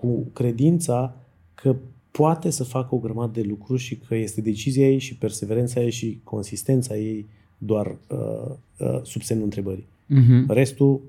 cu 0.00 0.30
credința 0.32 1.16
că 1.54 1.76
poate 2.10 2.50
să 2.50 2.64
facă 2.64 2.94
o 2.94 2.98
grămadă 2.98 3.40
de 3.40 3.46
lucruri 3.48 3.80
și 3.80 3.96
că 3.96 4.14
este 4.14 4.40
decizia 4.40 4.88
ei 4.88 4.98
și 4.98 5.16
perseverența 5.16 5.80
ei 5.80 5.90
și 5.90 6.20
consistența 6.24 6.96
ei 6.96 7.26
doar 7.58 7.86
uh, 7.86 8.54
uh, 8.78 9.00
sub 9.02 9.22
semnul 9.22 9.44
întrebării. 9.44 9.86
Mhm. 10.06 10.52
Restul 10.52 11.00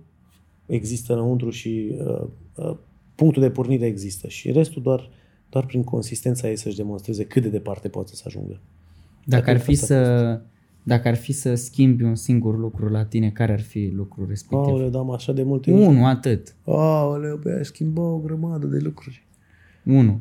există 0.66 1.14
înăuntru 1.14 1.50
și 1.50 1.96
uh, 1.98 2.28
uh, 2.56 2.78
punctul 3.16 3.42
de 3.42 3.50
pornire 3.50 3.86
există 3.86 4.28
și 4.28 4.52
restul 4.52 4.82
doar, 4.82 5.10
doar 5.50 5.66
prin 5.66 5.84
consistența 5.84 6.50
ei 6.50 6.58
să-și 6.58 6.78
demonstreze 6.78 7.26
cât 7.26 7.42
de 7.42 7.50
departe 7.50 7.88
poate 7.88 8.16
să 8.16 8.24
ajungă. 8.26 8.60
Dacă 9.26 9.50
ar 9.50 9.56
cred 9.56 9.66
că 9.66 9.72
fi 9.72 9.82
asta 9.82 9.96
a 9.96 9.98
să 9.98 10.42
dacă 10.84 11.08
ar 11.08 11.16
fi 11.16 11.32
să 11.32 11.56
schimbi 11.56 12.04
un 12.04 12.16
singur 12.16 12.58
lucru 12.58 12.90
la 12.90 13.06
tine, 13.06 13.30
care 13.30 13.52
ar 13.52 13.62
fi 13.62 13.92
lucrul 13.96 14.28
respectiv? 14.28 14.68
Aoleu, 14.68 14.90
dar 14.90 15.02
am 15.02 15.12
așa 15.12 15.34
de 15.34 15.44
multe... 15.44 15.72
Unu, 15.72 16.06
atât. 16.06 16.56
Aoleu, 16.66 17.38
băi, 17.38 17.54
aș 17.54 17.66
schimba 17.66 18.02
o 18.02 18.18
grămadă 18.18 18.68
de 18.68 18.78
lucruri. 18.78 19.26
Unu. 19.86 20.20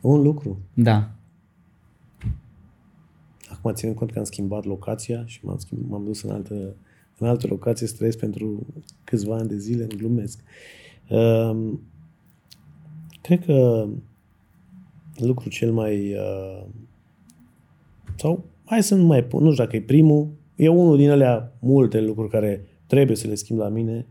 Un 0.00 0.22
lucru. 0.22 0.58
Da. 0.74 1.10
Acum 3.50 3.72
ținând 3.72 3.96
cont 3.96 4.12
că 4.12 4.18
am 4.18 4.24
schimbat 4.24 4.64
locația 4.64 5.26
și 5.26 5.40
m-am, 5.44 5.58
schimb, 5.58 5.90
m-am 5.90 6.04
dus 6.04 6.22
în 6.22 6.30
altă, 6.30 6.74
în 7.18 7.28
altă 7.28 7.46
locație 7.46 7.86
să 7.86 7.94
trăiesc 7.96 8.18
pentru 8.18 8.66
câțiva 9.04 9.36
ani 9.36 9.48
de 9.48 9.56
zile, 9.56 9.82
în 9.82 9.96
glumesc. 9.96 10.40
Um, 11.08 11.80
cred 13.22 13.44
că 13.44 13.88
lucrul 15.24 15.50
cel 15.50 15.72
mai... 15.72 16.14
Uh, 16.14 16.66
sau 18.16 18.44
hai 18.64 18.82
să 18.82 18.94
nu 18.94 19.04
mai 19.04 19.24
pun, 19.24 19.42
nu 19.42 19.50
știu 19.50 19.64
dacă 19.64 19.76
e 19.76 19.82
primul, 19.82 20.28
e 20.56 20.68
unul 20.68 20.96
din 20.96 21.10
alea 21.10 21.52
multe 21.58 22.00
lucruri 22.00 22.30
care 22.30 22.64
trebuie 22.86 23.16
să 23.16 23.26
le 23.26 23.34
schimb 23.34 23.58
la 23.58 23.68
mine. 23.68 24.06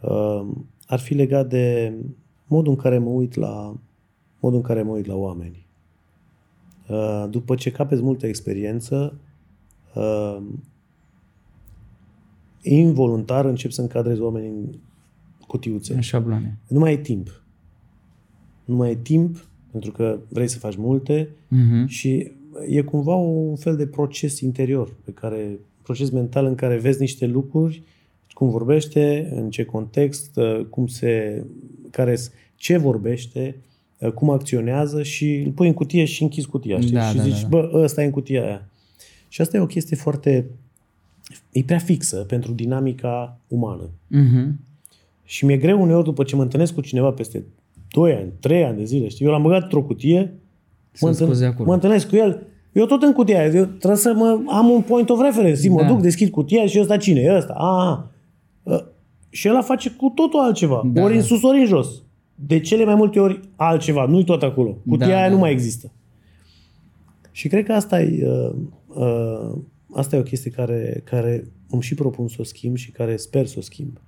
Uh, 0.00 0.46
ar 0.86 0.98
fi 0.98 1.14
legat 1.14 1.48
de 1.48 1.94
modul 2.46 2.72
în 2.72 2.78
care 2.78 2.98
mă 2.98 3.08
uit 3.10 3.34
la 3.34 3.76
modul 4.40 4.58
în 4.58 4.64
care 4.64 4.82
mă 4.82 4.92
uit 4.92 5.06
la 5.06 5.14
oameni. 5.14 5.66
Uh, 6.88 7.26
după 7.30 7.54
ce 7.54 7.70
capeți 7.70 8.02
multă 8.02 8.26
experiență, 8.26 9.20
uh, 9.94 10.42
involuntar 12.62 13.44
încep 13.44 13.70
să 13.70 13.80
încadrezi 13.80 14.20
oamenii 14.20 14.48
în 14.48 14.74
cutiuțe. 15.46 15.94
În 15.94 16.00
șabloane. 16.00 16.58
Nu 16.68 16.78
mai 16.78 16.90
ai 16.90 16.98
timp. 16.98 17.42
Nu 18.64 18.76
mai 18.76 18.88
ai 18.88 18.96
timp 18.96 19.46
pentru 19.72 19.92
că 19.92 20.18
vrei 20.28 20.48
să 20.48 20.58
faci 20.58 20.76
multe 20.76 21.28
Mhm. 21.48 21.86
și 21.86 22.30
e 22.68 22.80
cumva 22.82 23.14
un 23.14 23.56
fel 23.56 23.76
de 23.76 23.86
proces 23.86 24.40
interior, 24.40 24.92
pe 25.04 25.10
care, 25.10 25.58
proces 25.82 26.10
mental 26.10 26.46
în 26.46 26.54
care 26.54 26.76
vezi 26.76 27.00
niște 27.00 27.26
lucruri, 27.26 27.82
cum 28.32 28.50
vorbește, 28.50 29.32
în 29.34 29.50
ce 29.50 29.64
context, 29.64 30.36
uh, 30.36 30.64
cum 30.70 30.86
se, 30.86 31.44
care, 31.90 32.18
ce 32.54 32.76
vorbește, 32.76 33.56
uh, 33.98 34.10
cum 34.12 34.30
acționează 34.30 35.02
și 35.02 35.34
îl 35.44 35.50
pui 35.50 35.66
în 35.66 35.74
cutie 35.74 36.04
și 36.04 36.22
închizi 36.22 36.46
cutia, 36.46 36.80
știi? 36.80 36.92
Da, 36.92 37.08
și 37.08 37.16
da, 37.16 37.22
zici, 37.22 37.40
da, 37.40 37.48
bă, 37.48 37.70
ăsta 37.74 38.02
e 38.02 38.04
în 38.04 38.10
cutia 38.10 38.44
aia. 38.44 38.68
Și 39.28 39.40
asta 39.40 39.56
e 39.56 39.60
o 39.60 39.66
chestie 39.66 39.96
foarte, 39.96 40.46
e 41.52 41.62
prea 41.62 41.78
fixă 41.78 42.16
pentru 42.16 42.52
dinamica 42.52 43.38
umană. 43.48 43.90
Mhm. 44.06 44.58
Și 45.24 45.44
mi-e 45.44 45.56
greu 45.56 45.82
uneori 45.82 46.04
după 46.04 46.24
ce 46.24 46.36
mă 46.36 46.42
întâlnesc 46.42 46.74
cu 46.74 46.80
cineva 46.80 47.10
peste 47.10 47.42
2 47.92 48.12
ani, 48.12 48.32
3 48.40 48.64
ani 48.64 48.76
de 48.76 48.84
zile, 48.84 49.08
știi? 49.08 49.24
Eu 49.26 49.30
l-am 49.32 49.42
băgat 49.42 49.62
într-o 49.62 49.82
cutie, 49.82 50.34
Să 50.92 51.06
mă, 51.06 51.12
scuze 51.12 51.24
întâln- 51.44 51.46
acolo. 51.52 51.68
mă 51.68 51.74
întâlnesc 51.74 52.08
cu 52.08 52.16
el, 52.16 52.46
eu 52.72 52.86
tot 52.86 53.02
în 53.02 53.12
cutia 53.12 53.38
aia, 53.40 53.46
eu 53.54 53.64
trebuie 53.64 53.96
să 54.00 54.12
mă, 54.16 54.40
am 54.48 54.70
un 54.70 54.80
point 54.82 55.10
of 55.10 55.20
reference, 55.20 55.54
Zi, 55.60 55.68
mă 55.68 55.80
Da. 55.82 55.86
duc, 55.88 56.00
deschid 56.00 56.30
cutia 56.30 56.66
și 56.66 56.80
ăsta 56.80 56.96
cine 56.96 57.20
e 57.20 57.36
ăsta? 57.36 57.52
Ah, 57.52 57.98
ah. 58.74 58.80
Și 59.30 59.46
el 59.46 59.62
face 59.62 59.90
cu 59.90 60.08
totul 60.14 60.40
altceva, 60.40 60.82
Da. 60.92 61.02
ori 61.02 61.14
în 61.16 61.22
sus, 61.22 61.42
ori 61.42 61.58
în 61.58 61.66
jos. 61.66 62.02
De 62.34 62.60
cele 62.60 62.84
mai 62.84 62.94
multe 62.94 63.20
ori 63.20 63.40
altceva, 63.56 64.06
nu-i 64.06 64.24
tot 64.24 64.42
acolo. 64.42 64.76
Cutia 64.88 65.06
Da, 65.06 65.12
aia 65.14 65.22
da, 65.24 65.28
nu 65.28 65.34
da. 65.34 65.40
mai 65.40 65.52
există. 65.52 65.92
Și 67.30 67.48
cred 67.48 67.64
că 67.64 67.72
asta 67.72 68.00
e, 68.02 68.26
uh, 68.26 68.52
uh, 68.86 69.58
asta 69.94 70.16
e 70.16 70.18
o 70.18 70.22
chestie 70.22 70.50
care, 70.50 71.00
care 71.04 71.44
îmi 71.70 71.82
și 71.82 71.94
propun 71.94 72.28
să 72.28 72.36
o 72.40 72.42
schimb 72.44 72.76
și 72.76 72.90
care 72.90 73.16
sper 73.16 73.46
să 73.46 73.54
o 73.58 73.60
schimb. 73.60 74.00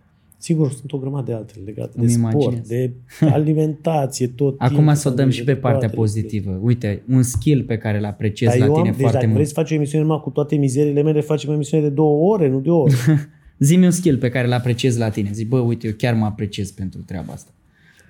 Sigur, 0.45 0.73
sunt 0.73 0.93
o 0.93 0.99
grămadă 0.99 1.25
de 1.31 1.33
altele 1.37 1.65
legate 1.65 1.91
Îmi 1.97 2.07
de 2.07 2.13
sport, 2.13 2.33
imaginez. 2.35 2.67
de 2.69 2.93
alimentație, 3.39 4.27
tot 4.29 4.55
Acum 4.59 4.77
timpul, 4.77 4.95
să 4.95 5.09
o 5.09 5.13
dăm 5.13 5.29
și 5.31 5.45
pe 5.45 5.53
de 5.53 5.59
partea 5.59 5.79
toate 5.81 5.95
pozitivă. 5.95 6.59
Uite, 6.63 7.03
un 7.09 7.23
skill 7.23 7.63
pe 7.63 7.79
care 7.79 7.99
îl 7.99 8.05
apreciez 8.05 8.51
Dar 8.51 8.59
la 8.59 8.65
eu 8.65 8.73
tine 8.75 8.89
am, 8.89 8.91
deci 8.93 9.01
foarte 9.01 9.13
dacă 9.17 9.25
mult. 9.27 9.37
vrei 9.39 9.47
să 9.47 9.55
faci 9.55 9.71
o 9.71 9.75
emisiune 9.75 10.05
numai 10.05 10.21
cu 10.21 10.31
toate 10.31 10.57
mizeriile 10.57 11.03
mele, 11.03 11.21
facem 11.21 11.51
o 11.51 11.53
emisiune 11.53 11.83
de 11.83 11.89
două 11.89 12.33
ore, 12.33 12.49
nu 12.49 12.61
de 12.61 12.71
o 12.71 12.79
oră. 12.79 12.95
Zi-mi 13.59 13.85
un 13.85 13.91
skill 13.91 14.19
pe 14.19 14.29
care 14.29 14.47
îl 14.47 14.53
apreciez 14.53 14.97
la 14.97 15.09
tine. 15.09 15.31
Zic, 15.33 15.49
bă, 15.49 15.59
uite, 15.59 15.87
eu 15.87 15.93
chiar 15.97 16.15
mă 16.15 16.25
apreciez 16.25 16.71
pentru 16.71 17.01
treaba 17.01 17.33
asta. 17.33 17.51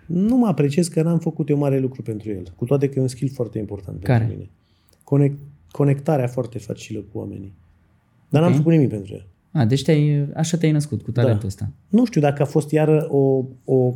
nu 0.06 0.36
mă 0.36 0.46
apreciez 0.46 0.88
că 0.88 1.02
n-am 1.02 1.18
făcut 1.18 1.48
eu 1.48 1.56
mare 1.58 1.78
lucru 1.78 2.02
pentru 2.02 2.30
el. 2.30 2.42
Cu 2.56 2.64
toate 2.64 2.88
că 2.88 2.98
e 2.98 3.02
un 3.02 3.08
skill 3.08 3.30
foarte 3.30 3.58
important 3.58 4.02
Care? 4.02 4.18
pentru 4.18 4.36
mine. 4.36 4.50
Conect, 5.04 5.38
conectarea 5.70 6.26
foarte 6.26 6.58
facilă 6.58 6.98
cu 7.12 7.18
oamenii. 7.18 7.52
Dar 8.28 8.42
n-am 8.42 8.50
Ok. 8.50 8.56
făcut 8.56 8.72
nimic 8.72 8.88
pentru 8.88 9.12
el. 9.14 9.26
A, 9.54 9.64
deci 9.64 9.82
te-ai, 9.82 10.28
așa 10.34 10.56
te-ai 10.56 10.72
născut, 10.72 11.02
cu 11.02 11.10
talentul 11.10 11.40
Da. 11.40 11.46
ăsta. 11.46 11.68
Nu 11.88 12.04
știu 12.04 12.20
dacă 12.20 12.42
a 12.42 12.44
fost 12.44 12.70
iară 12.70 13.06
o, 13.10 13.44
o, 13.64 13.94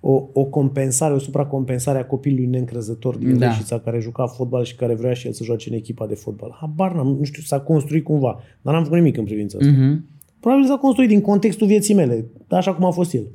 o, 0.00 0.22
o 0.32 0.44
compensare, 0.44 1.14
o 1.14 1.18
supracompensare 1.18 1.98
a 1.98 2.04
copilului 2.04 2.46
neîncrezător 2.46 3.16
din 3.16 3.32
Da. 3.32 3.38
da. 3.38 3.46
Reșița 3.46 3.78
care 3.78 4.00
juca 4.00 4.26
fotbal 4.26 4.64
și 4.64 4.74
care 4.74 4.94
vrea 4.94 5.12
și 5.12 5.26
el 5.26 5.32
să 5.32 5.44
joace 5.44 5.70
în 5.70 5.76
echipa 5.76 6.06
de 6.06 6.14
fotbal. 6.14 6.56
Habar 6.60 6.94
n-am, 6.94 7.16
nu 7.18 7.24
știu, 7.24 7.42
s-a 7.42 7.60
construit 7.60 8.04
cumva, 8.04 8.40
dar 8.62 8.74
n-am 8.74 8.82
făcut 8.82 8.98
nimic 8.98 9.16
în 9.16 9.24
privința 9.24 9.58
asta. 9.60 9.72
Mhm. 9.72 10.04
Probabil 10.40 10.66
s-a 10.66 10.76
construit 10.76 11.08
din 11.08 11.20
contextul 11.20 11.66
vieții 11.66 11.94
mele, 11.94 12.24
așa 12.48 12.74
cum 12.74 12.84
a 12.84 12.90
fost 12.90 13.14
el. 13.14 13.26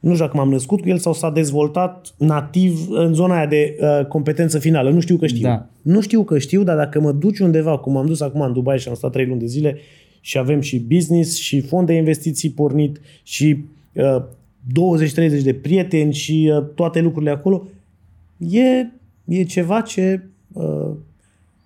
Nu 0.00 0.12
știu 0.12 0.24
dacă 0.24 0.36
m-am 0.36 0.50
născut 0.50 0.80
cu 0.80 0.88
el 0.88 0.98
sau 0.98 1.12
s-a 1.12 1.30
dezvoltat 1.30 2.14
nativ 2.18 2.86
în 2.90 3.14
zona 3.14 3.36
aia 3.36 3.46
de 3.46 3.76
uh, 3.80 4.06
competență 4.06 4.58
finală. 4.58 4.90
Nu 4.90 5.00
știu 5.00 5.16
că 5.16 5.26
știu. 5.26 5.42
Da. 5.48 5.68
Nu 5.82 6.00
știu 6.00 6.24
că 6.24 6.38
știu, 6.38 6.62
dar 6.62 6.76
dacă 6.76 7.00
mă 7.00 7.12
duci 7.12 7.38
undeva, 7.38 7.78
cum 7.78 7.96
am 7.96 8.06
dus 8.06 8.20
acum 8.20 8.40
în 8.40 8.52
Dubai 8.52 8.78
și 8.78 8.88
am 8.88 8.94
stat 8.94 9.12
trei 9.12 9.26
luni 9.26 9.40
de 9.40 9.46
zile 9.46 9.76
și 10.20 10.38
avem 10.38 10.60
și 10.60 10.78
business 10.78 11.36
și 11.36 11.60
fond 11.60 11.86
de 11.86 11.92
investiții 11.92 12.50
pornit 12.50 13.00
și 13.22 13.64
uh, 13.92 14.22
20-30 15.40 15.42
de 15.42 15.54
prieteni 15.54 16.12
și 16.12 16.52
uh, 16.54 16.66
toate 16.74 17.00
lucrurile 17.00 17.30
acolo, 17.30 17.66
e, 18.36 18.86
e 19.24 19.44
ceva 19.44 19.80
ce, 19.80 20.22
uh, 20.52 20.90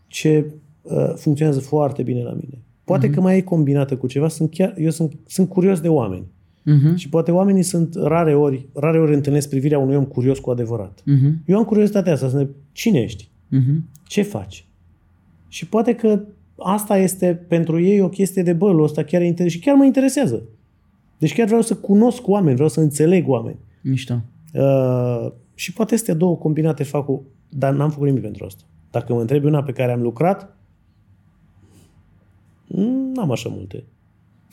ce 0.06 0.44
uh, 0.82 1.12
funcționează 1.16 1.60
foarte 1.60 2.02
bine 2.02 2.22
la 2.22 2.32
mine. 2.32 2.58
Poate 2.84 3.10
că 3.10 3.20
mai 3.20 3.36
e 3.36 3.40
combinată 3.40 3.96
cu 3.96 4.06
ceva, 4.06 4.28
sunt 4.28 4.50
chiar, 4.50 4.74
eu 4.78 4.90
sunt, 4.90 5.12
sunt 5.26 5.48
curios 5.48 5.80
de 5.80 5.88
oameni. 5.88 6.24
Mhm. 6.62 6.94
Și 6.94 7.08
poate 7.08 7.30
oamenii 7.30 7.62
sunt 7.62 7.94
rare 7.94 8.34
ori, 8.34 8.66
rare 8.72 8.98
ori 8.98 9.14
întâlnesc 9.14 9.48
privirea 9.48 9.78
unui 9.78 9.96
om 9.96 10.04
curios 10.04 10.38
cu 10.38 10.50
adevărat. 10.50 11.02
Mhm. 11.04 11.42
Eu 11.46 11.56
am 11.56 11.64
curiozitatea 11.64 12.12
asta, 12.12 12.28
să 12.28 12.36
ne 12.36 12.46
cine 12.72 13.00
ești? 13.00 13.28
Mhm. 13.48 13.88
Ce 14.06 14.22
faci? 14.22 14.66
Și 15.48 15.66
poate 15.66 15.94
că 15.94 16.20
asta 16.56 16.96
este 16.96 17.34
pentru 17.48 17.80
ei 17.80 18.00
o 18.00 18.08
chestie 18.08 18.42
de 18.42 18.52
bă, 18.52 18.82
ăsta 18.82 19.02
chiar 19.02 19.20
e 19.20 19.26
interes- 19.26 19.52
și 19.52 19.58
chiar 19.58 19.74
mă 19.74 19.84
interesează. 19.84 20.42
Deci 21.18 21.34
chiar 21.34 21.46
vreau 21.46 21.62
să 21.62 21.76
cunosc 21.76 22.28
oameni, 22.28 22.54
vreau 22.54 22.68
să 22.68 22.80
înțeleg 22.80 23.28
oameni. 23.28 23.58
Mișto. 23.82 24.20
Uh, 24.54 25.32
și 25.54 25.72
poate 25.72 25.94
astea 25.94 26.14
două 26.14 26.36
combinate 26.36 26.84
fac 26.84 27.08
o... 27.08 27.20
Dar 27.48 27.74
n-am 27.74 27.90
făcut 27.90 28.06
nimic 28.06 28.22
pentru 28.22 28.44
asta. 28.44 28.62
Dacă 28.90 29.12
mă 29.12 29.20
întrebi 29.20 29.46
una 29.46 29.62
pe 29.62 29.72
care 29.72 29.92
am 29.92 30.02
lucrat, 30.02 30.56
mm, 32.66 33.12
n-am 33.12 33.30
așa 33.30 33.48
multe. 33.48 33.84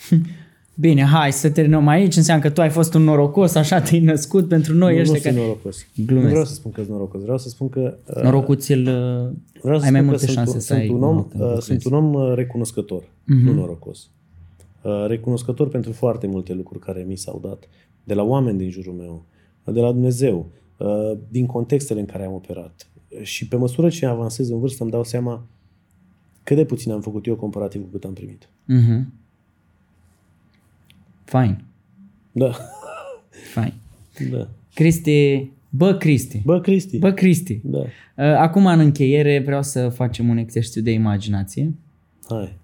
Bine, 0.82 1.04
hai 1.04 1.32
să 1.32 1.50
terminăm 1.50 1.88
aici. 1.88 2.16
Înseamnă 2.16 2.44
că 2.44 2.50
tu 2.50 2.62
ai 2.62 2.70
fost 2.70 2.94
un 2.94 3.02
norocos, 3.04 3.56
așa 3.56 3.82
te-ai 3.82 4.02
născut 4.02 4.48
pentru 4.48 4.74
noi 4.74 4.92
nu, 4.92 5.04
nu 5.04 5.12
ăștia 5.12 5.20
sunt 5.22 5.34
care... 5.36 5.46
norocos. 5.46 5.86
Glumesc. 6.06 6.24
Nu 6.26 6.30
vreau 6.30 6.46
să 6.46 6.54
spun 6.54 6.72
că 6.72 6.82
sunt 6.82 6.94
norocos. 6.94 7.22
Vreau 7.22 7.38
să 7.38 7.50
spun 7.50 7.70
că... 7.70 7.98
Uh, 8.16 8.24
Norocul 8.24 8.56
ți-l... 8.56 8.84
Vreau 9.62 9.80
să 9.80 9.86
ai 9.86 9.92
mai 9.92 10.00
spun 10.00 10.06
multe 10.06 10.26
că 10.26 10.32
șanse 10.32 10.52
sunt, 10.52 10.62
să 10.64 10.74
ai 10.74 10.86
sunt 10.88 10.98
un 10.98 11.04
om, 11.04 11.16
noroc 11.16 11.34
în 11.34 11.40
uh, 11.40 11.46
lucrul 11.46 11.62
sunt 11.62 11.84
un 11.86 11.94
om 11.94 12.14
uh, 12.14 12.34
recunoscător, 12.36 13.04
Mhm. 13.26 13.46
nu 13.46 13.54
norocos. 13.54 14.10
Uh, 14.82 15.06
recunoscător 15.08 15.68
pentru 15.70 15.92
foarte 15.92 16.28
multe 16.28 16.54
lucruri 16.54 16.80
care 16.80 17.06
mi 17.08 17.16
s-au 17.16 17.40
dat, 17.44 17.64
de 18.04 18.14
la 18.14 18.24
oameni 18.24 18.58
din 18.58 18.70
jurul 18.70 18.94
meu, 18.94 19.26
de 19.74 19.80
la 19.80 19.92
Dumnezeu, 19.92 20.50
uh, 20.78 21.18
din 21.30 21.46
contextele 21.46 22.00
în 22.00 22.06
care 22.06 22.26
am 22.26 22.34
operat. 22.34 22.88
Și 23.22 23.48
pe 23.48 23.56
măsură 23.56 23.90
ce 23.90 24.06
avansez 24.06 24.50
în 24.50 24.60
vârstă, 24.60 24.84
îmi 24.84 24.92
dau 24.92 25.04
seama 25.04 25.46
cât 26.44 26.56
de 26.56 26.66
puțin 26.66 26.92
am 26.92 27.02
făcut 27.02 27.26
eu 27.26 27.36
comparativ 27.36 27.82
cu 27.82 27.88
cât 27.92 28.04
am 28.04 28.14
primit. 28.14 28.50
Mhm. 28.66 29.14
Fine. 31.32 31.64
Da. 32.32 32.52
Fine. 33.54 33.74
da. 34.32 34.48
Cristi, 34.74 35.50
bă 35.70 35.94
Cristi, 35.94 36.42
Bă, 36.46 36.60
Cristi. 36.60 36.98
bă 36.98 37.12
Cristi, 37.12 37.60
Da. 37.64 37.78
Uh, 37.78 37.86
acum 38.38 38.66
în 38.66 38.80
încheiere 38.80 39.42
vreau 39.46 39.64
să 39.64 39.90
facem 39.90 40.30
un 40.30 40.38
exercițiu 40.38 40.82
de 40.82 40.92
imaginație. 40.92 41.74
Hai. 42.30 42.60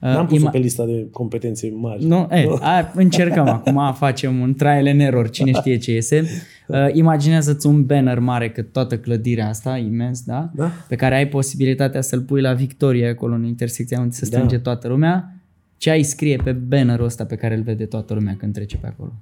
Uh, 0.00 0.08
N-am 0.08 0.26
pus 0.26 0.38
ima- 0.42 0.50
pe 0.50 0.58
lista 0.58 0.84
de 0.84 1.06
competențe 1.10 1.72
mari. 1.74 2.04
Nu, 2.04 2.28
e, 2.30 2.46
a, 2.60 2.92
încercăm 2.94 3.48
acum, 3.58 3.92
facem 3.94 4.40
un 4.40 4.54
trial 4.54 4.86
and 4.86 5.00
error, 5.00 5.30
cine 5.30 5.52
știe 5.52 5.76
ce 5.78 5.92
iese. 5.92 6.24
Uh, 6.68 6.76
imaginează-ți 6.92 7.66
un 7.66 7.84
banner 7.86 8.18
mare 8.18 8.50
cât 8.50 8.72
toată 8.72 8.98
clădirea 8.98 9.48
asta, 9.48 9.76
imens, 9.76 10.22
da? 10.22 10.50
Da. 10.54 10.70
Pe 10.88 10.96
care 10.96 11.14
ai 11.14 11.28
posibilitatea 11.28 12.00
să-l 12.00 12.20
pui 12.20 12.40
la 12.40 12.52
Victoria 12.52 13.08
acolo 13.10 13.34
în 13.34 13.44
intersecția 13.44 14.00
unde 14.00 14.14
se 14.14 14.20
Da. 14.20 14.26
strânge 14.36 14.58
toată 14.58 14.88
lumea. 14.88 15.35
Ce 15.76 15.90
ai 15.90 16.02
scrie 16.02 16.36
pe 16.36 16.52
bannerul 16.52 17.04
ăsta 17.04 17.24
pe 17.26 17.36
care 17.36 17.54
îl 17.54 17.62
vede 17.62 17.86
toată 17.86 18.14
lumea 18.14 18.36
când 18.36 18.52
trece 18.52 18.76
pe 18.76 18.86
acolo? 18.86 19.12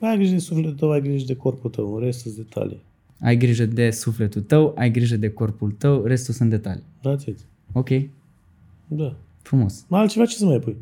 Ai 0.00 0.16
grijă 0.16 0.32
de 0.34 0.40
sufletul 0.40 0.72
tău, 0.72 0.90
ai 0.90 1.00
grijă 1.00 1.24
de 1.26 1.34
corpul 1.36 1.70
tău, 1.70 1.94
în 1.94 2.00
rest 2.00 2.20
sunt 2.20 2.34
detalii. 2.34 2.82
Ai 3.20 3.36
grijă 3.36 3.66
de 3.66 3.90
sufletul 3.90 4.42
tău, 4.42 4.72
ai 4.76 4.90
grijă 4.90 5.16
de 5.16 5.28
corpul 5.30 5.70
tău, 5.70 6.04
restul 6.04 6.34
sunt 6.34 6.50
detalii. 6.50 6.82
That's 7.00 7.26
it. 7.26 7.38
Ok, 7.72 7.88
Da. 8.88 9.16
frumos. 9.42 9.84
Altceva 9.90 10.24
ce 10.24 10.36
să 10.36 10.44
mai 10.44 10.58
pui? 10.58 10.76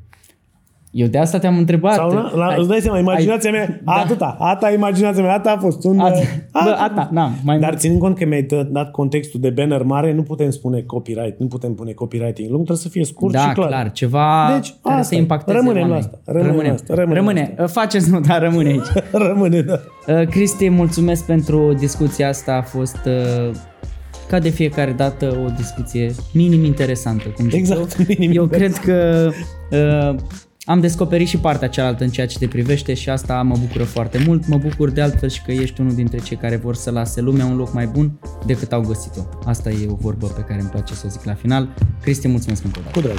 Eu 0.94 1.06
de 1.06 1.18
asta 1.18 1.38
te-am 1.38 1.56
întrebat. 1.58 1.94
Sau 1.94 2.10
la, 2.10 2.30
la, 2.34 2.46
Ai- 2.46 2.58
îți 2.58 2.68
dai 2.68 2.80
seama, 2.80 2.98
imaginația 2.98 3.50
mea, 3.50 3.80
Da. 3.84 3.92
atâta, 3.92 4.36
ata 4.38 4.72
imaginația 4.72 5.22
mea, 5.22 5.32
atâta 5.34 5.50
a 5.50 5.58
fost. 5.58 5.84
Un, 5.84 5.98
Ați- 5.98 6.20
uh, 6.22 6.28
Bă, 6.52 6.58
atât. 6.58 6.74
ata, 6.98 7.08
n-am, 7.12 7.32
mai 7.44 7.58
Dar 7.58 7.68
mult. 7.68 7.80
ținând 7.80 8.00
cont 8.00 8.16
că 8.18 8.26
mi-ai 8.26 8.42
dat- 8.42 8.66
dat 8.66 8.90
contextul 8.90 9.40
de 9.40 9.50
banner 9.50 9.82
mare, 9.82 10.12
nu 10.14 10.22
putem 10.22 10.50
spune 10.50 10.80
copyright, 10.80 11.38
nu 11.38 11.46
putem 11.46 11.74
pune 11.74 11.92
copywriting 11.92 12.46
lung, 12.50 12.64
trebuie 12.64 12.76
să 12.76 12.88
fie 12.88 13.04
scurt 13.04 13.32
Da, 13.32 13.38
și 13.40 13.48
clar. 13.54 13.68
clar, 13.68 13.92
ceva 13.92 14.50
Deci, 14.54 14.74
care 14.82 14.94
asta 14.94 15.02
să 15.08 15.14
e. 15.14 15.18
impacteze 15.18 15.56
Rămânem 15.58 15.82
la 15.82 15.88
oamenii. 15.88 16.10
asta, 16.24 16.32
rămânem 16.32 16.66
la 16.66 16.72
asta, 16.72 16.94
rămânem 16.94 17.24
la 17.24 17.32
rămâne. 17.32 17.66
Faceți 17.66 18.10
nu, 18.10 18.20
dar 18.20 18.40
rămâne 18.42 18.68
aici. 18.68 18.86
Rămâne, 19.28 19.60
da. 19.60 19.80
Uh, 20.06 20.26
Cristi, 20.28 20.68
mulțumesc 20.68 21.26
pentru 21.26 21.72
discuția 21.78 22.28
asta. 22.28 22.52
A 22.52 22.62
fost 22.62 22.98
uh, 23.06 23.54
ca 24.28 24.38
de 24.38 24.48
fiecare 24.48 24.92
dată 24.92 25.26
o 25.46 25.50
discuție 25.56 26.10
minim 26.32 26.64
interesantă. 26.64 27.28
Cum 27.36 27.44
zic 27.44 27.54
Exact, 27.58 27.96
eu. 27.98 28.04
minim 28.08 28.30
eu 28.34 28.46
cred 28.46 28.72
că 28.76 29.28
uh, 29.70 30.14
am 30.72 30.80
descoperit 30.80 31.28
și 31.28 31.38
partea 31.38 31.68
cealaltă 31.68 32.04
în 32.04 32.10
ceea 32.10 32.26
ce 32.26 32.38
te 32.38 32.48
privește 32.48 32.94
și 32.94 33.08
asta 33.10 33.42
mă 33.42 33.56
bucură 33.60 33.84
foarte 33.84 34.22
mult. 34.26 34.46
Mă 34.46 34.56
bucur 34.56 34.90
de 34.90 35.00
altfel 35.00 35.28
și 35.28 35.42
că 35.42 35.52
ești 35.52 35.80
unul 35.80 35.94
dintre 35.94 36.18
cei 36.18 36.36
care 36.36 36.56
vor 36.56 36.74
să 36.74 36.90
lase 36.90 37.20
lumea 37.20 37.44
un 37.44 37.56
loc 37.56 37.72
mai 37.72 37.86
bun 37.86 38.18
decât 38.46 38.72
au 38.72 38.80
găsit-o. 38.80 39.20
Asta 39.44 39.70
e 39.70 39.86
o 39.88 39.94
vorbă 39.94 40.26
pe 40.26 40.40
care 40.40 40.60
îmi 40.60 40.68
place 40.68 40.94
să 40.94 41.02
o 41.06 41.08
zic 41.08 41.24
la 41.24 41.34
final. 41.34 41.68
Cristi, 42.02 42.28
mulțumesc 42.28 42.64
încă 42.64 42.78
o 42.78 42.82
dată. 42.82 43.00
Cu 43.00 43.06
drag. 43.06 43.18